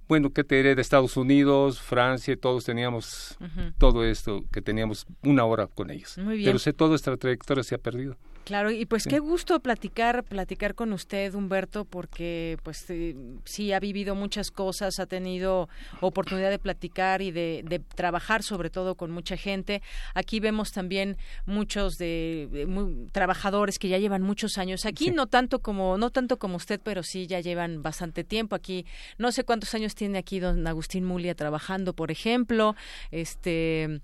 bueno, 0.07 0.29
¿qué 0.35 0.45
te 0.45 0.57
diré? 0.57 0.75
De 0.75 0.83
Estados 0.83 1.17
Unidos, 1.17 1.81
Francia, 1.81 2.37
todos 2.37 2.67
teníamos 2.67 3.39
todo 3.79 4.05
esto, 4.05 4.45
que 4.53 4.61
teníamos 4.61 5.07
una 5.23 5.47
hora 5.47 5.67
con 5.67 5.91
ellos. 5.91 6.19
Muy 6.19 6.37
bien. 6.37 6.49
Pero 6.49 6.59
sé, 6.59 6.75
toda 6.75 6.95
esta 6.95 7.17
trayectoria 7.17 7.63
se 7.63 7.75
ha 7.75 7.79
perdido. 7.79 8.19
Claro, 8.45 8.73
y 8.73 8.87
pues 8.87 9.07
qué 9.07 9.21
gusto 9.21 9.61
platicar, 9.61 10.25
platicar 10.25 10.75
con 10.75 10.93
usted, 10.93 11.33
Humberto, 11.35 11.85
porque 11.85 12.59
pues 12.65 12.85
eh, 12.91 13.15
sí 13.45 13.73
ha 13.73 13.79
vivido 13.79 14.17
muchas 14.17 14.51
cosas, 14.51 14.99
ha 14.99 15.07
tenido 15.07 15.69
oportunidad 16.01 16.51
de 16.51 16.59
platicar 16.59 17.23
y 17.23 17.31
de, 17.31 17.81
trabajar 17.95 18.43
sobre 18.43 18.69
todo 18.69 18.97
con 18.97 19.13
mucha 19.13 19.37
gente. 19.37 19.81
Aquí 20.15 20.41
vemos 20.41 20.73
también 20.73 21.17
muchos 21.47 21.99
de, 21.99 22.67
trabajadores 23.13 23.79
que 23.79 23.89
ya 23.89 23.99
llevan 23.99 24.23
muchos 24.23 24.59
años 24.59 24.87
aquí, 24.87 25.13
no 25.13 25.29
tanto 25.29 25.61
como 25.61 25.97
no 25.97 26.11
tanto 26.11 26.39
como 26.39 26.57
usted, 26.57 26.81
pero 26.83 27.05
sí 27.05 27.29
ya 27.29 27.39
llevan 27.39 27.83
bastante 27.83 28.25
tiempo 28.25 28.57
aquí. 28.57 28.87
No 29.19 29.31
sé 29.31 29.45
cuántos 29.45 29.73
años 29.75 29.95
tiene 29.95 30.19
aquí 30.19 30.41
don 30.41 30.67
Agustín 30.67 31.05
Mulia 31.05 31.37
trabajando, 31.37 31.93
por 31.93 32.11
ejemplo, 32.11 32.75
este 33.13 34.01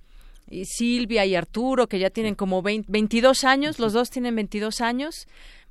y 0.51 0.65
Silvia 0.65 1.27
y 1.27 1.35
Arturo, 1.35 1.89
que 1.89 1.99
ya 1.99 2.11
tienen 2.11 2.35
como 2.35 2.63
22 2.63 3.45
años, 3.45 3.79
los 3.79 3.93
dos 3.93 4.11
tienen 4.11 4.35
22 4.37 4.81
años. 4.81 5.27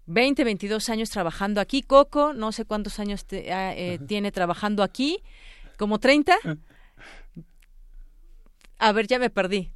20, 0.08 0.46
22 0.46 0.90
años 0.90 1.10
trabajando 1.10 1.60
aquí. 1.60 1.82
Coco, 1.82 2.34
no 2.34 2.52
sé 2.52 2.64
cuántos 2.66 3.00
años 3.00 3.26
ah, 3.52 3.74
eh, 3.76 4.00
tiene 4.08 4.32
trabajando 4.32 4.82
aquí. 4.82 5.22
¿Como 5.78 6.00
30? 6.00 6.38
A 8.80 8.92
ver, 8.94 9.08
ya 9.08 9.20
me 9.20 9.30
perdí. 9.30 9.72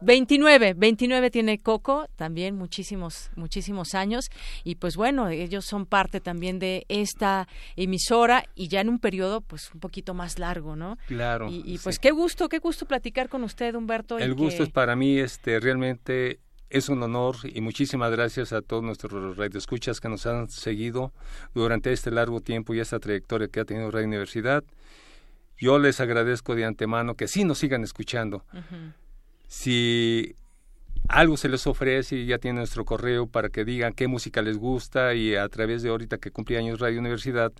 29, 0.00 0.74
29 0.74 1.30
tiene 1.30 1.58
Coco, 1.58 2.06
también 2.16 2.54
muchísimos, 2.56 3.30
muchísimos 3.34 3.94
años. 3.94 4.28
Y 4.62 4.76
pues 4.76 4.96
bueno, 4.96 5.28
ellos 5.28 5.64
son 5.64 5.86
parte 5.86 6.20
también 6.20 6.58
de 6.58 6.84
esta 6.88 7.48
emisora 7.76 8.44
y 8.54 8.68
ya 8.68 8.80
en 8.80 8.90
un 8.90 8.98
periodo 8.98 9.40
pues 9.40 9.72
un 9.72 9.80
poquito 9.80 10.12
más 10.12 10.38
largo, 10.38 10.76
¿no? 10.76 10.98
Claro. 11.06 11.48
Y, 11.50 11.78
pues 11.78 11.98
qué 11.98 12.10
gusto, 12.10 12.48
qué 12.48 12.58
gusto 12.58 12.86
platicar 12.86 13.28
con 13.28 13.42
usted, 13.42 13.74
Humberto. 13.74 14.18
El 14.18 14.34
gusto 14.34 14.62
es 14.62 14.70
para 14.70 14.96
mí, 14.96 15.18
este, 15.18 15.60
realmente 15.60 16.40
es 16.68 16.88
un 16.88 17.02
honor 17.02 17.36
y 17.44 17.60
muchísimas 17.60 18.10
gracias 18.10 18.52
a 18.52 18.60
todos 18.60 18.82
nuestros 18.82 19.36
radioescuchas 19.36 20.00
que 20.00 20.08
nos 20.08 20.26
han 20.26 20.50
seguido 20.50 21.12
durante 21.54 21.92
este 21.92 22.10
largo 22.10 22.40
tiempo 22.40 22.74
y 22.74 22.80
esta 22.80 22.98
trayectoria 22.98 23.48
que 23.48 23.60
ha 23.60 23.64
tenido 23.64 23.90
Radio 23.90 24.08
Universidad. 24.08 24.64
Yo 25.58 25.78
les 25.78 26.00
agradezco 26.00 26.54
de 26.54 26.66
antemano 26.66 27.14
que 27.14 27.28
sí 27.28 27.44
nos 27.44 27.58
sigan 27.58 27.82
escuchando 27.82 28.44
si 29.46 30.34
algo 31.08 31.36
se 31.36 31.48
les 31.48 31.66
ofrece 31.66 32.16
y 32.16 32.26
ya 32.26 32.38
tienen 32.38 32.58
nuestro 32.58 32.84
correo 32.84 33.26
para 33.26 33.48
que 33.48 33.64
digan 33.64 33.92
qué 33.92 34.08
música 34.08 34.42
les 34.42 34.58
gusta 34.58 35.14
y 35.14 35.36
a 35.36 35.48
través 35.48 35.82
de 35.82 35.90
ahorita 35.90 36.18
que 36.18 36.30
cumple 36.30 36.58
años 36.58 36.80
Radio 36.80 36.98
Universidad 36.98 37.52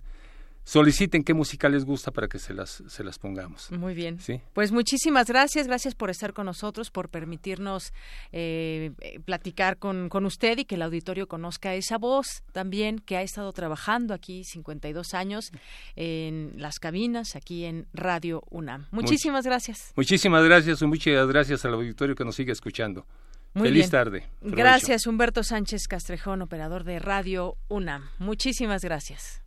soliciten 0.67 1.23
qué 1.23 1.33
música 1.33 1.69
les 1.69 1.85
gusta 1.85 2.11
para 2.11 2.27
que 2.27 2.39
se 2.39 2.53
las, 2.53 2.83
se 2.85 3.01
las 3.01 3.17
pongamos. 3.19 3.71
Muy 3.71 3.93
bien. 3.93 4.19
¿Sí? 4.19 4.41
Pues 4.51 4.73
muchísimas 4.73 5.27
gracias, 5.27 5.65
gracias 5.65 5.95
por 5.95 6.09
estar 6.09 6.33
con 6.33 6.45
nosotros, 6.45 6.91
por 6.91 7.07
permitirnos 7.07 7.93
eh, 8.33 8.91
platicar 9.23 9.77
con, 9.77 10.09
con, 10.09 10.25
usted 10.25 10.57
y 10.57 10.65
que 10.65 10.75
el 10.75 10.81
auditorio 10.81 11.25
conozca 11.27 11.73
esa 11.73 11.97
voz 11.97 12.43
también 12.51 12.99
que 12.99 13.15
ha 13.15 13.21
estado 13.21 13.53
trabajando 13.53 14.13
aquí 14.13 14.43
52 14.43 15.13
años 15.13 15.51
en 15.95 16.51
las 16.57 16.79
cabinas, 16.79 17.37
aquí 17.37 17.63
en 17.63 17.87
Radio 17.93 18.43
UNAM. 18.49 18.87
Muchísimas 18.91 19.45
gracias. 19.45 19.93
Muchísimas 19.95 20.43
gracias 20.43 20.81
y 20.81 20.85
muchas 20.85 21.27
gracias 21.29 21.63
al 21.63 21.75
auditorio 21.75 22.13
que 22.13 22.25
nos 22.25 22.35
sigue 22.35 22.51
escuchando. 22.51 23.05
Muy 23.53 23.69
Feliz 23.69 23.89
tarde. 23.89 24.25
Gracias, 24.41 25.07
Humberto 25.07 25.43
Sánchez 25.43 25.87
Castrejón, 25.87 26.41
operador 26.41 26.83
de 26.83 26.99
Radio 26.99 27.55
UNAM. 27.69 28.09
Muchísimas 28.19 28.81
gracias. 28.81 29.46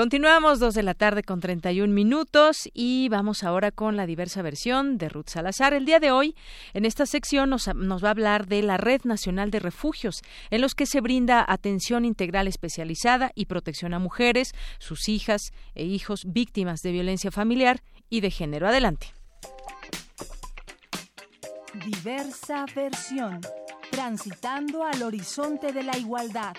Continuamos 0.00 0.60
dos 0.60 0.72
de 0.72 0.82
la 0.82 0.94
tarde 0.94 1.22
con 1.22 1.40
31 1.40 1.92
minutos 1.92 2.70
y 2.72 3.10
vamos 3.10 3.44
ahora 3.44 3.70
con 3.70 3.98
la 3.98 4.06
diversa 4.06 4.40
versión 4.40 4.96
de 4.96 5.10
Ruth 5.10 5.28
Salazar. 5.28 5.74
El 5.74 5.84
día 5.84 6.00
de 6.00 6.10
hoy, 6.10 6.34
en 6.72 6.86
esta 6.86 7.04
sección, 7.04 7.50
nos, 7.50 7.68
nos 7.74 8.02
va 8.02 8.08
a 8.08 8.12
hablar 8.12 8.46
de 8.46 8.62
la 8.62 8.78
Red 8.78 9.02
Nacional 9.04 9.50
de 9.50 9.58
Refugios, 9.58 10.22
en 10.48 10.62
los 10.62 10.74
que 10.74 10.86
se 10.86 11.02
brinda 11.02 11.44
atención 11.46 12.06
integral 12.06 12.48
especializada 12.48 13.30
y 13.34 13.44
protección 13.44 13.92
a 13.92 13.98
mujeres, 13.98 14.54
sus 14.78 15.06
hijas 15.10 15.52
e 15.74 15.84
hijos 15.84 16.22
víctimas 16.24 16.80
de 16.80 16.92
violencia 16.92 17.30
familiar 17.30 17.82
y 18.08 18.22
de 18.22 18.30
género. 18.30 18.68
Adelante. 18.68 19.08
Diversa 21.84 22.64
versión, 22.74 23.42
transitando 23.90 24.82
al 24.82 25.02
horizonte 25.02 25.74
de 25.74 25.82
la 25.82 25.98
igualdad. 25.98 26.54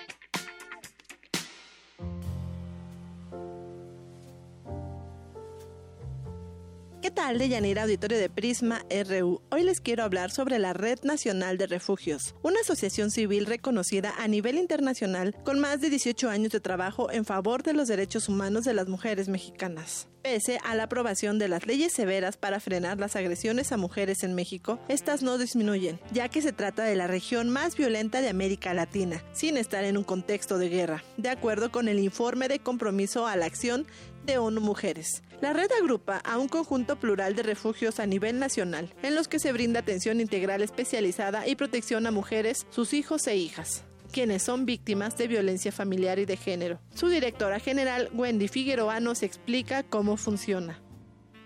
¿Qué 7.01 7.09
tal 7.09 7.39
de 7.39 7.49
Yanira 7.49 7.81
Auditorio 7.81 8.19
de 8.19 8.29
Prisma 8.29 8.85
RU? 8.91 9.41
Hoy 9.49 9.63
les 9.63 9.81
quiero 9.81 10.03
hablar 10.03 10.29
sobre 10.29 10.59
la 10.59 10.73
Red 10.73 10.99
Nacional 11.01 11.57
de 11.57 11.65
Refugios, 11.65 12.35
una 12.43 12.59
asociación 12.59 13.09
civil 13.09 13.47
reconocida 13.47 14.13
a 14.19 14.27
nivel 14.27 14.59
internacional 14.59 15.35
con 15.43 15.59
más 15.59 15.81
de 15.81 15.89
18 15.89 16.29
años 16.29 16.51
de 16.51 16.59
trabajo 16.59 17.11
en 17.11 17.25
favor 17.25 17.63
de 17.63 17.73
los 17.73 17.87
derechos 17.87 18.29
humanos 18.29 18.65
de 18.65 18.75
las 18.75 18.87
mujeres 18.87 19.29
mexicanas. 19.29 20.09
Pese 20.21 20.59
a 20.63 20.75
la 20.75 20.83
aprobación 20.83 21.39
de 21.39 21.47
las 21.47 21.65
leyes 21.65 21.93
severas 21.93 22.37
para 22.37 22.59
frenar 22.59 22.99
las 22.99 23.15
agresiones 23.15 23.71
a 23.71 23.77
mujeres 23.77 24.21
en 24.21 24.35
México, 24.35 24.79
estas 24.87 25.23
no 25.23 25.39
disminuyen, 25.39 25.99
ya 26.11 26.29
que 26.29 26.43
se 26.43 26.53
trata 26.53 26.83
de 26.83 26.95
la 26.95 27.07
región 27.07 27.49
más 27.49 27.75
violenta 27.75 28.21
de 28.21 28.29
América 28.29 28.75
Latina, 28.75 29.23
sin 29.33 29.57
estar 29.57 29.83
en 29.83 29.97
un 29.97 30.03
contexto 30.03 30.59
de 30.59 30.69
guerra, 30.69 31.03
de 31.17 31.29
acuerdo 31.29 31.71
con 31.71 31.87
el 31.87 31.97
informe 31.97 32.47
de 32.49 32.59
compromiso 32.59 33.25
a 33.25 33.35
la 33.35 33.47
acción 33.47 33.87
de 34.25 34.37
ONU 34.37 34.61
Mujeres. 34.61 35.23
La 35.41 35.53
red 35.53 35.71
agrupa 35.81 36.17
a 36.17 36.37
un 36.37 36.47
conjunto 36.47 36.97
plural 36.97 37.35
de 37.35 37.43
refugios 37.43 37.99
a 37.99 38.05
nivel 38.05 38.39
nacional, 38.39 38.93
en 39.01 39.15
los 39.15 39.27
que 39.27 39.39
se 39.39 39.51
brinda 39.51 39.79
atención 39.79 40.21
integral 40.21 40.61
especializada 40.61 41.47
y 41.47 41.55
protección 41.55 42.05
a 42.05 42.11
mujeres, 42.11 42.65
sus 42.69 42.93
hijos 42.93 43.27
e 43.27 43.35
hijas 43.35 43.83
quienes 44.11 44.43
son 44.43 44.65
víctimas 44.65 45.17
de 45.17 45.29
violencia 45.29 45.71
familiar 45.71 46.19
y 46.19 46.25
de 46.25 46.35
género. 46.35 46.79
Su 46.93 47.07
directora 47.07 47.59
general, 47.59 48.09
Wendy 48.13 48.49
Figueroa, 48.49 48.99
nos 48.99 49.23
explica 49.23 49.83
cómo 49.83 50.17
funciona 50.17 50.81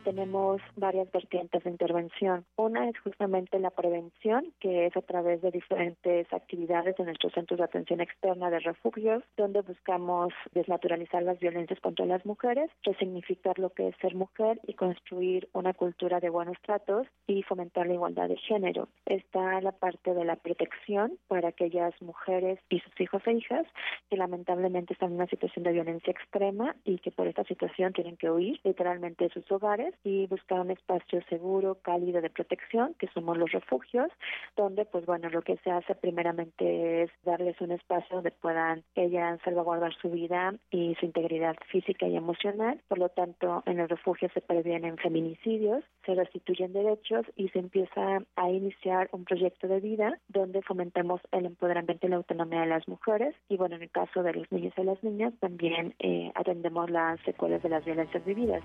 tenemos 0.06 0.62
varias 0.76 1.12
vertientes 1.12 1.64
de 1.64 1.70
intervención. 1.70 2.46
Una 2.56 2.88
es 2.88 2.98
justamente 3.00 3.60
la 3.60 3.72
prevención, 3.72 4.54
que 4.60 4.86
es 4.86 4.96
a 4.96 5.02
través 5.02 5.42
de 5.42 5.50
diferentes 5.50 6.32
actividades 6.32 6.98
en 7.00 7.06
nuestros 7.06 7.34
centros 7.34 7.58
de 7.58 7.64
atención 7.64 8.00
externa 8.00 8.52
de 8.52 8.60
refugios, 8.60 9.24
donde 9.36 9.62
buscamos 9.62 10.32
desnaturalizar 10.54 11.24
las 11.24 11.40
violencias 11.40 11.80
contra 11.80 12.06
las 12.06 12.24
mujeres, 12.24 12.70
resignificar 12.84 13.58
lo 13.58 13.72
que 13.72 13.88
es 13.88 13.96
ser 13.98 14.14
mujer 14.14 14.60
y 14.68 14.76
construir 14.76 15.50
una 15.54 15.74
cultura 15.74 16.20
de 16.20 16.30
buenos 16.30 16.58
tratos 16.62 17.08
y 17.26 17.42
fomentar 17.42 17.88
la 17.88 17.96
igualdad 17.96 18.30
de 18.30 18.38
género. 18.38 18.88
Está 19.08 19.60
la 19.62 19.72
parte 19.72 20.14
de 20.14 20.24
la 20.24 20.36
protección 20.36 21.18
para 21.28 21.50
aquellas 21.50 22.00
mujeres 22.02 22.60
y 22.70 22.80
sus 22.80 23.02
hijos 23.02 23.24
e 23.26 23.34
hijas 23.34 23.66
que 24.12 24.18
lamentablemente 24.18 24.94
están 24.94 25.10
en 25.10 25.16
una 25.16 25.28
situación 25.28 25.64
de 25.64 25.72
violencia 25.72 26.12
extrema 26.12 26.76
y 26.84 27.00
que 27.00 27.10
por 27.10 27.26
esta 27.26 27.44
situación 27.46 27.92
tienen 27.94 28.18
que 28.18 28.30
huir 28.30 28.60
literalmente 28.64 29.24
de 29.26 29.30
sus 29.32 29.52
hogares 29.52 29.95
y 30.04 30.28
buscar 30.28 30.60
un 30.60 30.72
espacio 30.72 31.22
seguro, 31.30 31.78
cálido 31.82 32.22
de 32.22 32.30
protección, 32.30 32.94
que 33.00 33.08
somos 33.08 33.38
los 33.38 33.52
refugios, 33.52 34.10
donde 34.56 34.86
pues 34.86 35.06
bueno, 35.06 35.30
lo 35.30 35.42
que 35.42 35.58
se 35.58 35.72
hace 35.72 35.96
primeramente 35.96 37.04
es 37.04 37.12
darles 37.24 37.60
un 37.62 37.72
espacio 37.72 38.18
donde 38.18 38.32
puedan 38.32 38.84
ellas 38.96 39.40
salvaguardar 39.44 39.94
su 39.96 40.10
vida 40.10 40.54
y 40.72 40.96
su 41.00 41.06
integridad 41.06 41.56
física 41.72 42.08
y 42.08 42.16
emocional. 42.16 42.82
Por 42.88 42.98
lo 42.98 43.10
tanto, 43.10 43.64
en 43.66 43.80
el 43.80 43.90
refugio 43.90 44.30
se 44.34 44.42
previenen 44.42 44.98
feminicidios, 44.98 45.84
se 46.06 46.16
restituyen 46.16 46.74
derechos 46.74 47.26
y 47.36 47.50
se 47.50 47.60
empieza 47.60 48.20
a 48.36 48.50
iniciar 48.50 49.10
un 49.12 49.26
proyecto 49.26 49.68
de 49.68 49.80
vida 49.80 50.20
donde 50.28 50.62
fomentamos 50.62 51.22
el 51.32 51.46
empoderamiento 51.46 52.08
y 52.08 52.10
la 52.10 52.18
autonomía 52.18 52.62
de 52.62 52.68
las 52.68 52.88
mujeres 52.88 53.36
y 53.50 53.58
bueno, 53.58 53.76
en 53.76 53.84
el 53.84 53.90
caso 53.90 54.24
de 54.24 54.34
los 54.34 54.52
niños 54.52 54.74
y 54.78 54.84
las 54.84 55.04
niñas 55.04 55.34
también 55.40 55.94
eh, 56.00 56.32
atendemos 56.36 56.90
las 56.90 57.20
secuelas 57.22 57.62
de 57.64 57.70
las 57.70 57.86
violencias 57.86 58.24
vividas. 58.26 58.64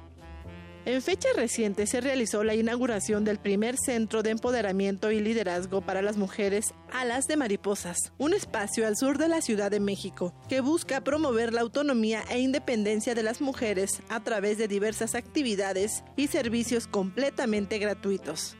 En 0.86 1.02
fecha 1.02 1.28
reciente 1.36 1.86
se 1.86 2.00
realizó 2.00 2.42
la 2.42 2.54
inauguración 2.54 3.22
del 3.24 3.38
primer 3.38 3.76
centro 3.76 4.22
de 4.22 4.30
empoderamiento 4.30 5.10
y 5.10 5.20
liderazgo 5.20 5.82
para 5.82 6.00
las 6.00 6.16
mujeres 6.16 6.72
Alas 6.90 7.28
de 7.28 7.36
Mariposas, 7.36 8.12
un 8.16 8.32
espacio 8.32 8.86
al 8.86 8.96
sur 8.96 9.18
de 9.18 9.28
la 9.28 9.42
Ciudad 9.42 9.70
de 9.70 9.78
México 9.78 10.32
que 10.48 10.62
busca 10.62 11.02
promover 11.02 11.52
la 11.52 11.60
autonomía 11.60 12.24
e 12.30 12.38
independencia 12.38 13.14
de 13.14 13.22
las 13.22 13.42
mujeres 13.42 14.00
a 14.08 14.20
través 14.24 14.56
de 14.56 14.68
diversas 14.68 15.14
actividades 15.14 16.02
y 16.16 16.28
servicios 16.28 16.86
completamente 16.86 17.78
gratuitos 17.78 18.56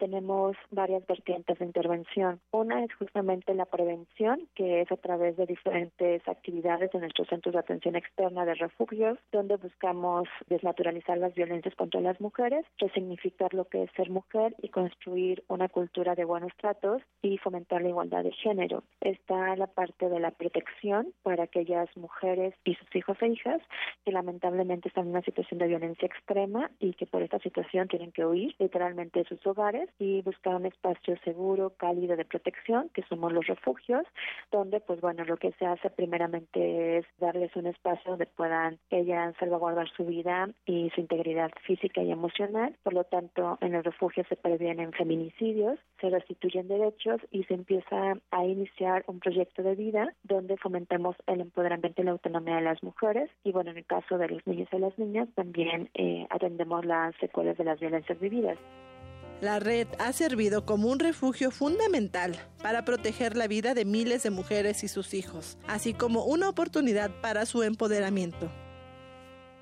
tenemos 0.00 0.56
varias 0.70 1.06
vertientes 1.06 1.58
de 1.58 1.64
intervención. 1.64 2.40
Una 2.50 2.82
es 2.82 2.92
justamente 2.94 3.54
la 3.54 3.66
prevención, 3.66 4.48
que 4.54 4.80
es 4.80 4.90
a 4.90 4.96
través 4.96 5.36
de 5.36 5.44
diferentes 5.44 6.26
actividades 6.26 6.92
en 6.94 7.02
nuestros 7.02 7.28
centros 7.28 7.52
de 7.52 7.58
atención 7.58 7.94
externa 7.96 8.46
de 8.46 8.54
refugios, 8.54 9.18
donde 9.30 9.56
buscamos 9.56 10.26
desnaturalizar 10.48 11.18
las 11.18 11.34
violencias 11.34 11.74
contra 11.74 12.00
las 12.00 12.18
mujeres, 12.20 12.64
resignificar 12.78 13.52
lo 13.52 13.66
que 13.66 13.82
es 13.82 13.90
ser 13.92 14.08
mujer 14.10 14.54
y 14.62 14.70
construir 14.70 15.44
una 15.48 15.68
cultura 15.68 16.14
de 16.14 16.24
buenos 16.24 16.52
tratos 16.56 17.02
y 17.20 17.36
fomentar 17.36 17.82
la 17.82 17.90
igualdad 17.90 18.24
de 18.24 18.32
género. 18.32 18.82
Está 19.02 19.54
la 19.56 19.66
parte 19.66 20.08
de 20.08 20.18
la 20.18 20.30
protección 20.30 21.12
para 21.22 21.44
aquellas 21.44 21.94
mujeres 21.96 22.54
y 22.64 22.74
sus 22.74 22.96
hijos 22.96 23.18
e 23.20 23.28
hijas 23.28 23.60
que 24.04 24.12
lamentablemente 24.12 24.88
están 24.88 25.04
en 25.04 25.10
una 25.10 25.22
situación 25.22 25.58
de 25.58 25.66
violencia 25.66 26.06
extrema 26.06 26.70
y 26.78 26.94
que 26.94 27.06
por 27.06 27.20
esta 27.20 27.38
situación 27.40 27.88
tienen 27.88 28.12
que 28.12 28.24
huir 28.24 28.54
literalmente 28.58 29.20
de 29.20 29.24
sus 29.26 29.46
hogares 29.46 29.89
y 29.98 30.22
buscar 30.22 30.54
un 30.54 30.66
espacio 30.66 31.16
seguro, 31.24 31.72
cálido 31.76 32.16
de 32.16 32.24
protección, 32.24 32.88
que 32.94 33.02
somos 33.04 33.32
los 33.32 33.46
refugios, 33.46 34.06
donde 34.50 34.80
pues 34.80 35.00
bueno, 35.00 35.24
lo 35.24 35.36
que 35.36 35.52
se 35.52 35.66
hace 35.66 35.90
primeramente 35.90 36.98
es 36.98 37.06
darles 37.18 37.54
un 37.56 37.66
espacio 37.66 38.12
donde 38.12 38.26
puedan 38.26 38.78
ellas 38.90 39.34
salvaguardar 39.38 39.88
su 39.96 40.04
vida 40.04 40.48
y 40.66 40.90
su 40.94 41.00
integridad 41.00 41.50
física 41.66 42.02
y 42.02 42.10
emocional. 42.10 42.76
Por 42.82 42.94
lo 42.94 43.04
tanto, 43.04 43.58
en 43.60 43.74
el 43.74 43.84
refugio 43.84 44.24
se 44.28 44.36
previenen 44.36 44.92
feminicidios, 44.92 45.78
se 46.00 46.10
restituyen 46.10 46.68
derechos 46.68 47.20
y 47.30 47.44
se 47.44 47.54
empieza 47.54 48.14
a 48.30 48.44
iniciar 48.44 49.04
un 49.06 49.20
proyecto 49.20 49.62
de 49.62 49.74
vida 49.74 50.14
donde 50.22 50.56
fomentamos 50.56 51.16
el 51.26 51.40
empoderamiento 51.40 52.02
y 52.02 52.04
la 52.04 52.12
autonomía 52.12 52.56
de 52.56 52.62
las 52.62 52.82
mujeres 52.82 53.30
y 53.44 53.52
bueno, 53.52 53.70
en 53.70 53.78
el 53.78 53.86
caso 53.86 54.18
de 54.18 54.28
los 54.28 54.46
niños 54.46 54.68
y 54.72 54.78
las 54.78 54.98
niñas 54.98 55.28
también 55.34 55.90
eh, 55.94 56.26
atendemos 56.30 56.84
las 56.84 57.14
secuelas 57.16 57.56
de 57.58 57.64
las 57.64 57.80
violencias 57.80 58.18
vividas. 58.20 58.58
La 59.40 59.58
red 59.58 59.88
ha 59.98 60.12
servido 60.12 60.66
como 60.66 60.88
un 60.88 60.98
refugio 60.98 61.50
fundamental 61.50 62.36
para 62.62 62.84
proteger 62.84 63.38
la 63.38 63.48
vida 63.48 63.72
de 63.72 63.86
miles 63.86 64.22
de 64.22 64.30
mujeres 64.30 64.84
y 64.84 64.88
sus 64.88 65.14
hijos, 65.14 65.56
así 65.66 65.94
como 65.94 66.24
una 66.26 66.50
oportunidad 66.50 67.10
para 67.22 67.46
su 67.46 67.62
empoderamiento. 67.62 68.50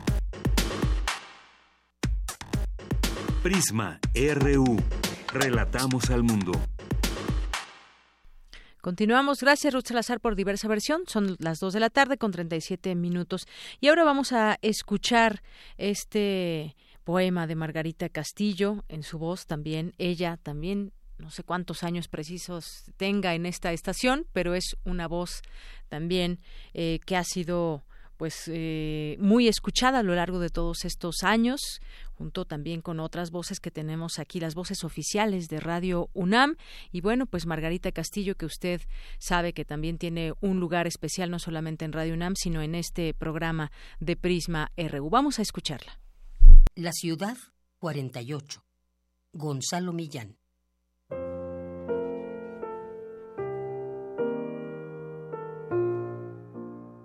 Prisma 3.44 3.99
RU. 4.15 4.78
Relatamos 5.34 6.10
al 6.10 6.24
mundo. 6.24 6.53
Continuamos. 8.80 9.41
Gracias, 9.41 9.74
Ruth 9.74 9.88
Salazar, 9.88 10.22
por 10.22 10.38
diversa 10.38 10.70
versión. 10.70 11.02
Son 11.07 11.36
las 11.40 11.60
2 11.60 11.74
de 11.74 11.80
la 11.82 11.90
tarde 11.90 12.18
con 12.18 12.32
37 12.32 12.95
minutos. 12.95 13.45
Y 13.82 13.90
ahora 13.90 14.06
vamos 14.06 14.32
a 14.32 14.57
escuchar 14.61 15.44
este 15.78 16.78
poema 17.03 17.45
de 17.45 17.56
Margarita 17.56 18.07
Castillo 18.07 18.86
en 18.88 19.03
su 19.03 19.20
voz 19.20 19.45
también. 19.45 19.94
Ella 19.98 20.40
también 20.41 20.94
no 21.18 21.30
sé 21.30 21.44
cuántos 21.44 21.84
años 21.84 22.07
precisos 22.07 22.86
tenga 22.95 23.36
en 23.36 23.45
esta 23.45 23.74
estación, 23.74 24.26
pero 24.32 24.56
es 24.56 24.78
una 24.86 25.10
voz 25.10 25.41
también 25.90 26.40
eh, 26.74 27.02
que 27.06 27.18
ha 27.18 27.26
sido 27.26 27.84
pues 28.23 28.43
eh, 28.47 29.17
muy 29.19 29.49
escuchada 29.49 29.99
a 29.99 30.01
lo 30.01 30.15
largo 30.15 30.39
de 30.39 30.47
todos 30.47 30.85
estos 30.85 31.23
años, 31.23 31.59
junto 32.13 32.45
también 32.45 32.79
con 32.79 33.01
otras 33.01 33.31
voces 33.31 33.59
que 33.59 33.69
tenemos 33.69 34.17
aquí, 34.17 34.39
las 34.39 34.55
voces 34.55 34.85
oficiales 34.85 35.49
de 35.49 35.59
Radio 35.59 36.09
UNAM. 36.13 36.55
Y 36.93 37.01
bueno, 37.01 37.25
pues 37.25 37.45
Margarita 37.45 37.91
Castillo, 37.91 38.35
que 38.35 38.45
usted 38.45 38.79
sabe 39.19 39.51
que 39.51 39.65
también 39.65 39.97
tiene 39.97 40.31
un 40.39 40.61
lugar 40.61 40.87
especial 40.87 41.31
no 41.31 41.37
solamente 41.37 41.83
en 41.83 41.91
Radio 41.91 42.13
UNAM, 42.13 42.35
sino 42.37 42.61
en 42.61 42.75
este 42.75 43.13
programa 43.13 43.73
de 43.99 44.15
Prisma 44.15 44.71
RU. 44.77 45.09
Vamos 45.09 45.39
a 45.39 45.41
escucharla. 45.41 45.99
La 46.75 46.93
ciudad 46.93 47.35
48. 47.79 48.63
Gonzalo 49.33 49.91
Millán. 49.91 50.37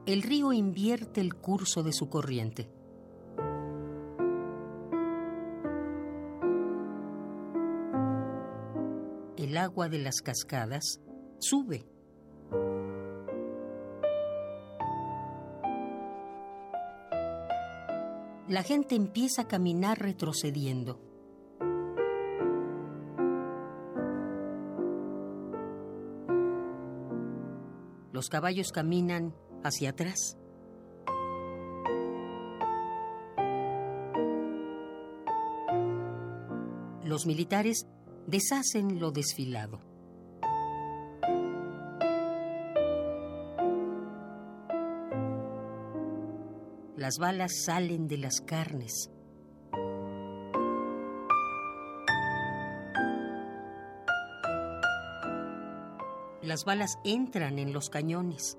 El 0.09 0.23
río 0.23 0.55
invierte 0.55 1.21
el 1.21 1.35
curso 1.35 1.83
de 1.83 1.93
su 1.93 2.09
corriente. 2.09 2.71
El 9.37 9.55
agua 9.59 9.91
de 9.91 9.99
las 9.99 10.23
cascadas 10.23 11.03
sube. 11.39 11.85
La 18.49 18.63
gente 18.63 18.95
empieza 18.95 19.43
a 19.43 19.47
caminar 19.47 19.99
retrocediendo. 19.99 21.03
Los 28.11 28.31
caballos 28.31 28.73
caminan 28.73 29.35
hacia 29.69 29.91
atrás. 29.91 30.37
Los 37.05 37.25
militares 37.27 37.87
deshacen 38.27 39.01
lo 39.01 39.13
desfilado. 39.13 39.81
Las 46.97 47.17
balas 47.19 47.65
salen 47.65 48.09
de 48.09 48.19
las 48.19 48.41
carnes. 48.41 49.11
Las 56.43 56.65
balas 56.65 56.99
entran 57.05 57.59
en 57.59 57.73
los 57.73 57.89
cañones. 57.89 58.59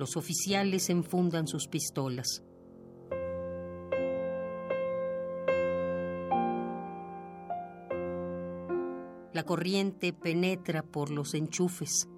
Los 0.00 0.16
oficiales 0.16 0.88
enfundan 0.88 1.46
sus 1.46 1.68
pistolas. 1.68 2.42
La 9.34 9.42
corriente 9.44 10.14
penetra 10.14 10.82
por 10.82 11.10
los 11.10 11.34
enchufes. 11.34 12.08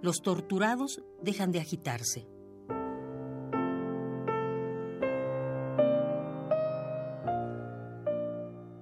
Los 0.00 0.20
torturados 0.22 1.00
dejan 1.22 1.52
de 1.52 1.60
agitarse. 1.60 2.26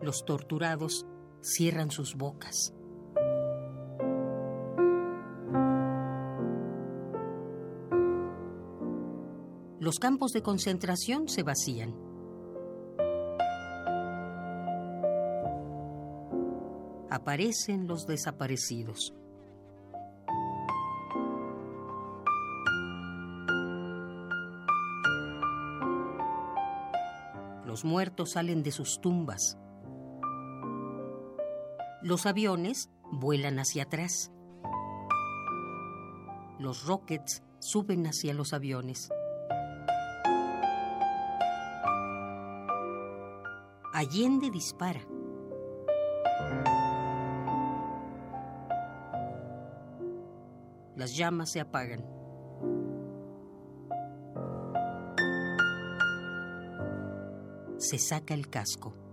Los 0.01 0.25
torturados 0.25 1.05
cierran 1.43 1.91
sus 1.91 2.17
bocas. 2.17 2.75
Los 9.81 9.99
campos 9.99 10.33
de 10.33 10.43
concentración 10.43 11.29
se 11.29 11.43
vacían. 11.43 11.95
Aparecen 17.09 17.89
los 17.89 18.07
desaparecidos. 18.07 19.15
Los 27.65 27.85
muertos 27.85 28.33
salen 28.33 28.63
de 28.63 28.73
sus 28.73 29.01
tumbas. 29.01 29.57
Los 32.11 32.27
aviones 32.27 32.91
vuelan 33.13 33.61
hacia 33.61 33.85
atrás. 33.85 34.33
Los 36.59 36.85
rockets 36.85 37.45
suben 37.61 38.05
hacia 38.05 38.35
los 38.35 38.53
aviones. 38.53 39.11
Allende 43.95 44.51
dispara. 44.51 45.07
Las 50.97 51.17
llamas 51.17 51.53
se 51.53 51.61
apagan. 51.61 52.05
Se 57.79 57.99
saca 57.99 58.35
el 58.35 58.51
casco. 58.51 59.10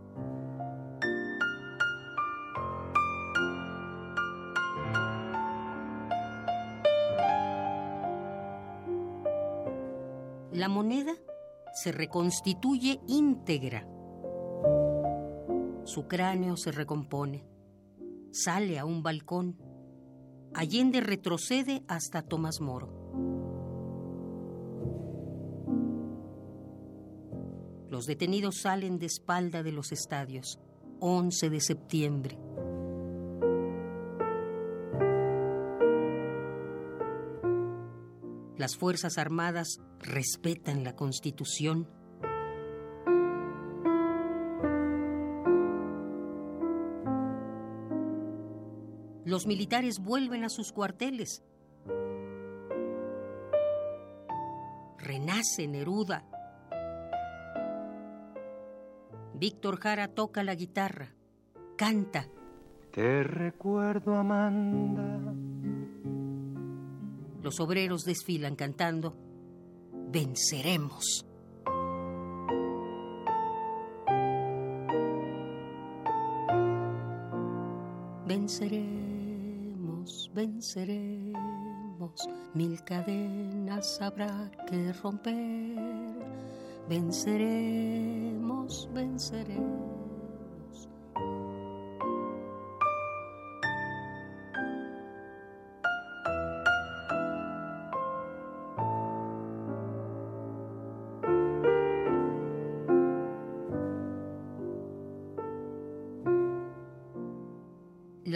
Se 11.88 11.94
reconstituye 11.94 13.00
íntegra. 13.08 13.88
Su 15.86 16.06
cráneo 16.10 16.58
se 16.58 16.74
recompone, 16.74 17.46
sale 18.30 18.78
a 18.78 18.84
un 18.84 19.04
balcón. 19.04 19.56
Allende 20.54 21.00
retrocede 21.00 21.86
hasta 21.88 22.24
Tomás 22.24 22.60
Moro. 22.60 22.90
Los 27.90 28.06
detenidos 28.06 28.58
salen 28.58 29.00
de 29.00 29.06
espalda 29.06 29.64
de 29.64 29.72
los 29.72 29.94
estadios. 29.94 30.60
11 31.00 31.50
de 31.50 31.62
septiembre. 31.62 32.38
Las 38.68 38.76
Fuerzas 38.76 39.18
Armadas 39.18 39.80
respetan 40.02 40.84
la 40.84 40.94
Constitución. 40.94 41.88
Los 49.24 49.48
militares 49.48 50.00
vuelven 50.00 50.44
a 50.44 50.50
sus 50.50 50.74
cuarteles. 50.74 51.46
Renace 54.98 55.66
Neruda. 55.70 56.26
Víctor 59.34 59.80
Jara 59.80 60.10
toca 60.10 60.44
la 60.44 60.56
guitarra, 60.56 61.16
canta. 61.78 62.28
Te 62.92 63.24
recuerdo, 63.24 64.14
Amanda. 64.14 65.37
Los 67.48 67.62
obreros 67.62 68.04
desfilan 68.04 68.58
cantando. 68.58 69.16
Venceremos. 70.12 71.26
Venceremos, 78.26 80.30
venceremos, 80.34 82.12
mil 82.54 82.84
cadenas 82.84 84.02
habrá 84.02 84.52
que 84.68 84.92
romper. 84.92 86.28
Venceremos, 86.90 88.90
venceremos. 88.94 89.97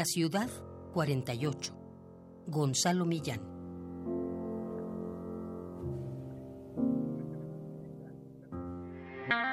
La 0.02 0.06
ciudad 0.06 0.50
48. 0.94 1.76
Gonzalo 2.48 3.06
Millán. 3.06 3.40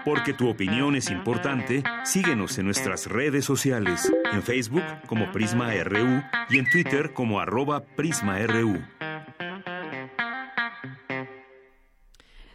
Porque 0.07 0.33
tu 0.33 0.49
opinión 0.49 0.97
es 0.97 1.11
importante, 1.11 1.85
síguenos 2.03 2.57
en 2.57 2.65
nuestras 2.65 3.05
redes 3.09 3.45
sociales, 3.45 4.11
en 4.33 4.43
Facebook 4.43 4.85
como 5.07 5.31
Prisma 5.33 5.75
RU 5.85 6.23
y 6.49 6.59
en 6.59 6.71
Twitter 6.71 7.13
como 7.13 7.41
arroba 7.41 7.85
PrismaRU. 7.85 8.83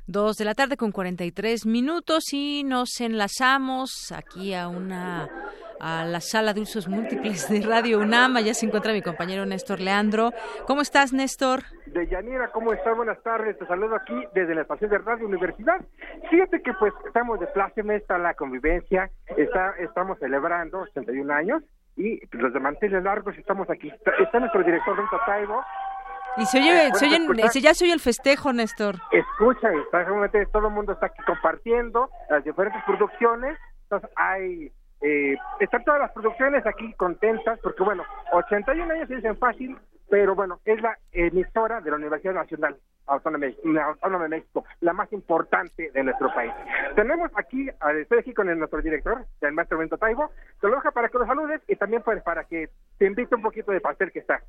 Dos 0.07 0.37
de 0.37 0.45
la 0.45 0.55
tarde 0.55 0.77
con 0.77 0.91
43 0.91 1.67
minutos 1.67 2.33
y 2.33 2.63
nos 2.63 2.99
enlazamos 3.01 4.11
aquí 4.11 4.55
a 4.55 4.67
una 4.67 5.29
a 5.85 6.05
la 6.05 6.21
sala 6.21 6.53
de 6.53 6.61
usos 6.61 6.87
múltiples 6.87 7.49
de 7.49 7.59
Radio 7.61 7.99
UNAM. 7.99 8.37
Ya 8.39 8.53
se 8.53 8.65
encuentra 8.65 8.93
mi 8.93 9.01
compañero 9.01 9.45
Néstor 9.45 9.79
Leandro. 9.81 10.31
¿Cómo 10.65 10.81
estás, 10.81 11.11
Néstor? 11.11 11.63
De 11.87 12.07
Yanira, 12.07 12.47
¿cómo 12.51 12.71
estás? 12.71 12.95
Buenas 12.95 13.21
tardes. 13.21 13.57
Te 13.59 13.65
saludo 13.67 13.95
aquí 13.95 14.15
desde 14.33 14.55
la 14.55 14.61
estación 14.61 14.89
de 14.89 14.97
Radio 14.99 15.27
Universidad. 15.27 15.81
Fíjate 16.29 16.61
que 16.61 16.71
pues 16.73 16.93
estamos 17.05 17.39
de 17.39 17.47
pláceme, 17.47 17.97
está 17.97 18.17
la 18.17 18.33
convivencia, 18.33 19.09
está, 19.37 19.71
estamos 19.79 20.17
celebrando 20.19 20.79
81 20.81 21.33
años 21.33 21.61
y 21.97 22.19
los 22.31 22.53
de 22.53 22.59
manteles 22.59 23.03
largos 23.03 23.37
estamos 23.37 23.69
aquí. 23.69 23.89
Está, 23.89 24.11
está 24.23 24.39
nuestro 24.39 24.63
director 24.63 24.95
Benito 24.95 25.19
Taibo, 25.25 25.61
Y 26.37 26.45
se 26.45 26.59
oye, 26.59 26.89
se 26.95 27.05
oyen- 27.07 27.49
se- 27.51 27.61
ya 27.61 27.73
se 27.73 27.83
oye 27.83 27.93
el 27.93 27.99
festejo, 27.99 28.53
Néstor. 28.53 28.95
escucha, 29.11 29.67
está, 29.85 30.03
realmente 30.03 30.45
todo 30.47 30.67
el 30.69 30.73
mundo 30.73 30.93
está 30.93 31.07
aquí 31.07 31.21
compartiendo 31.27 32.09
las 32.29 32.43
diferentes 32.43 32.81
producciones. 32.85 33.57
Entonces 33.83 34.09
hay, 34.15 34.71
eh, 35.03 35.35
están 35.59 35.83
todas 35.83 35.99
las 35.99 36.11
producciones 36.11 36.65
aquí 36.65 36.93
contentas, 36.93 37.59
porque 37.61 37.83
bueno, 37.83 38.03
81 38.31 38.93
años 38.93 39.07
se 39.09 39.17
dicen 39.17 39.37
fácil, 39.37 39.77
pero 40.09 40.33
bueno, 40.33 40.59
es 40.63 40.81
la 40.81 40.97
emisora 41.11 41.81
de 41.81 41.89
la 41.89 41.97
Universidad 41.97 42.33
Nacional 42.33 42.77
Autónoma 43.05 43.47
de, 43.47 43.81
Autónoma 43.81 44.23
de 44.23 44.29
México, 44.29 44.63
la 44.79 44.93
más 44.93 45.11
importante 45.11 45.91
de 45.91 46.03
nuestro 46.03 46.33
país. 46.33 46.53
Tenemos 46.95 47.29
aquí, 47.35 47.67
estoy 47.99 48.19
aquí 48.19 48.33
con 48.33 48.47
el, 48.49 48.57
nuestro 48.57 48.81
director, 48.81 49.25
el 49.41 49.51
maestro 49.51 49.77
Bento 49.77 49.97
Taibo, 49.97 50.31
te 50.61 50.67
lo 50.67 50.75
dejo 50.75 50.91
para 50.93 51.09
que 51.09 51.17
lo 51.17 51.25
saludes 51.25 51.61
y 51.67 51.75
también 51.75 52.01
pues, 52.01 52.23
para 52.23 52.45
que 52.45 52.69
te 52.97 53.05
invite 53.05 53.35
un 53.35 53.41
poquito 53.41 53.73
de 53.73 53.81
pastel 53.81 54.11
que 54.11 54.19
está. 54.19 54.41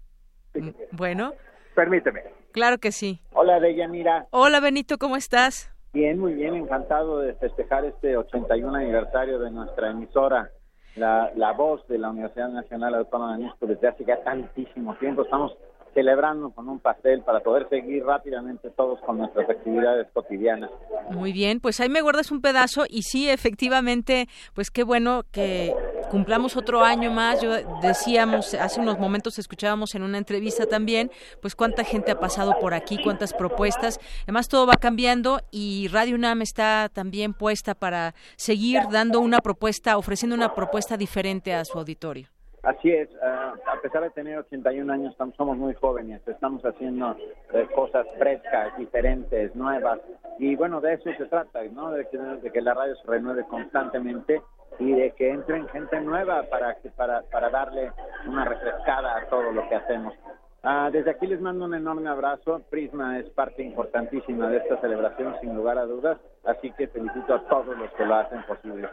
Bueno, 0.93 1.33
Permíteme. 1.75 2.23
claro 2.53 2.79
que 2.79 2.93
sí. 2.93 3.21
Hola, 3.33 3.59
Deyanira. 3.59 4.27
Hola, 4.31 4.61
Benito, 4.61 4.99
¿cómo 4.99 5.17
estás? 5.17 5.74
Bien, 5.95 6.19
muy 6.19 6.35
bien, 6.35 6.57
encantado 6.57 7.21
de 7.21 7.35
festejar 7.35 7.85
este 7.85 8.17
81 8.17 8.77
aniversario 8.77 9.39
de 9.39 9.53
nuestra 9.53 9.93
emisora, 9.93 10.51
la, 10.97 11.31
la 11.37 11.53
voz 11.53 11.87
de 11.87 11.99
la 11.99 12.11
Universidad 12.11 12.49
Nacional 12.49 12.97
Autónoma 12.97 13.37
de 13.37 13.45
México 13.45 13.65
desde 13.67 13.87
hace 13.87 14.05
ya 14.05 14.21
tantísimo 14.25 14.97
tiempo. 14.97 15.23
Estamos 15.23 15.57
celebrando 15.95 16.51
con 16.51 16.69
un 16.69 16.81
pastel 16.81 17.23
para 17.23 17.39
poder 17.39 17.69
seguir 17.69 18.05
rápidamente 18.05 18.71
todos 18.71 18.99
con 19.03 19.19
nuestras 19.19 19.49
actividades 19.49 20.09
cotidianas. 20.13 20.73
Muy 21.11 21.33
bien, 21.33 21.61
pues 21.61 21.79
ahí 21.81 21.89
me 21.89 22.03
guardas 22.03 22.33
un 22.33 22.41
pedazo 22.41 22.87
y 22.89 23.03
sí, 23.03 23.31
efectivamente, 23.31 24.27
pues 24.53 24.73
qué 24.73 24.83
bueno 24.83 25.23
que 25.31 25.73
cumplamos 26.07 26.57
otro 26.57 26.85
año 26.85 27.11
más. 27.11 27.41
Yo 27.41 27.53
decíamos, 27.81 28.55
hace 28.55 28.81
unos 28.81 28.99
momentos 28.99 29.39
escuchábamos 29.39 29.95
en 29.95 30.03
una 30.03 30.19
entrevista 30.19 30.67
también, 30.67 31.11
pues 31.41 31.55
cuánta 31.55 31.85
gente 31.85 32.13
ha 32.13 32.19
pasado 32.19 32.59
por 32.61 32.75
aquí, 32.75 33.03
cuántas 33.03 33.33
propuestas. 33.33 34.01
Además, 34.25 34.49
todo 34.49 34.67
va 34.67 34.77
cambiando 34.77 35.41
y 35.51 35.89
Radio 35.89 36.17
UNAM 36.17 36.43
está 36.43 36.91
también 36.93 37.35
puesta 37.35 37.75
para 37.75 38.15
seguir 38.37 38.83
dando 38.91 39.21
una 39.21 39.39
propuesta, 39.39 39.97
ofreciendo 39.99 40.35
una 40.35 40.55
propuesta 40.55 40.97
diferente 40.97 41.55
a 41.55 41.65
su 41.65 41.79
auditorio. 41.79 42.29
Así 42.65 42.91
es, 42.91 43.11
ah, 43.23 43.53
a 43.67 43.81
pesar 43.83 44.03
de 44.03 44.11
tener 44.11 44.39
81 44.39 44.91
años, 44.91 45.15
somos 45.37 45.59
muy 45.59 45.75
jóvenes, 45.75 46.27
estamos 46.27 46.65
haciendo 46.65 47.15
eh, 47.53 47.69
cosas 47.75 48.07
frescas, 48.19 48.75
diferentes, 48.79 49.55
nuevas, 49.55 50.01
y 50.39 50.57
bueno, 50.57 50.81
de 50.81 50.95
eso 50.95 51.11
se 51.19 51.27
trata, 51.27 51.63
¿no? 51.65 51.91
De 51.91 52.09
que, 52.09 52.17
de 52.17 52.51
que 52.51 52.63
la 52.63 52.73
radio 52.73 52.97
se 52.97 53.07
renueve 53.07 53.45
constantemente 53.45 54.41
y 54.79 54.93
de 54.93 55.13
que 55.13 55.31
entren 55.31 55.69
gente 55.69 56.01
nueva 56.01 56.43
para, 56.51 56.75
que- 56.81 56.91
para, 56.91 57.23
para 57.31 57.51
darle 57.51 57.93
una 58.27 58.45
refrescada 58.45 59.17
a 59.19 59.27
todo 59.29 59.51
lo 59.53 59.69
que 59.69 59.75
hacemos. 59.77 60.15
Ah, 60.63 60.89
desde 60.91 61.11
aquí 61.11 61.27
les 61.27 61.41
mando 61.41 61.67
un 61.67 61.75
enorme 61.75 62.09
abrazo. 62.09 62.63
Prisma 62.71 63.19
es 63.19 63.29
parte 63.31 63.63
importantísima 63.63 64.49
de 64.49 64.59
esta 64.59 64.81
celebración, 64.81 65.37
sin 65.41 65.55
lugar 65.55 65.77
a 65.79 65.85
dudas, 65.85 66.19
así 66.45 66.71
que 66.73 66.89
felicito 66.89 67.35
a 67.35 67.47
todos 67.49 67.77
los 67.77 67.91
que 67.93 68.05
lo 68.07 68.15
hacen 68.15 68.43
posible. 68.45 68.89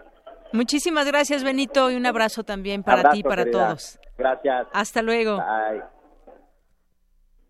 Muchísimas 0.53 1.07
gracias, 1.07 1.45
Benito, 1.45 1.89
y 1.89 1.95
un 1.95 2.05
abrazo 2.05 2.43
también 2.43 2.83
para 2.83 2.99
Abrazo, 2.99 3.13
ti 3.13 3.19
y 3.19 3.23
para 3.23 3.43
querida. 3.45 3.67
todos. 3.67 3.99
Gracias. 4.17 4.67
Hasta 4.73 5.01
luego. 5.01 5.37
Bye. 5.37 5.81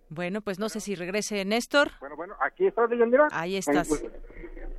Bueno, 0.09 0.41
pues 0.41 0.59
no 0.59 0.69
sé 0.69 0.81
si 0.81 0.93
regrese 0.93 1.43
Néstor. 1.45 1.89
Bueno, 1.99 2.15
bueno, 2.15 2.35
aquí 2.41 2.67
está 2.67 2.85
Deyanira. 2.85 3.27
Ahí 3.31 3.57
estás. 3.57 3.89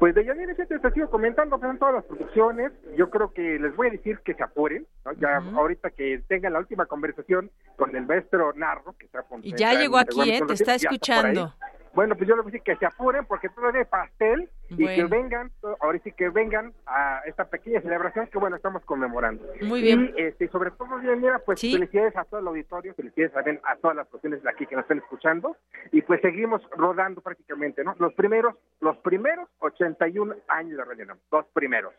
Pues, 0.02 0.14
pues 0.14 0.26
Deyanira, 0.26 0.52
fíjate, 0.56 0.80
te 0.80 0.90
sigo 0.90 1.08
comentando, 1.10 1.60
pues, 1.60 1.70
en 1.70 1.78
todas 1.78 1.94
las 1.94 2.04
producciones. 2.04 2.72
Yo 2.96 3.08
creo 3.08 3.32
que 3.32 3.60
les 3.60 3.76
voy 3.76 3.86
a 3.86 3.90
decir 3.92 4.18
que 4.24 4.34
se 4.34 4.42
apuren, 4.42 4.84
¿no? 5.04 5.12
Ya 5.12 5.36
ahorita 5.36 5.90
que 5.90 6.24
tengan 6.26 6.54
la 6.54 6.58
última 6.58 6.86
conversación 6.86 7.52
con 7.76 7.94
el 7.94 8.04
maestro 8.04 8.52
Narro, 8.54 8.96
que 8.98 9.06
está 9.06 9.24
Y 9.42 9.54
ya 9.54 9.74
llegó 9.74 9.98
aquí, 9.98 10.28
¿eh? 10.28 10.42
Te 10.44 10.54
está 10.54 10.74
escuchando. 10.74 11.54
Bueno, 11.94 12.16
pues 12.16 12.28
yo 12.28 12.34
les 12.34 12.44
voy 12.44 12.50
a 12.50 12.52
decir 12.52 12.62
que 12.62 12.76
se 12.76 12.86
apuren 12.86 13.26
porque 13.26 13.48
todavía 13.50 13.80
hay 13.80 13.86
pastel 13.86 14.48
y 14.70 14.86
que 14.86 15.04
vengan, 15.04 15.50
ahora 15.80 15.98
sí 16.02 16.12
que 16.12 16.30
vengan 16.30 16.72
a 16.86 17.20
esta 17.26 17.44
pequeña 17.44 17.82
celebración 17.82 18.26
que, 18.28 18.38
bueno, 18.38 18.56
estamos 18.56 18.82
conmemorando. 18.84 19.46
Muy 19.60 19.82
bien. 19.82 20.14
Y 20.16 20.22
este, 20.22 20.48
sobre 20.48 20.70
todo, 20.70 20.98
Deyanira, 20.98 21.38
pues 21.40 21.60
felicidades 21.60 22.16
a 22.16 22.24
todo 22.24 22.40
el 22.40 22.46
auditorio, 22.46 22.94
felicidades 22.94 23.34
también 23.34 23.60
a 23.64 23.76
todas 23.76 23.96
las 23.96 24.06
personas 24.08 24.42
de 24.42 24.50
aquí 24.50 24.66
que 24.66 24.74
nos 24.74 24.84
están 24.84 24.98
escuchando 24.98 25.56
y 25.90 26.00
pues 26.02 26.20
seguimos 26.22 26.62
rodando 26.70 27.20
prácticamente, 27.20 27.84
¿no? 27.84 27.94
Los 27.98 28.14
primeros, 28.14 28.54
los 28.80 28.96
primeros 28.98 29.48
81 29.58 30.34
años 30.48 30.78
de 30.78 30.84
Radio 30.84 31.06
Nam, 31.06 31.18
los 31.30 31.46
primeros. 31.48 31.92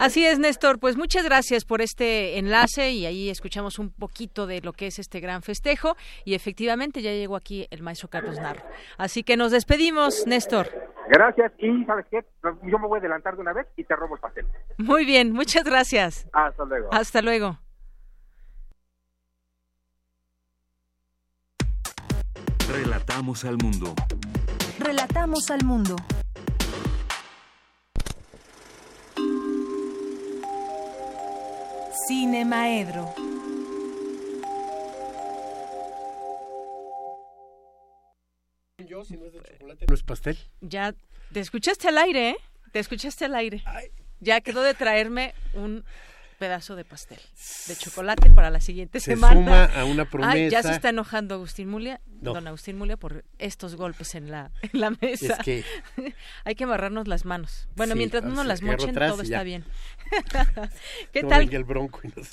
Así 0.00 0.24
es, 0.24 0.38
Néstor. 0.38 0.78
Pues 0.78 0.96
muchas 0.96 1.24
gracias 1.24 1.66
por 1.66 1.82
este 1.82 2.38
enlace 2.38 2.90
y 2.90 3.04
ahí 3.04 3.28
escuchamos 3.28 3.78
un 3.78 3.90
poquito 3.90 4.46
de 4.46 4.62
lo 4.62 4.72
que 4.72 4.86
es 4.86 4.98
este 4.98 5.20
gran 5.20 5.42
festejo 5.42 5.94
y 6.24 6.32
efectivamente 6.32 7.02
ya 7.02 7.10
llegó 7.12 7.36
aquí 7.36 7.66
el 7.70 7.82
maestro 7.82 8.08
Carlos 8.08 8.40
Narro. 8.40 8.62
Así 8.96 9.22
que 9.22 9.36
nos 9.36 9.52
despedimos, 9.52 10.26
Néstor. 10.26 10.68
Gracias 11.10 11.52
y 11.58 11.84
¿sabes 11.84 12.06
qué? 12.10 12.24
Yo 12.62 12.78
me 12.78 12.86
voy 12.88 12.96
a 12.96 13.00
adelantar 13.00 13.34
de 13.34 13.42
una 13.42 13.52
vez 13.52 13.66
y 13.76 13.84
te 13.84 13.94
robo 13.94 14.14
el 14.14 14.20
pastel. 14.22 14.46
Muy 14.78 15.04
bien, 15.04 15.32
muchas 15.32 15.64
gracias. 15.64 16.26
Hasta 16.32 16.64
luego. 16.64 16.88
Hasta 16.92 17.20
luego. 17.20 17.58
Relatamos 22.72 23.44
al 23.44 23.58
mundo. 23.58 23.94
Relatamos 24.78 25.50
al 25.50 25.62
mundo. 25.64 25.96
Cine 32.06 32.44
Maedro. 32.44 33.14
Yo, 38.86 39.04
si 39.04 39.16
no 39.16 39.26
es 39.26 39.32
de 39.32 39.40
chocolate, 39.42 39.86
no 39.86 39.94
es 39.94 40.02
pastel. 40.02 40.38
Ya 40.60 40.94
te 41.32 41.40
escuchaste 41.40 41.88
al 41.88 41.98
aire, 41.98 42.30
¿eh? 42.30 42.36
Te 42.72 42.78
escuchaste 42.78 43.26
al 43.26 43.34
aire. 43.34 43.62
Ya 44.20 44.40
quedó 44.40 44.62
de 44.62 44.74
traerme 44.74 45.34
un 45.54 45.84
pedazo 46.40 46.74
de 46.74 46.84
pastel 46.86 47.20
de 47.68 47.76
chocolate 47.76 48.30
para 48.30 48.48
la 48.50 48.60
siguiente 48.60 48.98
se 48.98 49.12
semana. 49.12 49.34
suma 49.34 49.64
a 49.66 49.84
una 49.84 50.06
promesa. 50.06 50.32
Ay, 50.32 50.50
ya 50.50 50.62
se 50.62 50.72
está 50.72 50.88
enojando 50.88 51.34
Agustín 51.36 51.68
Mulia, 51.68 52.00
don 52.06 52.48
Agustín 52.48 52.78
Mulia, 52.78 52.96
por 52.96 53.24
estos 53.38 53.76
golpes 53.76 54.14
en 54.14 54.30
la, 54.30 54.50
en 54.62 54.80
la 54.80 54.90
mesa. 54.90 55.34
Es 55.34 55.38
que... 55.44 55.64
Hay 56.44 56.54
que 56.54 56.64
amarrarnos 56.64 57.06
las 57.06 57.24
manos. 57.26 57.68
Bueno, 57.76 57.92
Sí, 57.92 57.98
mientras 57.98 58.24
no 58.24 58.30
nos 58.34 58.46
las 58.46 58.62
mochen, 58.62 58.94
todo 58.94 59.20
está 59.22 59.42
bien. 59.44 59.64
¿Qué 61.12 61.22
No 61.22 61.28
tal? 61.28 61.52
el 61.54 61.64
bronco 61.64 62.00
y 62.04 62.08
nos- 62.16 62.32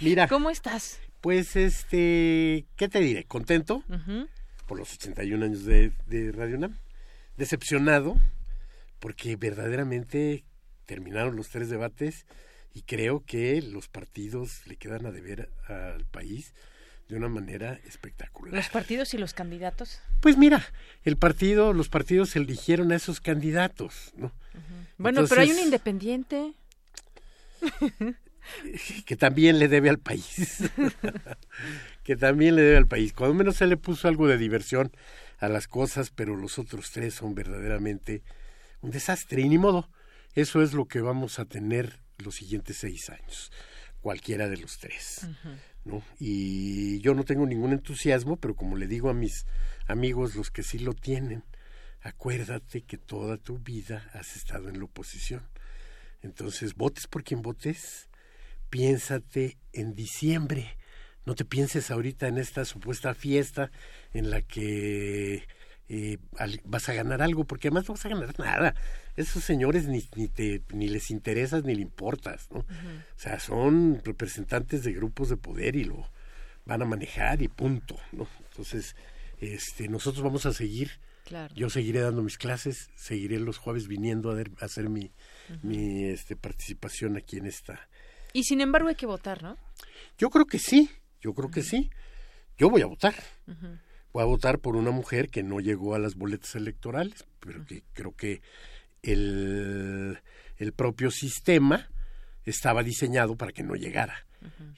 Mira. 0.00 0.26
¿Cómo 0.28 0.50
estás? 0.50 0.98
Pues, 1.20 1.56
este, 1.56 2.66
¿qué 2.76 2.88
te 2.88 2.98
diré? 3.00 3.24
Contento 3.24 3.84
Ujú. 3.88 4.28
por 4.66 4.78
los 4.78 4.92
81 4.94 5.44
años 5.44 5.64
de, 5.64 5.92
de 6.06 6.32
Radio 6.32 6.56
UNAM. 6.56 6.76
Decepcionado 7.36 8.16
porque 8.98 9.36
verdaderamente 9.36 10.44
terminaron 10.86 11.36
los 11.36 11.48
tres 11.50 11.70
debates 11.70 12.26
y 12.74 12.82
creo 12.82 13.24
que 13.24 13.62
los 13.62 13.88
partidos 13.88 14.66
le 14.66 14.76
quedan 14.76 15.06
a 15.06 15.10
deber 15.10 15.50
al 15.66 16.04
país 16.04 16.54
de 17.08 17.16
una 17.16 17.28
manera 17.28 17.80
espectacular. 17.86 18.54
Los 18.54 18.68
partidos 18.68 19.14
y 19.14 19.18
los 19.18 19.32
candidatos. 19.32 20.00
Pues 20.20 20.36
mira, 20.36 20.66
el 21.04 21.16
partido, 21.16 21.72
los 21.72 21.88
partidos 21.88 22.36
eligieron 22.36 22.92
a 22.92 22.96
esos 22.96 23.20
candidatos, 23.20 24.12
¿no? 24.16 24.32
Bueno, 24.98 25.24
pero 25.28 25.40
hay 25.40 25.50
un 25.50 25.58
independiente. 25.58 26.52
que 29.06 29.16
también 29.16 29.58
le 29.58 29.68
debe 29.68 29.88
al 29.88 29.98
país. 29.98 30.70
que 32.02 32.16
también 32.16 32.56
le 32.56 32.62
debe 32.62 32.76
al 32.76 32.86
país. 32.86 33.12
Cuando 33.12 33.34
menos 33.34 33.56
se 33.56 33.66
le 33.66 33.76
puso 33.76 34.08
algo 34.08 34.26
de 34.26 34.36
diversión 34.36 34.92
a 35.38 35.48
las 35.48 35.66
cosas, 35.66 36.10
pero 36.10 36.36
los 36.36 36.58
otros 36.58 36.90
tres 36.90 37.14
son 37.14 37.34
verdaderamente 37.34 38.22
un 38.80 38.90
desastre. 38.90 39.40
Y 39.40 39.48
ni 39.48 39.58
modo, 39.58 39.88
eso 40.34 40.62
es 40.62 40.74
lo 40.74 40.86
que 40.86 41.00
vamos 41.00 41.38
a 41.38 41.46
tener 41.46 42.00
los 42.18 42.34
siguientes 42.36 42.78
seis 42.78 43.10
años, 43.10 43.52
cualquiera 44.00 44.48
de 44.48 44.58
los 44.58 44.78
tres. 44.78 45.26
¿no? 45.84 46.02
Y 46.18 47.00
yo 47.00 47.14
no 47.14 47.24
tengo 47.24 47.46
ningún 47.46 47.72
entusiasmo, 47.72 48.36
pero 48.36 48.54
como 48.54 48.76
le 48.76 48.86
digo 48.86 49.10
a 49.10 49.14
mis 49.14 49.46
amigos, 49.86 50.34
los 50.34 50.50
que 50.50 50.62
sí 50.62 50.78
lo 50.78 50.94
tienen, 50.94 51.44
acuérdate 52.00 52.82
que 52.82 52.98
toda 52.98 53.36
tu 53.38 53.58
vida 53.58 54.10
has 54.12 54.36
estado 54.36 54.68
en 54.68 54.78
la 54.78 54.84
oposición. 54.84 55.48
Entonces, 56.22 56.74
votes 56.74 57.06
por 57.06 57.24
quien 57.24 57.42
votes, 57.42 58.08
piénsate 58.70 59.58
en 59.72 59.94
diciembre. 59.94 60.76
No 61.24 61.34
te 61.34 61.44
pienses 61.44 61.90
ahorita 61.90 62.26
en 62.28 62.38
esta 62.38 62.64
supuesta 62.64 63.14
fiesta 63.14 63.70
en 64.12 64.30
la 64.30 64.42
que 64.42 65.46
eh, 65.88 66.18
al- 66.36 66.60
vas 66.64 66.88
a 66.88 66.94
ganar 66.94 67.22
algo, 67.22 67.44
porque 67.44 67.68
además 67.68 67.88
no 67.88 67.94
vas 67.94 68.04
a 68.06 68.08
ganar 68.10 68.38
nada. 68.38 68.74
Esos 69.16 69.42
señores 69.44 69.86
ni, 69.88 70.04
ni, 70.16 70.28
te, 70.28 70.62
ni 70.72 70.88
les 70.88 71.10
interesas 71.10 71.64
ni 71.64 71.74
le 71.74 71.82
importas, 71.82 72.48
¿no? 72.50 72.60
O 72.60 72.66
sea, 73.16 73.40
son 73.40 74.00
representantes 74.04 74.84
de 74.84 74.92
grupos 74.92 75.28
de 75.30 75.36
poder 75.36 75.76
y 75.76 75.84
lo 75.84 76.08
van 76.66 76.82
a 76.82 76.84
manejar 76.84 77.40
y 77.42 77.48
punto, 77.48 77.96
¿no? 78.12 78.28
Entonces, 78.50 78.94
este, 79.40 79.88
nosotros 79.88 80.22
vamos 80.22 80.44
a 80.46 80.52
seguir. 80.52 80.90
Claro. 81.24 81.54
Yo 81.54 81.68
seguiré 81.68 82.00
dando 82.00 82.22
mis 82.22 82.38
clases, 82.38 82.88
seguiré 82.96 83.38
los 83.38 83.58
jueves 83.58 83.86
viniendo 83.86 84.30
a, 84.30 84.34
ver- 84.34 84.50
a 84.60 84.64
hacer 84.64 84.88
mi, 84.88 85.10
mi 85.62 86.04
este, 86.04 86.36
participación 86.36 87.16
aquí 87.16 87.36
en 87.36 87.46
esta. 87.46 87.88
Y 88.32 88.44
sin 88.44 88.60
embargo 88.60 88.88
hay 88.88 88.94
que 88.94 89.06
votar, 89.06 89.42
¿no? 89.42 89.56
Yo 90.18 90.30
creo 90.30 90.46
que 90.46 90.58
sí, 90.58 90.90
yo 91.20 91.34
creo 91.34 91.50
que 91.50 91.62
sí. 91.62 91.90
Yo 92.58 92.70
voy 92.70 92.82
a 92.82 92.86
votar. 92.86 93.14
Voy 94.18 94.24
a 94.24 94.26
votar 94.26 94.58
por 94.58 94.74
una 94.74 94.90
mujer 94.90 95.28
que 95.28 95.44
no 95.44 95.60
llegó 95.60 95.94
a 95.94 96.00
las 96.00 96.16
boletas 96.16 96.56
electorales, 96.56 97.24
pero 97.38 97.64
que 97.64 97.84
creo 97.92 98.16
que 98.16 98.42
el, 99.04 100.18
el 100.56 100.72
propio 100.72 101.12
sistema 101.12 101.88
estaba 102.44 102.82
diseñado 102.82 103.36
para 103.36 103.52
que 103.52 103.62
no 103.62 103.76
llegara. 103.76 104.26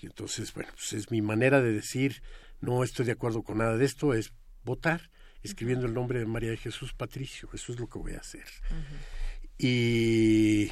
Y 0.03 0.05
entonces, 0.05 0.53
bueno, 0.53 0.69
pues 0.75 0.93
es 0.93 1.11
mi 1.11 1.23
manera 1.23 1.63
de 1.63 1.73
decir, 1.73 2.23
no 2.61 2.85
estoy 2.85 3.07
de 3.07 3.13
acuerdo 3.13 3.43
con 3.43 3.57
nada 3.57 3.79
de 3.79 3.87
esto, 3.87 4.13
es 4.13 4.35
votar 4.63 5.09
escribiendo 5.43 5.87
el 5.87 5.95
nombre 5.95 6.19
de 6.19 6.27
María 6.27 6.51
de 6.51 6.59
Jesús 6.59 6.93
Patricio. 6.93 7.49
Eso 7.55 7.73
es 7.73 7.81
lo 7.81 7.87
que 7.87 7.99
voy 7.99 8.13
a 8.13 8.19
hacer. 8.19 8.45
Y 9.57 10.71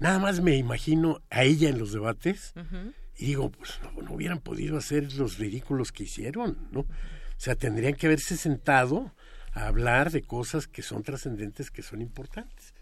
nada 0.00 0.18
más 0.18 0.42
me 0.42 0.56
imagino 0.56 1.22
a 1.30 1.44
ella 1.44 1.70
en 1.70 1.78
los 1.78 1.94
debates 1.94 2.52
y 3.16 3.24
digo, 3.24 3.50
pues 3.50 3.80
no, 3.82 4.02
no 4.02 4.12
hubieran 4.12 4.40
podido 4.40 4.76
hacer 4.76 5.14
los 5.14 5.38
ridículos 5.38 5.92
que 5.92 6.02
hicieron, 6.02 6.68
¿no? 6.72 6.84
Sea, 7.42 7.54
tendrían 7.56 7.94
que 7.94 8.06
haberse 8.06 8.36
sentado 8.36 9.12
a 9.52 9.66
hablar 9.66 10.10
de 10.10 10.22
cosas 10.22 10.66
que 10.66 10.82
son 10.82 11.02
trascendentes, 11.02 11.70
que 11.70 11.82
son 11.82 12.00
importantes. 12.00 12.72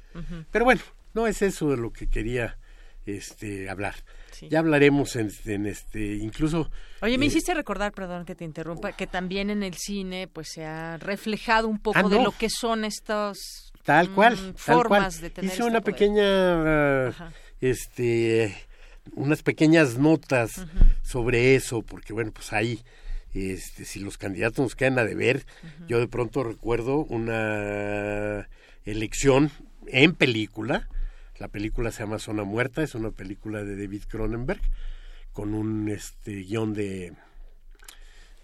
Pero 0.51 0.65
bueno, 0.65 0.83
no 1.15 1.27
es 1.27 1.41
eso 1.43 1.71
de 1.71 1.77
lo 1.77 1.93
que 1.93 2.07
quería 2.09 2.59
este 3.07 3.69
hablar. 3.71 3.95
Sí. 4.33 4.49
Ya 4.49 4.59
hablaremos 4.61 5.17
en, 5.17 5.31
en 5.47 5.67
este, 5.67 6.17
incluso 6.17 6.71
Oye, 7.03 7.19
me 7.19 7.25
eh, 7.25 7.29
hiciste 7.29 7.55
recordar, 7.55 7.93
perdón 7.93 8.25
que 8.25 8.35
te 8.35 8.45
interrumpa, 8.45 8.93
que 8.93 9.07
también 9.07 9.51
en 9.51 9.63
el 9.63 9.75
cine 9.75 10.29
pues 10.29 10.49
se 10.53 10.65
ha 10.65 10.97
reflejado 10.99 11.67
un 11.69 11.79
poco 11.79 11.99
Ah, 11.99 12.03
de 12.09 12.23
lo 12.23 12.31
que 12.33 12.49
son 12.51 12.85
estas 12.85 13.39
Tal 13.85 14.11
cual, 14.13 14.35
mm, 14.35 14.39
tal 14.39 14.53
cual. 14.55 14.77
formas 14.77 15.21
de 15.21 15.31
tener 15.31 15.47
Hice 15.51 15.55
este 15.63 15.65
una 15.71 15.81
poder. 15.81 15.95
pequeña, 15.95 17.07
Ajá. 17.09 17.33
este, 17.61 18.55
unas 19.15 19.43
pequeñas 19.43 19.97
notas 19.99 20.51
sobre 21.03 21.55
eso, 21.55 21.83
porque 21.83 22.13
bueno, 22.13 22.31
pues 22.33 22.53
ahí, 22.53 22.81
este, 23.33 23.85
si 23.85 24.01
los 24.01 24.19
candidatos 24.19 24.59
nos 24.59 24.77
quedan 24.77 24.99
a 24.99 25.05
deber, 25.05 25.45
yo 25.87 25.99
de 25.99 26.09
pronto 26.09 26.43
recuerdo 26.43 26.99
una 26.99 28.49
elección 28.85 29.51
en 29.87 30.15
película, 30.15 30.89
la 31.39 31.49
película 31.49 31.91
se 31.91 32.03
llama 32.03 32.19
Zona 32.19 32.45
Muerta, 32.45 32.83
es 32.83 32.95
una 32.95 33.11
película 33.11 33.65
de 33.65 33.77
David 33.77 34.03
Cronenberg, 34.09 34.61
con 35.33 35.55
un 35.55 35.89
este 35.89 36.43
guion 36.43 36.75
de 36.75 37.13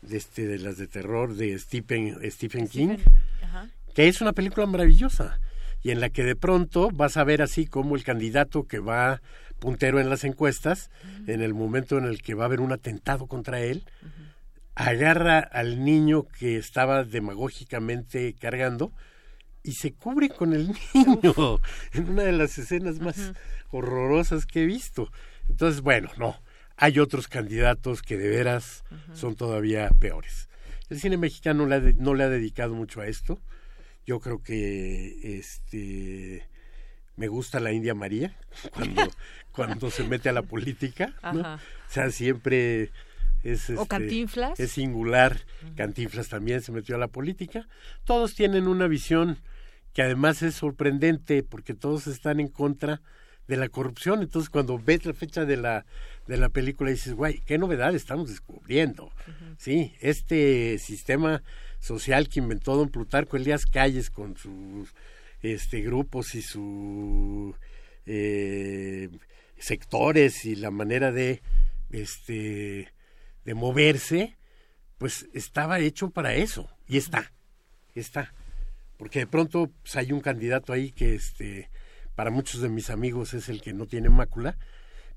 de 0.03 0.17
este 0.17 0.47
de 0.47 0.59
las 0.59 0.77
de 0.77 0.87
terror 0.87 1.35
de 1.35 1.59
Stephen 1.59 2.17
Stephen 2.31 2.69
King 2.69 2.99
que 3.97 4.09
es 4.09 4.21
una 4.21 4.35
película 4.35 4.67
maravillosa 4.67 5.41
y 5.83 5.91
en 5.91 6.01
la 6.01 6.11
que 6.11 6.23
de 6.23 6.37
pronto 6.37 6.91
vas 6.91 7.17
a 7.17 7.25
ver 7.25 7.41
así 7.41 7.67
como 7.67 7.97
el 7.97 8.05
candidato 8.05 8.65
que 8.65 8.79
va 8.79 9.23
puntero 9.59 10.01
en 10.01 10.11
las 10.11 10.25
encuestas, 10.25 10.91
en 11.27 11.41
el 11.41 11.55
momento 11.55 11.97
en 11.97 12.05
el 12.05 12.21
que 12.21 12.35
va 12.35 12.45
a 12.45 12.47
haber 12.47 12.61
un 12.61 12.73
atentado 12.73 13.27
contra 13.27 13.61
él, 13.61 13.85
agarra 14.77 15.39
al 15.41 15.85
niño 15.85 16.29
que 16.29 16.57
estaba 16.59 17.03
demagógicamente 17.05 18.35
cargando 18.39 18.93
y 19.63 19.73
se 19.73 19.95
cubre 19.95 20.29
con 20.29 20.53
el 20.53 20.69
niño 20.95 21.61
en 21.93 22.11
una 22.11 22.23
de 22.23 22.33
las 22.33 22.57
escenas 22.59 23.01
más 23.01 23.33
horrorosas 23.71 24.47
que 24.47 24.63
he 24.63 24.67
visto. 24.67 25.11
Entonces, 25.49 25.81
bueno, 25.81 26.11
no, 26.19 26.41
hay 26.77 26.99
otros 27.01 27.27
candidatos 27.27 28.03
que 28.03 28.17
de 28.17 28.29
veras 28.29 28.85
son 29.15 29.35
todavía 29.35 29.89
peores. 29.99 30.49
El 30.89 31.01
cine 31.01 31.17
mexicano 31.17 31.67
le 31.67 31.75
ha 31.75 31.81
de- 31.81 31.95
no 31.95 32.15
le 32.15 32.23
ha 32.25 32.29
dedicado 32.29 32.75
mucho 32.75 33.01
a 33.01 33.09
esto. 33.09 33.41
Yo 34.07 34.21
creo 34.21 34.41
que 34.43 35.37
este 35.39 36.47
me 37.17 37.29
gusta 37.29 37.59
la 37.61 37.73
India 37.73 37.95
María 37.95 38.37
cuando 38.75 39.11
cuando 39.53 39.91
se 39.91 40.05
mete 40.05 40.29
a 40.29 40.33
la 40.33 40.43
política, 40.43 41.15
¿no? 41.33 41.41
O 41.55 41.91
sea, 41.91 42.11
siempre 42.11 42.91
es 43.53 43.71
O 43.71 43.75
este, 43.75 43.89
Cantinflas. 43.89 44.59
es 44.61 44.73
singular. 44.73 45.41
Cantinflas 45.77 46.29
también 46.29 46.61
se 46.63 46.73
metió 46.73 46.97
a 46.97 46.99
la 46.99 47.09
política. 47.09 47.69
Todos 48.05 48.35
tienen 48.35 48.69
una 48.69 48.87
visión 48.87 49.39
que 49.93 50.03
además 50.03 50.43
es 50.43 50.55
sorprendente 50.55 51.43
porque 51.43 51.75
todos 51.75 52.07
están 52.07 52.41
en 52.41 52.49
contra 52.49 53.01
de 53.49 53.57
la 53.57 53.69
corrupción. 53.69 54.23
Entonces, 54.23 54.51
cuando 54.51 54.79
ves 54.79 55.07
la 55.07 55.15
fecha 55.15 55.45
de 55.45 55.57
la, 55.57 55.87
de 56.27 56.37
la 56.37 56.49
película, 56.49 56.91
dices, 56.91 57.15
guay, 57.15 57.41
qué 57.47 57.59
novedad 57.59 57.95
estamos 57.95 58.29
descubriendo. 58.29 59.11
Sí, 59.59 59.95
este 60.01 60.79
sistema 60.79 61.43
social 61.81 62.29
que 62.29 62.41
inventó 62.41 62.77
don 62.77 62.89
Plutarco 62.89 63.37
Elías 63.37 63.67
Calles 63.67 64.11
con 64.11 64.37
sus 64.37 64.93
este, 65.43 65.81
grupos 65.81 66.35
y 66.35 66.43
sus 66.43 67.55
eh, 68.07 69.09
sectores 69.59 70.45
y 70.45 70.57
la 70.57 70.71
manera 70.71 71.13
de, 71.13 71.43
este, 71.91 72.93
de 73.47 73.55
moverse, 73.55 74.37
pues 74.99 75.29
estaba 75.33 75.79
hecho 75.79 76.11
para 76.11 76.35
eso. 76.35 76.69
Y 76.89 76.99
está, 76.99 77.33
está. 77.95 78.35
Porque 78.99 79.21
de 79.21 79.27
pronto 79.29 79.73
pues, 79.83 79.97
hay 79.97 80.13
un 80.13 80.21
candidato 80.21 80.73
ahí 80.73 80.91
que 80.91 81.15
este, 81.15 81.71
para 82.17 82.31
muchos 82.31 82.61
de 82.61 82.69
mis 82.69 82.91
amigos 82.91 83.35
es 83.35 83.49
el 83.49 83.63
que 83.63 83.73
no 83.73 83.87
tiene 83.87 84.11
mácula, 84.11 84.59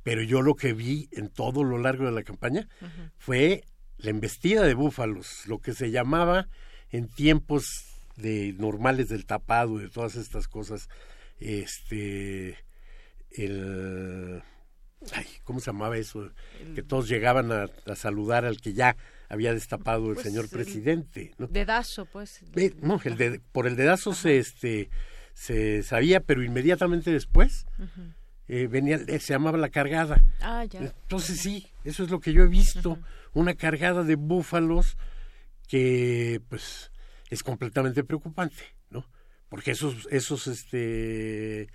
pero 0.04 0.22
yo 0.22 0.44
lo 0.44 0.56
que 0.56 0.74
vi 0.74 1.10
en 1.12 1.30
todo 1.30 1.64
lo 1.64 1.80
largo 1.80 2.06
de 2.06 2.12
la 2.12 2.24
campaña 2.24 2.70
fue 3.18 3.64
la 3.98 4.12
embestida 4.12 4.62
de 4.62 4.76
búfalos, 4.76 5.48
lo 5.48 5.60
que 5.60 5.74
se 5.74 5.90
llamaba 5.90 6.48
en 6.92 7.10
tiempos 7.10 7.66
de 8.16 8.54
normales 8.58 9.10
del 9.10 9.26
tapado 9.26 9.80
y 9.80 9.84
de 9.84 9.90
todas 9.90 10.16
estas 10.16 10.48
cosas, 10.48 10.88
este 11.40 12.58
el 13.32 14.42
ay, 15.14 15.26
¿cómo 15.44 15.60
se 15.60 15.68
llamaba 15.68 15.98
eso? 15.98 16.32
que 16.76 16.84
todos 16.84 17.08
llegaban 17.08 17.52
a, 17.52 17.68
a 17.86 17.96
saludar 17.96 18.46
al 18.46 18.60
que 18.62 18.74
ya 18.74 18.96
había 19.30 19.54
destapado 19.54 20.08
el 20.10 20.16
Pues, 20.16 20.26
señor 20.28 20.50
presidente, 20.50 21.34
¿no? 21.38 21.48
Dedazo, 21.48 22.06
pues. 22.06 22.42
Eh, 22.56 22.74
no, 22.82 23.00
el 23.04 23.16
de- 23.18 23.40
por 23.52 23.68
el 23.68 23.76
dedazo 23.76 24.14
se 24.14 24.38
este 24.40 24.90
se 25.34 25.84
sabía, 25.84 26.20
pero 26.20 26.44
inmediatamente 26.44 27.12
después 27.12 27.66
eh, 28.50 28.68
venía, 28.68 28.98
eh, 29.08 29.20
se 29.20 29.34
llamaba 29.34 29.58
la 29.58 29.70
cargada. 29.70 30.22
Ah, 30.42 30.66
ya. 30.66 30.82
Entonces 30.82 31.40
sí, 31.40 31.68
eso 31.86 32.04
es 32.04 32.10
lo 32.10 32.20
que 32.20 32.34
yo 32.34 32.44
he 32.44 32.48
visto, 32.48 32.98
una 33.34 33.54
cargada 33.54 34.04
de 34.04 34.16
búfalos 34.16 34.98
que 35.68 36.42
pues 36.50 36.92
es 37.30 37.44
completamente 37.44 38.04
preocupante, 38.04 38.64
¿no? 38.90 39.06
Porque 39.50 39.72
esos, 39.72 40.08
esos 40.12 40.48
este, 40.48 41.70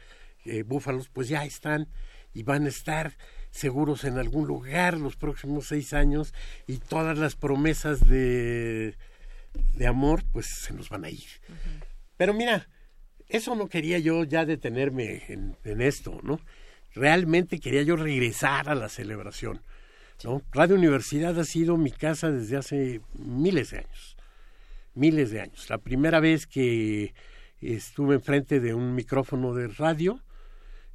eh, 0.45 0.63
búfalos 0.67 1.09
pues 1.09 1.29
ya 1.29 1.45
están 1.45 1.89
y 2.35 2.43
van 2.43 2.67
a 2.67 2.69
estar 2.69 3.17
seguros 3.51 4.05
en 4.05 4.19
algún 4.19 4.47
lugar 4.47 4.99
los 4.99 5.17
próximos 5.17 5.69
seis 5.69 5.95
años 5.95 6.35
y 6.67 6.79
todas 6.79 7.17
las 7.17 7.37
promesas 7.37 8.07
de, 8.07 8.97
de 9.75 9.87
amor 9.87 10.25
pues 10.33 10.47
se 10.47 10.75
nos 10.75 10.89
van 10.89 11.05
a 11.05 11.11
ir. 11.11 11.29
Pero 12.17 12.35
mira, 12.35 12.69
eso 13.29 13.55
no 13.55 13.69
quería 13.69 13.99
yo 13.99 14.25
ya 14.25 14.45
detenerme 14.45 15.23
en, 15.29 15.57
en 15.65 15.81
esto, 15.81 16.21
¿no? 16.23 16.41
Realmente 16.95 17.59
quería 17.59 17.83
yo 17.83 17.97
regresar 17.97 18.69
a 18.69 18.75
la 18.75 18.89
celebración. 18.89 19.61
¿no? 20.23 20.43
Radio 20.53 20.77
Universidad 20.77 21.39
ha 21.39 21.45
sido 21.45 21.77
mi 21.77 21.91
casa 21.91 22.31
desde 22.31 22.57
hace 22.57 23.01
miles 23.15 23.71
de 23.71 23.79
años. 23.79 24.17
Miles 24.95 25.31
de 25.31 25.41
años. 25.41 25.69
La 25.71 25.79
primera 25.79 26.21
vez 26.21 26.47
que 26.47 27.15
estuve 27.61 28.15
enfrente 28.15 28.61
de 28.61 28.75
un 28.75 28.95
micrófono 28.95 29.55
de 29.55 29.69
radio, 29.69 30.21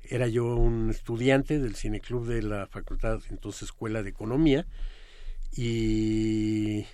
era 0.09 0.27
yo 0.27 0.55
un 0.55 0.89
estudiante 0.89 1.59
del 1.59 1.75
cineclub 1.75 2.25
de 2.25 2.41
la 2.41 2.67
facultad, 2.67 3.21
entonces 3.29 3.63
Escuela 3.63 4.01
de 4.01 4.09
Economía, 4.09 4.65
y 5.51 6.85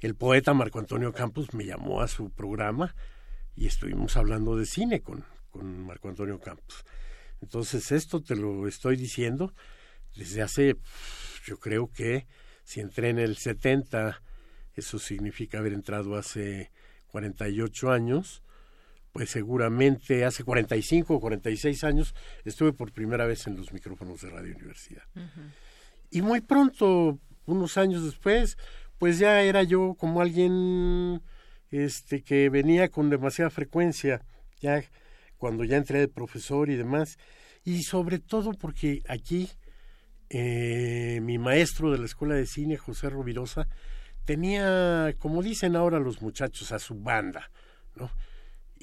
el 0.00 0.14
poeta 0.14 0.54
Marco 0.54 0.78
Antonio 0.78 1.12
Campos 1.12 1.54
me 1.54 1.64
llamó 1.64 2.00
a 2.00 2.08
su 2.08 2.30
programa 2.30 2.94
y 3.56 3.66
estuvimos 3.66 4.16
hablando 4.16 4.56
de 4.56 4.66
cine 4.66 5.00
con, 5.00 5.24
con 5.50 5.84
Marco 5.84 6.08
Antonio 6.08 6.40
Campos. 6.40 6.84
Entonces 7.40 7.90
esto 7.90 8.22
te 8.22 8.36
lo 8.36 8.68
estoy 8.68 8.96
diciendo 8.96 9.52
desde 10.14 10.42
hace, 10.42 10.76
yo 11.44 11.58
creo 11.58 11.90
que 11.90 12.26
si 12.64 12.80
entré 12.80 13.08
en 13.08 13.18
el 13.18 13.36
70, 13.36 14.22
eso 14.74 14.98
significa 14.98 15.58
haber 15.58 15.72
entrado 15.72 16.16
hace 16.16 16.70
48 17.08 17.90
años, 17.90 18.42
pues 19.12 19.30
seguramente 19.30 20.24
hace 20.24 20.42
45 20.42 21.14
o 21.14 21.20
46 21.20 21.84
años 21.84 22.14
estuve 22.44 22.72
por 22.72 22.92
primera 22.92 23.26
vez 23.26 23.46
en 23.46 23.56
los 23.56 23.72
micrófonos 23.72 24.22
de 24.22 24.30
Radio 24.30 24.56
Universidad. 24.56 25.04
Y 26.10 26.22
muy 26.22 26.40
pronto, 26.40 27.18
unos 27.44 27.76
años 27.76 28.04
después, 28.04 28.56
pues 28.98 29.18
ya 29.18 29.42
era 29.42 29.62
yo 29.62 29.94
como 29.98 30.20
alguien 30.20 31.22
este 31.70 32.22
que 32.22 32.48
venía 32.48 32.88
con 32.88 33.10
demasiada 33.10 33.50
frecuencia, 33.50 34.22
ya 34.60 34.82
cuando 35.36 35.64
ya 35.64 35.76
entré 35.76 36.00
de 36.00 36.08
profesor 36.08 36.70
y 36.70 36.76
demás, 36.76 37.18
y 37.64 37.82
sobre 37.82 38.18
todo 38.18 38.52
porque 38.52 39.02
aquí 39.08 39.50
eh, 40.30 41.20
mi 41.22 41.38
maestro 41.38 41.90
de 41.90 41.98
la 41.98 42.06
Escuela 42.06 42.34
de 42.34 42.46
Cine, 42.46 42.76
José 42.76 43.10
Rovirosa, 43.10 43.68
tenía, 44.24 45.14
como 45.18 45.42
dicen 45.42 45.76
ahora 45.76 45.98
los 45.98 46.22
muchachos, 46.22 46.72
a 46.72 46.78
su 46.78 46.94
banda, 46.94 47.50
¿no? 47.96 48.10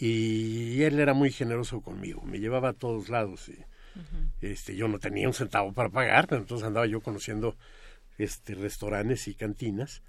Y 0.01 0.81
él 0.83 0.97
era 0.99 1.13
muy 1.13 1.29
generoso 1.29 1.81
conmigo, 1.81 2.21
me 2.21 2.39
llevaba 2.39 2.69
a 2.69 2.73
todos 2.73 3.09
lados. 3.09 3.49
Y, 3.49 3.57
este, 4.39 4.75
yo 4.75 4.87
no 4.87 4.97
tenía 4.97 5.27
un 5.27 5.33
centavo 5.33 5.73
para 5.73 5.89
pagar, 5.89 6.27
pero 6.27 6.39
entonces 6.39 6.65
andaba 6.65 6.85
yo 6.85 7.01
conociendo 7.01 7.57
este, 8.17 8.55
restaurantes 8.55 9.27
y 9.27 9.35
cantinas 9.35 10.01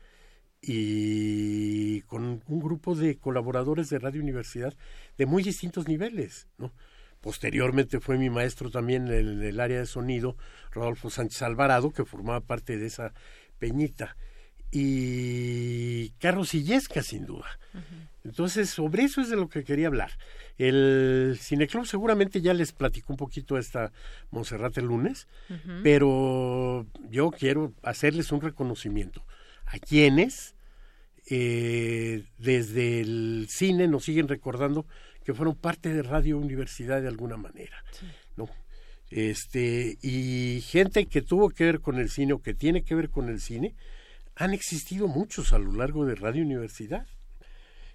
y 0.62 2.02
con 2.02 2.42
un 2.46 2.60
grupo 2.60 2.94
de 2.94 3.18
colaboradores 3.18 3.88
de 3.90 3.98
Radio 3.98 4.22
Universidad 4.22 4.74
de 5.16 5.26
muy 5.26 5.42
distintos 5.42 5.88
niveles, 5.88 6.46
¿no? 6.58 6.72
Posteriormente 7.20 8.00
fue 8.00 8.16
mi 8.16 8.30
maestro 8.30 8.70
también 8.70 9.08
en 9.08 9.42
el 9.42 9.60
área 9.60 9.80
de 9.80 9.86
sonido, 9.86 10.36
Rodolfo 10.70 11.10
Sánchez 11.10 11.42
Alvarado, 11.42 11.90
que 11.90 12.04
formaba 12.04 12.40
parte 12.40 12.78
de 12.78 12.86
esa 12.86 13.12
peñita. 13.58 14.16
Y 14.70 16.10
Carlos 16.20 16.54
Illesca, 16.54 17.02
sin 17.02 17.26
duda. 17.26 17.58
Entonces, 18.24 18.70
sobre 18.70 19.04
eso 19.04 19.20
es 19.20 19.30
de 19.30 19.36
lo 19.36 19.48
que 19.48 19.64
quería 19.64 19.86
hablar. 19.86 20.10
El 20.58 21.38
Cineclub 21.40 21.86
seguramente 21.86 22.42
ya 22.42 22.52
les 22.52 22.72
platicó 22.72 23.14
un 23.14 23.16
poquito 23.16 23.56
esta 23.56 23.92
Monserrat 24.30 24.76
el 24.76 24.86
lunes, 24.86 25.26
pero 25.82 26.86
yo 27.08 27.30
quiero 27.30 27.72
hacerles 27.82 28.30
un 28.30 28.42
reconocimiento 28.42 29.24
a 29.64 29.78
quienes 29.78 30.54
eh, 31.30 32.24
desde 32.38 33.00
el 33.00 33.46
cine 33.48 33.88
nos 33.88 34.04
siguen 34.04 34.28
recordando 34.28 34.86
que 35.24 35.32
fueron 35.32 35.54
parte 35.54 35.94
de 35.94 36.02
Radio 36.02 36.38
Universidad 36.38 37.00
de 37.00 37.08
alguna 37.08 37.36
manera, 37.36 37.82
¿no? 38.36 38.48
Este, 39.10 39.96
y 40.02 40.60
gente 40.62 41.06
que 41.06 41.22
tuvo 41.22 41.50
que 41.50 41.64
ver 41.64 41.80
con 41.80 41.98
el 41.98 42.10
cine 42.10 42.32
o 42.32 42.42
que 42.42 42.54
tiene 42.54 42.82
que 42.82 42.94
ver 42.94 43.10
con 43.10 43.28
el 43.28 43.40
cine, 43.40 43.74
han 44.40 44.54
existido 44.54 45.06
muchos 45.06 45.52
a 45.52 45.58
lo 45.58 45.70
largo 45.70 46.06
de 46.06 46.14
Radio 46.14 46.42
Universidad. 46.42 47.06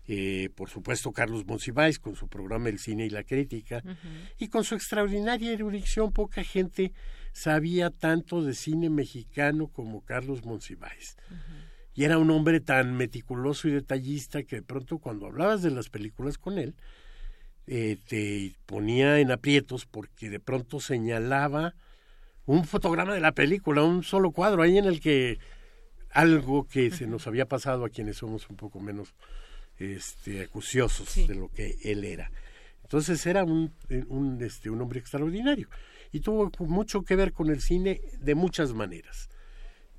Eh, 0.07 0.51
por 0.55 0.69
supuesto, 0.69 1.11
Carlos 1.11 1.43
Monsiváis 1.47 1.97
con 1.97 2.15
su 2.15 2.27
programa 2.27 2.69
El 2.69 2.77
cine 2.77 3.07
y 3.07 3.09
la 3.09 3.23
crítica, 3.23 3.81
y 4.37 4.49
con 4.49 4.63
su 4.63 4.75
extraordinaria 4.75 5.51
erudición, 5.51 6.11
poca 6.11 6.43
gente 6.43 6.93
sabía 7.33 7.89
tanto 7.89 8.43
de 8.43 8.53
cine 8.53 8.91
mexicano 8.91 9.69
como 9.69 10.01
Carlos 10.01 10.45
Monsiváis. 10.45 11.17
Y 11.95 12.03
era 12.03 12.19
un 12.19 12.29
hombre 12.29 12.59
tan 12.59 12.95
meticuloso 12.95 13.67
y 13.67 13.71
detallista 13.71 14.43
que 14.43 14.57
de 14.57 14.61
pronto 14.61 14.99
cuando 14.99 15.25
hablabas 15.25 15.63
de 15.63 15.71
las 15.71 15.89
películas 15.89 16.37
con 16.37 16.59
él, 16.59 16.75
eh, 17.65 17.97
te 18.07 18.55
ponía 18.67 19.19
en 19.19 19.31
aprietos 19.31 19.87
porque 19.87 20.29
de 20.29 20.39
pronto 20.39 20.79
señalaba 20.79 21.73
un 22.45 22.65
fotograma 22.65 23.15
de 23.15 23.21
la 23.21 23.31
película, 23.31 23.81
un 23.81 24.03
solo 24.03 24.29
cuadro 24.29 24.61
ahí 24.61 24.77
en 24.77 24.85
el 24.85 24.99
que 24.99 25.39
algo 26.15 26.65
que 26.65 26.89
se 26.91 27.05
nos 27.05 27.27
había 27.27 27.45
pasado 27.45 27.85
a 27.85 27.89
quienes 27.89 28.17
somos 28.17 28.49
un 28.49 28.55
poco 28.55 28.79
menos 28.79 29.13
este, 29.77 30.41
acuciosos 30.41 31.27
de 31.27 31.35
lo 31.35 31.49
que 31.49 31.77
él 31.83 32.05
era. 32.05 32.31
Entonces 32.83 33.25
era 33.25 33.43
un, 33.43 33.73
un, 34.07 34.41
este, 34.41 34.69
un 34.69 34.81
hombre 34.81 34.99
extraordinario 34.99 35.67
y 36.13 36.21
tuvo 36.21 36.49
mucho 36.59 37.03
que 37.03 37.17
ver 37.17 37.33
con 37.33 37.49
el 37.49 37.61
cine 37.61 38.01
de 38.19 38.33
muchas 38.33 38.73
maneras 38.73 39.29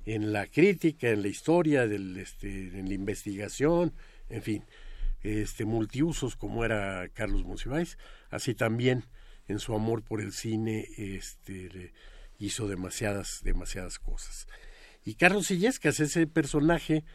en 0.05 0.33
la 0.33 0.47
crítica, 0.47 1.09
en 1.09 1.21
la 1.21 1.27
historia, 1.27 1.85
del, 1.85 2.17
este, 2.17 2.79
en 2.79 2.87
la 2.87 2.95
investigación, 2.95 3.93
en 4.29 4.41
fin, 4.41 4.65
este, 5.21 5.65
multiusos 5.65 6.35
como 6.35 6.65
era 6.65 7.09
Carlos 7.09 7.43
Monsiváis, 7.43 7.97
así 8.31 8.55
también 8.55 9.03
en 9.47 9.59
su 9.59 9.75
amor 9.75 10.01
por 10.01 10.21
el 10.21 10.31
cine 10.31 10.87
este, 10.97 11.93
hizo 12.39 12.67
demasiadas, 12.67 13.41
demasiadas 13.43 13.99
cosas. 13.99 14.47
Y 15.07 15.15
Carlos 15.15 15.49
Illescas, 15.51 16.01
ese 16.01 16.27
personaje 16.27 17.05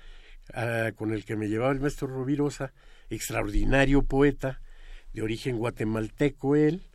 ah, 0.55 0.93
con 0.97 1.13
el 1.13 1.27
que 1.27 1.37
me 1.37 1.51
llevaba 1.51 1.73
el 1.73 1.81
maestro 1.81 2.09
Rovirosa, 2.09 2.73
extraordinario 3.11 4.03
poeta, 4.03 4.63
de 5.13 5.21
origen 5.21 5.59
guatemalteco 5.59 6.57
él, 6.57 6.89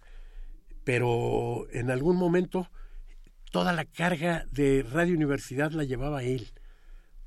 pero 0.84 1.68
en 1.72 1.92
algún 1.92 2.16
momento 2.18 2.72
toda 3.52 3.74
la 3.74 3.86
carga 3.86 4.48
de 4.52 4.84
Radio 4.92 5.14
Universidad 5.14 5.70
la 5.70 5.84
llevaba 5.84 6.24
él, 6.24 6.48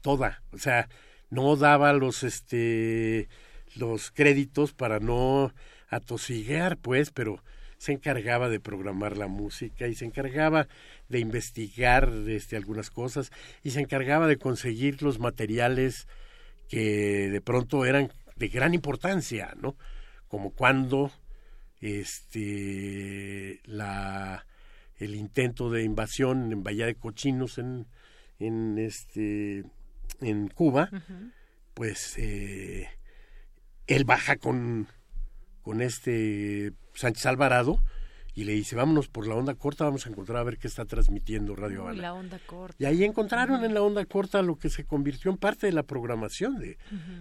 toda, 0.00 0.42
o 0.50 0.58
sea, 0.58 0.88
no 1.28 1.54
daba 1.54 1.92
los 1.92 2.24
este 2.24 3.28
los 3.76 4.10
créditos 4.10 4.72
para 4.72 4.98
no 4.98 5.54
atosigar, 5.88 6.76
pues, 6.76 7.12
pero 7.12 7.44
se 7.80 7.92
encargaba 7.92 8.50
de 8.50 8.60
programar 8.60 9.16
la 9.16 9.26
música 9.26 9.88
y 9.88 9.94
se 9.94 10.04
encargaba 10.04 10.68
de 11.08 11.18
investigar 11.18 12.12
este, 12.28 12.56
algunas 12.56 12.90
cosas 12.90 13.32
y 13.62 13.70
se 13.70 13.80
encargaba 13.80 14.26
de 14.26 14.36
conseguir 14.36 15.02
los 15.02 15.18
materiales 15.18 16.06
que 16.68 17.30
de 17.30 17.40
pronto 17.40 17.86
eran 17.86 18.12
de 18.36 18.48
gran 18.48 18.74
importancia, 18.74 19.54
¿no? 19.58 19.76
Como 20.28 20.50
cuando 20.50 21.10
este 21.80 23.60
la 23.64 24.44
el 24.98 25.14
intento 25.14 25.70
de 25.70 25.82
invasión 25.82 26.52
en 26.52 26.62
Bahía 26.62 26.84
de 26.84 26.96
Cochinos 26.96 27.56
en, 27.56 27.86
en 28.38 28.76
este 28.76 29.64
en 30.20 30.48
Cuba, 30.48 30.90
pues 31.72 32.18
eh, 32.18 32.90
él 33.86 34.04
baja 34.04 34.36
con, 34.36 34.86
con 35.62 35.82
este 35.82 36.72
Sánchez 36.94 37.26
Alvarado 37.26 37.78
y 38.34 38.44
le 38.44 38.52
dice, 38.52 38.76
vámonos 38.76 39.08
por 39.08 39.26
la 39.26 39.34
onda 39.34 39.54
corta, 39.54 39.84
vamos 39.84 40.06
a 40.06 40.10
encontrar 40.10 40.38
a 40.38 40.44
ver 40.44 40.58
qué 40.58 40.68
está 40.68 40.84
transmitiendo 40.84 41.56
Radio 41.56 41.82
Habana. 41.82 42.00
La 42.00 42.14
onda 42.14 42.38
corta. 42.46 42.76
Y 42.78 42.86
ahí 42.86 43.04
encontraron 43.04 43.64
en 43.64 43.74
la 43.74 43.82
onda 43.82 44.04
corta 44.04 44.42
lo 44.42 44.56
que 44.56 44.70
se 44.70 44.84
convirtió 44.84 45.30
en 45.30 45.36
parte 45.36 45.66
de 45.66 45.72
la 45.72 45.82
programación 45.82 46.58
de, 46.58 46.78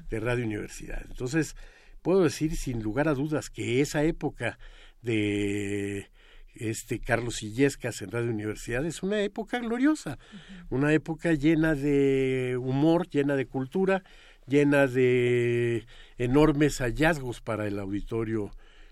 de 0.10 0.20
Radio 0.20 0.46
Universidad. 0.46 1.04
Entonces, 1.10 1.56
puedo 2.02 2.24
decir 2.24 2.56
sin 2.56 2.84
lugar 2.84 3.08
a 3.08 3.14
dudas 3.14 3.50
que 3.50 3.82
esa 3.82 4.04
época 4.04 4.60
de 5.02 6.10
este 6.56 7.00
Carlos 7.00 7.42
Illescas 7.42 8.02
en 8.02 8.12
Radio 8.12 8.32
Universidad 8.32 8.86
es 8.86 9.02
una 9.02 9.22
época 9.22 9.60
gloriosa, 9.60 10.18
una 10.70 10.94
época 10.94 11.34
llena 11.34 11.74
de 11.74 12.58
humor, 12.60 13.08
llena 13.10 13.36
de 13.36 13.46
cultura, 13.46 14.04
llena 14.50 14.88
de 14.88 15.86
enormes 16.18 16.80
hallazgos 16.80 17.42
para 17.42 17.68
el 17.68 17.80
auditorio 17.80 18.52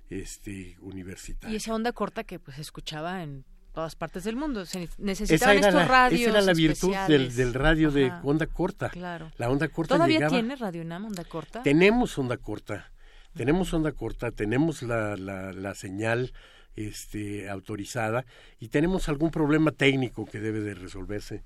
este 0.10 0.78
universitario. 0.80 1.54
Y 1.54 1.58
esa 1.58 1.74
onda 1.74 1.92
corta 1.92 2.24
que 2.24 2.40
pues 2.40 2.60
escuchaba 2.60 3.24
en 3.24 3.44
todas 3.74 3.96
partes 3.96 4.24
del 4.24 4.36
mundo. 4.36 4.66
Se 4.66 4.90
necesitaban 4.98 5.58
estos 5.58 5.88
radios 5.88 6.22
Esa 6.22 6.30
era 6.32 6.42
la 6.42 6.54
virtud 6.54 6.96
del, 7.08 7.54
radio 7.54 7.92
de 7.92 8.12
onda 8.24 8.48
corta. 8.48 8.90
Claro. 8.90 9.32
La 9.38 9.50
onda 9.50 9.68
corta 9.68 9.96
¿Todavía 9.96 10.28
tiene 10.28 10.56
Radio 10.56 10.82
UNAM 10.82 11.06
onda 11.06 11.24
corta? 11.24 11.62
Tenemos 11.62 12.18
onda 12.18 12.38
corta. 12.38 12.92
Tenemos 13.36 13.72
onda 13.76 13.92
corta, 13.92 14.32
tenemos 14.32 14.82
la, 14.82 15.16
la, 15.16 15.76
señal 15.76 16.34
este, 16.76 17.48
autorizada 17.52 18.26
y 18.60 18.70
tenemos 18.70 19.10
algún 19.10 19.30
problema 19.30 19.72
técnico 19.72 20.26
que 20.26 20.40
debe 20.40 20.62
de 20.62 20.74
resolverse 20.74 21.44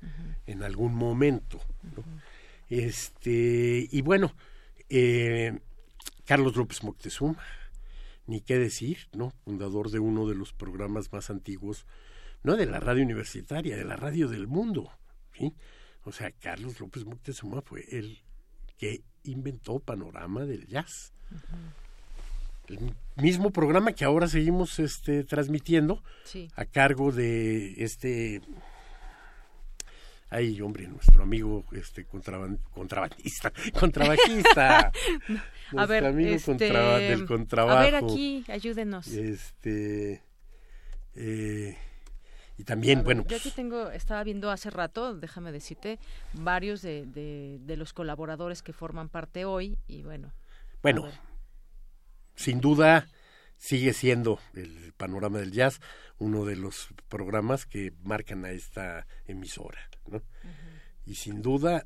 en 0.47 0.63
algún 0.63 0.95
momento. 0.95 1.59
Este, 2.71 3.89
y 3.91 4.01
bueno, 4.01 4.33
eh, 4.89 5.59
Carlos 6.25 6.55
López 6.55 6.83
Moctezuma, 6.83 7.43
ni 8.27 8.39
qué 8.39 8.57
decir, 8.57 9.09
¿no? 9.11 9.33
Fundador 9.43 9.91
de 9.91 9.99
uno 9.99 10.25
de 10.25 10.35
los 10.35 10.53
programas 10.53 11.11
más 11.11 11.29
antiguos, 11.29 11.85
no 12.43 12.55
de 12.55 12.65
la 12.65 12.79
radio 12.79 13.03
universitaria, 13.03 13.75
de 13.75 13.83
la 13.83 13.97
radio 13.97 14.29
del 14.29 14.47
mundo, 14.47 14.89
¿sí? 15.37 15.53
O 16.05 16.13
sea, 16.13 16.31
Carlos 16.31 16.79
López 16.79 17.03
Moctezuma 17.03 17.61
fue 17.61 17.85
el 17.91 18.19
que 18.77 19.03
inventó 19.23 19.79
Panorama 19.79 20.45
del 20.45 20.65
Jazz. 20.65 21.11
El 22.69 22.95
mismo 23.17 23.51
programa 23.51 23.91
que 23.91 24.05
ahora 24.05 24.29
seguimos 24.29 24.79
este, 24.79 25.25
transmitiendo 25.25 26.01
a 26.55 26.63
cargo 26.63 27.11
de 27.11 27.83
este 27.83 28.41
Ay, 30.33 30.61
hombre, 30.61 30.87
nuestro 30.87 31.23
amigo 31.23 31.65
este 31.73 32.05
contrabandista, 32.05 33.51
contrabajista. 33.79 34.91
a 35.77 35.85
ver, 35.85 36.05
amigo 36.05 36.31
este, 36.31 36.55
del 36.55 37.25
contrabajo. 37.25 37.77
A 37.77 37.81
ver 37.81 37.95
aquí, 37.95 38.45
ayúdenos. 38.47 39.07
Este 39.09 40.23
eh, 41.15 41.77
y 42.57 42.63
también, 42.63 43.03
bueno, 43.03 43.23
yo 43.23 43.27
pues, 43.27 43.41
aquí 43.41 43.51
tengo, 43.51 43.89
estaba 43.89 44.23
viendo 44.23 44.51
hace 44.51 44.69
rato, 44.69 45.15
déjame 45.15 45.51
decirte, 45.51 45.99
varios 46.33 46.81
de, 46.81 47.05
de, 47.59 47.75
los 47.77 47.91
colaboradores 47.91 48.61
que 48.61 48.71
forman 48.71 49.09
parte 49.09 49.43
hoy 49.43 49.77
y 49.87 50.03
bueno. 50.03 50.31
Bueno, 50.81 51.09
sin 52.35 52.61
duda 52.61 53.07
sigue 53.61 53.93
siendo 53.93 54.39
el 54.55 54.91
panorama 54.97 55.37
del 55.37 55.51
jazz 55.51 55.79
uno 56.17 56.45
de 56.45 56.55
los 56.55 56.87
programas 57.09 57.67
que 57.67 57.93
marcan 58.03 58.43
a 58.43 58.51
esta 58.51 59.05
emisora, 59.27 59.79
¿no? 60.07 60.23
Y 61.05 61.13
sin 61.13 61.43
duda, 61.43 61.85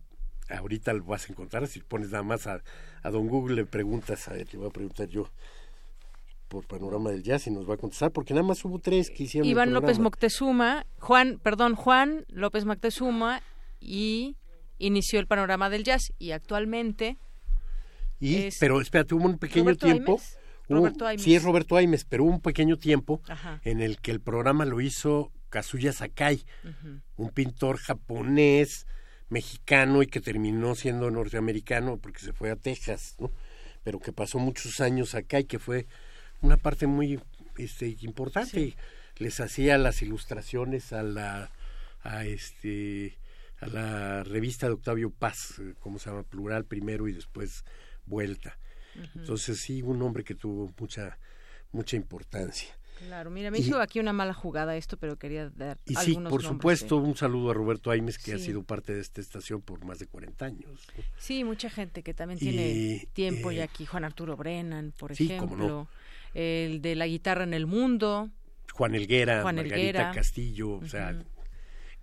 ahorita 0.49 0.93
lo 0.93 1.03
vas 1.03 1.27
a 1.27 1.33
encontrar, 1.33 1.67
si 1.67 1.81
pones 1.81 2.11
nada 2.11 2.23
más 2.23 2.47
a, 2.47 2.63
a 3.03 3.09
don 3.09 3.27
Google, 3.27 3.57
le 3.57 3.65
preguntas, 3.65 4.29
a 4.29 4.35
le 4.35 4.45
voy 4.53 4.67
a 4.67 4.69
preguntar 4.69 5.09
yo 5.09 5.29
por 6.47 6.65
Panorama 6.65 7.09
del 7.09 7.23
Jazz 7.23 7.47
y 7.47 7.51
nos 7.51 7.69
va 7.69 7.73
a 7.73 7.77
contestar, 7.77 8.11
porque 8.11 8.33
nada 8.33 8.47
más 8.47 8.63
hubo 8.63 8.79
tres 8.79 9.09
que 9.09 9.23
hicieron 9.23 9.49
Iván 9.49 9.73
López 9.73 9.99
Moctezuma, 9.99 10.85
Juan, 10.99 11.39
perdón, 11.43 11.75
Juan 11.75 12.25
López 12.29 12.63
Moctezuma 12.63 13.41
y 13.81 14.37
inició 14.77 15.19
el 15.19 15.27
Panorama 15.27 15.69
del 15.69 15.83
Jazz 15.83 16.13
y 16.19 16.31
actualmente... 16.31 17.17
Y, 18.21 18.47
pero 18.61 18.79
espérate, 18.79 19.13
hubo 19.13 19.25
un 19.25 19.37
pequeño 19.37 19.75
tiempo... 19.75 20.21
Roberto 20.67 21.05
Aimes. 21.05 21.23
Sí, 21.23 21.35
es 21.35 21.43
Roberto 21.43 21.75
Aimes, 21.77 22.05
pero 22.05 22.23
hubo 22.23 22.31
un 22.31 22.41
pequeño 22.41 22.77
tiempo 22.77 23.21
en 23.63 23.81
el 23.81 23.99
que 23.99 24.11
el 24.11 24.19
programa 24.19 24.65
lo 24.65 24.81
hizo 24.81 25.31
Kazuya 25.49 25.93
Sakai, 25.93 26.43
un 27.17 27.29
pintor 27.29 27.77
japonés, 27.77 28.85
mexicano 29.29 30.03
y 30.03 30.07
que 30.07 30.21
terminó 30.21 30.75
siendo 30.75 31.09
norteamericano 31.09 31.97
porque 31.97 32.19
se 32.19 32.33
fue 32.33 32.51
a 32.51 32.55
Texas, 32.55 33.15
¿no? 33.19 33.31
pero 33.83 33.99
que 33.99 34.11
pasó 34.11 34.39
muchos 34.39 34.79
años 34.79 35.15
acá 35.15 35.39
y 35.39 35.45
que 35.45 35.59
fue 35.59 35.87
una 36.41 36.57
parte 36.57 36.87
muy 36.87 37.19
este, 37.57 37.95
importante. 38.01 38.75
Les 39.17 39.39
hacía 39.39 39.77
las 39.77 40.01
ilustraciones 40.01 40.91
a 40.91 41.03
la, 41.03 41.51
a 42.01 42.25
este, 42.25 43.17
a 43.59 43.67
la 43.67 44.23
revista 44.23 44.67
de 44.67 44.73
Octavio 44.73 45.09
Paz, 45.09 45.59
eh, 45.59 45.73
como 45.79 45.99
se 45.99 46.09
llama, 46.09 46.23
plural 46.23 46.65
primero 46.65 47.07
y 47.07 47.13
después 47.13 47.63
vuelta. 48.05 48.57
Entonces 49.15 49.59
sí, 49.59 49.81
un 49.81 50.01
hombre 50.01 50.23
que 50.23 50.35
tuvo 50.35 50.71
mucha, 50.79 51.17
mucha 51.71 51.95
importancia. 51.95 52.75
Claro, 52.99 53.29
mira, 53.29 53.51
me 53.51 53.59
hizo 53.59 53.79
aquí 53.81 53.99
una 53.99 54.13
mala 54.13 54.33
jugada 54.33 54.77
esto, 54.77 54.97
pero 54.97 55.17
quería 55.17 55.49
dar 55.49 55.77
Y 55.85 55.95
sí, 55.95 56.15
por 56.29 56.41
supuesto, 56.41 56.97
un 56.97 57.15
saludo 57.15 57.51
a 57.51 57.53
Roberto 57.53 57.91
Aimes, 57.91 58.17
que 58.17 58.33
ha 58.33 58.39
sido 58.39 58.63
parte 58.63 58.93
de 58.93 59.01
esta 59.01 59.19
estación 59.19 59.61
por 59.61 59.83
más 59.83 59.99
de 59.99 60.07
40 60.07 60.45
años. 60.45 60.87
Sí, 61.17 61.43
mucha 61.43 61.69
gente 61.69 62.03
que 62.03 62.13
también 62.13 62.39
tiene 62.39 63.07
tiempo 63.13 63.51
y 63.51 63.59
eh, 63.59 63.63
aquí, 63.63 63.85
Juan 63.85 64.05
Arturo 64.05 64.37
Brennan, 64.37 64.93
por 64.97 65.11
ejemplo, 65.11 65.87
el 66.33 66.81
de 66.81 66.95
la 66.95 67.07
guitarra 67.07 67.43
en 67.43 67.53
el 67.53 67.65
mundo. 67.65 68.29
Juan 68.73 68.95
Elguera, 68.95 69.43
Margarita 69.43 70.11
Castillo, 70.11 70.71
o 70.71 70.85
sea, 70.85 71.21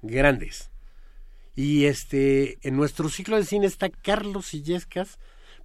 grandes. 0.02 0.70
Y 1.54 1.84
este, 1.84 2.58
en 2.66 2.76
nuestro 2.76 3.08
ciclo 3.08 3.36
de 3.36 3.44
cine 3.44 3.66
está 3.66 3.90
Carlos 3.90 4.54
Illescas, 4.54 5.18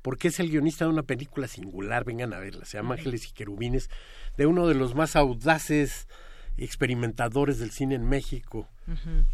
porque 0.07 0.29
es 0.29 0.39
el 0.39 0.49
guionista 0.49 0.85
de 0.85 0.91
una 0.91 1.03
película 1.03 1.49
singular, 1.49 2.05
vengan 2.05 2.33
a 2.33 2.39
verla, 2.39 2.63
se 2.63 2.77
llama 2.77 2.95
Ángeles 2.95 3.27
y 3.27 3.33
Querubines, 3.33 3.89
de 4.37 4.45
uno 4.45 4.65
de 4.65 4.73
los 4.73 4.95
más 4.95 5.17
audaces 5.17 6.07
experimentadores 6.55 7.59
del 7.59 7.71
cine 7.71 7.95
en 7.95 8.07
México. 8.07 8.69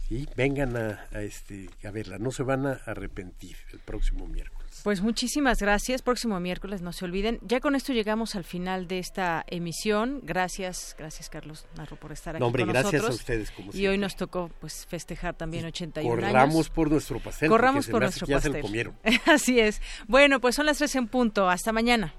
y 0.09 0.27
Vengan 0.35 0.75
a, 0.75 1.21
este, 1.21 1.69
a 1.83 1.91
verla, 1.91 2.17
no 2.17 2.31
se 2.31 2.41
van 2.41 2.65
a 2.65 2.71
arrepentir 2.87 3.55
el 3.71 3.81
próximo 3.81 4.25
miércoles. 4.25 4.62
Pues 4.83 5.01
muchísimas 5.01 5.59
gracias. 5.59 6.01
Próximo 6.01 6.39
miércoles, 6.41 6.81
no 6.81 6.91
se 6.91 7.05
olviden. 7.05 7.39
Ya 7.41 7.61
con 7.61 7.75
esto 7.75 7.93
llegamos 7.93 8.35
al 8.35 8.43
final 8.43 8.87
de 8.87 8.99
esta 8.99 9.45
emisión. 9.47 10.19
Gracias, 10.23 10.95
gracias 10.97 11.29
Carlos 11.29 11.65
Narro 11.77 11.95
por 11.95 12.11
estar 12.11 12.35
aquí 12.35 12.43
hombre, 12.43 12.63
con 12.63 12.73
gracias 12.73 12.93
nosotros. 12.93 13.11
a 13.11 13.21
ustedes 13.21 13.51
como 13.51 13.71
Y 13.73 13.87
hoy 13.87 13.97
nos 13.97 14.15
tocó 14.17 14.51
pues 14.59 14.85
festejar 14.89 15.35
también 15.35 15.65
81 15.65 16.09
corramos 16.09 16.25
años. 16.27 16.33
Corramos 16.33 16.69
por 16.69 16.91
nuestro 16.91 17.19
pastel. 17.19 17.49
Corramos 17.49 17.87
por 17.87 18.01
nuestro 18.01 18.27
ya 18.27 18.35
pastel. 18.35 18.51
se 18.51 18.57
lo 18.57 18.61
comieron. 18.61 18.97
Así 19.25 19.59
es. 19.59 19.81
Bueno, 20.07 20.41
pues 20.41 20.55
son 20.55 20.65
las 20.65 20.77
tres 20.77 20.95
en 20.95 21.07
punto. 21.07 21.49
Hasta 21.49 21.71
mañana. 21.71 22.13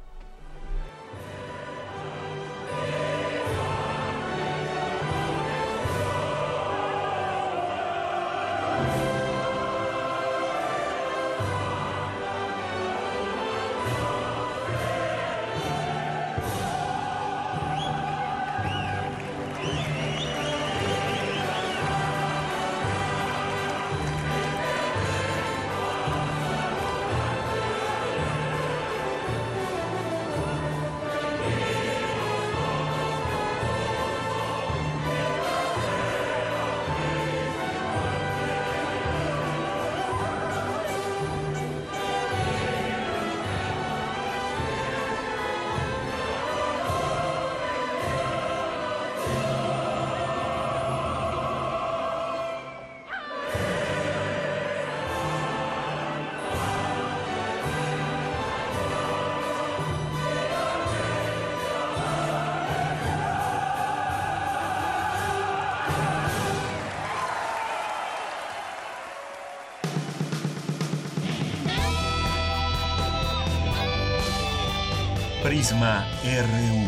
Prisma 75.65 76.05
RU. 76.23 76.85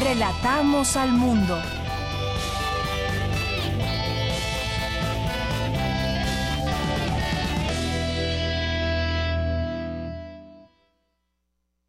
Relatamos 0.00 0.96
al 0.96 1.10
mundo. 1.10 1.60